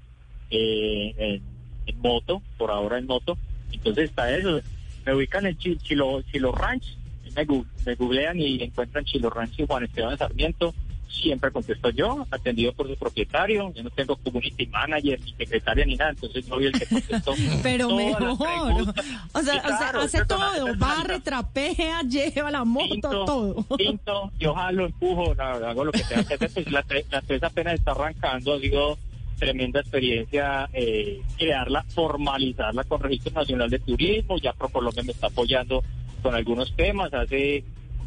eh, 0.50 1.40
en, 1.86 2.00
moto, 2.00 2.42
por 2.56 2.70
ahora 2.70 2.98
en 2.98 3.06
moto. 3.06 3.36
Entonces 3.72 4.10
está 4.10 4.34
eso. 4.34 4.60
Me 5.04 5.14
ubican 5.14 5.46
en 5.46 5.56
Chilo, 5.58 6.22
Chilo 6.22 6.52
Ranch 6.52 6.95
me, 7.36 7.94
googlean 7.94 8.40
y 8.40 8.62
encuentran 8.62 9.04
Chilo 9.04 9.30
Ranch 9.30 9.58
y 9.58 9.66
Juan 9.66 9.84
Esteban 9.84 10.16
Sarmiento, 10.16 10.74
siempre 11.08 11.50
contesto 11.50 11.90
yo, 11.90 12.26
atendido 12.30 12.72
por 12.72 12.88
su 12.88 12.96
propietario. 12.96 13.72
Yo 13.74 13.82
no 13.82 13.90
tengo 13.90 14.16
community 14.16 14.66
manager, 14.66 15.20
ni 15.20 15.32
secretaria, 15.32 15.84
ni 15.84 15.96
nada, 15.96 16.10
entonces 16.10 16.48
no 16.48 16.56
soy 16.56 16.66
el 16.66 16.72
que 16.72 16.86
contestó. 16.86 17.34
Pero 17.62 17.94
mejor. 17.94 18.94
O 19.32 19.42
sea, 19.42 19.54
hace 20.00 20.24
todo, 20.24 20.76
barre, 20.76 21.20
trapea, 21.20 22.02
lleva 22.08 22.50
la 22.50 22.64
moto, 22.64 23.24
todo. 23.24 23.76
Pinto, 23.76 24.30
yo 24.38 24.54
jalo, 24.54 24.86
empujo, 24.86 25.34
hago 25.40 25.84
lo 25.84 25.92
que 25.92 26.02
tenga 26.04 26.24
que 26.24 26.34
hacer. 26.34 26.50
Pues 26.52 26.70
la, 26.70 26.84
la 27.10 27.18
empresa 27.18 27.46
apenas 27.46 27.74
está 27.74 27.92
arrancando, 27.92 28.58
sido 28.60 28.98
tremenda 29.38 29.80
experiencia 29.80 30.68
eh, 30.72 31.20
crearla, 31.38 31.84
formalizarla 31.88 32.84
con 32.84 33.00
Registro 33.00 33.32
Nacional 33.32 33.70
de 33.70 33.78
Turismo. 33.78 34.38
Ya 34.38 34.52
ProColombia 34.52 35.02
me 35.02 35.12
está 35.12 35.28
apoyando 35.28 35.82
con 36.22 36.34
algunos 36.34 36.74
temas. 36.74 37.12
Hace 37.12 37.64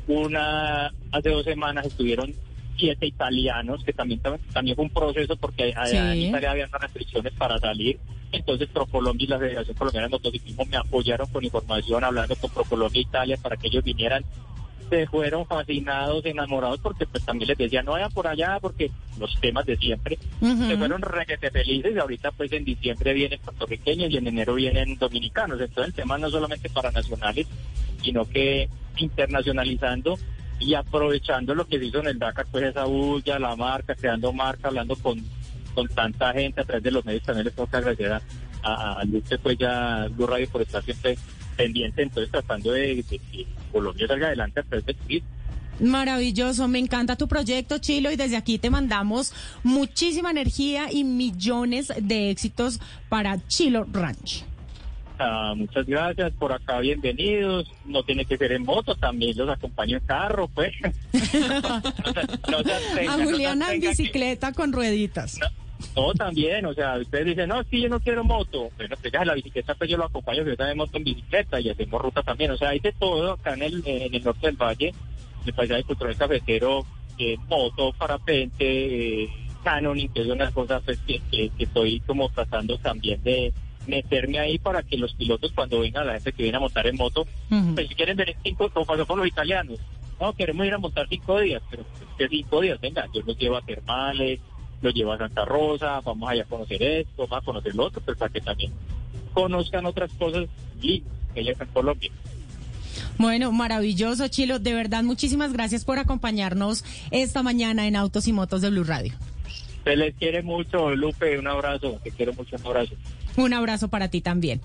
una, 0.07 0.87
hace 1.11 1.29
dos 1.29 1.45
semanas 1.45 1.85
estuvieron 1.85 2.33
siete 2.77 3.07
italianos, 3.07 3.83
que 3.83 3.93
también, 3.93 4.21
también 4.53 4.75
fue 4.75 4.85
un 4.85 4.91
proceso 4.91 5.35
porque 5.35 5.73
en 5.75 6.17
Italia 6.17 6.51
había 6.51 6.67
restricciones 6.67 7.33
para 7.33 7.57
salir. 7.59 7.99
Entonces 8.31 8.69
ProColombia 8.69 9.25
y 9.25 9.27
la 9.27 9.39
Federación 9.39 9.75
Colombiana 9.75 10.07
de 10.07 10.11
Motociclismo 10.11 10.65
me 10.65 10.77
apoyaron 10.77 11.27
con 11.27 11.43
información, 11.43 12.03
hablando 12.03 12.35
con 12.35 12.49
ProColombia 12.51 13.01
Italia 13.01 13.37
para 13.41 13.57
que 13.57 13.67
ellos 13.67 13.83
vinieran 13.83 14.23
se 14.89 15.07
fueron 15.07 15.45
fascinados, 15.45 16.25
enamorados, 16.25 16.79
porque 16.79 17.05
pues 17.05 17.23
también 17.25 17.47
les 17.47 17.57
decía, 17.57 17.83
no 17.83 17.91
vayan 17.91 18.11
por 18.11 18.27
allá, 18.27 18.57
porque 18.59 18.91
los 19.17 19.39
temas 19.39 19.65
de 19.65 19.77
siempre, 19.77 20.17
se 20.39 20.77
fueron 20.77 21.01
requete 21.01 21.51
felices, 21.51 21.93
y 21.95 21.99
ahorita 21.99 22.31
pues 22.31 22.51
en 22.51 22.65
diciembre 22.65 23.13
vienen 23.13 23.39
puertorriqueños 23.39 24.11
y 24.11 24.17
en 24.17 24.27
enero 24.27 24.55
vienen 24.55 24.97
dominicanos, 24.97 25.59
entonces 25.59 25.87
el 25.87 25.93
tema 25.93 26.17
no 26.17 26.29
solamente 26.29 26.69
para 26.69 26.91
nacionales, 26.91 27.47
sino 28.01 28.25
que 28.25 28.69
internacionalizando 28.97 30.17
y 30.59 30.73
aprovechando 30.73 31.55
lo 31.55 31.65
que 31.65 31.79
se 31.79 31.85
hizo 31.85 31.99
en 31.99 32.07
el 32.07 32.19
Dakar, 32.19 32.45
pues 32.51 32.65
esa 32.65 32.85
bulla, 32.85 33.39
la 33.39 33.55
marca, 33.55 33.95
creando 33.95 34.33
marca, 34.33 34.67
hablando 34.67 34.95
con, 34.97 35.23
con 35.73 35.87
tanta 35.87 36.33
gente 36.33 36.61
a 36.61 36.65
través 36.65 36.83
de 36.83 36.91
los 36.91 37.05
medios, 37.05 37.23
también 37.23 37.45
les 37.45 37.55
tengo 37.55 37.69
que 37.69 37.77
agradecer 37.77 38.11
a, 38.11 38.21
a, 38.63 39.03
pues 39.41 39.57
ya 39.57 40.07
Blue 40.11 40.27
Radio 40.27 40.49
por 40.49 40.61
estar 40.61 40.83
siempre 40.83 41.17
pendiente, 41.59 42.01
entonces 42.01 42.31
tratando 42.31 42.71
de, 42.71 43.03
que 43.09 43.19
Colombia 43.69 44.07
salga 44.07 44.27
adelante 44.27 44.61
a 44.61 44.63
través 44.63 44.85
de 44.85 44.93
turismo. 44.93 45.27
Maravilloso, 45.81 46.69
me 46.69 46.79
encanta 46.79 47.17
tu 47.17 47.27
proyecto, 47.27 47.79
Chilo, 47.79 48.11
y 48.11 48.15
desde 48.15 48.37
aquí 48.37 48.57
te 48.57 48.69
mandamos 48.69 49.33
muchísima 49.63 50.31
energía 50.31 50.91
y 50.91 51.03
millones 51.03 51.91
de 51.99 52.29
éxitos 52.29 52.79
para 53.09 53.45
Chilo 53.47 53.85
Ranch. 53.91 54.45
Ah, 55.19 55.53
muchas 55.53 55.85
gracias, 55.85 56.31
por 56.39 56.53
acá 56.53 56.79
bienvenidos. 56.79 57.69
No 57.83 58.03
tiene 58.03 58.23
que 58.23 58.37
ser 58.37 58.53
en 58.53 58.63
moto, 58.63 58.95
también 58.95 59.37
los 59.37 59.49
acompaño 59.49 59.97
en 59.97 60.03
carro, 60.05 60.47
pues. 60.47 60.71
a 63.09 63.13
Juliana 63.21 63.73
en 63.73 63.81
bicicleta 63.81 64.53
con 64.53 64.71
rueditas. 64.71 65.37
No, 65.95 66.13
también, 66.13 66.65
o 66.65 66.73
sea, 66.73 66.97
ustedes 66.97 67.25
dicen, 67.25 67.49
no, 67.49 67.63
sí, 67.63 67.81
yo 67.81 67.89
no 67.89 67.99
quiero 67.99 68.23
moto. 68.23 68.69
Bueno, 68.77 68.95
pues 69.01 69.13
ya 69.13 69.23
la 69.23 69.33
bicicleta, 69.33 69.75
pues 69.75 69.89
yo 69.89 69.97
lo 69.97 70.05
acompaño, 70.05 70.43
yo 70.43 70.55
también 70.55 70.77
moto 70.77 70.97
en 70.97 71.03
bicicleta 71.03 71.59
y 71.59 71.69
hacemos 71.69 72.01
ruta 72.01 72.21
también. 72.21 72.51
O 72.51 72.57
sea, 72.57 72.69
hay 72.69 72.79
de 72.79 72.91
todo 72.93 73.33
acá 73.33 73.53
en 73.53 73.63
el, 73.63 73.83
en 73.85 74.13
el 74.13 74.23
norte 74.23 74.47
del 74.47 74.57
valle, 74.57 74.93
el 75.45 75.53
paisaje 75.53 75.83
cultural 75.83 76.17
cafetero, 76.17 76.85
eh, 77.17 77.37
moto, 77.47 77.93
parapente, 77.93 79.23
eh, 79.23 79.29
canoning, 79.63 80.09
que 80.09 80.21
es 80.21 80.27
una 80.27 80.51
cosa 80.51 80.79
pues, 80.81 80.99
que, 80.99 81.21
que, 81.31 81.51
estoy 81.57 81.99
como 82.01 82.29
tratando 82.29 82.77
también 82.77 83.21
de 83.23 83.53
meterme 83.87 84.39
ahí 84.39 84.59
para 84.59 84.83
que 84.83 84.97
los 84.97 85.13
pilotos 85.15 85.51
cuando 85.53 85.79
vengan 85.79 86.07
la 86.07 86.13
gente 86.13 86.33
que 86.33 86.43
viene 86.43 86.57
a 86.57 86.61
montar 86.61 86.85
en 86.87 86.95
moto, 86.95 87.25
pues 87.73 87.87
si 87.87 87.95
quieren 87.95 88.17
venir 88.17 88.35
cinco, 88.43 88.69
como 88.69 88.85
pasó 88.85 89.05
con 89.05 89.19
los 89.19 89.27
italianos, 89.27 89.79
no, 90.19 90.33
queremos 90.33 90.65
ir 90.65 90.73
a 90.73 90.77
montar 90.77 91.07
cinco 91.09 91.39
días, 91.39 91.61
pero 91.69 91.83
pues, 91.83 92.03
que 92.17 92.27
cinco 92.27 92.61
días, 92.61 92.79
venga, 92.79 93.07
yo 93.13 93.21
los 93.21 93.37
llevo 93.37 93.57
a 93.57 93.61
termales, 93.61 94.39
lo 94.81 94.89
lleva 94.91 95.15
a 95.15 95.17
Santa 95.17 95.45
Rosa, 95.45 96.01
vamos 96.01 96.29
allá 96.29 96.43
a 96.43 96.45
conocer 96.45 96.81
esto, 96.81 97.27
vamos 97.27 97.43
a 97.43 97.45
conocer 97.45 97.75
lo 97.75 97.85
otro, 97.85 98.01
pero 98.05 98.17
para 98.17 98.31
que 98.31 98.41
también 98.41 98.71
conozcan 99.33 99.85
otras 99.85 100.11
cosas 100.13 100.47
y 100.81 101.01
que 101.33 101.41
hay 101.41 101.49
en 101.49 101.67
Colombia. 101.73 102.11
Bueno, 103.17 103.51
maravilloso, 103.51 104.27
Chilo. 104.29 104.59
De 104.59 104.73
verdad, 104.73 105.03
muchísimas 105.03 105.53
gracias 105.53 105.85
por 105.85 105.99
acompañarnos 105.99 106.85
esta 107.11 107.43
mañana 107.43 107.87
en 107.87 107.95
Autos 107.95 108.27
y 108.27 108.33
Motos 108.33 108.61
de 108.61 108.69
Blue 108.69 108.83
Radio. 108.83 109.13
Se 109.83 109.95
les 109.95 110.15
quiere 110.15 110.41
mucho, 110.41 110.95
Lupe. 110.95 111.37
Un 111.37 111.47
abrazo. 111.47 111.99
Te 112.03 112.11
quiero 112.11 112.33
mucho. 112.33 112.55
Un 112.57 112.65
abrazo. 112.65 112.93
Un 113.37 113.53
abrazo 113.53 113.87
para 113.89 114.09
ti 114.09 114.21
también. 114.21 114.61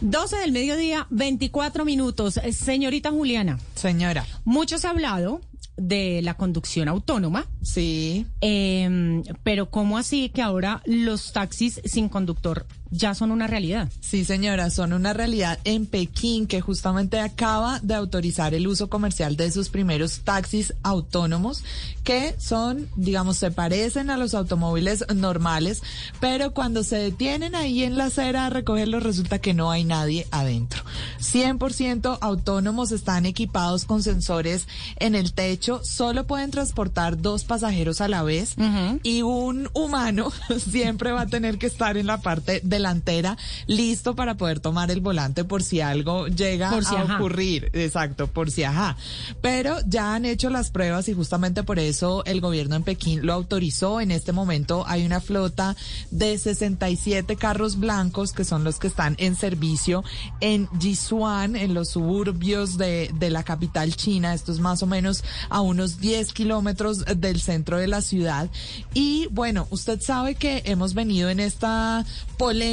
12 0.00 0.36
del 0.36 0.52
mediodía, 0.52 1.06
24 1.10 1.84
minutos. 1.84 2.40
Señorita 2.52 3.10
Juliana. 3.10 3.58
Señora. 3.74 4.26
Muchos 4.44 4.84
ha 4.84 4.90
hablado 4.90 5.40
de 5.76 6.22
la 6.22 6.34
conducción 6.34 6.88
autónoma 6.88 7.46
Sí. 7.62 8.26
Em, 8.40 9.22
pero 9.42 9.70
¿cómo 9.70 9.98
así 9.98 10.30
que 10.30 10.40
ahora 10.40 10.82
los 10.86 11.32
taxis 11.32 11.80
sin 11.84 12.08
conductor 12.08 12.66
ya 12.90 13.14
son 13.14 13.30
una 13.30 13.46
realidad. 13.46 13.88
Sí, 14.00 14.24
señora, 14.24 14.70
son 14.70 14.92
una 14.92 15.12
realidad 15.12 15.58
en 15.64 15.86
Pekín, 15.86 16.46
que 16.46 16.60
justamente 16.60 17.20
acaba 17.20 17.80
de 17.80 17.94
autorizar 17.94 18.54
el 18.54 18.66
uso 18.66 18.88
comercial 18.88 19.36
de 19.36 19.50
sus 19.50 19.68
primeros 19.68 20.20
taxis 20.20 20.74
autónomos, 20.82 21.64
que 22.04 22.34
son, 22.38 22.88
digamos, 22.96 23.36
se 23.36 23.50
parecen 23.50 24.10
a 24.10 24.16
los 24.16 24.34
automóviles 24.34 25.04
normales, 25.14 25.82
pero 26.20 26.52
cuando 26.52 26.84
se 26.84 26.96
detienen 26.96 27.54
ahí 27.54 27.82
en 27.82 27.96
la 27.96 28.06
acera 28.06 28.46
a 28.46 28.50
recogerlos, 28.50 29.02
resulta 29.02 29.38
que 29.38 29.54
no 29.54 29.70
hay 29.70 29.84
nadie 29.84 30.26
adentro. 30.30 30.82
100% 31.20 32.18
autónomos 32.20 32.92
están 32.92 33.26
equipados 33.26 33.84
con 33.84 34.02
sensores 34.02 34.68
en 34.98 35.14
el 35.14 35.32
techo, 35.32 35.80
solo 35.84 36.26
pueden 36.26 36.50
transportar 36.50 37.20
dos 37.20 37.44
pasajeros 37.44 38.00
a 38.00 38.08
la 38.08 38.22
vez 38.22 38.54
y 39.02 39.22
un 39.22 39.68
humano 39.72 40.32
siempre 40.70 41.12
va 41.12 41.22
a 41.22 41.26
tener 41.26 41.58
que 41.58 41.66
estar 41.66 41.96
en 41.96 42.06
la 42.06 42.18
parte 42.18 42.60
de 42.62 42.78
delantera 42.86 43.36
listo 43.66 44.14
para 44.14 44.36
poder 44.36 44.60
tomar 44.60 44.90
el 44.90 45.00
volante 45.00 45.44
por 45.44 45.62
si 45.62 45.80
algo 45.80 46.28
llega 46.28 46.70
a 46.70 47.16
ocurrir. 47.16 47.70
Exacto, 47.72 48.28
por 48.28 48.50
si 48.50 48.62
ajá. 48.62 48.96
Pero 49.40 49.76
ya 49.86 50.14
han 50.14 50.24
hecho 50.24 50.50
las 50.50 50.70
pruebas 50.70 51.08
y 51.08 51.14
justamente 51.14 51.64
por 51.64 51.78
eso 51.78 52.24
el 52.24 52.40
gobierno 52.40 52.76
en 52.76 52.84
Pekín 52.84 53.26
lo 53.26 53.32
autorizó. 53.32 54.00
En 54.00 54.10
este 54.10 54.32
momento 54.32 54.84
hay 54.86 55.04
una 55.04 55.20
flota 55.20 55.76
de 56.10 56.38
67 56.38 57.36
carros 57.36 57.78
blancos 57.78 58.32
que 58.32 58.44
son 58.44 58.62
los 58.62 58.78
que 58.78 58.86
están 58.86 59.16
en 59.18 59.34
servicio 59.34 60.04
en 60.40 60.68
Jisuan, 60.78 61.56
en 61.56 61.74
los 61.74 61.90
suburbios 61.90 62.78
de, 62.78 63.10
de 63.14 63.30
la 63.30 63.42
capital 63.42 63.96
china. 63.96 64.32
Esto 64.32 64.52
es 64.52 64.60
más 64.60 64.82
o 64.82 64.86
menos 64.86 65.24
a 65.48 65.60
unos 65.60 65.98
10 65.98 66.32
kilómetros 66.32 67.04
del 67.04 67.40
centro 67.40 67.78
de 67.78 67.88
la 67.88 68.00
ciudad. 68.00 68.48
Y 68.94 69.26
bueno, 69.32 69.66
usted 69.70 70.00
sabe 70.00 70.36
que 70.36 70.62
hemos 70.66 70.94
venido 70.94 71.30
en 71.30 71.40
esta 71.40 72.04
polémica 72.38 72.65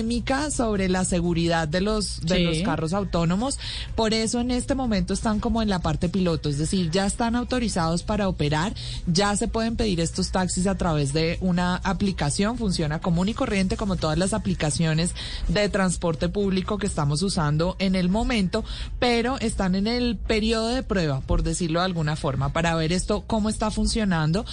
sobre 0.51 0.89
la 0.89 1.05
seguridad 1.05 1.67
de 1.67 1.81
los 1.81 2.21
de 2.21 2.39
los 2.39 2.61
carros 2.61 2.93
autónomos. 2.93 3.59
Por 3.95 4.13
eso 4.13 4.39
en 4.39 4.51
este 4.51 4.73
momento 4.73 5.13
están 5.13 5.39
como 5.39 5.61
en 5.61 5.69
la 5.69 5.79
parte 5.79 6.09
piloto, 6.09 6.49
es 6.49 6.57
decir, 6.57 6.89
ya 6.91 7.05
están 7.05 7.35
autorizados 7.35 8.03
para 8.03 8.27
operar, 8.27 8.73
ya 9.05 9.35
se 9.35 9.47
pueden 9.47 9.75
pedir 9.75 9.99
estos 9.99 10.31
taxis 10.31 10.67
a 10.67 10.75
través 10.75 11.13
de 11.13 11.37
una 11.41 11.75
aplicación, 11.75 12.57
funciona 12.57 12.99
común 12.99 13.29
y 13.29 13.33
corriente 13.33 13.77
como 13.77 13.95
todas 13.95 14.17
las 14.17 14.33
aplicaciones 14.33 15.13
de 15.47 15.69
transporte 15.69 16.29
público 16.29 16.77
que 16.77 16.87
estamos 16.87 17.21
usando 17.21 17.75
en 17.79 17.95
el 17.95 18.09
momento, 18.09 18.63
pero 18.99 19.39
están 19.39 19.75
en 19.75 19.87
el 19.87 20.17
periodo 20.17 20.69
de 20.69 20.83
prueba, 20.83 21.21
por 21.21 21.43
decirlo 21.43 21.79
de 21.79 21.85
alguna 21.85 22.15
forma, 22.15 22.53
para 22.53 22.75
ver 22.75 22.91
esto 22.93 23.23
cómo 23.27 23.49
está 23.49 23.71
funcionando. 23.71 24.45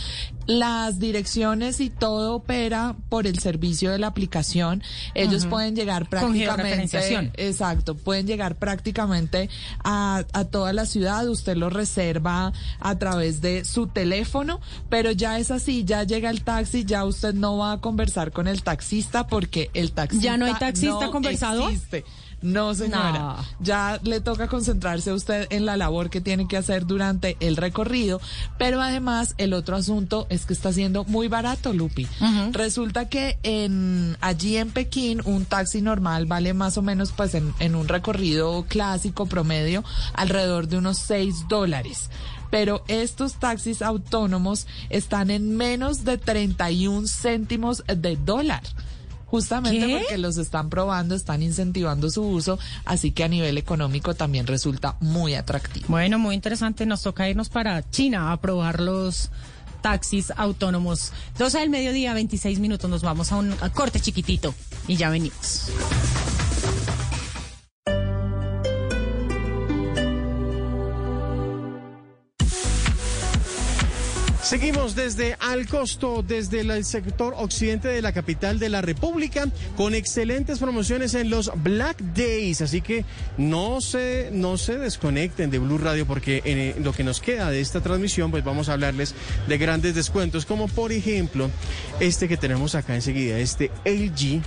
Las 0.47 0.99
direcciones 0.99 1.81
y 1.81 1.91
todo 1.91 2.35
opera 2.35 2.97
por 3.09 3.29
el 3.29 3.39
servicio 3.39 3.93
de 3.93 3.99
la 3.99 4.09
aplicación. 4.09 4.83
Ellos 5.15 5.30
pueden 5.47 5.75
llegar 5.75 6.09
prácticamente. 6.09 6.99
Exacto, 7.37 7.95
pueden 7.95 8.27
llegar 8.27 8.57
prácticamente 8.57 9.49
a, 9.85 10.25
a 10.33 10.45
toda 10.45 10.73
la 10.73 10.87
ciudad. 10.87 11.29
Usted 11.29 11.57
lo 11.57 11.71
reserva 11.71 12.53
a 12.81 12.99
través 12.99 13.41
de 13.41 13.65
su 13.65 13.87
teléfono, 13.87 14.61
pero 14.89 15.11
ya 15.13 15.39
es 15.39 15.51
así, 15.51 15.85
ya 15.85 16.05
llega 16.05 16.31
el 16.31 16.43
taxi, 16.43 16.85
ya 16.85 17.05
usted 17.05 17.35
no 17.35 17.59
va 17.59 17.73
a 17.73 17.81
conversar 17.81 18.33
con 18.33 18.49
el 18.49 18.63
taxista 18.63 19.27
porque 19.27 19.71
el 19.75 19.93
taxista. 19.93 20.25
¿Ya 20.25 20.37
no 20.37 20.47
hay 20.47 20.55
taxista 20.55 21.11
conversador? 21.11 21.73
No, 22.43 22.75
señora. 22.75 23.37
Ya 23.61 24.01
le 24.03 24.21
toca 24.21 24.49
concentrarse 24.49 25.11
a 25.11 25.15
usted 25.15 25.47
en 25.51 25.67
la 25.67 25.77
labor 25.77 26.09
que 26.09 26.21
tiene 26.21 26.49
que 26.49 26.57
hacer 26.57 26.87
durante 26.87 27.37
el 27.41 27.57
recorrido. 27.57 28.21
Pero 28.59 28.81
además, 28.81 29.35
el 29.39 29.53
otro 29.53 29.77
asunto 29.77 30.27
es 30.31 30.47
que 30.47 30.53
está 30.53 30.73
siendo 30.73 31.05
muy 31.05 31.29
barato, 31.29 31.73
Lupi. 31.73 32.07
Resulta 32.53 33.09
que 33.09 33.39
en 33.43 34.17
allí 34.21 34.57
en 34.57 34.71
Pekín, 34.71 35.21
un 35.25 35.45
taxi 35.45 35.83
normal 35.83 36.27
vale 36.27 36.55
más 36.55 36.79
o 36.79 36.83
menos, 36.83 37.13
pues 37.13 37.35
en, 37.35 37.53
en 37.59 37.75
un 37.75 37.89
recorrido 37.89 38.65
clásico 38.69 39.27
promedio, 39.27 39.85
alrededor 40.15 40.69
de 40.69 40.79
unos 40.79 40.99
6 40.99 41.47
dólares 41.49 42.11
pero 42.51 42.83
estos 42.89 43.35
taxis 43.35 43.81
autónomos 43.81 44.67
están 44.89 45.31
en 45.31 45.57
menos 45.57 46.05
de 46.05 46.19
31 46.19 47.07
céntimos 47.07 47.85
de 47.87 48.17
dólar 48.17 48.63
justamente 49.31 49.99
porque 49.99 50.19
los 50.19 50.37
están 50.39 50.69
probando, 50.69 51.15
están 51.15 51.43
incentivando 51.43 52.11
su 52.11 52.23
uso, 52.23 52.59
así 52.85 53.13
que 53.13 53.23
a 53.23 53.29
nivel 53.29 53.59
económico 53.59 54.15
también 54.15 54.47
resulta 54.47 54.97
muy 55.01 55.35
atractivo. 55.35 55.87
Bueno, 55.89 56.19
muy 56.19 56.35
interesante, 56.35 56.85
nos 56.85 57.03
toca 57.03 57.29
irnos 57.29 57.49
para 57.49 57.89
China 57.91 58.33
a 58.33 58.41
probar 58.41 58.81
los 58.81 59.31
taxis 59.83 60.33
autónomos. 60.37 61.13
12 61.39 61.61
del 61.61 61.71
mediodía, 61.71 62.13
26 62.13 62.59
minutos, 62.59 62.91
nos 62.91 63.03
vamos 63.03 63.31
a 63.33 63.37
un 63.37 63.55
corte 63.73 64.01
chiquitito 64.01 64.53
y 64.89 64.97
ya 64.97 65.11
venimos. 65.11 65.71
Seguimos 74.51 74.97
desde 74.97 75.37
Al 75.39 75.69
Costo, 75.69 76.25
desde 76.27 76.63
el 76.63 76.85
sector 76.85 77.35
occidente 77.37 77.87
de 77.87 78.03
la 78.03 78.11
capital 78.13 78.59
de 78.59 78.69
la 78.69 78.83
República, 78.83 79.47
con 79.77 79.95
excelentes 79.95 80.59
promociones 80.59 81.15
en 81.15 81.31
los 81.31 81.53
Black 81.63 81.99
Days. 82.17 82.61
Así 82.61 82.81
que 82.81 83.05
no 83.39 83.81
se, 83.81 84.31
no 84.33 84.59
se 84.59 84.77
desconecten 84.77 85.53
de 85.53 85.61
Blue 85.61 85.79
Radio, 85.79 86.05
porque 86.05 86.43
en 86.45 86.83
lo 86.83 86.93
que 86.93 87.05
nos 87.05 87.21
queda 87.21 87.49
de 87.49 87.61
esta 87.61 87.81
transmisión, 87.81 88.33
pues 88.33 88.43
vamos 88.43 88.69
a 88.69 88.73
hablarles 88.73 89.15
de 89.47 89.57
grandes 89.57 89.95
descuentos, 89.95 90.47
como 90.47 90.67
por 90.67 90.91
ejemplo 90.91 91.49
este 92.01 92.27
que 92.27 92.37
tenemos 92.37 92.75
acá 92.75 92.97
enseguida, 92.97 93.39
este 93.39 93.71
LG 93.85 94.43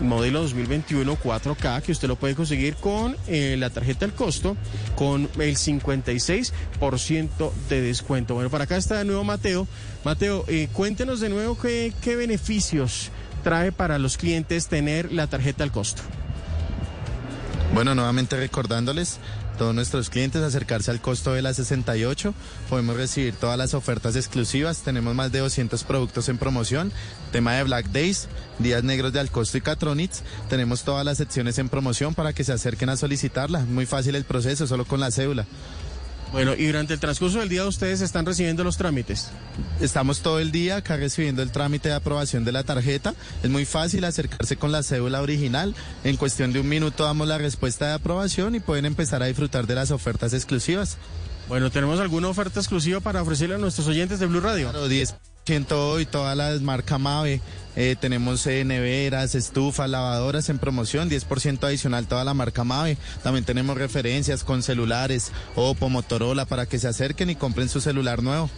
modelo 0.00 0.40
2021 0.42 1.16
4K 1.16 1.82
que 1.82 1.92
usted 1.92 2.08
lo 2.08 2.16
puede 2.16 2.34
conseguir 2.34 2.74
con 2.76 3.16
eh, 3.26 3.56
la 3.58 3.70
tarjeta 3.70 4.04
al 4.04 4.14
costo 4.14 4.56
con 4.96 5.28
el 5.38 5.56
56% 5.56 7.52
de 7.68 7.80
descuento. 7.80 8.34
Bueno, 8.34 8.50
para 8.50 8.64
acá 8.64 8.76
está 8.76 8.98
de 8.98 9.04
nuevo 9.04 9.24
Mateo. 9.24 9.66
Mateo, 10.04 10.44
eh, 10.48 10.68
cuéntenos 10.72 11.20
de 11.20 11.28
nuevo 11.28 11.58
qué, 11.58 11.92
qué 12.02 12.16
beneficios 12.16 13.10
trae 13.42 13.72
para 13.72 13.98
los 13.98 14.16
clientes 14.16 14.68
tener 14.68 15.12
la 15.12 15.26
tarjeta 15.26 15.64
al 15.64 15.72
costo. 15.72 16.02
Bueno, 17.74 17.94
nuevamente 17.94 18.36
recordándoles 18.36 19.18
todos 19.60 19.74
nuestros 19.74 20.08
clientes 20.08 20.40
acercarse 20.40 20.90
al 20.90 21.02
costo 21.02 21.34
de 21.34 21.42
la 21.42 21.52
68. 21.52 22.32
Podemos 22.70 22.96
recibir 22.96 23.34
todas 23.34 23.58
las 23.58 23.74
ofertas 23.74 24.16
exclusivas. 24.16 24.78
Tenemos 24.78 25.14
más 25.14 25.32
de 25.32 25.40
200 25.40 25.84
productos 25.84 26.30
en 26.30 26.38
promoción. 26.38 26.90
Tema 27.30 27.52
de 27.52 27.64
Black 27.64 27.90
Days, 27.90 28.28
Días 28.58 28.84
Negros 28.84 29.12
de 29.12 29.20
Alcosto 29.20 29.58
y 29.58 29.60
Catronitz. 29.60 30.22
Tenemos 30.48 30.82
todas 30.82 31.04
las 31.04 31.18
secciones 31.18 31.58
en 31.58 31.68
promoción 31.68 32.14
para 32.14 32.32
que 32.32 32.42
se 32.42 32.54
acerquen 32.54 32.88
a 32.88 32.96
solicitarla. 32.96 33.58
Muy 33.66 33.84
fácil 33.84 34.14
el 34.14 34.24
proceso, 34.24 34.66
solo 34.66 34.86
con 34.86 34.98
la 34.98 35.10
cédula. 35.10 35.44
Bueno, 36.32 36.54
y 36.54 36.66
durante 36.66 36.94
el 36.94 37.00
transcurso 37.00 37.40
del 37.40 37.48
día 37.48 37.66
ustedes 37.66 38.00
están 38.02 38.24
recibiendo 38.24 38.62
los 38.62 38.76
trámites. 38.76 39.30
Estamos 39.80 40.20
todo 40.20 40.38
el 40.38 40.52
día 40.52 40.76
acá 40.76 40.96
recibiendo 40.96 41.42
el 41.42 41.50
trámite 41.50 41.88
de 41.88 41.96
aprobación 41.96 42.44
de 42.44 42.52
la 42.52 42.62
tarjeta. 42.62 43.14
Es 43.42 43.50
muy 43.50 43.64
fácil 43.64 44.04
acercarse 44.04 44.56
con 44.56 44.70
la 44.70 44.84
cédula 44.84 45.22
original. 45.22 45.74
En 46.04 46.16
cuestión 46.16 46.52
de 46.52 46.60
un 46.60 46.68
minuto 46.68 47.04
damos 47.04 47.26
la 47.26 47.38
respuesta 47.38 47.88
de 47.88 47.94
aprobación 47.94 48.54
y 48.54 48.60
pueden 48.60 48.86
empezar 48.86 49.22
a 49.24 49.26
disfrutar 49.26 49.66
de 49.66 49.74
las 49.74 49.90
ofertas 49.90 50.32
exclusivas. 50.32 50.98
Bueno, 51.50 51.68
¿tenemos 51.68 51.98
alguna 51.98 52.28
oferta 52.28 52.60
exclusiva 52.60 53.00
para 53.00 53.22
ofrecerle 53.22 53.56
a 53.56 53.58
nuestros 53.58 53.88
oyentes 53.88 54.20
de 54.20 54.26
Blue 54.26 54.38
Radio? 54.38 54.70
Claro, 54.70 54.88
10% 54.88 55.72
hoy, 55.72 56.06
todas 56.06 56.36
las 56.36 56.60
marcas 56.60 57.00
MAVE. 57.00 57.40
Eh, 57.74 57.96
tenemos 58.00 58.46
eh, 58.46 58.64
neveras, 58.64 59.34
estufas, 59.34 59.90
lavadoras 59.90 60.48
en 60.48 60.60
promoción, 60.60 61.10
10% 61.10 61.64
adicional 61.64 62.06
toda 62.06 62.22
la 62.22 62.34
marca 62.34 62.62
Mave. 62.62 62.98
También 63.24 63.44
tenemos 63.44 63.76
referencias 63.76 64.44
con 64.44 64.62
celulares, 64.62 65.32
Oppo, 65.56 65.88
Motorola, 65.88 66.44
para 66.44 66.66
que 66.66 66.78
se 66.78 66.86
acerquen 66.86 67.30
y 67.30 67.34
compren 67.34 67.68
su 67.68 67.80
celular 67.80 68.22
nuevo. 68.22 68.48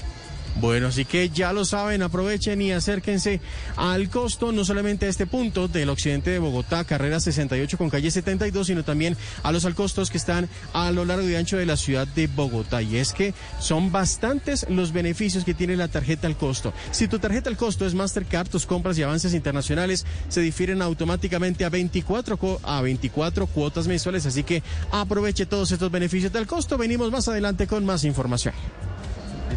Bueno, 0.61 0.89
así 0.89 1.05
que 1.05 1.31
ya 1.31 1.53
lo 1.53 1.65
saben, 1.65 2.03
aprovechen 2.03 2.61
y 2.61 2.73
acérquense 2.73 3.41
al 3.77 4.11
costo, 4.11 4.53
no 4.53 4.65
solamente 4.65 5.07
a 5.07 5.09
este 5.09 5.27
punto 5.27 5.67
del 5.67 5.89
occidente 5.89 6.31
de 6.31 6.39
Bogotá, 6.39 6.85
carrera 6.85 7.21
68 7.21 7.79
con 7.79 7.91
calle 7.91 8.11
72, 8.11 8.67
sino 8.67 8.85
también 8.85 9.17
a 9.43 9.51
los 9.51 9.65
alcostos 9.65 10.11
que 10.11 10.19
están 10.19 10.49
a 10.73 10.91
lo 10.91 11.05
largo 11.05 11.29
y 11.29 11.35
ancho 11.37 11.57
de 11.57 11.67
la 11.67 11.77
ciudad 11.77 12.07
de 12.07 12.27
Bogotá. 12.27 12.83
Y 12.83 12.97
es 12.97 13.13
que 13.13 13.35
son 13.61 13.93
bastantes 13.93 14.67
los 14.69 14.93
beneficios 14.93 15.45
que 15.45 15.55
tiene 15.55 15.77
la 15.77 15.89
tarjeta 15.89 16.27
al 16.27 16.37
costo. 16.37 16.73
Si 16.91 17.09
tu 17.09 17.19
tarjeta 17.19 17.49
al 17.49 17.57
costo 17.57 17.87
es 17.87 17.95
Mastercard, 17.95 18.49
tus 18.49 18.67
compras 18.67 18.99
y 18.99 19.03
avances 19.03 19.35
internacionales 19.35 20.05
se 20.29 20.43
difieren 20.43 20.83
automáticamente 20.83 21.65
a 21.65 21.71
24, 21.71 22.61
a 22.63 22.83
24 22.83 23.47
cuotas 23.47 23.87
mensuales. 23.87 24.27
Así 24.27 24.43
que 24.43 24.63
aproveche 24.91 25.47
todos 25.47 25.73
estos 25.73 25.91
beneficios 25.91 26.33
del 26.33 26.47
costo. 26.47 26.77
Venimos 26.77 27.11
más 27.11 27.27
adelante 27.29 27.67
con 27.67 27.85
más 27.87 28.05
información. 28.05 28.55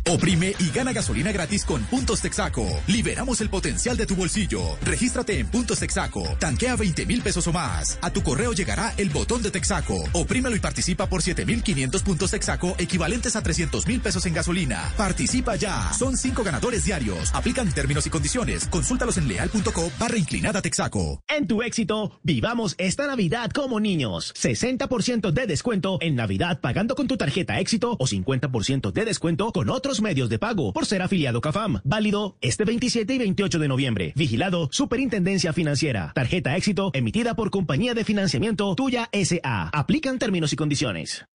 Oprime 0.08 0.54
y 0.60 0.70
gana 0.72 0.94
gasolina 0.94 1.32
gratis 1.32 1.66
con 1.66 1.84
Puntos 1.86 2.22
Texaco. 2.22 2.66
Liberamos 2.88 3.42
el 3.42 3.50
potencial 3.50 3.98
de 3.98 4.06
tu 4.06 4.16
bolsillo. 4.16 4.78
Regístrate 4.84 5.40
en 5.40 5.48
Puntos 5.48 5.80
Texaco. 5.80 6.24
Tanquea 6.40 6.76
20 6.76 7.06
mil 7.06 7.22
pesos 7.22 7.48
o 7.48 7.54
más. 7.54 7.98
A 8.02 8.12
tu 8.12 8.22
correo 8.22 8.54
llegará 8.54 8.94
el 8.98 9.10
botón 9.10 9.42
de 9.42 9.52
Texaco. 9.52 10.04
Oprímelo 10.14 10.56
y 10.56 10.60
participa 10.60 11.08
por 11.08 11.22
7.500 11.22 12.04
puntos 12.04 12.32
Texaco 12.32 12.76
equivalentes 12.78 13.36
a 13.36 13.42
300 13.42 13.88
mil 13.88 14.02
pesos 14.02 14.26
en 14.26 14.34
gasolina. 14.34 14.94
Participa 14.98 15.56
ya. 15.56 15.92
Son 15.94 16.18
cinco 16.18 16.44
ganadores 16.44 16.86
diarios. 16.86 17.34
Aplican 17.34 17.72
términos 17.72 18.06
y 18.06 18.10
condiciones. 18.10 18.68
Consúltalos 18.68 19.18
en 19.18 19.28
leal.co 19.28 19.92
barra 20.00 20.18
inclinada 20.18 20.62
Texaco. 20.62 21.22
En 21.28 21.48
tu 21.48 21.62
éxito, 21.62 22.20
vivamos 22.24 22.76
esta 22.78 23.08
Navidad 23.08 23.52
como 23.52 23.80
niños. 23.80 24.34
60% 24.36 25.32
de 25.32 25.48
descuento 25.48 25.98
en 26.02 26.16
Navidad 26.16 26.60
pagando 26.62 26.96
con 26.96 27.08
tu 27.08 27.18
tarjeta 27.18 27.60
éxito 27.60 27.96
o 28.00 28.06
50% 28.06 28.92
de 28.92 29.06
descuento 29.06 29.52
con 29.52 29.70
otros 29.86 30.02
medios 30.02 30.30
de 30.30 30.40
pago 30.40 30.74
por 30.74 30.88
ser 30.88 31.04
afiliado 31.04 31.42
CAFAM. 31.42 31.80
Válido 31.84 32.38
este 32.42 32.66
27 32.66 33.14
y 33.14 33.18
28 33.20 33.60
de 33.60 33.68
noviembre. 33.68 34.14
Vigilado 34.16 34.68
Superintendencia 34.72 35.54
Financiera. 35.54 36.12
Tarjeta 36.16 36.58
éxito 36.58 36.90
emitida 36.96 37.36
por 37.36 37.52
Compañía 37.52 37.94
de 37.94 38.04
Financiamiento 38.04 38.74
Tuya 38.74 39.12
SA. 39.14 39.70
Aplican 39.72 40.18
términos 40.18 40.54
y 40.54 40.56
condiciones. 40.56 41.28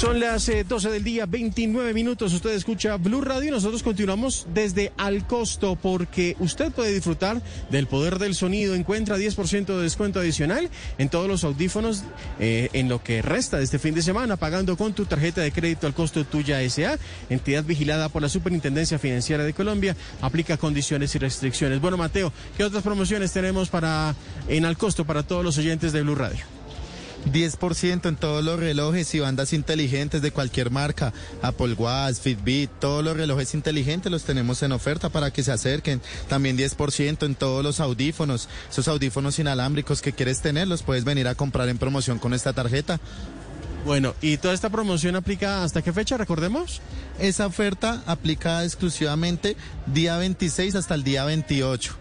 Son 0.00 0.18
las 0.18 0.50
12 0.66 0.88
eh, 0.88 0.92
del 0.92 1.04
día, 1.04 1.26
29 1.26 1.92
minutos. 1.92 2.32
Usted 2.32 2.52
escucha 2.52 2.96
Blue 2.96 3.20
Radio 3.20 3.48
y 3.48 3.50
nosotros 3.50 3.82
continuamos 3.82 4.46
desde 4.54 4.92
Al 4.96 5.26
Costo 5.26 5.76
porque 5.76 6.36
usted 6.38 6.72
puede 6.72 6.94
disfrutar 6.94 7.42
del 7.70 7.86
poder 7.86 8.18
del 8.18 8.34
sonido. 8.34 8.74
Encuentra 8.74 9.18
10% 9.18 9.66
de 9.66 9.82
descuento 9.82 10.18
adicional 10.18 10.70
en 10.96 11.10
todos 11.10 11.28
los 11.28 11.44
audífonos 11.44 12.04
eh, 12.38 12.70
en 12.72 12.88
lo 12.88 13.02
que 13.02 13.20
resta 13.20 13.58
de 13.58 13.64
este 13.64 13.78
fin 13.78 13.94
de 13.94 14.00
semana, 14.00 14.38
pagando 14.38 14.78
con 14.78 14.94
tu 14.94 15.04
tarjeta 15.04 15.42
de 15.42 15.52
crédito 15.52 15.86
al 15.86 15.92
costo 15.92 16.24
tuya 16.24 16.66
SA, 16.70 16.98
entidad 17.28 17.64
vigilada 17.64 18.08
por 18.08 18.22
la 18.22 18.30
Superintendencia 18.30 18.98
Financiera 18.98 19.44
de 19.44 19.52
Colombia. 19.52 19.94
Aplica 20.22 20.56
condiciones 20.56 21.14
y 21.14 21.18
restricciones. 21.18 21.78
Bueno, 21.78 21.98
Mateo, 21.98 22.32
¿qué 22.56 22.64
otras 22.64 22.82
promociones 22.82 23.34
tenemos 23.34 23.68
para 23.68 24.14
en 24.48 24.64
Al 24.64 24.78
Costo 24.78 25.04
para 25.04 25.24
todos 25.24 25.44
los 25.44 25.58
oyentes 25.58 25.92
de 25.92 26.00
Blue 26.00 26.14
Radio? 26.14 26.59
10% 27.26 28.08
en 28.08 28.16
todos 28.16 28.44
los 28.44 28.58
relojes 28.58 29.14
y 29.14 29.20
bandas 29.20 29.52
inteligentes 29.52 30.22
de 30.22 30.30
cualquier 30.30 30.70
marca, 30.70 31.12
Apple 31.42 31.74
Watch, 31.74 32.16
Fitbit, 32.16 32.70
todos 32.80 33.04
los 33.04 33.16
relojes 33.16 33.54
inteligentes 33.54 34.10
los 34.10 34.24
tenemos 34.24 34.62
en 34.62 34.72
oferta 34.72 35.08
para 35.08 35.30
que 35.30 35.42
se 35.42 35.52
acerquen. 35.52 36.00
También 36.28 36.56
10% 36.56 37.26
en 37.26 37.34
todos 37.34 37.62
los 37.62 37.80
audífonos, 37.80 38.48
esos 38.70 38.88
audífonos 38.88 39.38
inalámbricos 39.38 40.02
que 40.02 40.12
quieres 40.12 40.40
tener, 40.40 40.68
los 40.68 40.82
puedes 40.82 41.04
venir 41.04 41.28
a 41.28 41.34
comprar 41.34 41.68
en 41.68 41.78
promoción 41.78 42.18
con 42.18 42.34
esta 42.34 42.52
tarjeta. 42.52 43.00
Bueno, 43.84 44.14
¿y 44.20 44.36
toda 44.36 44.52
esta 44.52 44.68
promoción 44.68 45.16
aplica 45.16 45.64
hasta 45.64 45.80
qué 45.80 45.92
fecha, 45.92 46.18
recordemos? 46.18 46.82
Esa 47.18 47.46
oferta 47.46 48.02
aplica 48.06 48.62
exclusivamente 48.64 49.56
día 49.86 50.18
26 50.18 50.74
hasta 50.74 50.94
el 50.94 51.02
día 51.02 51.24
28. 51.24 51.99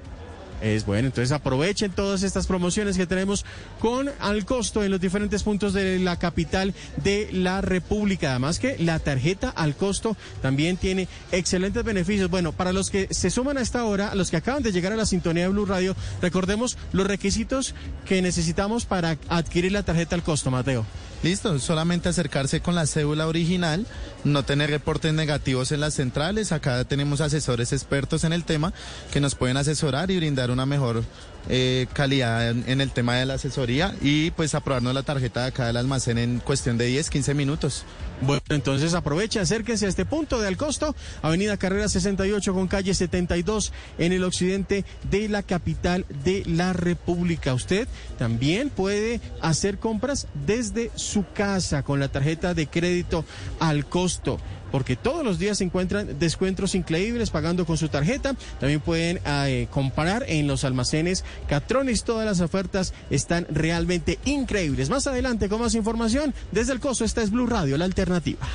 Es 0.61 0.85
bueno, 0.85 1.07
entonces 1.07 1.31
aprovechen 1.31 1.91
todas 1.91 2.23
estas 2.23 2.45
promociones 2.45 2.97
que 2.97 3.05
tenemos 3.05 3.45
con 3.79 4.09
al 4.19 4.45
costo 4.45 4.83
en 4.83 4.91
los 4.91 4.99
diferentes 4.99 5.43
puntos 5.43 5.73
de 5.73 5.99
la 5.99 6.17
capital 6.17 6.73
de 6.97 7.29
la 7.31 7.61
República. 7.61 8.31
Además 8.31 8.59
que 8.59 8.77
la 8.77 8.99
tarjeta 8.99 9.49
al 9.49 9.75
costo 9.75 10.17
también 10.41 10.77
tiene 10.77 11.07
excelentes 11.31 11.83
beneficios. 11.83 12.29
Bueno, 12.29 12.51
para 12.51 12.73
los 12.73 12.89
que 12.89 13.07
se 13.11 13.29
suman 13.29 13.57
a 13.57 13.61
esta 13.61 13.85
hora, 13.85 14.13
los 14.15 14.31
que 14.31 14.37
acaban 14.37 14.63
de 14.63 14.71
llegar 14.71 14.91
a 14.91 14.97
la 14.97 15.05
sintonía 15.05 15.43
de 15.43 15.49
Blue 15.49 15.65
Radio, 15.65 15.95
recordemos 16.21 16.77
los 16.91 17.07
requisitos 17.07 17.73
que 18.05 18.21
necesitamos 18.21 18.85
para 18.85 19.17
adquirir 19.29 19.71
la 19.71 19.83
tarjeta 19.83 20.15
al 20.15 20.23
costo, 20.23 20.51
Mateo. 20.51 20.85
Listo, 21.21 21.59
solamente 21.59 22.07
acercarse 22.07 22.61
con 22.61 22.75
la 22.75 22.85
cédula 22.85 23.27
original, 23.27 23.85
no 24.23 24.43
tener 24.43 24.69
reportes 24.69 25.13
negativos 25.13 25.73
en 25.73 25.81
las 25.81 25.93
centrales. 25.93 26.53
Acá 26.53 26.85
tenemos 26.85 27.19
asesores 27.19 27.73
expertos 27.73 28.23
en 28.23 28.31
el 28.31 28.45
tema 28.45 28.73
que 29.11 29.19
nos 29.19 29.35
pueden 29.35 29.57
asesorar 29.57 30.11
y 30.11 30.17
brindar 30.17 30.49
una 30.49 30.65
mejor 30.65 31.03
eh, 31.47 31.87
calidad 31.93 32.49
en, 32.49 32.81
el 32.81 32.91
tema 32.91 33.15
de 33.15 33.25
la 33.25 33.35
asesoría 33.35 33.95
y 34.01 34.31
pues 34.31 34.55
aprobarnos 34.55 34.93
la 34.93 35.03
tarjeta 35.03 35.41
de 35.41 35.47
acá 35.47 35.67
del 35.67 35.77
almacén 35.77 36.17
en 36.17 36.39
cuestión 36.39 36.77
de 36.77 36.85
10, 36.85 37.09
15 37.09 37.33
minutos. 37.33 37.85
Bueno, 38.21 38.41
entonces 38.49 38.93
aproveche, 38.93 39.39
acérquense 39.39 39.85
a 39.85 39.89
este 39.89 40.05
punto 40.05 40.39
de 40.41 40.47
Alcosto, 40.47 40.93
Avenida 41.21 41.55
Carrera 41.55 41.87
68 41.87 42.53
con 42.53 42.67
calle 42.67 42.93
72 42.93 43.71
en 43.97 44.11
el 44.11 44.25
occidente 44.25 44.83
de 45.09 45.29
la 45.29 45.41
capital 45.41 46.05
de 46.23 46.43
la 46.45 46.73
República. 46.73 47.53
Usted 47.53 47.87
también 48.17 48.69
puede 48.69 49.21
hacer 49.41 49.79
compras 49.79 50.27
desde 50.45 50.91
su 50.95 51.25
casa 51.33 51.83
con 51.83 51.99
la 51.99 52.09
tarjeta 52.09 52.53
de 52.53 52.67
crédito 52.67 53.23
al 53.59 53.85
costo 53.85 54.39
porque 54.71 54.95
todos 54.95 55.23
los 55.23 55.39
días 55.39 55.57
se 55.57 55.63
encuentran 55.63 56.19
descuentos 56.19 56.75
increíbles 56.75 57.29
pagando 57.29 57.65
con 57.65 57.77
su 57.77 57.89
tarjeta. 57.89 58.35
También 58.59 58.81
pueden 58.81 59.19
eh, 59.25 59.67
comparar 59.71 60.25
en 60.27 60.47
los 60.47 60.63
almacenes 60.63 61.23
Catrones. 61.47 62.03
Todas 62.03 62.25
las 62.25 62.41
ofertas 62.41 62.93
están 63.09 63.47
realmente 63.49 64.19
increíbles. 64.25 64.89
Más 64.89 65.07
adelante, 65.07 65.49
con 65.49 65.61
más 65.61 65.75
información, 65.75 66.33
desde 66.51 66.73
el 66.73 66.79
costo, 66.79 67.05
esta 67.05 67.21
es 67.21 67.31
Blue 67.31 67.47
Radio, 67.47 67.77
la 67.77 67.85
alternativa. 67.85 68.47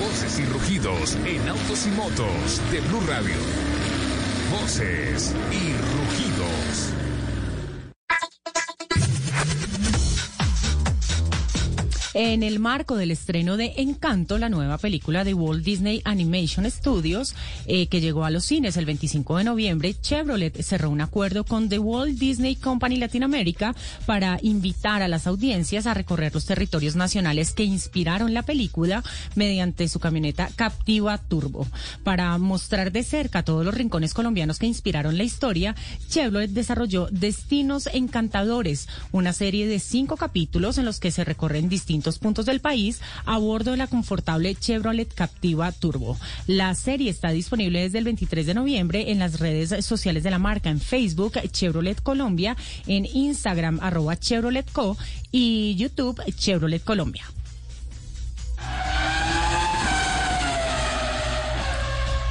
Voces 0.00 0.38
y 0.38 0.44
rugidos 0.46 1.16
en 1.26 1.48
autos 1.48 1.86
y 1.86 1.90
motos 1.90 2.60
de 2.70 2.80
Blue 2.80 3.02
Radio 3.06 3.75
voces 4.60 5.34
y 5.50 5.72
rugidos. 5.72 6.25
En 12.18 12.42
el 12.42 12.60
marco 12.60 12.96
del 12.96 13.10
estreno 13.10 13.58
de 13.58 13.74
Encanto, 13.76 14.38
la 14.38 14.48
nueva 14.48 14.78
película 14.78 15.22
de 15.22 15.34
Walt 15.34 15.62
Disney 15.62 16.00
Animation 16.06 16.64
Studios, 16.70 17.34
eh, 17.66 17.88
que 17.88 18.00
llegó 18.00 18.24
a 18.24 18.30
los 18.30 18.46
cines 18.46 18.78
el 18.78 18.86
25 18.86 19.36
de 19.36 19.44
noviembre, 19.44 19.94
Chevrolet 20.00 20.62
cerró 20.62 20.88
un 20.88 21.02
acuerdo 21.02 21.44
con 21.44 21.68
The 21.68 21.78
Walt 21.78 22.18
Disney 22.18 22.56
Company 22.56 22.96
Latinoamérica 22.96 23.74
para 24.06 24.38
invitar 24.40 25.02
a 25.02 25.08
las 25.08 25.26
audiencias 25.26 25.86
a 25.86 25.92
recorrer 25.92 26.32
los 26.32 26.46
territorios 26.46 26.96
nacionales 26.96 27.52
que 27.52 27.64
inspiraron 27.64 28.32
la 28.32 28.44
película 28.44 29.04
mediante 29.34 29.86
su 29.86 30.00
camioneta 30.00 30.48
Captiva 30.56 31.18
Turbo. 31.18 31.66
Para 32.02 32.38
mostrar 32.38 32.92
de 32.92 33.04
cerca 33.04 33.42
todos 33.42 33.62
los 33.62 33.74
rincones 33.74 34.14
colombianos 34.14 34.58
que 34.58 34.64
inspiraron 34.64 35.18
la 35.18 35.24
historia, 35.24 35.74
Chevrolet 36.08 36.50
desarrolló 36.50 37.08
Destinos 37.10 37.90
Encantadores, 37.92 38.88
una 39.12 39.34
serie 39.34 39.66
de 39.66 39.80
cinco 39.80 40.16
capítulos 40.16 40.78
en 40.78 40.86
los 40.86 40.98
que 40.98 41.10
se 41.10 41.22
recorren 41.22 41.68
distintos 41.68 42.05
puntos 42.18 42.46
del 42.46 42.60
país 42.60 43.00
a 43.24 43.38
bordo 43.38 43.72
de 43.72 43.76
la 43.76 43.86
confortable 43.86 44.54
Chevrolet 44.54 45.12
Captiva 45.12 45.72
Turbo. 45.72 46.16
La 46.46 46.74
serie 46.74 47.10
está 47.10 47.30
disponible 47.30 47.82
desde 47.82 47.98
el 47.98 48.04
23 48.04 48.46
de 48.46 48.54
noviembre 48.54 49.10
en 49.10 49.18
las 49.18 49.40
redes 49.40 49.84
sociales 49.84 50.22
de 50.22 50.30
la 50.30 50.38
marca, 50.38 50.70
en 50.70 50.80
Facebook 50.80 51.34
Chevrolet 51.50 52.00
Colombia, 52.02 52.56
en 52.86 53.04
Instagram 53.04 53.80
arroba 53.82 54.16
Chevrolet 54.16 54.70
Co 54.72 54.96
y 55.32 55.74
YouTube 55.76 56.22
Chevrolet 56.36 56.82
Colombia. 56.82 57.24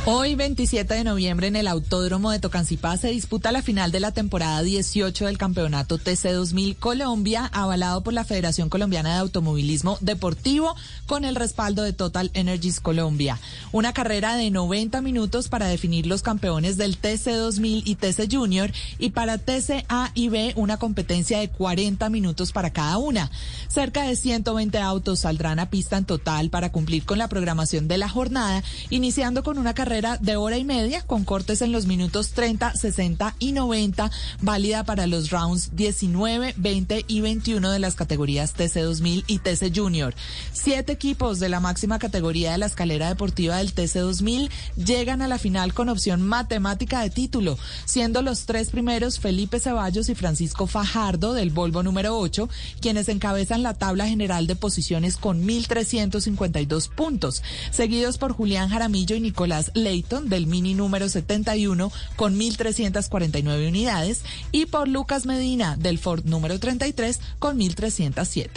Hoy, 0.08 0.36
27 0.36 0.94
de 0.94 1.04
noviembre, 1.04 1.48
en 1.48 1.56
el 1.56 1.68
Autódromo 1.68 2.30
de 2.30 2.38
Tocancipá 2.38 2.96
se 2.96 3.08
disputa 3.08 3.52
la 3.52 3.64
final 3.64 3.92
de 3.92 4.00
la 4.00 4.12
temporada 4.12 4.62
18 4.62 5.26
del 5.26 5.40
Campeonato 5.40 5.98
TC 5.98 6.32
2000 6.32 6.76
Colombia, 6.76 7.50
avalado 7.52 8.04
por 8.04 8.14
la 8.14 8.24
Federación 8.24 8.70
Colombiana 8.70 9.14
de 9.14 9.20
Automovilismo 9.22 9.98
Deportivo 10.02 10.76
con 11.08 11.26
el 11.26 11.36
respaldo 11.36 11.82
de 11.82 11.92
Total 11.92 12.30
Energies 12.36 12.82
Colombia. 12.82 13.40
Una 13.72 13.94
carrera 13.94 14.36
de 14.36 14.52
90 14.52 15.02
minutos 15.02 15.50
para 15.50 15.66
definir 15.66 16.06
los 16.06 16.22
campeones 16.22 16.78
del 16.78 16.98
TC 16.98 17.32
2000 17.32 17.82
y 17.88 17.96
TC 17.96 18.32
Junior 18.32 18.72
y 19.00 19.10
para 19.10 19.40
TC 19.40 19.86
A 19.90 20.12
y 20.14 20.30
B 20.30 20.54
una 20.56 20.78
competencia 20.78 21.40
de 21.40 21.50
40 21.50 22.12
minutos 22.12 22.52
para 22.52 22.70
cada 22.70 23.00
una. 23.00 23.32
Cerca 23.70 24.04
de 24.04 24.16
120 24.16 24.78
autos 24.78 25.22
saldrán 25.22 25.58
a 25.58 25.72
pista 25.72 25.98
en 25.98 26.06
total 26.06 26.52
para 26.52 26.72
cumplir 26.72 27.06
con 27.06 27.18
la 27.18 27.28
programación 27.28 27.88
de 27.88 27.98
la 27.98 28.08
jornada, 28.08 28.62
iniciando 28.92 29.42
con 29.42 29.58
una 29.58 29.74
carrera 29.74 29.95
de 29.96 30.36
hora 30.36 30.58
y 30.58 30.66
media 30.66 31.04
con 31.04 31.24
cortes 31.24 31.62
en 31.62 31.72
los 31.72 31.86
minutos 31.86 32.32
30, 32.32 32.76
60 32.76 33.34
y 33.40 33.54
90, 33.54 34.12
válida 34.42 34.84
para 34.84 35.08
los 35.08 35.30
rounds 35.30 35.74
19, 35.78 36.54
20 36.58 37.06
y 37.08 37.22
21 37.22 37.72
de 37.72 37.80
las 37.80 37.96
categorías 37.96 38.52
TC 38.52 38.82
2000 38.82 39.24
y 39.26 39.40
TC 39.40 39.72
Junior. 39.74 40.14
Siete 40.52 40.92
equipos 40.92 41.40
de 41.40 41.48
la 41.48 41.62
máxima 41.62 41.98
categoría 41.98 42.52
de 42.52 42.58
la 42.58 42.66
escalera 42.66 43.08
deportiva 43.08 43.56
del 43.56 43.72
TC 43.72 44.00
2000 44.00 44.52
llegan 44.76 45.22
a 45.22 45.30
la 45.30 45.38
final 45.38 45.74
con 45.74 45.88
opción 45.88 46.22
matemática 46.22 47.00
de 47.00 47.10
título, 47.10 47.58
siendo 47.86 48.22
los 48.22 48.46
tres 48.46 48.72
primeros 48.72 49.20
Felipe 49.20 49.62
Ceballos 49.62 50.10
y 50.10 50.16
Francisco 50.16 50.68
Fajardo 50.68 51.34
del 51.34 51.52
Volvo 51.52 51.84
número 51.84 52.20
8, 52.20 52.50
quienes 52.82 53.08
encabezan 53.08 53.64
la 53.64 53.76
tabla 53.76 54.10
general 54.10 54.46
de 54.46 54.58
posiciones 54.58 55.16
con 55.16 55.48
1.352 55.48 56.90
puntos, 56.90 57.44
seguidos 57.72 58.18
por 58.18 58.34
Julián 58.34 58.68
Jaramillo 58.68 59.16
y 59.16 59.22
Nicolás 59.22 59.72
Clayton 59.86 60.30
del 60.30 60.48
Mini 60.48 60.74
número 60.74 61.08
71 61.08 61.92
con 62.16 62.40
1.349 62.40 63.68
unidades 63.68 64.24
y 64.52 64.66
por 64.66 64.88
Lucas 64.88 65.28
Medina 65.28 65.78
del 65.78 66.00
Ford 66.00 66.26
número 66.26 66.60
33 66.60 67.22
con 67.38 67.60
1.307. 67.60 68.50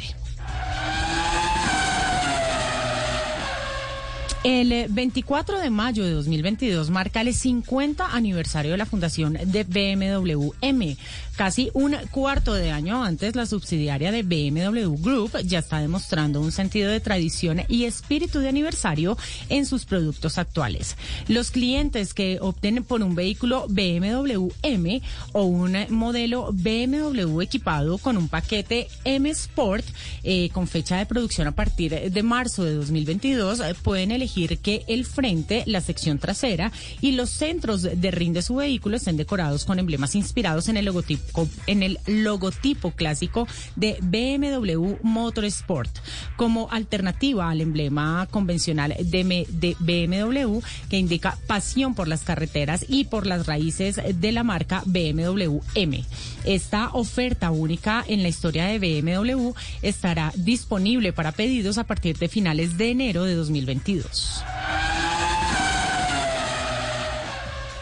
El 4.50 4.86
24 4.88 5.60
de 5.60 5.68
mayo 5.68 6.06
de 6.06 6.12
2022 6.12 6.88
marca 6.88 7.20
el 7.20 7.34
50 7.34 8.14
aniversario 8.14 8.70
de 8.70 8.78
la 8.78 8.86
fundación 8.86 9.34
de 9.34 9.64
BMW 9.64 10.52
M. 10.62 10.96
Casi 11.36 11.70
un 11.74 11.94
cuarto 12.10 12.54
de 12.54 12.72
año 12.72 13.04
antes, 13.04 13.36
la 13.36 13.44
subsidiaria 13.44 14.10
de 14.10 14.22
BMW 14.22 14.96
Group 14.96 15.32
ya 15.44 15.58
está 15.58 15.80
demostrando 15.80 16.40
un 16.40 16.50
sentido 16.50 16.90
de 16.90 16.98
tradición 16.98 17.60
y 17.68 17.84
espíritu 17.84 18.40
de 18.40 18.48
aniversario 18.48 19.18
en 19.50 19.66
sus 19.66 19.84
productos 19.84 20.38
actuales. 20.38 20.96
Los 21.28 21.50
clientes 21.50 22.14
que 22.14 22.38
opten 22.40 22.82
por 22.84 23.02
un 23.02 23.14
vehículo 23.14 23.66
BMW 23.68 24.48
M 24.62 25.02
o 25.32 25.42
un 25.42 25.76
modelo 25.90 26.48
BMW 26.54 27.42
equipado 27.42 27.98
con 27.98 28.16
un 28.16 28.28
paquete 28.28 28.88
M 29.04 29.28
Sport 29.28 29.84
eh, 30.24 30.48
con 30.54 30.66
fecha 30.66 30.96
de 30.96 31.06
producción 31.06 31.48
a 31.48 31.52
partir 31.52 32.10
de 32.10 32.22
marzo 32.22 32.64
de 32.64 32.74
2022 32.74 33.60
eh, 33.60 33.74
pueden 33.82 34.10
elegir 34.10 34.37
que 34.46 34.84
el 34.86 35.04
frente, 35.04 35.64
la 35.66 35.80
sección 35.80 36.18
trasera 36.18 36.70
y 37.00 37.12
los 37.12 37.30
centros 37.30 37.82
de 37.82 38.10
rin 38.10 38.32
de 38.32 38.42
su 38.42 38.56
vehículo 38.56 38.96
estén 38.96 39.16
decorados 39.16 39.64
con 39.64 39.78
emblemas 39.78 40.14
inspirados 40.14 40.68
en 40.68 40.76
el 40.76 41.98
logotipo 42.06 42.90
clásico 42.92 43.48
de 43.74 43.98
BMW 44.00 44.94
Motorsport 45.02 45.90
como 46.36 46.70
alternativa 46.70 47.50
al 47.50 47.60
emblema 47.60 48.28
convencional 48.30 48.94
de, 48.98 49.46
de 49.48 49.76
BMW 49.80 50.60
que 50.88 50.98
indica 50.98 51.36
pasión 51.46 51.94
por 51.94 52.06
las 52.06 52.22
carreteras 52.22 52.84
y 52.88 53.04
por 53.04 53.26
las 53.26 53.46
raíces 53.46 54.00
de 54.14 54.32
la 54.32 54.44
marca 54.44 54.82
BMW 54.86 55.58
M. 55.74 56.04
Esta 56.44 56.90
oferta 56.92 57.50
única 57.50 58.04
en 58.06 58.22
la 58.22 58.28
historia 58.28 58.66
de 58.66 58.78
BMW 58.78 59.50
estará 59.82 60.32
disponible 60.36 61.12
para 61.12 61.32
pedidos 61.32 61.78
a 61.78 61.84
partir 61.84 62.16
de 62.18 62.28
finales 62.28 62.78
de 62.78 62.90
enero 62.90 63.24
de 63.24 63.34
2022. 63.34 64.17
Yes. 64.18 65.37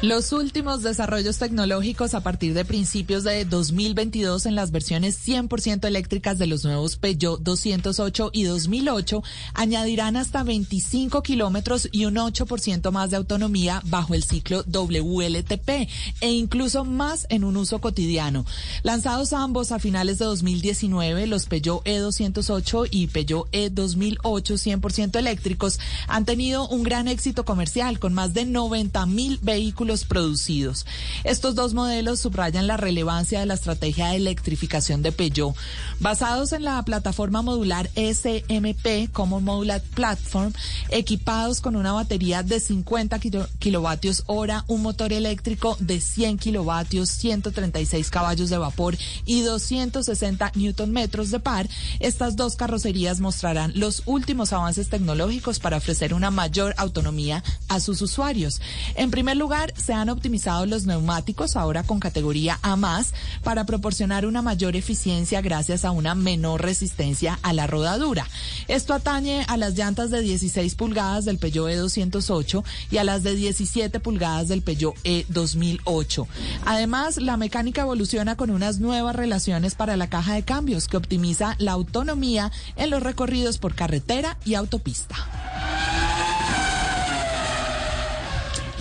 Los 0.07 0.31
últimos 0.31 0.85
desarrollos 0.85 1.39
tecnológicos 1.39 2.15
a 2.15 2.21
partir 2.21 2.55
de 2.55 2.65
principios 2.65 3.25
de 3.25 3.45
2022 3.45 4.47
en 4.47 4.55
las 4.55 4.71
versiones 4.71 5.19
100% 5.27 5.85
eléctricas 5.85 6.39
de 6.39 6.47
los 6.47 6.65
nuevos 6.65 6.97
Peugeot 6.97 7.41
208 7.41 8.31
y 8.33 8.45
2008 8.45 9.25
añadirán 9.53 10.17
hasta 10.17 10.45
25 10.45 11.25
kilómetros 11.25 11.89
y 11.91 12.05
un 12.05 12.15
8% 12.15 12.93
más 12.93 13.11
de 13.11 13.17
autonomía 13.17 13.83
bajo 13.87 14.15
el 14.15 14.23
ciclo 14.23 14.63
WLTP 14.63 15.89
e 16.21 16.31
incluso 16.31 16.85
más 16.85 17.27
en 17.29 17.43
un 17.43 17.57
uso 17.57 17.81
cotidiano. 17.81 18.47
Lanzados 18.85 19.33
ambos 19.33 19.73
a 19.73 19.81
finales 19.81 20.21
de 20.21 20.27
2019, 20.27 21.27
los 21.27 21.47
Peugeot 21.47 21.83
E208 21.85 22.87
y 22.93 23.09
Peugeot 23.09 23.51
E2008 23.51 24.21
100% 24.23 25.19
eléctricos 25.19 25.81
han 26.07 26.25
tenido 26.25 26.69
un 26.69 26.85
gran 26.85 27.09
éxito 27.09 27.45
comercial 27.45 27.99
con 27.99 28.15
más 28.15 28.35
de 28.35 28.45
90 28.45 29.05
mil 29.07 29.41
vehículos 29.43 29.96
producidos. 30.05 30.87
Estos 31.25 31.55
dos 31.55 31.75
modelos 31.75 32.21
subrayan 32.21 32.67
la 32.67 32.77
relevancia 32.77 33.41
de 33.41 33.47
la 33.47 33.55
estrategia 33.55 34.09
de 34.09 34.17
electrificación 34.17 35.03
de 35.03 35.13
Peugeot. 35.13 35.55
Basados 36.01 36.53
en 36.53 36.65
la 36.65 36.83
plataforma 36.83 37.43
modular 37.43 37.91
SMP 37.95 39.11
como 39.13 39.41
Modular 39.41 39.83
Platform, 39.95 40.53
equipados 40.91 41.61
con 41.61 41.77
una 41.77 41.93
batería 41.93 42.43
de 42.43 42.61
50 42.61 43.19
kilovatios 43.59 44.23
hora, 44.27 44.65
un 44.69 44.83
motor 44.83 45.13
eléctrico 45.13 45.77
de 45.81 46.01
100 46.01 46.39
kilovatios, 46.39 47.09
136 47.11 48.11
caballos 48.11 48.51
de 48.51 48.59
vapor 48.59 48.97
y 49.25 49.43
260 49.43 50.53
newton 50.55 50.93
metros 50.93 51.31
de 51.31 51.41
par, 51.41 51.69
estas 52.01 52.37
dos 52.37 52.57
carrocerías 52.57 53.21
mostrarán 53.21 53.73
los 53.75 54.03
últimos 54.07 54.53
avances 54.53 54.89
tecnológicos 54.89 55.59
para 55.59 55.77
ofrecer 55.77 56.15
una 56.15 56.31
mayor 56.31 56.75
autonomía 56.77 57.43
a 57.69 57.81
sus 57.81 58.03
usuarios. 58.03 58.61
En 58.95 59.11
primer 59.11 59.37
lugar, 59.37 59.73
se 59.77 59.93
han 59.93 60.09
optimizado 60.09 60.67
los 60.67 60.87
neumáticos 60.87 61.57
ahora 61.57 61.83
con 61.83 62.01
categoría 62.01 62.59
A 62.63 62.77
más 62.77 63.13
para 63.43 63.65
proporcionar 63.67 64.27
una 64.27 64.43
mayor 64.43 64.77
eficiencia 64.77 65.41
gracias 65.41 65.85
a 65.85 65.91
una 65.91 66.15
menor 66.15 66.63
resistencia 66.63 67.39
a 67.43 67.53
la 67.53 67.67
rodadura. 67.67 68.27
Esto 68.69 68.95
atañe 68.95 69.45
a 69.49 69.57
las 69.57 69.75
llantas 69.75 70.11
de 70.11 70.21
16 70.21 70.75
pulgadas 70.75 71.25
del 71.25 71.39
Peugeot 71.39 71.71
E208 71.71 72.65
y 72.91 72.99
a 72.99 73.05
las 73.05 73.23
de 73.23 73.35
17 73.35 74.01
pulgadas 74.01 74.49
del 74.49 74.63
Peugeot 74.63 74.97
E2008. 75.05 76.27
Además, 76.65 77.17
la 77.19 77.37
mecánica 77.37 77.83
evoluciona 77.83 78.37
con 78.37 78.51
unas 78.51 78.79
nuevas 78.79 79.17
relaciones 79.17 79.75
para 79.75 79.97
la 79.97 80.09
caja 80.09 80.35
de 80.35 80.43
cambios 80.43 80.89
que 80.89 80.97
optimiza 80.97 81.55
la 81.59 81.73
autonomía 81.73 82.51
en 82.77 82.91
los 82.91 83.03
recorridos 83.03 83.59
por 83.59 83.75
carretera 83.75 84.37
y 84.45 84.55
autopista. 84.55 85.17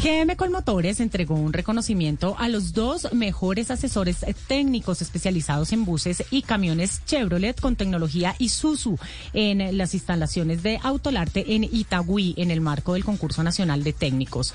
GM 0.06 0.36
Colmotores 0.36 1.00
entregó 1.00 1.34
un 1.34 1.52
reconocimiento 1.52 2.36
a 2.38 2.48
los 2.48 2.74
dos 2.74 3.12
mejores 3.12 3.72
asesores 3.72 4.24
técnicos 4.48 5.02
especializados 5.02 5.74
en 5.74 5.84
buses 5.84 6.24
y 6.30 6.44
camiones 6.44 7.04
Chevrolet 7.06 7.60
con 7.60 7.76
tecnología 7.76 8.36
Isuzu 8.38 9.00
en 9.34 9.76
las 9.76 9.96
instalaciones 9.96 10.62
de 10.62 10.80
Autolarte 10.84 11.56
en 11.56 11.64
Itagüí 11.64 12.36
en 12.38 12.52
el 12.52 12.62
marco 12.62 12.94
del 12.94 13.04
concurso 13.04 13.42
nacional 13.42 13.84
de 13.84 13.94
técnicos 13.94 14.54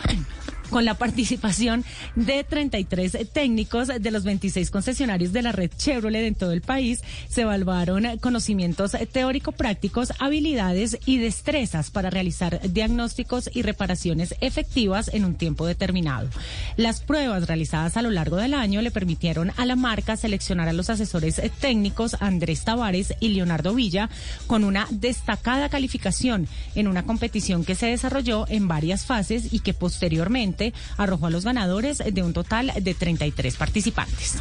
con 0.71 0.85
la 0.85 0.95
participación 0.95 1.85
de 2.15 2.45
33 2.45 3.19
técnicos 3.33 3.89
de 3.89 4.11
los 4.11 4.25
26 4.25 4.71
concesionarios 4.71 5.33
de 5.33 5.43
la 5.43 5.53
red 5.53 5.71
Chevrolet 5.77 6.27
en 6.27 6.35
todo 6.35 6.53
el 6.53 6.63
país. 6.63 7.03
Se 7.29 7.43
evaluaron 7.43 8.19
conocimientos 8.19 8.97
teórico-prácticos, 9.13 10.13
habilidades 10.19 10.99
y 11.05 11.19
destrezas 11.19 11.91
para 11.91 12.11
realizar 12.11 12.61
diagnósticos 12.71 13.51
y 13.53 13.63
reparaciones 13.63 14.35
efectivas 14.41 15.11
en 15.13 15.25
un 15.25 15.35
tiempo 15.35 15.67
determinado. 15.67 16.29
Las 16.77 17.01
pruebas 17.01 17.47
realizadas 17.47 17.97
a 17.97 18.03
lo 18.03 18.11
largo 18.11 18.37
del 18.37 18.55
año 18.55 18.83
le 18.83 18.91
permitieron 18.91 19.53
a 19.57 19.67
la 19.67 19.77
marca 19.77 20.17
seleccionar 20.17 20.69
a 20.69 20.73
los 20.73 20.91
asesores 20.91 21.41
técnicos 21.61 22.17
Andrés 22.21 22.65
Tavares 22.65 23.15
y 23.21 23.29
Leonardo 23.31 23.75
Villa 23.75 24.09
con 24.47 24.65
una 24.65 24.87
destacada 24.91 25.69
calificación 25.69 26.49
en 26.75 26.89
una 26.89 27.05
competición 27.05 27.65
que 27.65 27.75
se 27.75 27.87
desarrolló 27.87 28.47
en 28.49 28.69
varias 28.69 29.05
fases 29.05 29.53
y 29.53 29.61
que 29.61 29.75
posteriormente 29.75 30.60
arrojó 30.97 31.27
a 31.27 31.31
los 31.31 31.45
ganadores 31.45 31.99
de 31.99 32.23
un 32.23 32.33
total 32.33 32.73
de 32.81 32.95
33 32.95 33.57
participantes. 33.57 34.39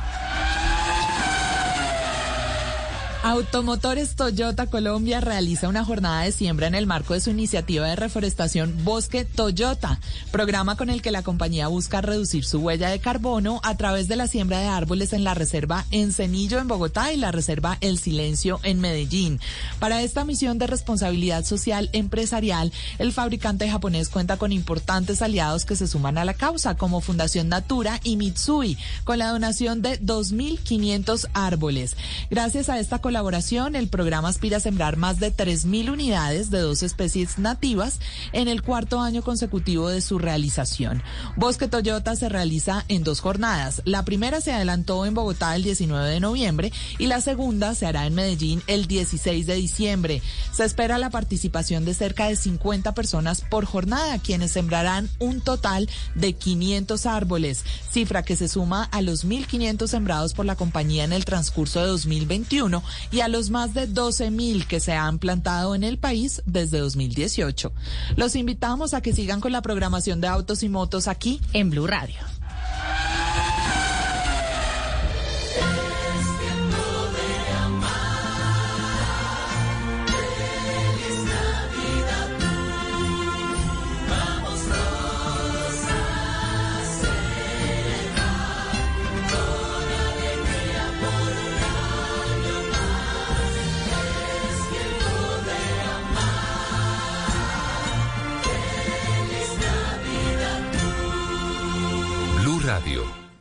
Automotores 3.21 4.15
Toyota 4.15 4.67
Colombia 4.67 5.19
realiza 5.19 5.67
una 5.67 5.83
jornada 5.83 6.21
de 6.23 6.31
siembra 6.31 6.67
en 6.67 6.75
el 6.75 6.87
marco 6.87 7.13
de 7.13 7.19
su 7.19 7.31
iniciativa 7.31 7.85
de 7.85 7.97
reforestación 7.97 8.85
Bosque 8.85 9.25
Toyota, 9.25 9.99
programa 10.31 10.77
con 10.77 10.89
el 10.89 11.01
que 11.01 11.11
la 11.11 11.21
compañía 11.21 11.67
busca 11.67 11.99
reducir 11.99 12.45
su 12.45 12.59
huella 12.59 12.89
de 12.89 12.99
carbono 12.99 13.59
a 13.63 13.75
través 13.75 14.07
de 14.07 14.15
la 14.15 14.27
siembra 14.27 14.59
de 14.59 14.67
árboles 14.67 15.11
en 15.11 15.25
la 15.25 15.33
reserva 15.33 15.85
Encenillo 15.91 16.59
en 16.59 16.69
Bogotá 16.69 17.11
y 17.11 17.17
la 17.17 17.33
reserva 17.33 17.77
El 17.81 17.99
Silencio 17.99 18.61
en 18.63 18.79
Medellín. 18.79 19.41
Para 19.79 20.01
esta 20.01 20.23
misión 20.23 20.57
de 20.57 20.67
responsabilidad 20.67 21.43
social 21.43 21.89
empresarial, 21.91 22.71
el 22.99 23.11
fabricante 23.11 23.69
japonés 23.69 24.07
cuenta 24.07 24.37
con 24.37 24.53
importantes 24.53 25.21
aliados 25.21 25.65
que 25.65 25.75
se 25.75 25.87
suman 25.87 26.17
a 26.17 26.23
la 26.23 26.35
causa, 26.35 26.77
como 26.77 27.01
Fundación 27.01 27.49
Natura 27.49 27.99
y 28.05 28.15
Mitsui, 28.15 28.77
con 29.03 29.19
la 29.19 29.27
donación 29.27 29.81
de 29.81 29.99
2.500 29.99 31.27
árboles. 31.33 31.97
Gracias 32.29 32.69
a 32.69 32.79
esta 32.79 32.99
colaboración, 33.09 33.75
el 33.75 33.87
programa 33.87 34.29
aspira 34.29 34.57
a 34.57 34.59
sembrar 34.59 34.95
más 34.95 35.19
de 35.19 35.35
3.000 35.35 35.89
unidades 35.89 36.51
de 36.51 36.59
dos 36.59 36.83
especies 36.83 37.39
nativas 37.39 37.99
en 38.33 38.47
el 38.47 38.61
cuarto 38.61 38.99
año 38.99 39.23
consecutivo 39.23 39.89
de 39.89 40.01
su 40.01 40.19
realización. 40.19 41.01
Bosque 41.35 41.67
Toyota 41.67 42.15
se 42.15 42.29
realiza 42.29 42.85
en 42.87 43.03
dos 43.03 43.19
jornadas. 43.19 43.81
La 43.83 44.05
primera 44.05 44.41
se 44.41 44.51
adelantó 44.51 45.07
en 45.07 45.15
Bogotá 45.15 45.55
el 45.55 45.63
19 45.63 46.07
de 46.07 46.19
noviembre 46.19 46.71
y 46.99 47.07
la 47.07 47.19
segunda 47.19 47.73
se 47.73 47.87
hará 47.87 48.05
en 48.05 48.13
Medellín 48.13 48.61
el 48.67 48.85
16 48.85 49.47
de 49.47 49.55
diciembre. 49.55 50.21
Se 50.53 50.63
espera 50.63 50.99
la 50.99 51.09
participación 51.09 51.85
de 51.85 51.95
cerca 51.95 52.27
de 52.27 52.35
50 52.35 52.93
personas 52.93 53.41
por 53.41 53.65
jornada, 53.65 54.19
quienes 54.19 54.51
sembrarán 54.51 55.09
un 55.17 55.41
total 55.41 55.89
de 56.13 56.33
500 56.33 57.07
árboles, 57.07 57.65
cifra 57.91 58.21
que 58.21 58.35
se 58.35 58.47
suma 58.47 58.83
a 58.83 59.01
los 59.01 59.25
1.500 59.25 59.87
sembrados 59.87 60.35
por 60.35 60.45
la 60.45 60.55
compañía 60.55 61.05
en 61.05 61.13
el 61.13 61.25
transcurso 61.25 61.79
de 61.79 61.87
2021 61.87 62.83
y 63.11 63.21
a 63.21 63.27
los 63.27 63.49
más 63.49 63.73
de 63.73 63.87
12 63.87 64.31
mil 64.31 64.67
que 64.67 64.79
se 64.79 64.93
han 64.93 65.19
plantado 65.19 65.75
en 65.75 65.83
el 65.83 65.97
país 65.97 66.41
desde 66.45 66.79
2018. 66.79 67.71
Los 68.15 68.35
invitamos 68.35 68.93
a 68.93 69.01
que 69.01 69.13
sigan 69.13 69.41
con 69.41 69.51
la 69.51 69.61
programación 69.61 70.21
de 70.21 70.27
autos 70.27 70.63
y 70.63 70.69
motos 70.69 71.07
aquí 71.07 71.41
en 71.53 71.69
Blue 71.69 71.87
Radio. 71.87 72.17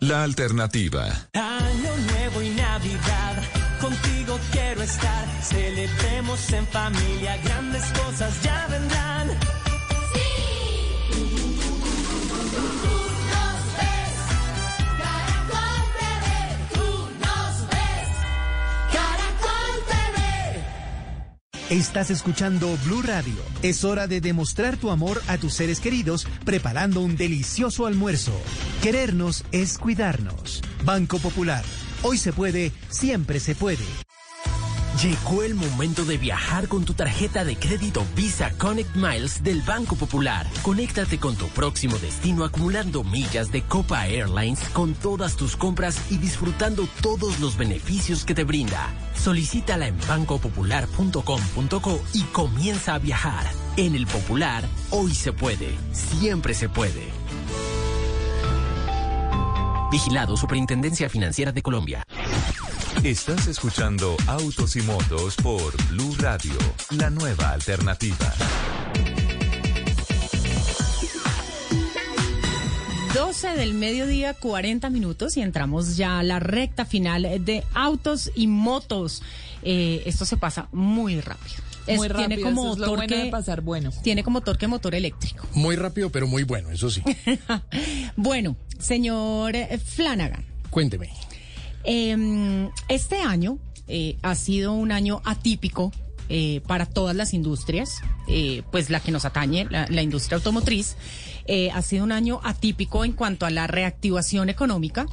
La 0.08 0.22
alternativa. 0.22 1.04
Año 1.34 1.92
nuevo 2.10 2.40
y 2.40 2.48
Navidad, 2.48 3.42
contigo 3.78 4.38
quiero 4.52 4.80
estar. 4.80 5.26
Celebremos 5.42 6.50
en 6.50 6.66
familia, 6.68 7.36
grandes 7.44 7.84
cosas 7.92 8.42
ya 8.42 8.66
vendrán. 8.70 9.47
Estás 21.70 22.08
escuchando 22.08 22.78
Blue 22.86 23.02
Radio. 23.02 23.34
Es 23.62 23.84
hora 23.84 24.06
de 24.06 24.22
demostrar 24.22 24.78
tu 24.78 24.90
amor 24.90 25.20
a 25.28 25.36
tus 25.36 25.52
seres 25.52 25.80
queridos 25.80 26.26
preparando 26.46 27.02
un 27.02 27.14
delicioso 27.14 27.86
almuerzo. 27.86 28.32
Querernos 28.82 29.44
es 29.52 29.76
cuidarnos. 29.76 30.62
Banco 30.86 31.18
Popular. 31.18 31.62
Hoy 32.02 32.16
se 32.16 32.32
puede, 32.32 32.72
siempre 32.88 33.38
se 33.38 33.54
puede. 33.54 33.84
Llegó 35.02 35.44
el 35.44 35.54
momento 35.54 36.04
de 36.04 36.18
viajar 36.18 36.66
con 36.66 36.84
tu 36.84 36.92
tarjeta 36.92 37.44
de 37.44 37.54
crédito 37.54 38.04
Visa 38.16 38.50
Connect 38.58 38.96
Miles 38.96 39.44
del 39.44 39.62
Banco 39.62 39.94
Popular. 39.94 40.44
Conéctate 40.62 41.20
con 41.20 41.36
tu 41.36 41.46
próximo 41.46 41.96
destino 41.98 42.42
acumulando 42.44 43.04
millas 43.04 43.52
de 43.52 43.62
Copa 43.62 44.08
Airlines 44.08 44.58
con 44.70 44.94
todas 44.94 45.36
tus 45.36 45.54
compras 45.54 46.10
y 46.10 46.16
disfrutando 46.16 46.88
todos 47.00 47.38
los 47.38 47.56
beneficios 47.56 48.24
que 48.24 48.34
te 48.34 48.42
brinda. 48.42 48.88
Solicítala 49.14 49.86
en 49.86 49.96
bancopopular.com.co 50.08 52.00
y 52.14 52.22
comienza 52.32 52.94
a 52.94 52.98
viajar. 52.98 53.46
En 53.76 53.94
el 53.94 54.04
Popular, 54.08 54.64
hoy 54.90 55.14
se 55.14 55.32
puede, 55.32 55.78
siempre 55.92 56.54
se 56.54 56.68
puede. 56.68 57.06
Vigilado 59.92 60.36
Superintendencia 60.36 61.08
Financiera 61.08 61.52
de 61.52 61.62
Colombia. 61.62 62.02
Estás 63.04 63.46
escuchando 63.46 64.16
Autos 64.26 64.76
y 64.76 64.82
Motos 64.82 65.36
por 65.36 65.72
Blue 65.88 66.14
Radio, 66.18 66.52
la 66.96 67.10
nueva 67.10 67.50
alternativa. 67.50 68.34
12 73.14 73.48
del 73.56 73.74
mediodía, 73.74 74.34
40 74.34 74.90
minutos 74.90 75.36
y 75.36 75.42
entramos 75.42 75.96
ya 75.96 76.18
a 76.18 76.22
la 76.22 76.40
recta 76.40 76.84
final 76.84 77.22
de 77.44 77.64
Autos 77.74 78.30
y 78.34 78.46
Motos. 78.46 79.22
Eh, 79.62 80.02
esto 80.06 80.24
se 80.24 80.36
pasa 80.36 80.68
muy 80.72 81.20
rápido. 81.20 81.56
muy 81.96 82.08
rápido, 82.08 82.28
tiene 82.28 82.42
como 82.42 82.72
es 82.72 82.78
torque, 82.78 83.06
bueno 83.06 83.24
de 83.24 83.30
pasar 83.30 83.60
bueno. 83.60 83.90
Tiene 84.02 84.24
como 84.24 84.40
torque 84.40 84.66
motor 84.66 84.94
eléctrico. 84.94 85.46
Muy 85.54 85.76
rápido, 85.76 86.10
pero 86.10 86.26
muy 86.26 86.42
bueno, 86.42 86.70
eso 86.70 86.90
sí. 86.90 87.02
bueno, 88.16 88.56
señor 88.78 89.54
Flanagan. 89.84 90.44
Cuénteme. 90.70 91.10
Eh, 91.84 92.68
este 92.88 93.20
año 93.20 93.58
eh, 93.88 94.18
ha 94.20 94.34
sido 94.34 94.74
un 94.74 94.92
año 94.92 95.22
atípico 95.24 95.92
eh, 96.28 96.60
para 96.66 96.84
todas 96.84 97.16
las 97.16 97.32
industrias, 97.32 98.02
eh, 98.28 98.62
pues 98.70 98.90
la 98.90 99.00
que 99.00 99.10
nos 99.10 99.24
atañe, 99.24 99.66
la, 99.70 100.02
industria 100.02 100.36
automotriz. 100.36 100.96
Ha 101.72 101.80
sido 101.80 102.04
un 102.04 102.12
año 102.12 102.40
atípico 102.44 103.06
en 103.06 103.12
cuanto 103.12 103.46
a 103.46 103.50
la 103.50 103.66
reactivación 103.66 104.50
económica. 104.50 105.06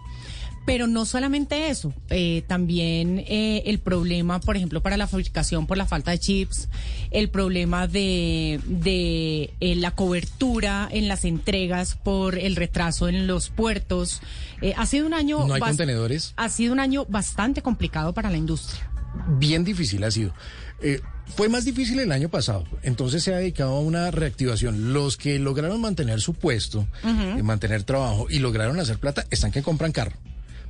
Pero 0.65 0.87
no 0.87 1.05
solamente 1.05 1.69
eso, 1.69 1.93
eh, 2.09 2.43
también 2.47 3.19
eh, 3.19 3.61
el 3.67 3.79
problema, 3.79 4.39
por 4.39 4.57
ejemplo, 4.57 4.81
para 4.81 4.97
la 4.97 5.05
fabricación 5.07 5.67
por 5.67 5.77
la 5.77 5.85
falta 5.85 6.11
de 6.11 6.19
chips, 6.19 6.69
el 7.11 7.29
problema 7.29 7.87
de, 7.87 8.59
de 8.65 9.53
eh, 9.59 9.75
la 9.75 9.91
cobertura 9.91 10.87
en 10.91 11.07
las 11.07 11.23
entregas 11.23 11.95
por 11.95 12.37
el 12.37 12.55
retraso 12.55 13.07
en 13.07 13.27
los 13.27 13.49
puertos. 13.49 14.21
Eh, 14.61 14.73
ha 14.75 14.85
sido 14.85 15.05
un 15.05 15.13
año... 15.13 15.45
No 15.47 15.53
hay 15.53 15.61
contenedores. 15.61 16.33
Ha 16.35 16.49
sido 16.49 16.73
un 16.73 16.79
año 16.79 17.05
bastante 17.07 17.61
complicado 17.61 18.13
para 18.13 18.29
la 18.31 18.37
industria. 18.37 18.89
bien 19.37 19.63
difícil 19.63 20.03
ha 20.03 20.11
sido. 20.11 20.33
Eh, 20.81 21.01
fue 21.35 21.49
más 21.49 21.65
difícil 21.65 21.99
el 21.99 22.11
año 22.11 22.29
pasado, 22.29 22.65
entonces 22.83 23.23
se 23.23 23.33
ha 23.33 23.37
dedicado 23.37 23.75
a 23.75 23.79
una 23.79 24.11
reactivación. 24.11 24.93
Los 24.93 25.17
que 25.17 25.39
lograron 25.39 25.81
mantener 25.81 26.21
su 26.21 26.33
puesto, 26.33 26.87
eh, 27.03 27.41
mantener 27.43 27.83
trabajo 27.83 28.27
y 28.29 28.39
lograron 28.39 28.79
hacer 28.79 28.99
plata, 28.99 29.25
están 29.31 29.51
que 29.51 29.63
compran 29.63 29.91
carro. 29.91 30.17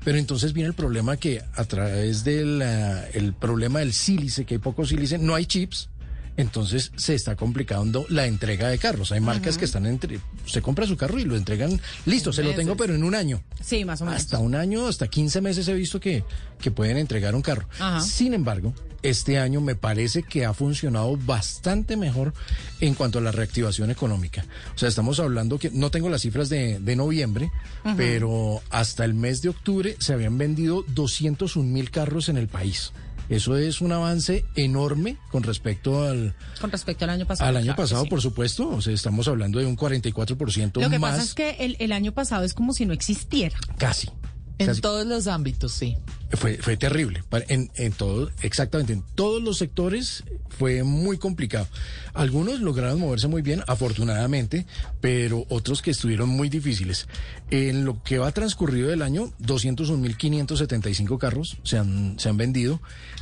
Pero 0.05 0.19
entonces 0.19 0.53
viene 0.53 0.67
el 0.67 0.75
problema 0.75 1.17
que 1.17 1.41
a 1.55 1.63
través 1.65 2.23
del 2.23 2.61
el 2.61 3.33
problema 3.33 3.79
del 3.79 3.91
sílice, 3.91 4.45
que 4.45 4.53
hay 4.53 4.59
poco 4.59 4.85
sílice, 4.85 5.17
no 5.17 5.33
hay 5.33 5.47
chips. 5.47 5.89
Entonces 6.37 6.91
se 6.95 7.15
está 7.15 7.35
complicando 7.35 8.05
la 8.09 8.25
entrega 8.25 8.67
de 8.67 8.77
carros. 8.77 9.11
Hay 9.11 9.21
marcas 9.21 9.57
que 9.57 9.65
están 9.65 9.85
entre... 9.85 10.19
Se 10.45 10.61
compra 10.61 10.85
su 10.85 10.97
carro 10.97 11.19
y 11.19 11.23
lo 11.23 11.35
entregan 11.35 11.79
listo, 12.05 12.33
se 12.33 12.43
lo 12.43 12.53
tengo 12.53 12.75
pero 12.75 12.95
en 12.95 13.03
un 13.03 13.15
año. 13.15 13.41
Sí, 13.61 13.85
más 13.85 14.01
o 14.01 14.05
menos. 14.05 14.19
Hasta 14.19 14.39
un 14.39 14.55
año, 14.55 14.87
hasta 14.87 15.07
15 15.07 15.41
meses 15.41 15.67
he 15.67 15.73
visto 15.73 15.99
que, 15.99 16.23
que 16.59 16.71
pueden 16.71 16.97
entregar 16.97 17.35
un 17.35 17.41
carro. 17.41 17.67
Ajá. 17.79 18.01
Sin 18.01 18.33
embargo, 18.33 18.73
este 19.01 19.37
año 19.37 19.61
me 19.61 19.75
parece 19.75 20.23
que 20.23 20.45
ha 20.45 20.53
funcionado 20.53 21.15
bastante 21.15 21.95
mejor 21.95 22.33
en 22.81 22.95
cuanto 22.95 23.19
a 23.19 23.21
la 23.21 23.31
reactivación 23.31 23.91
económica. 23.91 24.45
O 24.73 24.77
sea, 24.77 24.89
estamos 24.89 25.19
hablando 25.19 25.59
que 25.59 25.69
no 25.69 25.91
tengo 25.91 26.09
las 26.09 26.21
cifras 26.21 26.49
de, 26.49 26.79
de 26.79 26.95
noviembre, 26.95 27.51
pero 27.97 28.61
hasta 28.71 29.05
el 29.05 29.13
mes 29.13 29.41
de 29.41 29.49
octubre 29.49 29.95
se 29.99 30.13
habían 30.13 30.37
vendido 30.37 30.83
201 30.87 31.69
mil 31.69 31.91
carros 31.91 32.29
en 32.29 32.37
el 32.37 32.47
país. 32.47 32.93
Eso 33.29 33.57
es 33.57 33.81
un 33.81 33.91
avance 33.91 34.45
enorme 34.55 35.17
con 35.31 35.43
respecto 35.43 36.03
al, 36.03 36.35
Con 36.61 36.71
respecto 36.71 37.05
al 37.05 37.11
año 37.11 37.25
pasado. 37.25 37.49
al 37.49 37.57
año 37.57 37.65
claro 37.65 37.81
pasado, 37.83 38.03
sí. 38.03 38.09
por 38.09 38.21
supuesto. 38.21 38.69
O 38.69 38.81
sea, 38.81 38.93
estamos 38.93 39.27
hablando 39.27 39.59
de 39.59 39.65
un 39.65 39.75
44% 39.77 40.81
Lo 40.81 40.89
que 40.89 40.99
más. 40.99 41.11
pasa 41.13 41.23
es 41.23 41.33
que 41.33 41.49
el, 41.65 41.75
el 41.79 41.91
año 41.91 42.11
pasado 42.13 42.43
es 42.43 42.53
como 42.53 42.73
si 42.73 42.85
no 42.85 42.93
existiera. 42.93 43.57
Casi. 43.77 44.09
En 44.57 44.67
Casi. 44.67 44.79
todos 44.79 45.05
los 45.05 45.27
ámbitos, 45.27 45.73
sí. 45.73 45.97
Fue, 46.31 46.57
fue 46.57 46.77
terrible. 46.77 47.23
En, 47.49 47.69
en 47.75 47.91
todo, 47.91 48.31
exactamente, 48.41 48.93
en 48.93 49.03
todos 49.13 49.43
los 49.43 49.57
sectores 49.57 50.23
fue 50.57 50.83
muy 50.83 51.17
complicado. 51.17 51.67
Algunos 52.13 52.61
lograron 52.61 52.99
moverse 53.01 53.27
muy 53.27 53.41
bien, 53.41 53.63
afortunadamente, 53.67 54.65
pero 55.01 55.45
otros 55.49 55.81
que 55.81 55.91
estuvieron 55.91 56.29
muy 56.29 56.47
difíciles. 56.47 57.07
En 57.51 57.83
lo 57.83 58.01
que 58.01 58.17
va 58.17 58.31
transcurrido 58.31 58.87
del 58.87 59.01
año, 59.01 59.33
201.575 59.41 61.17
carros 61.17 61.57
se 61.63 61.77
han, 61.77 62.17
se 62.19 62.29
han 62.29 62.37
vendido. 62.37 62.79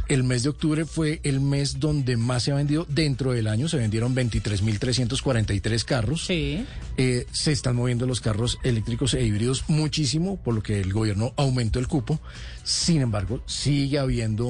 El 0.09 0.23
mes 0.23 0.43
de 0.43 0.49
octubre 0.49 0.85
fue 0.85 1.21
el 1.23 1.39
mes 1.39 1.79
donde 1.79 2.17
más 2.17 2.43
se 2.43 2.51
ha 2.51 2.55
vendido. 2.55 2.85
Dentro 2.89 3.31
del 3.31 3.47
año 3.47 3.69
se 3.69 3.77
vendieron 3.77 4.13
23.343 4.15 5.83
carros. 5.85 6.25
Sí. 6.25 6.65
Eh, 6.97 7.25
se 7.31 7.51
están 7.51 7.75
moviendo 7.77 8.05
los 8.05 8.19
carros 8.19 8.59
eléctricos 8.63 9.13
e 9.13 9.23
híbridos 9.23 9.63
muchísimo, 9.69 10.37
por 10.37 10.55
lo 10.55 10.61
que 10.61 10.81
el 10.81 10.91
gobierno 10.91 11.33
aumentó 11.37 11.79
el 11.79 11.87
cupo. 11.87 12.19
Sin 12.63 13.01
embargo, 13.01 13.41
sigue 13.45 13.97
habiendo 13.97 14.45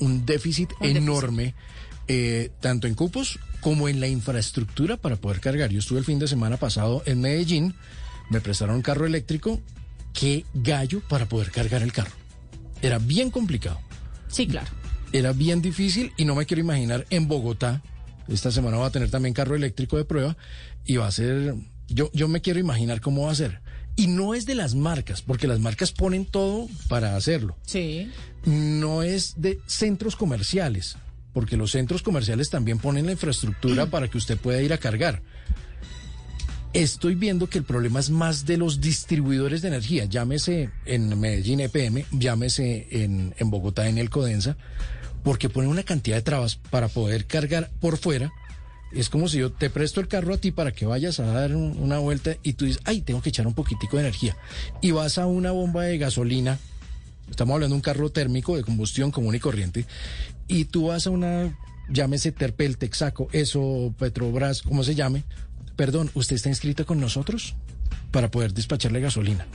un 0.00 0.26
déficit 0.26 0.72
Un 0.72 0.78
déficit. 0.88 0.96
enorme, 1.02 1.54
eh, 2.08 2.50
tanto 2.60 2.86
en 2.88 2.94
cupos 2.94 3.38
como 3.60 3.88
en 3.88 4.00
la 4.00 4.08
infraestructura 4.08 4.96
para 4.96 5.16
poder 5.16 5.40
cargar. 5.40 5.70
Yo 5.70 5.78
estuve 5.78 6.00
el 6.00 6.04
fin 6.04 6.18
de 6.18 6.26
semana 6.28 6.56
pasado 6.56 7.02
en 7.06 7.20
Medellín, 7.20 7.74
me 8.30 8.40
prestaron 8.40 8.76
un 8.76 8.82
carro 8.82 9.06
eléctrico. 9.06 9.60
Qué 10.12 10.44
gallo 10.54 11.00
para 11.08 11.26
poder 11.28 11.50
cargar 11.52 11.82
el 11.82 11.92
carro. 11.92 12.10
Era 12.82 12.98
bien 12.98 13.30
complicado. 13.30 13.78
Sí, 14.28 14.46
claro. 14.48 14.66
Era 15.12 15.32
bien 15.32 15.62
difícil 15.62 16.12
y 16.16 16.24
no 16.24 16.34
me 16.34 16.46
quiero 16.46 16.60
imaginar 16.60 17.06
en 17.10 17.28
Bogotá. 17.28 17.82
Esta 18.28 18.50
semana 18.50 18.76
va 18.76 18.86
a 18.86 18.90
tener 18.90 19.10
también 19.10 19.34
carro 19.34 19.56
eléctrico 19.56 19.96
de 19.96 20.04
prueba 20.04 20.36
y 20.84 20.96
va 20.96 21.06
a 21.06 21.12
ser, 21.12 21.54
yo, 21.88 22.10
yo 22.12 22.28
me 22.28 22.40
quiero 22.40 22.60
imaginar 22.60 23.00
cómo 23.00 23.22
va 23.26 23.32
a 23.32 23.34
ser. 23.34 23.60
Y 23.96 24.06
no 24.06 24.34
es 24.34 24.46
de 24.46 24.54
las 24.54 24.74
marcas, 24.74 25.22
porque 25.22 25.48
las 25.48 25.58
marcas 25.60 25.90
ponen 25.92 26.24
todo 26.24 26.68
para 26.88 27.16
hacerlo. 27.16 27.56
Sí. 27.66 28.10
No 28.44 29.02
es 29.02 29.40
de 29.40 29.58
centros 29.66 30.14
comerciales, 30.14 30.96
porque 31.32 31.56
los 31.56 31.72
centros 31.72 32.02
comerciales 32.02 32.48
también 32.48 32.78
ponen 32.78 33.06
la 33.06 33.12
infraestructura 33.12 33.86
para 33.90 34.08
que 34.08 34.18
usted 34.18 34.36
pueda 34.36 34.62
ir 34.62 34.72
a 34.72 34.78
cargar. 34.78 35.22
Estoy 36.74 37.14
viendo 37.14 37.48
que 37.48 37.58
el 37.58 37.64
problema 37.64 37.98
es 37.98 38.10
más 38.10 38.44
de 38.44 38.58
los 38.58 38.80
distribuidores 38.80 39.62
de 39.62 39.68
energía, 39.68 40.04
llámese 40.04 40.70
en 40.84 41.18
Medellín 41.18 41.60
EPM, 41.60 42.04
llámese 42.12 42.86
en, 42.90 43.34
en 43.38 43.50
Bogotá 43.50 43.88
en 43.88 43.96
el 43.96 44.10
Codensa, 44.10 44.56
porque 45.22 45.48
ponen 45.48 45.70
una 45.70 45.82
cantidad 45.82 46.16
de 46.16 46.22
trabas 46.22 46.56
para 46.56 46.88
poder 46.88 47.26
cargar 47.26 47.70
por 47.80 47.96
fuera. 47.98 48.32
Es 48.92 49.10
como 49.10 49.28
si 49.28 49.38
yo 49.38 49.52
te 49.52 49.68
presto 49.68 50.00
el 50.00 50.08
carro 50.08 50.32
a 50.32 50.38
ti 50.38 50.50
para 50.50 50.72
que 50.72 50.86
vayas 50.86 51.20
a 51.20 51.26
dar 51.26 51.54
un- 51.54 51.76
una 51.78 51.98
vuelta 51.98 52.36
y 52.42 52.54
tú 52.54 52.64
dices, 52.64 52.80
ay, 52.86 53.02
tengo 53.02 53.20
que 53.20 53.28
echar 53.28 53.46
un 53.46 53.52
poquitico 53.54 53.96
de 53.98 54.04
energía. 54.04 54.36
Y 54.80 54.92
vas 54.92 55.18
a 55.18 55.26
una 55.26 55.50
bomba 55.50 55.84
de 55.84 55.98
gasolina, 55.98 56.58
estamos 57.30 57.52
hablando 57.54 57.74
de 57.74 57.78
un 57.78 57.82
carro 57.82 58.10
térmico 58.10 58.56
de 58.56 58.62
combustión 58.62 59.10
común 59.10 59.34
y 59.34 59.40
corriente, 59.40 59.84
y 60.46 60.64
tú 60.64 60.86
vas 60.86 61.06
a 61.06 61.10
una, 61.10 61.54
llámese 61.90 62.32
Terpel, 62.32 62.78
Texaco, 62.78 63.28
eso, 63.32 63.94
Petrobras, 63.98 64.62
como 64.62 64.82
se 64.82 64.94
llame, 64.94 65.24
perdón, 65.76 66.10
¿usted 66.14 66.36
está 66.36 66.48
inscrito 66.48 66.86
con 66.86 66.98
nosotros? 66.98 67.56
Para 68.10 68.30
poder 68.30 68.54
despacharle 68.54 69.00
gasolina. 69.00 69.46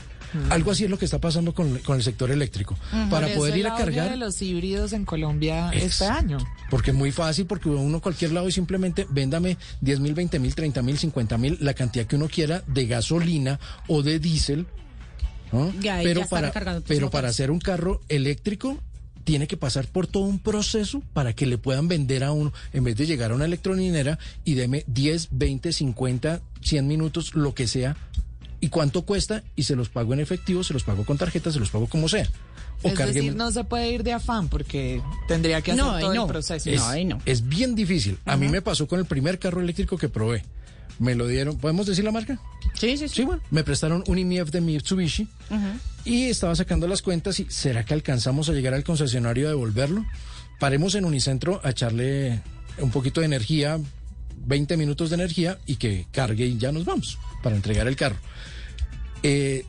Algo 0.49 0.71
así 0.71 0.83
es 0.83 0.89
lo 0.89 0.97
que 0.97 1.05
está 1.05 1.19
pasando 1.19 1.53
con, 1.53 1.77
con 1.79 1.97
el 1.97 2.03
sector 2.03 2.31
eléctrico. 2.31 2.77
Para 3.09 3.27
poder 3.33 3.57
ir 3.57 3.67
a 3.67 3.75
cargar. 3.75 4.09
de 4.09 4.17
los 4.17 4.41
híbridos 4.41 4.93
en 4.93 5.05
Colombia 5.05 5.71
este 5.73 6.05
año. 6.05 6.37
Porque 6.69 6.91
es 6.91 6.97
muy 6.97 7.11
fácil, 7.11 7.45
porque 7.45 7.69
uno 7.69 7.97
a 7.97 8.01
cualquier 8.01 8.31
lado 8.31 8.47
y 8.47 8.51
simplemente 8.51 9.05
véndame 9.09 9.57
10 9.81 9.99
mil, 9.99 10.13
20 10.13 10.39
mil, 10.39 10.55
30 10.55 10.81
mil, 10.81 10.97
50 10.97 11.37
mil, 11.37 11.57
la 11.61 11.73
cantidad 11.73 12.05
que 12.05 12.15
uno 12.15 12.27
quiera 12.27 12.63
de 12.67 12.87
gasolina 12.87 13.59
o 13.87 14.01
de 14.01 14.19
diésel 14.19 14.65
pero 16.03 16.25
para, 16.27 16.51
pero 16.87 17.09
para 17.09 17.29
hacer 17.29 17.51
un 17.51 17.59
carro 17.59 18.01
eléctrico 18.09 18.77
tiene 19.23 19.47
que 19.47 19.55
pasar 19.55 19.87
por 19.87 20.07
todo 20.07 20.23
un 20.23 20.39
proceso 20.39 21.01
para 21.13 21.33
que 21.33 21.45
le 21.45 21.57
puedan 21.57 21.87
vender 21.87 22.23
a 22.23 22.33
uno, 22.33 22.51
en 22.73 22.83
vez 22.83 22.97
de 22.97 23.05
llegar 23.05 23.31
a 23.31 23.35
una 23.35 23.45
electroninera 23.45 24.19
y 24.43 24.55
deme 24.55 24.83
10, 24.87 25.29
20, 25.31 25.71
50, 25.71 26.41
100 26.61 26.87
minutos, 26.87 27.33
lo 27.33 27.53
que 27.53 27.67
sea, 27.67 27.95
y 28.63 28.69
cuánto 28.69 29.01
cuesta, 29.01 29.43
y 29.57 29.63
se 29.63 29.75
los 29.75 29.89
pago 29.89 30.13
en 30.13 30.21
efectivo, 30.21 30.63
se 30.63 30.71
los 30.71 30.85
pago 30.85 31.03
con 31.03 31.17
tarjeta, 31.17 31.51
se 31.51 31.59
los 31.59 31.69
pago 31.69 31.87
como 31.87 32.07
sea. 32.07 32.29
O 32.81 32.87
es 32.87 32.97
decir, 32.97 33.35
no 33.35 33.51
se 33.51 33.65
puede 33.65 33.91
ir 33.91 34.03
de 34.03 34.13
afán 34.13 34.47
porque 34.47 35.01
tendría 35.27 35.61
que 35.61 35.73
hacer 35.73 35.83
todo 35.83 36.13
el 36.13 36.27
proceso. 36.29 36.69
Es, 36.69 36.81
no, 37.05 37.19
es 37.25 37.45
bien 37.45 37.75
difícil. 37.75 38.17
A 38.23 38.37
mí 38.37 38.47
me 38.47 38.61
pasó 38.61 38.87
con 38.87 38.99
el 38.99 39.05
primer 39.05 39.37
carro 39.37 39.59
eléctrico 39.59 39.97
que 39.97 40.07
probé. 40.07 40.45
Me 40.97 41.13
lo 41.13 41.27
dieron, 41.27 41.57
¿podemos 41.57 41.87
decir 41.87 42.05
la 42.05 42.13
marca? 42.13 42.39
Sí, 42.75 42.95
sí, 42.95 43.09
sí. 43.09 43.15
Sí, 43.15 43.23
bueno, 43.25 43.41
me 43.51 43.65
prestaron 43.65 44.01
un 44.07 44.17
IMIF 44.17 44.49
de 44.51 44.61
Mitsubishi 44.61 45.27
y 46.05 46.29
estaba 46.29 46.55
sacando 46.55 46.87
las 46.87 47.01
cuentas 47.01 47.41
y 47.41 47.47
¿será 47.49 47.83
que 47.83 47.93
alcanzamos 47.93 48.47
a 48.47 48.53
llegar 48.53 48.73
al 48.73 48.85
concesionario 48.85 49.47
a 49.47 49.49
devolverlo? 49.49 50.05
Paremos 50.57 50.95
en 50.95 51.03
Unicentro 51.03 51.59
a 51.65 51.71
echarle 51.71 52.41
un 52.77 52.91
poquito 52.91 53.19
de 53.19 53.25
energía, 53.25 53.77
20 54.45 54.77
minutos 54.77 55.09
de 55.09 55.15
energía 55.15 55.59
y 55.65 55.75
que 55.75 56.07
cargue 56.13 56.45
y 56.45 56.57
ya 56.57 56.71
nos 56.71 56.85
vamos 56.85 57.19
para 57.41 57.57
entregar 57.57 57.89
el 57.89 57.97
carro. 57.97 58.15
Eh, 59.23 59.65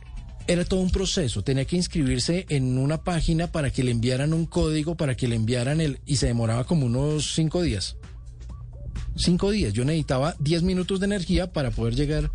era 0.47 0.63
todo 0.63 0.79
un 0.81 0.91
proceso, 0.91 1.43
tenía 1.43 1.65
que 1.65 1.75
inscribirse 1.75 2.45
en 2.49 2.77
una 2.77 3.03
página 3.03 3.47
para 3.51 3.71
que 3.71 3.83
le 3.83 3.89
enviaran 3.89 4.31
un 4.31 4.45
código, 4.45 4.95
para 4.95 5.15
que 5.15 5.27
le 5.27 5.35
enviaran 5.35 5.81
el... 5.81 5.99
y 6.05 6.17
se 6.17 6.27
demoraba 6.27 6.65
como 6.65 6.85
unos 6.85 7.33
cinco 7.33 7.63
días 7.63 7.97
cinco 9.15 9.51
días. 9.51 9.73
Yo 9.73 9.85
necesitaba 9.85 10.35
10 10.39 10.63
minutos 10.63 10.99
de 10.99 11.05
energía 11.05 11.51
para 11.51 11.71
poder 11.71 11.95
llegar 11.95 12.31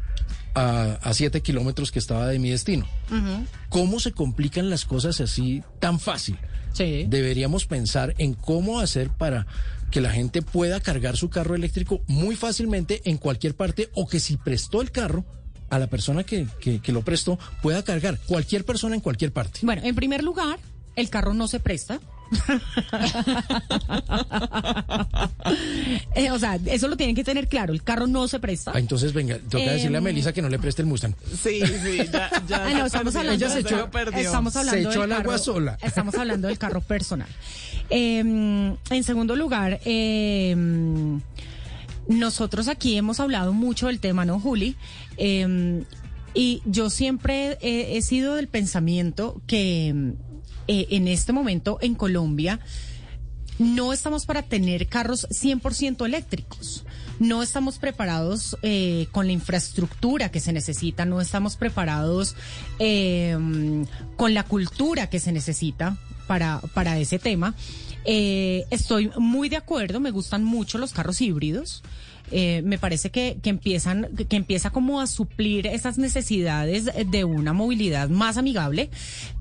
a, 0.54 0.94
a 1.02 1.14
7 1.14 1.40
kilómetros 1.42 1.92
que 1.92 1.98
estaba 1.98 2.26
de 2.26 2.38
mi 2.38 2.50
destino. 2.50 2.86
¿Cómo 3.68 4.00
se 4.00 4.12
complican 4.12 4.70
las 4.70 4.84
cosas 4.84 5.20
así 5.20 5.62
tan 5.78 6.00
fácil? 6.00 6.38
Sí. 6.72 7.06
Deberíamos 7.08 7.66
pensar 7.66 8.14
en 8.18 8.34
cómo 8.34 8.80
hacer 8.80 9.10
para 9.10 9.46
que 9.90 10.00
la 10.00 10.10
gente 10.10 10.40
pueda 10.40 10.80
cargar 10.80 11.16
su 11.16 11.30
carro 11.30 11.54
eléctrico 11.54 12.00
muy 12.06 12.36
fácilmente 12.36 13.02
en 13.04 13.18
cualquier 13.18 13.56
parte 13.56 13.90
o 13.94 14.06
que 14.06 14.20
si 14.20 14.36
prestó 14.36 14.80
el 14.80 14.92
carro, 14.92 15.24
a 15.70 15.78
la 15.78 15.86
persona 15.86 16.24
que, 16.24 16.46
que, 16.60 16.80
que, 16.80 16.92
lo 16.92 17.02
prestó 17.02 17.38
pueda 17.62 17.82
cargar 17.82 18.18
cualquier 18.26 18.64
persona 18.64 18.94
en 18.94 19.00
cualquier 19.00 19.32
parte. 19.32 19.60
Bueno, 19.62 19.82
en 19.84 19.94
primer 19.94 20.22
lugar, 20.22 20.58
el 20.96 21.08
carro 21.10 21.34
no 21.34 21.48
se 21.48 21.60
presta. 21.60 22.00
Eh, 26.14 26.30
o 26.30 26.38
sea, 26.38 26.58
eso 26.66 26.88
lo 26.88 26.96
tienen 26.96 27.16
que 27.16 27.24
tener 27.24 27.48
claro. 27.48 27.72
El 27.72 27.82
carro 27.82 28.06
no 28.06 28.28
se 28.28 28.38
presta. 28.38 28.72
Ah, 28.74 28.78
entonces, 28.78 29.12
venga, 29.12 29.38
toca 29.38 29.72
decirle 29.72 29.98
a 29.98 30.00
Melissa 30.00 30.32
que 30.32 30.42
no 30.42 30.48
le 30.48 30.58
preste 30.58 30.82
el 30.82 30.86
Mustang. 30.86 31.14
Sí, 31.30 31.60
sí, 31.60 31.98
ya, 32.12 32.30
ya. 32.46 32.66
Ah, 32.66 32.70
no, 32.74 32.86
estamos 32.86 33.14
hablando, 33.16 33.48
se 33.48 33.60
echó, 33.60 33.88
estamos 34.14 34.56
hablando 34.56 34.82
se 34.82 34.88
echó 34.88 35.02
al 35.02 35.12
agua 35.12 35.38
sola. 35.38 35.78
Estamos 35.82 36.14
hablando 36.14 36.48
del 36.48 36.58
carro 36.58 36.80
personal. 36.80 37.28
Em, 37.92 38.76
en 38.90 39.02
segundo 39.02 39.34
lugar, 39.34 39.80
em, 39.84 41.20
nosotros 42.10 42.68
aquí 42.68 42.96
hemos 42.96 43.20
hablado 43.20 43.52
mucho 43.52 43.86
del 43.86 44.00
tema, 44.00 44.24
¿no, 44.24 44.38
Juli? 44.38 44.76
y 46.32 46.62
yo 46.64 46.90
siempre 46.90 47.58
he 47.60 48.00
sido 48.02 48.36
del 48.36 48.46
pensamiento 48.46 49.42
que 49.46 50.14
eh, 50.68 50.86
en 50.90 51.08
este 51.08 51.32
momento 51.32 51.78
en 51.80 51.96
Colombia 51.96 52.60
no 53.58 53.92
estamos 53.92 54.24
para 54.24 54.42
tener 54.42 54.86
carros 54.86 55.26
100% 55.30 56.06
eléctricos. 56.06 56.84
No 57.18 57.42
estamos 57.42 57.78
preparados 57.78 58.56
eh, 58.62 59.08
con 59.10 59.26
la 59.26 59.32
infraestructura 59.32 60.30
que 60.30 60.38
se 60.38 60.52
necesita, 60.52 61.04
no 61.04 61.20
estamos 61.20 61.56
preparados 61.56 62.36
em, 62.78 63.84
con 64.16 64.32
la 64.32 64.44
cultura 64.44 65.10
que 65.10 65.18
se 65.18 65.32
necesita 65.32 65.98
para, 66.28 66.60
para 66.72 66.98
ese 67.00 67.18
tema. 67.18 67.54
Eh, 68.04 68.64
estoy 68.70 69.10
muy 69.18 69.48
de 69.48 69.56
acuerdo, 69.56 70.00
me 70.00 70.10
gustan 70.10 70.44
mucho 70.44 70.78
los 70.78 70.92
carros 70.92 71.20
híbridos. 71.20 71.82
me 72.30 72.78
parece 72.78 73.10
que, 73.10 73.38
que, 73.42 73.50
empiezan, 73.50 74.08
que 74.28 74.36
empieza 74.36 74.70
como 74.70 75.00
a 75.00 75.06
suplir 75.06 75.66
esas 75.66 75.98
necesidades 75.98 76.88
de 77.10 77.24
una 77.24 77.52
movilidad 77.52 78.08
más 78.08 78.36
amigable, 78.36 78.88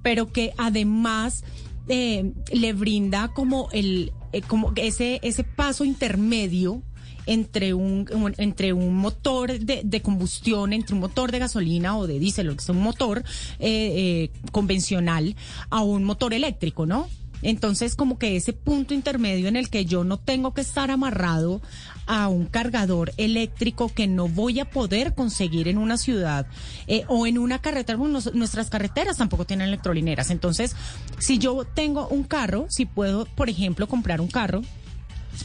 pero 0.02 0.32
que 0.32 0.54
además 0.58 1.44
eh, 1.92 2.34
le 2.52 2.74
brinda 2.74 3.30
como 3.30 3.68
el, 3.72 4.14
eh, 4.32 4.44
como 4.44 4.72
ese, 4.76 5.20
ese 5.24 5.44
paso 5.44 5.84
intermedio 5.84 6.84
entre 7.26 7.74
un, 7.74 8.08
entre 8.38 8.74
un 8.74 8.96
motor 8.96 9.60
de, 9.60 9.82
de, 9.84 10.02
combustión, 10.04 10.72
entre 10.72 10.94
un 10.94 11.02
motor 11.02 11.32
de 11.32 11.40
gasolina 11.40 11.98
o 11.98 12.06
de 12.06 12.20
diésel, 12.20 12.50
que 12.50 12.62
es 12.62 12.70
un 12.70 12.82
motor 12.82 13.24
eh, 13.58 14.30
convencional, 14.52 15.36
a 15.72 15.82
un 15.82 16.04
motor 16.04 16.36
eléctrico, 16.36 16.86
¿no? 16.86 17.08
Entonces, 17.42 17.96
como 17.96 18.18
que 18.18 18.36
ese 18.36 18.54
punto 18.54 18.94
intermedio 18.94 19.48
en 19.48 19.56
el 19.56 19.70
que 19.70 19.86
yo 19.86 20.04
no 20.04 20.18
tengo 20.18 20.54
que 20.54 20.62
estar 20.62 20.92
amarrado 20.92 21.62
a 22.06 22.28
un 22.28 22.48
cargador 22.48 23.14
eléctrico 23.18 23.90
que 23.90 24.08
no 24.08 24.28
voy 24.28 24.60
a 24.60 24.70
poder 24.70 25.14
conseguir 25.14 25.68
en 25.68 25.78
una 25.78 25.98
ciudad 25.98 26.48
eh, 26.88 27.04
o 27.08 27.28
en 27.28 27.38
una 27.38 27.60
carretera. 27.60 28.00
nuestras 28.34 28.70
carreteras 28.70 29.18
tampoco 29.18 29.46
tienen 29.46 29.68
electrolineras. 29.68 30.32
Entonces, 30.32 30.76
si 31.20 31.38
yo 31.38 31.66
tengo 31.66 32.08
un 32.08 32.24
carro, 32.24 32.66
si 32.70 32.86
puedo, 32.86 33.26
por 33.26 33.50
ejemplo, 33.50 33.88
comprar 33.88 34.22
un 34.22 34.28
carro, 34.28 34.62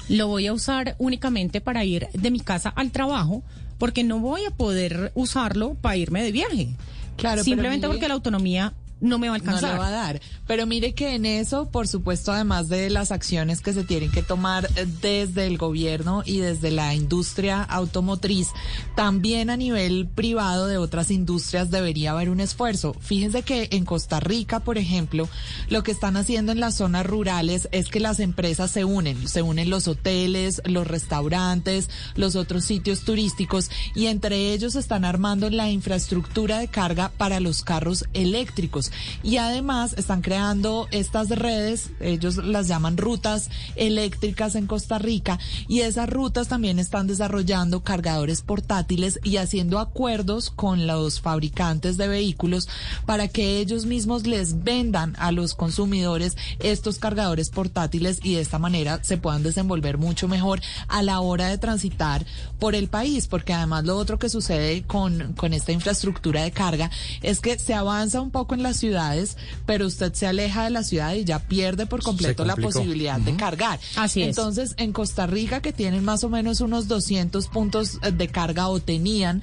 lo 0.08 0.28
voy 0.28 0.46
a 0.46 0.52
usar 0.52 0.96
únicamente 0.98 1.60
para 1.60 1.84
ir 1.84 2.08
de 2.12 2.30
mi 2.30 2.40
casa 2.40 2.70
al 2.70 2.90
trabajo, 2.90 3.42
porque 3.78 4.04
no 4.04 4.18
voy 4.18 4.44
a 4.44 4.50
poder 4.50 5.12
usarlo 5.14 5.74
para 5.74 5.96
irme 5.96 6.22
de 6.22 6.32
viaje. 6.32 6.76
Claro, 7.16 7.44
simplemente 7.44 7.86
porque 7.86 8.08
la 8.08 8.14
autonomía 8.14 8.74
no 9.04 9.18
me 9.18 9.28
va 9.28 9.34
a 9.34 9.36
alcanzar. 9.36 9.62
No 9.62 9.72
le 9.72 9.78
va 9.78 9.88
a 9.88 9.90
dar. 9.90 10.20
Pero 10.46 10.66
mire 10.66 10.94
que 10.94 11.14
en 11.14 11.26
eso, 11.26 11.68
por 11.70 11.86
supuesto, 11.86 12.32
además 12.32 12.68
de 12.68 12.90
las 12.90 13.12
acciones 13.12 13.60
que 13.60 13.72
se 13.72 13.84
tienen 13.84 14.10
que 14.10 14.22
tomar 14.22 14.68
eh, 14.76 14.86
desde 15.00 15.46
el 15.46 15.58
gobierno 15.58 16.22
y 16.24 16.38
desde 16.38 16.70
la 16.70 16.94
industria 16.94 17.62
automotriz, 17.62 18.48
también 18.96 19.50
a 19.50 19.56
nivel 19.56 20.06
privado 20.06 20.66
de 20.66 20.78
otras 20.78 21.10
industrias 21.10 21.70
debería 21.70 22.12
haber 22.12 22.30
un 22.30 22.40
esfuerzo. 22.40 22.94
Fíjense 23.00 23.42
que 23.42 23.68
en 23.72 23.84
Costa 23.84 24.20
Rica, 24.20 24.60
por 24.60 24.78
ejemplo, 24.78 25.28
lo 25.68 25.82
que 25.82 25.92
están 25.92 26.16
haciendo 26.16 26.52
en 26.52 26.60
las 26.60 26.76
zonas 26.76 27.06
rurales 27.06 27.68
es 27.72 27.88
que 27.88 28.00
las 28.00 28.20
empresas 28.20 28.70
se 28.70 28.84
unen, 28.84 29.28
se 29.28 29.42
unen 29.42 29.70
los 29.70 29.86
hoteles, 29.86 30.62
los 30.64 30.86
restaurantes, 30.86 31.90
los 32.16 32.36
otros 32.36 32.64
sitios 32.64 33.00
turísticos 33.00 33.70
y 33.94 34.06
entre 34.06 34.52
ellos 34.52 34.76
están 34.76 35.04
armando 35.04 35.50
la 35.50 35.70
infraestructura 35.70 36.58
de 36.58 36.68
carga 36.68 37.10
para 37.16 37.40
los 37.40 37.62
carros 37.62 38.04
eléctricos 38.14 38.90
y 39.22 39.38
además 39.38 39.94
están 39.96 40.22
creando 40.22 40.88
estas 40.90 41.28
redes, 41.28 41.90
ellos 42.00 42.36
las 42.36 42.68
llaman 42.68 42.96
rutas 42.96 43.50
eléctricas 43.76 44.54
en 44.54 44.66
Costa 44.66 44.98
Rica 44.98 45.38
y 45.68 45.80
esas 45.80 46.08
rutas 46.08 46.48
también 46.48 46.78
están 46.78 47.06
desarrollando 47.06 47.82
cargadores 47.82 48.42
portátiles 48.42 49.20
y 49.22 49.36
haciendo 49.36 49.78
acuerdos 49.78 50.50
con 50.50 50.86
los 50.86 51.20
fabricantes 51.20 51.96
de 51.96 52.08
vehículos 52.08 52.68
para 53.06 53.28
que 53.28 53.58
ellos 53.58 53.86
mismos 53.86 54.26
les 54.26 54.64
vendan 54.64 55.14
a 55.18 55.32
los 55.32 55.54
consumidores 55.54 56.36
estos 56.58 56.98
cargadores 56.98 57.50
portátiles 57.50 58.20
y 58.22 58.34
de 58.34 58.40
esta 58.40 58.58
manera 58.58 59.00
se 59.02 59.16
puedan 59.16 59.42
desenvolver 59.42 59.98
mucho 59.98 60.28
mejor 60.28 60.60
a 60.88 61.02
la 61.02 61.20
hora 61.20 61.48
de 61.48 61.58
transitar 61.58 62.24
por 62.58 62.74
el 62.74 62.88
país, 62.88 63.26
porque 63.26 63.52
además 63.52 63.84
lo 63.84 63.96
otro 63.96 64.18
que 64.18 64.28
sucede 64.28 64.82
con, 64.82 65.34
con 65.34 65.52
esta 65.52 65.72
infraestructura 65.72 66.42
de 66.42 66.52
carga 66.52 66.90
es 67.22 67.40
que 67.40 67.58
se 67.58 67.74
avanza 67.74 68.20
un 68.20 68.30
poco 68.30 68.54
en 68.54 68.62
la 68.62 68.73
ciudades, 68.76 69.36
pero 69.66 69.86
usted 69.86 70.12
se 70.14 70.26
aleja 70.26 70.64
de 70.64 70.70
la 70.70 70.84
ciudad 70.84 71.14
y 71.14 71.24
ya 71.24 71.38
pierde 71.38 71.86
por 71.86 72.02
completo 72.02 72.44
la 72.44 72.56
posibilidad 72.56 73.18
de 73.20 73.36
cargar. 73.36 73.78
Así 73.96 74.22
es. 74.22 74.28
Entonces, 74.28 74.74
en 74.76 74.92
Costa 74.92 75.26
Rica, 75.26 75.60
que 75.60 75.72
tienen 75.72 76.04
más 76.04 76.24
o 76.24 76.28
menos 76.28 76.60
unos 76.60 76.88
200 76.88 77.46
puntos 77.48 77.98
de 78.00 78.28
carga 78.28 78.68
o 78.68 78.80
tenían, 78.80 79.42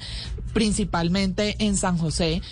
principalmente 0.52 1.56
en 1.58 1.76
San 1.76 1.98
José, 1.98 2.42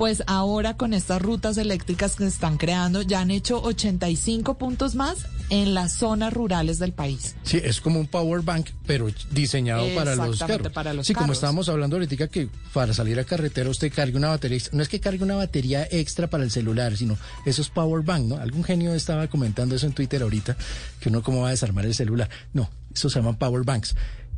pues 0.00 0.22
ahora 0.26 0.78
con 0.78 0.94
estas 0.94 1.20
rutas 1.20 1.58
eléctricas 1.58 2.16
que 2.16 2.22
se 2.22 2.30
están 2.30 2.56
creando 2.56 3.02
ya 3.02 3.20
han 3.20 3.30
hecho 3.30 3.62
85 3.62 4.56
puntos 4.56 4.94
más 4.94 5.26
en 5.50 5.74
las 5.74 5.92
zonas 5.92 6.32
rurales 6.32 6.78
del 6.78 6.94
país. 6.94 7.36
Sí, 7.42 7.60
es 7.62 7.82
como 7.82 8.00
un 8.00 8.06
power 8.06 8.40
bank, 8.40 8.68
pero 8.86 9.08
diseñado 9.30 9.86
para 9.94 10.16
los 10.16 10.38
carros. 10.38 10.72
Para 10.72 10.94
los 10.94 11.06
sí, 11.06 11.12
como 11.12 11.34
estábamos 11.34 11.68
hablando 11.68 11.96
ahorita 11.96 12.28
que 12.28 12.48
para 12.72 12.94
salir 12.94 13.20
a 13.20 13.24
carretera 13.24 13.68
usted 13.68 13.92
cargue 13.92 14.16
una 14.16 14.28
batería, 14.28 14.58
no 14.72 14.82
es 14.82 14.88
que 14.88 15.00
cargue 15.00 15.22
una 15.22 15.36
batería 15.36 15.86
extra 15.90 16.30
para 16.30 16.44
el 16.44 16.50
celular, 16.50 16.96
sino 16.96 17.18
eso 17.44 17.60
es 17.60 17.68
power 17.68 18.02
bank, 18.02 18.24
¿no? 18.24 18.36
Algún 18.36 18.64
genio 18.64 18.94
estaba 18.94 19.28
comentando 19.28 19.74
eso 19.74 19.84
en 19.84 19.92
Twitter 19.92 20.22
ahorita, 20.22 20.56
que 20.98 21.10
uno 21.10 21.22
cómo 21.22 21.42
va 21.42 21.48
a 21.48 21.50
desarmar 21.50 21.84
el 21.84 21.94
celular. 21.94 22.30
No, 22.54 22.70
eso 22.90 23.10
se 23.10 23.18
llaman 23.18 23.36
power 23.36 23.64
banks 23.64 23.94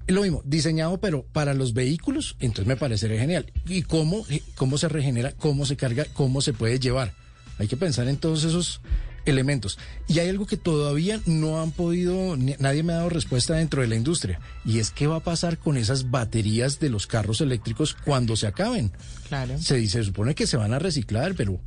lo 0.09 0.23
mismo, 0.23 0.43
diseñado 0.45 0.99
pero 1.01 1.25
para 1.33 1.55
los 1.55 1.75
vehículos, 1.75 2.37
entonces 2.41 2.67
me 2.67 2.77
parecería 2.77 3.21
genial. 3.21 3.53
¿Y 3.67 3.83
cómo, 3.83 4.25
cómo 4.57 4.79
se 4.79 4.89
regenera, 4.89 5.33
cómo 5.33 5.67
se 5.67 5.77
carga, 5.77 6.07
cómo 6.13 6.41
se 6.41 6.53
puede 6.53 6.79
llevar? 6.79 7.15
Hay 7.59 7.69
que 7.69 7.77
pensar 7.77 8.09
en 8.09 8.17
todos 8.17 8.45
esos 8.45 8.81
elementos. 9.25 9.79
Y 10.09 10.19
hay 10.19 10.29
algo 10.29 10.47
que 10.47 10.57
todavía 10.57 11.21
no 11.27 11.61
han 11.61 11.71
podido, 11.71 12.37
nadie 12.37 12.83
me 12.83 12.93
ha 12.93 12.97
dado 12.97 13.09
respuesta 13.09 13.55
dentro 13.55 13.83
de 13.83 13.89
la 13.89 13.97
industria, 13.97 14.41
y 14.65 14.79
es 14.79 14.91
qué 14.91 15.07
va 15.07 15.17
a 15.17 15.21
pasar 15.21 15.59
con 15.59 15.77
esas 15.77 16.11
baterías 16.11 16.81
de 16.81 16.91
los 16.91 17.07
carros 17.07 17.41
eléctricos 17.41 17.95
cuando 17.95 18.37
se 18.37 18.47
acaben. 18.47 18.93
Claro. 19.29 19.59
Se 19.59 19.77
dice, 19.77 19.99
se 19.99 20.05
supone 20.05 20.35
que 20.35 20.47
se 20.47 20.57
van 20.57 20.73
a 20.73 20.79
reciclar, 20.79 21.35
pero, 21.37 21.61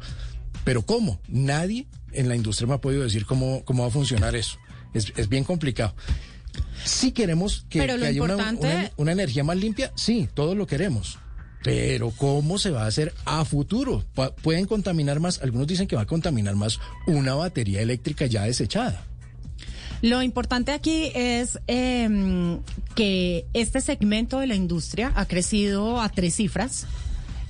pero 0.64 0.82
¿cómo? 0.82 1.22
Nadie 1.28 1.88
en 2.12 2.30
la 2.30 2.36
industria 2.36 2.68
me 2.68 2.74
ha 2.76 2.82
podido 2.82 3.04
decir 3.04 3.26
cómo, 3.26 3.64
cómo 3.66 3.84
va 3.84 3.90
a 3.90 3.92
funcionar 3.92 4.36
eso. 4.36 4.58
Es, 4.94 5.12
es 5.16 5.30
bien 5.30 5.44
complicado. 5.44 5.96
Si 6.86 7.12
queremos 7.12 7.66
que, 7.70 7.82
haya 7.82 8.22
una 8.96 9.12
energía 9.12 9.44
más 9.44 9.58
limpia, 9.58 9.92
sí, 9.96 10.30
todos 10.34 10.56
lo 10.56 10.66
queremos 10.66 11.20
pero 11.66 12.12
¿cómo 12.12 12.60
se 12.60 12.70
va 12.70 12.84
a 12.84 12.86
hacer 12.86 13.12
a 13.26 13.44
futuro? 13.44 14.04
¿Pueden 14.44 14.68
contaminar 14.68 15.20
más? 15.20 15.42
Algunos 15.42 15.66
dicen 15.66 15.88
que 15.88 15.96
va 15.96 16.04
a 16.04 16.06
contaminar 16.06 16.56
más 16.56 16.80
una 17.08 17.34
batería 17.34 17.82
eléctrica 17.82 18.28
ya 18.28 18.44
desechada. 18.44 19.04
Lo 20.04 20.22
importante 20.22 20.74
aquí 20.74 21.12
es 21.16 21.58
em, 21.66 22.60
que 22.94 23.48
este 23.54 23.82
segmento 23.82 24.40
de 24.40 24.46
la 24.46 24.54
industria 24.54 25.12
ha 25.16 25.26
crecido 25.26 26.00
a 26.00 26.10
tres 26.10 26.36
cifras. 26.36 26.86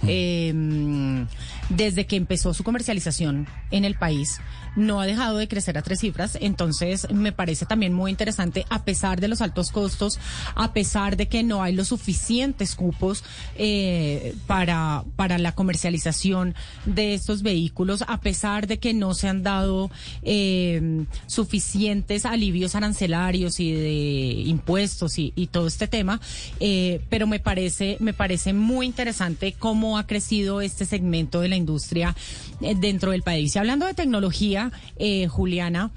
Em, 0.07 1.27
desde 1.67 2.05
que 2.05 2.15
empezó 2.15 2.53
su 2.53 2.63
comercialización 2.63 3.47
en 3.71 3.83
el 3.83 3.95
país 3.95 4.39
no 4.75 5.01
ha 5.01 5.05
dejado 5.05 5.37
de 5.37 5.47
crecer 5.47 5.77
a 5.77 5.81
tres 5.81 5.99
cifras. 5.99 6.37
Entonces, 6.41 7.07
me 7.11 7.31
parece 7.31 7.65
también 7.65 7.93
muy 7.93 8.11
interesante, 8.11 8.65
a 8.69 8.83
pesar 8.83 9.19
de 9.21 9.27
los 9.27 9.41
altos 9.41 9.71
costos, 9.71 10.19
a 10.55 10.73
pesar 10.73 11.17
de 11.17 11.27
que 11.27 11.43
no 11.43 11.63
hay 11.63 11.73
los 11.73 11.89
suficientes 11.89 12.75
cupos 12.75 13.23
eh, 13.57 14.35
para, 14.47 15.03
para 15.15 15.37
la 15.37 15.53
comercialización 15.53 16.55
de 16.85 17.13
estos 17.13 17.41
vehículos, 17.41 18.03
a 18.07 18.19
pesar 18.19 18.67
de 18.67 18.79
que 18.79 18.93
no 18.93 19.13
se 19.13 19.27
han 19.27 19.43
dado 19.43 19.89
eh, 20.23 21.05
suficientes 21.27 22.25
alivios 22.25 22.75
arancelarios 22.75 23.59
y 23.59 23.71
de 23.71 24.31
impuestos 24.45 25.17
y, 25.17 25.31
todo 25.51 25.67
este 25.67 25.87
tema. 25.87 26.19
Eh, 26.59 27.01
pero 27.09 27.27
me 27.27 27.39
parece, 27.39 27.97
me 27.99 28.13
parece 28.13 28.51
muy 28.51 28.87
interesante 28.87 29.53
cómo 29.53 29.97
ha 29.97 30.07
crecido 30.07 30.59
este 30.59 30.85
segmento 30.85 31.39
de 31.39 31.49
la 31.49 31.55
industria 31.55 32.15
dentro 32.59 33.11
del 33.11 33.21
país. 33.21 33.55
Y 33.55 33.59
hablando 33.59 33.85
de 33.85 33.93
tecnología, 33.93 34.64
eh, 34.97 35.27
Juliana, 35.27 35.91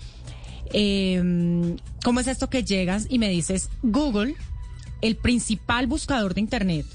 eh, 0.73 1.77
¿cómo 2.05 2.21
es 2.21 2.27
esto 2.27 2.51
que 2.51 2.65
llegas 2.65 3.07
y 3.09 3.19
me 3.19 3.29
dices, 3.29 3.71
Google, 3.83 4.35
el 5.01 5.17
principal 5.17 5.87
buscador 5.87 6.35
de 6.35 6.41
Internet, 6.41 6.87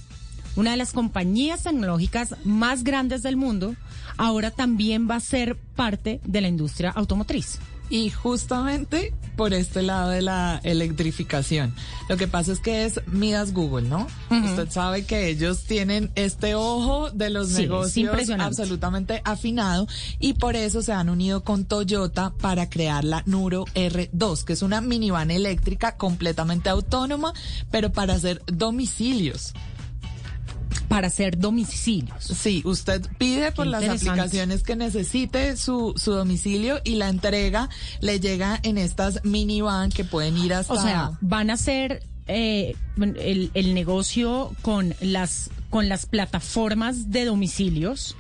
una 0.56 0.72
de 0.72 0.78
las 0.78 0.94
compañías 0.94 1.64
tecnológicas 1.64 2.36
más 2.44 2.84
grandes 2.84 3.24
del 3.24 3.38
mundo, 3.38 3.76
ahora 4.18 4.52
también 4.52 5.10
va 5.10 5.16
a 5.16 5.20
ser 5.20 5.56
parte 5.56 6.20
de 6.24 6.41
la 6.41 6.48
industria 6.48 6.91
automotriz? 6.91 7.60
Y 7.89 8.10
justamente 8.10 9.14
por 9.35 9.53
este 9.53 9.81
lado 9.81 10.10
de 10.10 10.22
la 10.22 10.60
electrificación. 10.64 11.73
Lo 12.07 12.18
que 12.18 12.27
pasa 12.27 12.51
es 12.51 12.60
que 12.60 12.85
es 12.85 13.01
Midas 13.07 13.53
Google, 13.53 13.88
¿no? 13.88 14.07
Usted 14.30 14.69
sabe 14.69 15.05
que 15.05 15.30
ellos 15.30 15.64
tienen 15.64 16.11
este 16.15 16.55
ojo 16.55 17.10
de 17.11 17.30
los 17.30 17.49
negocios 17.51 18.30
absolutamente 18.39 19.22
afinado 19.26 19.88
y 20.19 20.34
por 20.34 20.55
eso 20.55 20.81
se 20.81 20.93
han 20.93 21.10
unido 21.10 21.43
con 21.43 21.65
Toyota 21.65 22.34
para 22.39 22.69
crear 22.69 23.03
la 23.03 23.23
Nuro 23.26 23.65
R2, 23.73 24.43
que 24.43 24.53
es 24.53 24.61
una 24.61 24.81
minivan 24.81 25.31
eléctrica 25.31 25.97
completamente 25.97 26.69
autónoma, 26.69 27.34
pero 27.72 27.91
para 27.91 28.14
hacer 28.14 28.41
domicilios 28.45 29.53
para 30.94 31.07
hacer 31.07 31.40
domicilios. 31.40 32.24
Sí, 32.24 32.61
usted 32.65 33.02
pide 33.18 33.52
por 33.52 33.65
las 33.65 33.84
aplicaciones 33.84 34.61
que 34.61 34.76
necesite 34.76 35.57
su, 35.57 35.94
su 35.98 36.11
domicilio 36.11 36.82
y 36.84 36.95
la 36.95 37.10
entrega 37.10 37.68
le 37.99 38.20
llega 38.20 38.60
en 38.61 38.78
estas 38.78 39.26
minivan 39.26 39.90
que 39.90 40.06
pueden 40.06 40.38
ir 40.38 40.53
hasta... 40.53 40.74
O 40.74 40.80
sea, 40.80 41.18
van 41.22 41.49
a 41.49 41.53
hacer 41.53 42.03
eh, 42.28 42.76
el, 42.98 43.49
el 43.56 43.74
negocio 43.74 44.56
con 44.61 44.94
las, 45.02 45.49
con 45.72 45.90
las 45.90 46.06
plataformas 46.06 47.10
de 47.10 47.26
domicilios 47.26 48.15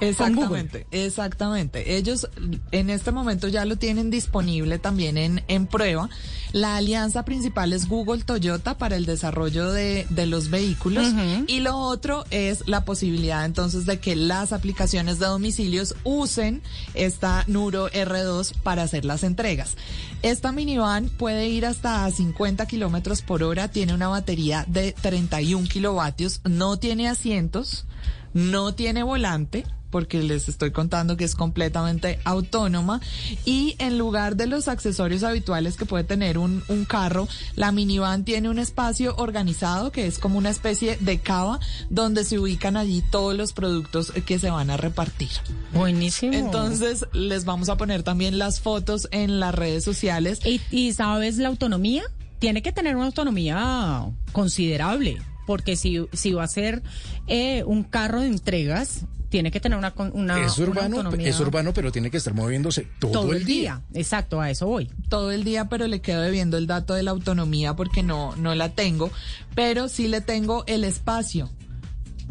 Exactamente, 0.00 0.86
exactamente. 0.90 1.96
Ellos 1.96 2.28
en 2.70 2.90
este 2.90 3.12
momento 3.12 3.48
ya 3.48 3.64
lo 3.64 3.76
tienen 3.76 4.10
disponible 4.10 4.78
también 4.78 5.16
en, 5.16 5.42
en 5.48 5.66
prueba. 5.66 6.10
La 6.52 6.76
alianza 6.76 7.24
principal 7.24 7.72
es 7.72 7.88
Google 7.88 8.22
Toyota 8.22 8.76
para 8.76 8.96
el 8.96 9.06
desarrollo 9.06 9.72
de, 9.72 10.06
de 10.10 10.26
los 10.26 10.50
vehículos 10.50 11.06
y 11.46 11.60
lo 11.60 11.76
otro 11.76 12.24
es 12.30 12.66
la 12.68 12.84
posibilidad 12.84 13.44
entonces 13.44 13.86
de 13.86 13.98
que 13.98 14.16
las 14.16 14.52
aplicaciones 14.52 15.18
de 15.18 15.26
domicilios 15.26 15.94
usen 16.04 16.62
esta 16.94 17.44
Nuro 17.46 17.90
R2 17.90 18.54
para 18.62 18.82
hacer 18.82 19.04
las 19.04 19.22
entregas. 19.22 19.76
Esta 20.22 20.52
minivan 20.52 21.08
puede 21.08 21.48
ir 21.48 21.66
hasta 21.66 22.10
50 22.10 22.66
kilómetros 22.66 23.22
por 23.22 23.42
hora, 23.42 23.68
tiene 23.68 23.94
una 23.94 24.08
batería 24.08 24.64
de 24.68 24.92
31 24.92 25.68
kilovatios, 25.68 26.40
no 26.44 26.78
tiene 26.78 27.08
asientos, 27.08 27.86
no 28.32 28.74
tiene 28.74 29.02
volante 29.02 29.64
porque 29.96 30.22
les 30.22 30.46
estoy 30.50 30.72
contando 30.72 31.16
que 31.16 31.24
es 31.24 31.34
completamente 31.34 32.18
autónoma 32.24 33.00
y 33.46 33.76
en 33.78 33.96
lugar 33.96 34.36
de 34.36 34.46
los 34.46 34.68
accesorios 34.68 35.22
habituales 35.22 35.78
que 35.78 35.86
puede 35.86 36.04
tener 36.04 36.36
un, 36.36 36.62
un 36.68 36.84
carro, 36.84 37.28
la 37.54 37.72
minivan 37.72 38.22
tiene 38.22 38.50
un 38.50 38.58
espacio 38.58 39.14
organizado 39.16 39.90
que 39.92 40.06
es 40.06 40.18
como 40.18 40.36
una 40.36 40.50
especie 40.50 40.98
de 41.00 41.18
cava 41.20 41.60
donde 41.88 42.24
se 42.24 42.38
ubican 42.38 42.76
allí 42.76 43.02
todos 43.10 43.34
los 43.34 43.54
productos 43.54 44.12
que 44.26 44.38
se 44.38 44.50
van 44.50 44.68
a 44.68 44.76
repartir. 44.76 45.30
Buenísimo. 45.72 46.34
Entonces 46.34 47.06
les 47.14 47.46
vamos 47.46 47.70
a 47.70 47.78
poner 47.78 48.02
también 48.02 48.38
las 48.38 48.60
fotos 48.60 49.08
en 49.12 49.40
las 49.40 49.54
redes 49.54 49.82
sociales. 49.82 50.40
¿Y, 50.44 50.60
y 50.70 50.92
sabes 50.92 51.38
la 51.38 51.48
autonomía? 51.48 52.02
Tiene 52.38 52.60
que 52.60 52.70
tener 52.70 52.96
una 52.96 53.06
autonomía 53.06 54.04
considerable 54.32 55.22
porque 55.46 55.76
si, 55.76 56.06
si 56.12 56.32
va 56.32 56.44
a 56.44 56.48
ser 56.48 56.82
eh, 57.28 57.62
un 57.64 57.84
carro 57.84 58.20
de 58.20 58.26
entregas, 58.26 59.06
tiene 59.28 59.50
que 59.50 59.60
tener 59.60 59.78
una, 59.78 59.92
una 60.12 60.44
es 60.44 60.58
urbano 60.58 61.10
es 61.18 61.40
urbano 61.40 61.72
pero 61.72 61.92
tiene 61.92 62.10
que 62.10 62.16
estar 62.16 62.34
moviéndose 62.34 62.88
todo, 62.98 63.32
el 63.32 63.44
día. 63.44 63.82
exacto 63.92 64.40
a 64.40 64.50
eso 64.50 64.66
voy 64.66 64.90
todo 65.08 65.32
el 65.32 65.44
día 65.44 65.68
pero 65.68 65.86
le 65.86 66.00
quedo 66.00 66.20
debiendo 66.20 66.56
el 66.56 66.66
dato 66.66 66.94
de 66.94 67.02
la 67.02 67.10
autonomía 67.10 67.74
porque 67.74 68.02
no 68.02 68.36
no 68.36 68.54
la 68.54 68.70
tengo 68.70 69.10
pero 69.54 69.88
sí 69.88 70.08
le 70.08 70.20
tengo 70.20 70.64
el 70.66 70.84
espacio 70.84 71.50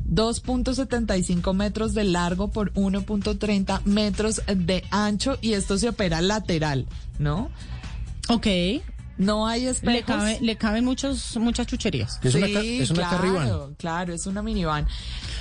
2.75 0.09 1.53
metros 1.53 1.93
de 1.93 2.03
largo 2.03 2.49
por 2.49 2.71
1.30 2.73 3.83
metros 3.85 4.41
de 4.47 4.83
ancho 4.91 5.37
y 5.41 5.53
esto 5.53 5.77
se 5.77 5.89
opera 5.89 6.21
lateral, 6.21 6.85
¿no? 7.17 7.49
Ok. 8.29 8.47
No 9.17 9.47
hay 9.47 9.67
espejos. 9.67 10.41
Le, 10.41 10.57
caben 10.57 10.83
muchos, 10.83 11.37
muchas 11.37 11.67
chucherías. 11.67 12.19
Es 12.21 12.35
una, 12.35 12.47
es 12.47 12.89
una 12.91 13.09
claro, 13.09 13.73
Claro, 13.77 14.13
es 14.13 14.25
una 14.25 14.41
minivan. 14.41 14.87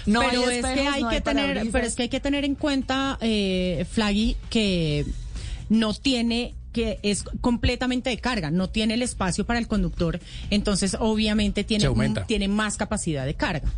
No 0.06 0.20
pero 0.20 0.48
es 0.48 0.64
que 0.64 0.86
hay 0.86 1.04
que 1.08 1.20
tener, 1.20 1.68
pero 1.72 1.86
es 1.86 1.94
que 1.94 2.02
hay 2.04 2.08
que 2.08 2.20
tener 2.20 2.44
en 2.44 2.54
cuenta, 2.54 3.18
eh, 3.20 3.86
Flaggy, 3.90 4.36
que 4.50 5.06
no 5.68 5.94
tiene 5.94 6.54
que 6.72 6.98
es 7.02 7.22
completamente 7.40 8.10
de 8.10 8.18
carga, 8.18 8.50
no 8.50 8.68
tiene 8.68 8.94
el 8.94 9.02
espacio 9.02 9.46
para 9.46 9.60
el 9.60 9.68
conductor, 9.68 10.18
entonces 10.50 10.96
obviamente 10.98 11.62
tiene, 11.62 11.88
tiene 12.26 12.48
más 12.48 12.76
capacidad 12.76 13.24
de 13.24 13.34
carga. 13.34 13.72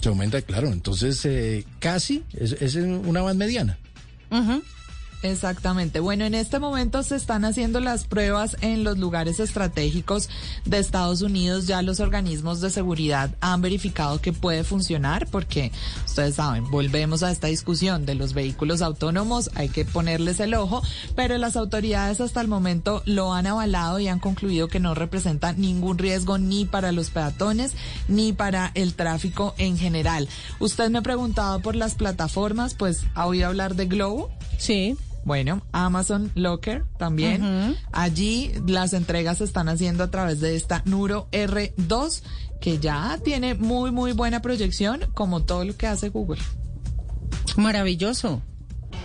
Se 0.00 0.08
aumenta, 0.08 0.42
claro, 0.42 0.72
entonces 0.72 1.24
eh, 1.24 1.64
casi 1.78 2.24
es, 2.34 2.50
es, 2.60 2.74
una 2.74 3.22
van 3.22 3.38
mediana. 3.38 3.78
Ajá. 4.28 4.60
Exactamente. 5.22 6.00
Bueno, 6.00 6.24
en 6.24 6.34
este 6.34 6.58
momento 6.58 7.02
se 7.04 7.14
están 7.14 7.44
haciendo 7.44 7.78
las 7.78 8.04
pruebas 8.04 8.56
en 8.60 8.82
los 8.82 8.98
lugares 8.98 9.38
estratégicos 9.38 10.28
de 10.64 10.78
Estados 10.78 11.22
Unidos. 11.22 11.66
Ya 11.68 11.80
los 11.82 12.00
organismos 12.00 12.60
de 12.60 12.70
seguridad 12.70 13.30
han 13.40 13.62
verificado 13.62 14.20
que 14.20 14.32
puede 14.32 14.64
funcionar 14.64 15.28
porque 15.28 15.70
ustedes 16.04 16.34
saben, 16.34 16.68
volvemos 16.70 17.22
a 17.22 17.30
esta 17.30 17.46
discusión 17.46 18.04
de 18.04 18.16
los 18.16 18.34
vehículos 18.34 18.82
autónomos, 18.82 19.50
hay 19.54 19.68
que 19.68 19.84
ponerles 19.84 20.40
el 20.40 20.54
ojo, 20.54 20.82
pero 21.14 21.38
las 21.38 21.56
autoridades 21.56 22.20
hasta 22.20 22.40
el 22.40 22.48
momento 22.48 23.02
lo 23.06 23.32
han 23.32 23.46
avalado 23.46 24.00
y 24.00 24.08
han 24.08 24.18
concluido 24.18 24.66
que 24.66 24.80
no 24.80 24.94
representa 24.94 25.52
ningún 25.52 25.98
riesgo 25.98 26.38
ni 26.38 26.64
para 26.64 26.90
los 26.90 27.10
peatones 27.10 27.72
ni 28.08 28.32
para 28.32 28.72
el 28.74 28.94
tráfico 28.94 29.54
en 29.58 29.78
general. 29.78 30.28
Usted 30.58 30.90
me 30.90 30.98
ha 30.98 31.02
preguntado 31.02 31.60
por 31.60 31.76
las 31.76 31.94
plataformas, 31.94 32.74
pues 32.74 33.02
ha 33.14 33.26
oído 33.26 33.46
hablar 33.46 33.76
de 33.76 33.86
Globo. 33.86 34.30
Sí. 34.58 34.96
Bueno, 35.24 35.62
Amazon 35.72 36.32
Locker 36.34 36.84
también. 36.98 37.76
Allí 37.92 38.52
las 38.66 38.92
entregas 38.92 39.38
se 39.38 39.44
están 39.44 39.68
haciendo 39.68 40.04
a 40.04 40.10
través 40.10 40.40
de 40.40 40.56
esta 40.56 40.82
Nuro 40.84 41.28
R2 41.30 42.22
que 42.60 42.78
ya 42.78 43.18
tiene 43.22 43.54
muy, 43.54 43.90
muy 43.90 44.12
buena 44.12 44.40
proyección 44.42 45.06
como 45.14 45.42
todo 45.42 45.64
lo 45.64 45.76
que 45.76 45.86
hace 45.86 46.08
Google. 46.08 46.40
Maravilloso. 47.56 48.42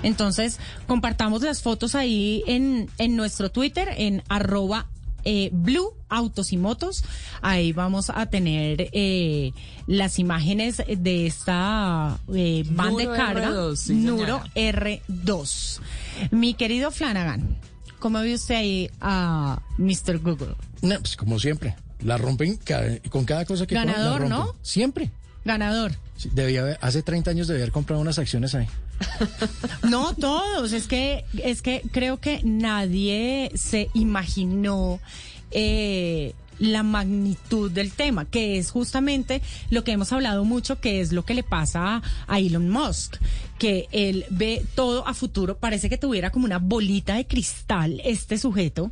Entonces, 0.03 0.59
compartamos 0.87 1.41
las 1.41 1.61
fotos 1.61 1.95
ahí 1.95 2.43
en, 2.45 2.89
en 2.97 3.15
nuestro 3.15 3.51
Twitter, 3.51 3.89
en 3.97 4.23
arroba 4.29 4.89
eh, 5.29 5.49
Blue 5.51 5.93
Autos 6.07 6.53
y 6.53 6.57
Motos. 6.57 7.03
Ahí 7.41 7.73
vamos 7.73 8.09
a 8.09 8.27
tener 8.27 8.89
eh, 8.93 9.51
las 9.85 10.19
imágenes 10.19 10.81
de 10.87 11.27
esta 11.27 12.17
eh, 12.33 12.63
van 12.69 12.95
de 12.95 13.07
carga 13.07 13.49
R2, 13.49 13.89
Nuro 13.89 14.41
R2. 14.55 15.79
Mi 16.31 16.53
querido 16.53 16.91
Flanagan, 16.91 17.57
¿cómo 17.99 18.19
ve 18.21 18.35
usted 18.35 18.55
ahí 18.55 18.89
a 19.01 19.61
Mr. 19.77 20.19
Google? 20.19 20.55
No, 20.81 20.97
pues 20.99 21.17
como 21.17 21.39
siempre. 21.39 21.75
La 21.99 22.17
rompen 22.17 22.57
con 23.09 23.25
cada 23.25 23.43
cosa 23.43 23.67
que 23.67 23.75
Ganador, 23.75 24.29
¿no? 24.29 24.55
Siempre. 24.61 25.11
Ganador. 25.43 25.91
debía 26.31 26.77
hace 26.79 27.01
30 27.01 27.31
años 27.31 27.47
debía 27.47 27.63
haber 27.63 27.73
comprado 27.73 28.01
unas 28.01 28.17
acciones 28.17 28.55
ahí. 28.55 28.67
No 29.89 30.13
todos, 30.15 30.73
es 30.73 30.87
que 30.87 31.25
es 31.43 31.61
que 31.61 31.81
creo 31.91 32.19
que 32.19 32.41
nadie 32.43 33.51
se 33.55 33.89
imaginó 33.93 34.99
eh, 35.51 36.33
la 36.59 36.83
magnitud 36.83 37.71
del 37.71 37.91
tema, 37.91 38.25
que 38.25 38.57
es 38.57 38.71
justamente 38.71 39.41
lo 39.69 39.83
que 39.83 39.91
hemos 39.91 40.11
hablado 40.11 40.43
mucho, 40.45 40.79
que 40.79 41.01
es 41.01 41.11
lo 41.11 41.23
que 41.23 41.33
le 41.33 41.43
pasa 41.43 42.01
a 42.27 42.39
Elon 42.39 42.69
Musk, 42.69 43.17
que 43.59 43.87
él 43.91 44.25
ve 44.29 44.65
todo 44.75 45.07
a 45.07 45.13
futuro, 45.13 45.57
parece 45.57 45.89
que 45.89 45.97
tuviera 45.97 46.31
como 46.31 46.45
una 46.45 46.59
bolita 46.59 47.15
de 47.15 47.27
cristal 47.27 48.01
este 48.03 48.37
sujeto. 48.37 48.91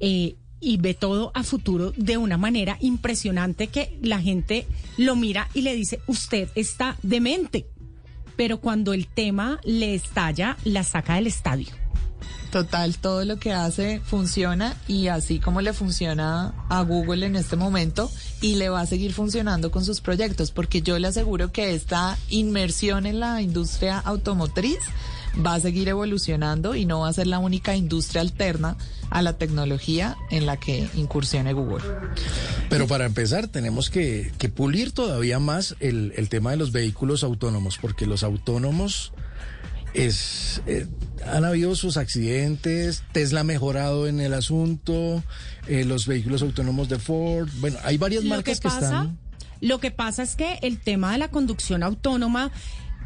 Eh, 0.00 0.36
y 0.58 0.78
ve 0.78 0.94
todo 0.94 1.32
a 1.34 1.42
futuro 1.42 1.92
de 1.96 2.16
una 2.16 2.38
manera 2.38 2.78
impresionante 2.80 3.66
que 3.66 3.98
la 4.00 4.20
gente 4.20 4.66
lo 4.96 5.14
mira 5.14 5.48
y 5.52 5.60
le 5.60 5.74
dice, 5.74 6.00
usted 6.06 6.48
está 6.54 6.96
demente. 7.02 7.66
Pero 8.36 8.60
cuando 8.60 8.92
el 8.92 9.06
tema 9.06 9.60
le 9.64 9.94
estalla, 9.94 10.56
la 10.64 10.84
saca 10.84 11.14
del 11.14 11.26
estadio. 11.26 11.68
Total, 12.50 12.96
todo 12.96 13.24
lo 13.24 13.38
que 13.38 13.52
hace 13.52 14.00
funciona 14.00 14.76
y 14.86 15.08
así 15.08 15.40
como 15.40 15.60
le 15.60 15.72
funciona 15.72 16.54
a 16.68 16.82
Google 16.82 17.26
en 17.26 17.36
este 17.36 17.56
momento 17.56 18.10
y 18.40 18.54
le 18.54 18.68
va 18.68 18.80
a 18.80 18.86
seguir 18.86 19.12
funcionando 19.12 19.70
con 19.70 19.84
sus 19.84 20.00
proyectos, 20.00 20.52
porque 20.52 20.80
yo 20.80 20.98
le 20.98 21.08
aseguro 21.08 21.52
que 21.52 21.74
esta 21.74 22.16
inmersión 22.28 23.04
en 23.04 23.20
la 23.20 23.42
industria 23.42 23.98
automotriz 23.98 24.78
va 25.44 25.54
a 25.54 25.60
seguir 25.60 25.88
evolucionando 25.88 26.74
y 26.74 26.86
no 26.86 27.00
va 27.00 27.08
a 27.08 27.12
ser 27.12 27.26
la 27.26 27.40
única 27.40 27.76
industria 27.76 28.22
alterna 28.22 28.76
a 29.10 29.22
la 29.22 29.38
tecnología 29.38 30.16
en 30.30 30.46
la 30.46 30.56
que 30.56 30.88
incursione 30.94 31.52
Google. 31.52 31.84
Pero 32.68 32.86
para 32.86 33.06
empezar 33.06 33.48
tenemos 33.48 33.90
que, 33.90 34.32
pulir 34.54 34.92
todavía 34.92 35.38
más 35.38 35.76
el, 35.80 36.28
tema 36.28 36.50
de 36.50 36.56
los 36.56 36.72
vehículos 36.72 37.22
autónomos, 37.22 37.78
porque 37.78 38.06
los 38.06 38.22
autónomos 38.22 39.12
es 39.94 40.62
eh, 40.66 40.86
han 41.24 41.44
habido 41.44 41.74
sus 41.74 41.96
accidentes, 41.96 43.02
Tesla 43.12 43.40
ha 43.40 43.44
mejorado 43.44 44.06
en 44.06 44.20
el 44.20 44.34
asunto, 44.34 45.22
eh, 45.66 45.84
los 45.84 46.06
vehículos 46.06 46.42
autónomos 46.42 46.88
de 46.88 46.98
Ford, 46.98 47.48
bueno, 47.60 47.78
hay 47.82 47.96
varias 47.96 48.24
marcas 48.24 48.60
que, 48.60 48.68
están... 48.68 49.18
Lo 49.60 49.80
que 49.80 49.90
pasa 49.90 50.22
es 50.22 50.36
que 50.36 50.58
el 50.62 50.78
tema 50.78 51.12
de 51.12 51.18
la 51.18 51.28
conducción 51.28 51.82
autónoma 51.82 52.52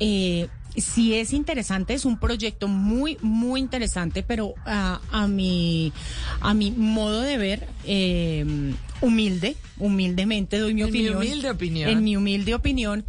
eh, 0.00 0.48
sí 0.76 1.14
es 1.14 1.32
interesante, 1.32 1.94
es 1.94 2.04
un 2.04 2.18
proyecto 2.18 2.68
muy, 2.68 3.16
muy 3.20 3.60
interesante, 3.60 4.22
pero 4.22 4.54
a, 4.64 5.26
mi, 5.28 5.92
a 6.40 6.54
mi 6.54 6.70
modo 6.70 7.20
de 7.22 7.38
ver, 7.38 7.68
eh, 7.84 8.74
humilde, 9.00 9.56
humildemente 9.78 10.58
doy 10.58 10.74
mi 10.74 10.82
opinión. 10.82 11.18
Mi 11.18 11.26
humilde 11.26 11.50
opinión. 11.50 11.90
En 11.90 12.04
mi 12.04 12.16
humilde 12.16 12.54
opinión, 12.54 13.04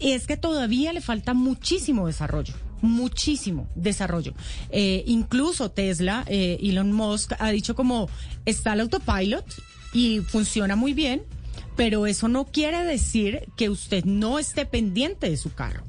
es 0.00 0.26
que 0.26 0.36
todavía 0.36 0.92
le 0.92 1.00
falta 1.00 1.34
muchísimo 1.34 2.06
desarrollo 2.06 2.54
muchísimo 2.84 3.66
desarrollo. 3.74 4.34
Eh, 4.68 5.04
incluso 5.06 5.70
Tesla, 5.70 6.22
eh, 6.26 6.58
Elon 6.62 6.92
Musk 6.92 7.32
ha 7.38 7.50
dicho 7.50 7.74
como 7.74 8.10
está 8.44 8.74
el 8.74 8.80
autopilot 8.80 9.46
y 9.94 10.20
funciona 10.20 10.76
muy 10.76 10.92
bien, 10.92 11.22
pero 11.76 12.06
eso 12.06 12.28
no 12.28 12.44
quiere 12.44 12.84
decir 12.84 13.48
que 13.56 13.70
usted 13.70 14.04
no 14.04 14.38
esté 14.38 14.66
pendiente 14.66 15.30
de 15.30 15.36
su 15.36 15.52
carro. 15.54 15.82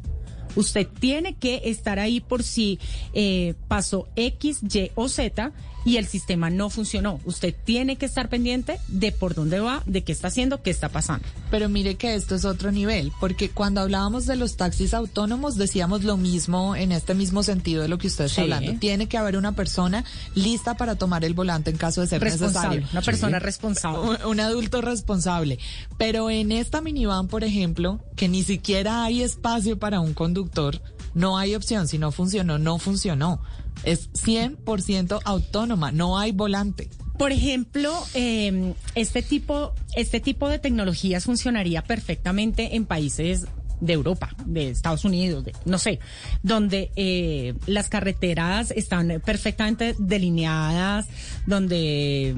Usted 0.55 0.87
tiene 0.99 1.35
que 1.35 1.61
estar 1.65 1.99
ahí 1.99 2.19
por 2.21 2.43
si 2.43 2.79
eh, 3.13 3.55
pasó 3.67 4.07
X, 4.15 4.61
Y 4.63 4.91
o 4.95 5.09
Z 5.09 5.51
y 5.85 5.97
el 5.97 6.07
sistema 6.07 6.49
no 6.49 6.69
funcionó. 6.69 7.21
Usted 7.23 7.55
tiene 7.63 7.95
que 7.95 8.07
estar 8.07 8.27
pendiente 8.27 8.79
de 8.87 9.11
por 9.11 9.35
dónde 9.35 9.59
va, 9.59 9.83
de 9.85 10.03
qué 10.03 10.11
está 10.11 10.27
haciendo, 10.27 10.61
qué 10.61 10.71
está 10.71 10.89
pasando. 10.89 11.25
Pero 11.51 11.69
mire 11.69 11.95
que 11.95 12.15
esto 12.15 12.35
es 12.35 12.43
otro 12.43 12.71
nivel, 12.71 13.13
porque 13.21 13.49
cuando 13.49 13.81
hablábamos 13.81 14.25
de 14.25 14.35
los 14.35 14.57
taxis 14.57 14.93
autónomos 14.93 15.55
decíamos 15.55 16.03
lo 16.03 16.17
mismo 16.17 16.75
en 16.75 16.91
este 16.91 17.13
mismo 17.13 17.43
sentido 17.43 17.83
de 17.83 17.87
lo 17.87 17.99
que 17.99 18.07
usted 18.07 18.25
está 18.25 18.41
hablando. 18.41 18.73
Tiene 18.79 19.07
que 19.07 19.17
haber 19.17 19.37
una 19.37 19.53
persona 19.53 20.03
lista 20.33 20.75
para 20.75 20.95
tomar 20.95 21.23
el 21.23 21.35
volante 21.35 21.69
en 21.69 21.77
caso 21.77 22.01
de 22.01 22.07
ser 22.07 22.21
responsable, 22.21 22.77
necesario. 22.77 22.89
Una 22.91 23.01
persona 23.01 23.39
responsable. 23.39 24.25
un 24.25 24.39
adulto 24.39 24.81
responsable. 24.81 25.59
Pero 25.97 26.31
en 26.31 26.51
esta 26.51 26.81
minivan, 26.81 27.27
por 27.27 27.43
ejemplo, 27.43 27.99
que 28.15 28.27
ni 28.27 28.43
siquiera 28.43 29.03
hay 29.03 29.21
espacio 29.21 29.77
para 29.77 29.99
un 29.99 30.13
conductor, 30.15 30.81
no 31.13 31.37
hay 31.37 31.55
opción. 31.55 31.87
Si 31.87 31.97
no 31.99 32.11
funcionó, 32.11 32.57
no 32.57 32.79
funcionó. 32.79 33.41
Es 33.83 34.11
100% 34.13 35.19
autónoma, 35.23 35.91
no 35.91 36.17
hay 36.17 36.31
volante. 36.31 36.89
Por 37.17 37.31
ejemplo, 37.31 37.93
em, 38.13 38.73
este 38.95 39.21
tipo, 39.21 39.73
este 39.95 40.19
tipo 40.19 40.49
de 40.49 40.59
tecnologías 40.59 41.23
funcionaría 41.23 41.81
perfectamente 41.83 42.75
en 42.75 42.85
países 42.85 43.45
de 43.79 43.93
Europa, 43.93 44.35
de 44.45 44.69
Estados 44.69 45.05
Unidos, 45.05 45.45
de, 45.45 45.53
no 45.65 45.77
sé, 45.77 45.99
donde 46.43 46.91
eh, 46.95 47.53
las 47.67 47.89
carreteras 47.89 48.71
están 48.71 49.21
perfectamente 49.25 49.95
delineadas, 49.97 51.07
donde 51.45 52.35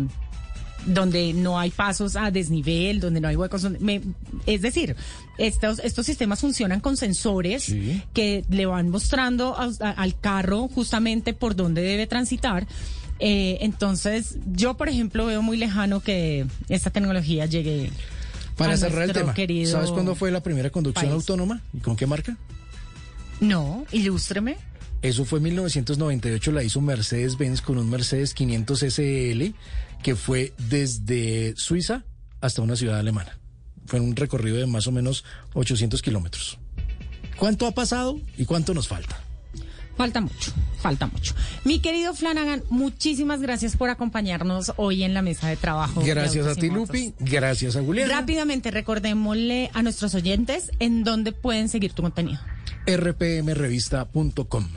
donde 0.87 1.33
no 1.33 1.59
hay 1.59 1.69
pasos 1.69 2.15
a 2.15 2.31
desnivel, 2.31 2.99
donde 2.99 3.19
no 3.19 3.27
hay 3.27 3.35
huecos. 3.35 3.67
es 4.45 4.61
decir, 4.61 4.95
estos, 5.37 5.79
estos 5.79 6.05
sistemas 6.05 6.39
funcionan 6.39 6.79
con 6.79 6.97
sensores 6.97 7.75
que 8.13 8.43
le 8.49 8.65
van 8.65 8.89
mostrando 8.89 9.55
al 9.55 10.19
carro 10.19 10.67
justamente 10.69 11.33
por 11.33 11.55
dónde 11.55 11.81
debe 11.81 12.07
transitar. 12.07 12.65
Eh, 13.19 13.57
entonces, 13.61 14.37
yo, 14.51 14.77
por 14.77 14.89
ejemplo, 14.89 15.25
veo 15.25 15.41
muy 15.41 15.57
lejano 15.57 15.99
que 16.01 16.45
esta 16.69 16.89
tecnología 16.89 17.45
llegue. 17.45 17.91
Para 18.55 18.75
cerrar 18.75 19.03
el 19.03 19.13
tema, 19.13 19.35
¿sabes 19.67 19.91
cuándo 19.91 20.15
fue 20.15 20.31
la 20.31 20.41
primera 20.41 20.71
conducción 20.71 21.11
autónoma 21.11 21.61
y 21.73 21.77
con 21.77 21.95
qué 21.95 22.07
marca? 22.07 22.37
No, 23.39 23.85
ilústreme. 23.91 24.57
Eso 25.03 25.25
fue 25.25 25.37
en 25.37 25.43
1998, 25.43 26.51
la 26.51 26.63
hizo 26.63 26.81
Mercedes-Benz 26.81 27.61
con 27.61 27.77
un 27.77 27.87
Mercedes 27.87 28.33
500 28.33 28.79
SL 28.79 29.53
que 30.03 30.15
fue 30.15 30.53
desde 30.57 31.55
Suiza 31.57 32.03
hasta 32.41 32.61
una 32.61 32.75
ciudad 32.75 32.99
alemana. 32.99 33.37
Fue 33.85 33.99
un 33.99 34.15
recorrido 34.15 34.57
de 34.57 34.67
más 34.67 34.87
o 34.87 34.91
menos 34.91 35.23
800 35.53 36.01
kilómetros. 36.01 36.59
¿Cuánto 37.37 37.67
ha 37.67 37.71
pasado 37.71 38.19
y 38.37 38.45
cuánto 38.45 38.73
nos 38.73 38.87
falta? 38.87 39.17
Falta 39.95 40.21
mucho, 40.21 40.51
falta 40.79 41.07
mucho. 41.07 41.33
Mi 41.63 41.79
querido 41.79 42.13
Flanagan, 42.13 42.63
muchísimas 42.69 43.41
gracias 43.41 43.75
por 43.75 43.89
acompañarnos 43.89 44.73
hoy 44.77 45.03
en 45.03 45.15
la 45.15 45.23
mesa 45.23 45.49
de 45.49 45.55
trabajo. 45.55 46.03
Gracias 46.05 46.45
a 46.45 46.53
ti, 46.53 46.69
Lupi. 46.69 47.15
Gracias 47.19 47.75
a 47.75 47.81
Julián. 47.81 48.07
Rápidamente, 48.07 48.69
recordémosle 48.69 49.71
a 49.73 49.81
nuestros 49.81 50.13
oyentes 50.13 50.71
en 50.77 51.03
dónde 51.03 51.31
pueden 51.31 51.67
seguir 51.67 51.93
tu 51.93 52.03
contenido. 52.03 52.39
rpmrevista.com 52.85 54.67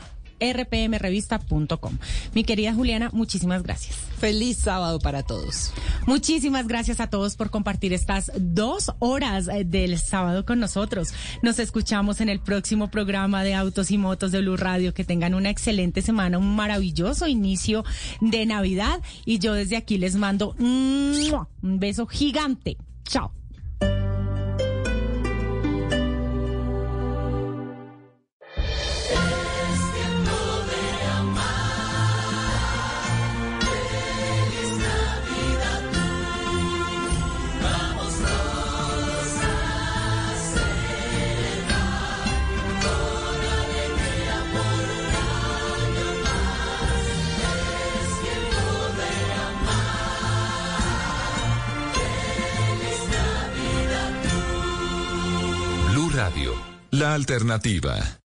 rpmrevista.com. 0.41 1.99
Mi 2.35 2.45
querida 2.45 2.75
Juliana, 2.75 3.11
muchísimas 3.13 3.63
gracias. 3.63 3.97
Feliz 4.19 4.59
sábado 4.59 4.99
para 4.99 5.23
todos. 5.23 5.73
Muchísimas 6.07 6.67
gracias 6.67 7.01
a 7.01 7.09
todos 7.09 7.37
por 7.37 7.51
compartir 7.51 7.93
estas 7.93 8.31
dos 8.39 8.91
horas 8.99 9.49
eh, 9.49 9.65
del 9.65 9.99
sábado 9.99 10.45
con 10.45 10.61
nosotros. 10.61 11.15
Nos 11.43 11.59
escuchamos 11.59 12.21
en 12.21 12.29
el 12.29 12.41
próximo 12.41 12.91
programa 12.91 13.43
de 13.45 13.55
Autos 13.55 13.91
y 13.91 13.99
Motos 13.99 14.33
de 14.33 14.41
Blue 14.41 14.57
Radio. 14.57 14.95
Que 14.95 15.05
tengan 15.05 15.35
una 15.35 15.51
excelente 15.51 16.03
semana, 16.03 16.39
un 16.39 16.55
maravilloso 16.55 17.27
inicio 17.29 17.85
de 18.21 18.47
Navidad. 18.47 19.01
Y 19.25 19.39
yo 19.39 19.55
desde 19.55 19.77
aquí 19.77 19.99
les 19.99 20.17
mando 20.17 20.55
un 20.59 21.79
beso 21.79 22.07
gigante. 22.07 22.77
Chao. 23.05 23.40
La 57.01 57.15
alternativa. 57.15 58.20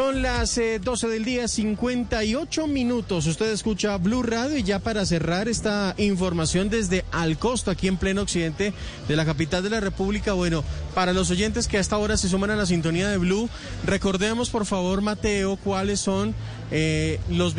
Son 0.00 0.22
las 0.22 0.58
12 0.80 1.06
eh, 1.06 1.10
del 1.10 1.26
día, 1.26 1.46
58 1.46 2.66
minutos. 2.66 3.26
Usted 3.26 3.52
escucha 3.52 3.98
Blue 3.98 4.22
Radio 4.22 4.56
y 4.56 4.62
ya 4.62 4.78
para 4.78 5.04
cerrar 5.04 5.46
esta 5.46 5.94
información 5.98 6.70
desde 6.70 7.04
Alcosto, 7.12 7.70
aquí 7.70 7.86
en 7.86 7.98
pleno 7.98 8.22
occidente 8.22 8.72
de 9.08 9.16
la 9.16 9.26
capital 9.26 9.62
de 9.62 9.68
la 9.68 9.78
República. 9.78 10.32
Bueno, 10.32 10.64
para 10.94 11.12
los 11.12 11.30
oyentes 11.30 11.68
que 11.68 11.76
a 11.76 11.80
esta 11.80 11.98
hora 11.98 12.16
se 12.16 12.30
suman 12.30 12.50
a 12.50 12.56
la 12.56 12.64
sintonía 12.64 13.10
de 13.10 13.18
Blue, 13.18 13.50
recordemos 13.84 14.48
por 14.48 14.64
favor, 14.64 15.02
Mateo, 15.02 15.56
cuáles 15.56 16.00
son 16.00 16.34
eh, 16.70 17.20
los, 17.28 17.54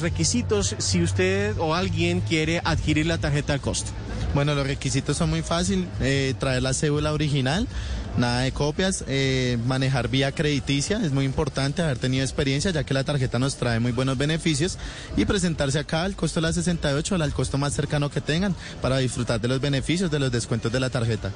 requisitos 0.00 0.74
si 0.78 1.02
usted 1.02 1.58
o 1.58 1.74
alguien 1.74 2.22
quiere 2.22 2.62
adquirir 2.64 3.04
la 3.04 3.18
tarjeta 3.18 3.52
al 3.52 3.60
costo. 3.60 3.90
Bueno, 4.34 4.54
los 4.54 4.66
requisitos 4.66 5.18
son 5.18 5.28
muy 5.28 5.42
fáciles. 5.42 5.88
Eh, 6.00 6.32
traer 6.38 6.62
la 6.62 6.72
cédula 6.72 7.12
original 7.12 7.68
nada 8.16 8.40
de 8.40 8.52
copias, 8.52 9.04
eh, 9.08 9.58
manejar 9.66 10.08
vía 10.08 10.32
crediticia, 10.32 11.00
es 11.02 11.12
muy 11.12 11.24
importante 11.24 11.82
haber 11.82 11.98
tenido 11.98 12.24
experiencia 12.24 12.70
ya 12.70 12.84
que 12.84 12.94
la 12.94 13.04
tarjeta 13.04 13.38
nos 13.38 13.56
trae 13.56 13.80
muy 13.80 13.92
buenos 13.92 14.18
beneficios 14.18 14.78
y 15.16 15.24
presentarse 15.24 15.78
acá 15.78 16.04
al 16.04 16.14
costo 16.14 16.40
de 16.40 16.46
la 16.48 16.52
68 16.52 17.14
o 17.14 17.22
al 17.22 17.32
costo 17.32 17.58
más 17.58 17.72
cercano 17.72 18.10
que 18.10 18.20
tengan 18.20 18.54
para 18.80 18.98
disfrutar 18.98 19.40
de 19.40 19.48
los 19.48 19.60
beneficios 19.60 20.10
de 20.10 20.18
los 20.18 20.30
descuentos 20.30 20.72
de 20.72 20.80
la 20.80 20.90
tarjeta. 20.90 21.30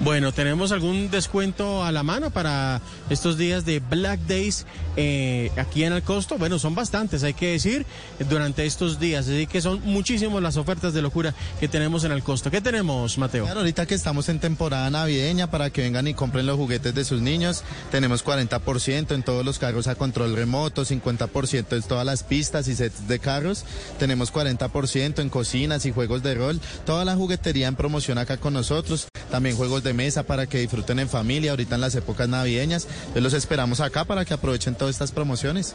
Bueno, 0.00 0.32
¿tenemos 0.32 0.72
algún 0.72 1.10
descuento 1.10 1.84
a 1.84 1.92
la 1.92 2.02
mano 2.02 2.30
para 2.30 2.80
estos 3.10 3.36
días 3.36 3.64
de 3.64 3.80
Black 3.80 4.20
Days 4.20 4.66
eh, 4.96 5.50
aquí 5.56 5.84
en 5.84 5.92
el 5.92 6.02
costo? 6.02 6.38
Bueno, 6.38 6.58
son 6.58 6.74
bastantes, 6.74 7.22
hay 7.22 7.34
que 7.34 7.52
decir, 7.52 7.84
durante 8.28 8.64
estos 8.64 8.98
días, 8.98 9.26
así 9.26 9.46
que 9.46 9.60
son 9.60 9.80
muchísimas 9.84 10.42
las 10.42 10.56
ofertas 10.56 10.94
de 10.94 11.02
locura 11.02 11.34
que 11.58 11.68
tenemos 11.68 12.04
en 12.04 12.12
el 12.12 12.22
costo. 12.22 12.50
¿Qué 12.50 12.60
tenemos, 12.60 13.18
Mateo? 13.18 13.44
Claro, 13.44 13.60
ahorita 13.60 13.86
que 13.86 13.94
estamos 13.94 14.28
en 14.28 14.38
temporada 14.38 14.88
navideña 14.90 15.50
para 15.50 15.70
que 15.70 15.82
vengan 15.82 16.06
y 16.08 16.14
compren 16.20 16.44
los 16.44 16.58
juguetes 16.58 16.94
de 16.94 17.02
sus 17.06 17.22
niños. 17.22 17.64
Tenemos 17.90 18.22
40% 18.22 19.14
en 19.14 19.22
todos 19.22 19.42
los 19.42 19.58
carros 19.58 19.86
a 19.86 19.94
control 19.94 20.36
remoto, 20.36 20.84
50% 20.84 21.72
en 21.72 21.82
todas 21.82 22.04
las 22.04 22.24
pistas 22.24 22.68
y 22.68 22.74
sets 22.74 23.08
de 23.08 23.18
carros. 23.18 23.64
Tenemos 23.98 24.30
40% 24.30 25.20
en 25.20 25.30
cocinas 25.30 25.86
y 25.86 25.92
juegos 25.92 26.22
de 26.22 26.34
rol. 26.34 26.60
Toda 26.84 27.06
la 27.06 27.16
juguetería 27.16 27.68
en 27.68 27.74
promoción 27.74 28.18
acá 28.18 28.36
con 28.36 28.52
nosotros. 28.52 29.08
También 29.30 29.56
juegos 29.56 29.82
de 29.82 29.94
mesa 29.94 30.24
para 30.24 30.46
que 30.46 30.58
disfruten 30.58 30.98
en 30.98 31.08
familia 31.08 31.52
ahorita 31.52 31.76
en 31.76 31.80
las 31.80 31.94
épocas 31.94 32.28
navideñas. 32.28 32.86
los 33.14 33.32
esperamos 33.32 33.80
acá 33.80 34.04
para 34.04 34.26
que 34.26 34.34
aprovechen 34.34 34.74
todas 34.74 34.94
estas 34.94 35.12
promociones. 35.12 35.74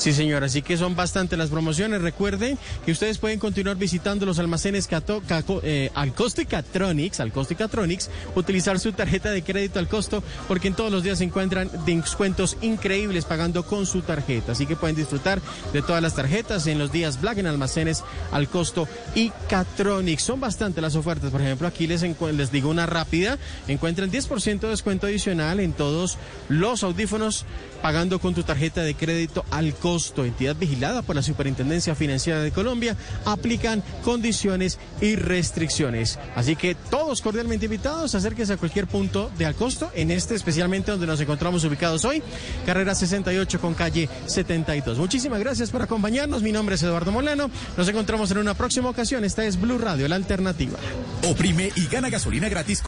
Sí, 0.00 0.14
señor, 0.14 0.42
así 0.44 0.62
que 0.62 0.78
son 0.78 0.96
bastante 0.96 1.36
las 1.36 1.50
promociones. 1.50 2.00
Recuerden 2.00 2.56
que 2.86 2.92
ustedes 2.92 3.18
pueden 3.18 3.38
continuar 3.38 3.76
visitando 3.76 4.24
los 4.24 4.38
almacenes 4.38 4.86
Cato, 4.86 5.20
eh, 5.62 5.90
al 5.94 6.14
costo 6.14 6.40
y 6.40 6.46
Catronics, 6.46 7.20
al 7.20 7.32
costo 7.32 7.52
y 7.52 7.56
Catronics, 7.56 8.08
utilizar 8.34 8.80
su 8.80 8.92
tarjeta 8.92 9.30
de 9.30 9.42
crédito 9.42 9.78
al 9.78 9.88
costo, 9.88 10.22
porque 10.48 10.68
en 10.68 10.74
todos 10.74 10.90
los 10.90 11.02
días 11.02 11.18
se 11.18 11.24
encuentran 11.24 11.70
descuentos 11.84 12.56
increíbles 12.62 13.26
pagando 13.26 13.66
con 13.66 13.84
su 13.84 14.00
tarjeta. 14.00 14.52
Así 14.52 14.64
que 14.64 14.74
pueden 14.74 14.96
disfrutar 14.96 15.42
de 15.74 15.82
todas 15.82 16.00
las 16.00 16.14
tarjetas 16.14 16.66
en 16.66 16.78
los 16.78 16.90
días 16.92 17.20
Black 17.20 17.36
en 17.36 17.46
almacenes 17.46 18.02
al 18.32 18.48
costo 18.48 18.88
y 19.14 19.30
Catronics. 19.50 20.22
Son 20.22 20.40
bastante 20.40 20.80
las 20.80 20.96
ofertas. 20.96 21.30
Por 21.30 21.42
ejemplo, 21.42 21.68
aquí 21.68 21.86
les, 21.86 22.02
les 22.02 22.50
digo 22.50 22.70
una 22.70 22.86
rápida. 22.86 23.36
Encuentran 23.68 24.10
10% 24.10 24.60
de 24.60 24.68
descuento 24.68 25.08
adicional 25.08 25.60
en 25.60 25.74
todos 25.74 26.16
los 26.48 26.84
audífonos 26.84 27.44
pagando 27.82 28.18
con 28.18 28.34
tu 28.34 28.42
tarjeta 28.42 28.82
de 28.82 28.94
crédito 28.94 29.44
al 29.50 29.74
costo 29.74 30.24
entidad 30.24 30.56
vigilada 30.56 31.02
por 31.02 31.16
la 31.16 31.22
Superintendencia 31.22 31.94
Financiera 31.94 32.40
de 32.40 32.52
Colombia, 32.52 32.96
aplican 33.24 33.82
condiciones 34.04 34.78
y 35.00 35.16
restricciones. 35.16 36.18
Así 36.34 36.56
que 36.56 36.74
todos 36.74 37.20
cordialmente 37.20 37.66
invitados, 37.66 38.14
acérquense 38.14 38.52
a 38.52 38.56
cualquier 38.56 38.86
punto 38.86 39.30
de 39.38 39.46
al 39.46 39.54
costo, 39.54 39.90
en 39.94 40.10
este 40.10 40.34
especialmente 40.34 40.90
donde 40.90 41.06
nos 41.06 41.20
encontramos 41.20 41.64
ubicados 41.64 42.04
hoy, 42.04 42.22
carrera 42.66 42.94
68 42.94 43.60
con 43.60 43.74
calle 43.74 44.08
72. 44.26 44.98
Muchísimas 44.98 45.40
gracias 45.40 45.70
por 45.70 45.82
acompañarnos. 45.82 46.42
Mi 46.42 46.52
nombre 46.52 46.74
es 46.74 46.82
Eduardo 46.82 47.12
Molano. 47.12 47.50
Nos 47.76 47.88
encontramos 47.88 48.30
en 48.30 48.38
una 48.38 48.54
próxima 48.54 48.88
ocasión. 48.88 49.24
Esta 49.24 49.44
es 49.44 49.60
Blue 49.60 49.78
Radio, 49.78 50.08
la 50.08 50.16
alternativa. 50.16 50.78
Oprime 51.28 51.72
y 51.76 51.86
gana 51.86 52.10
gasolina 52.10 52.48
gratis. 52.48 52.78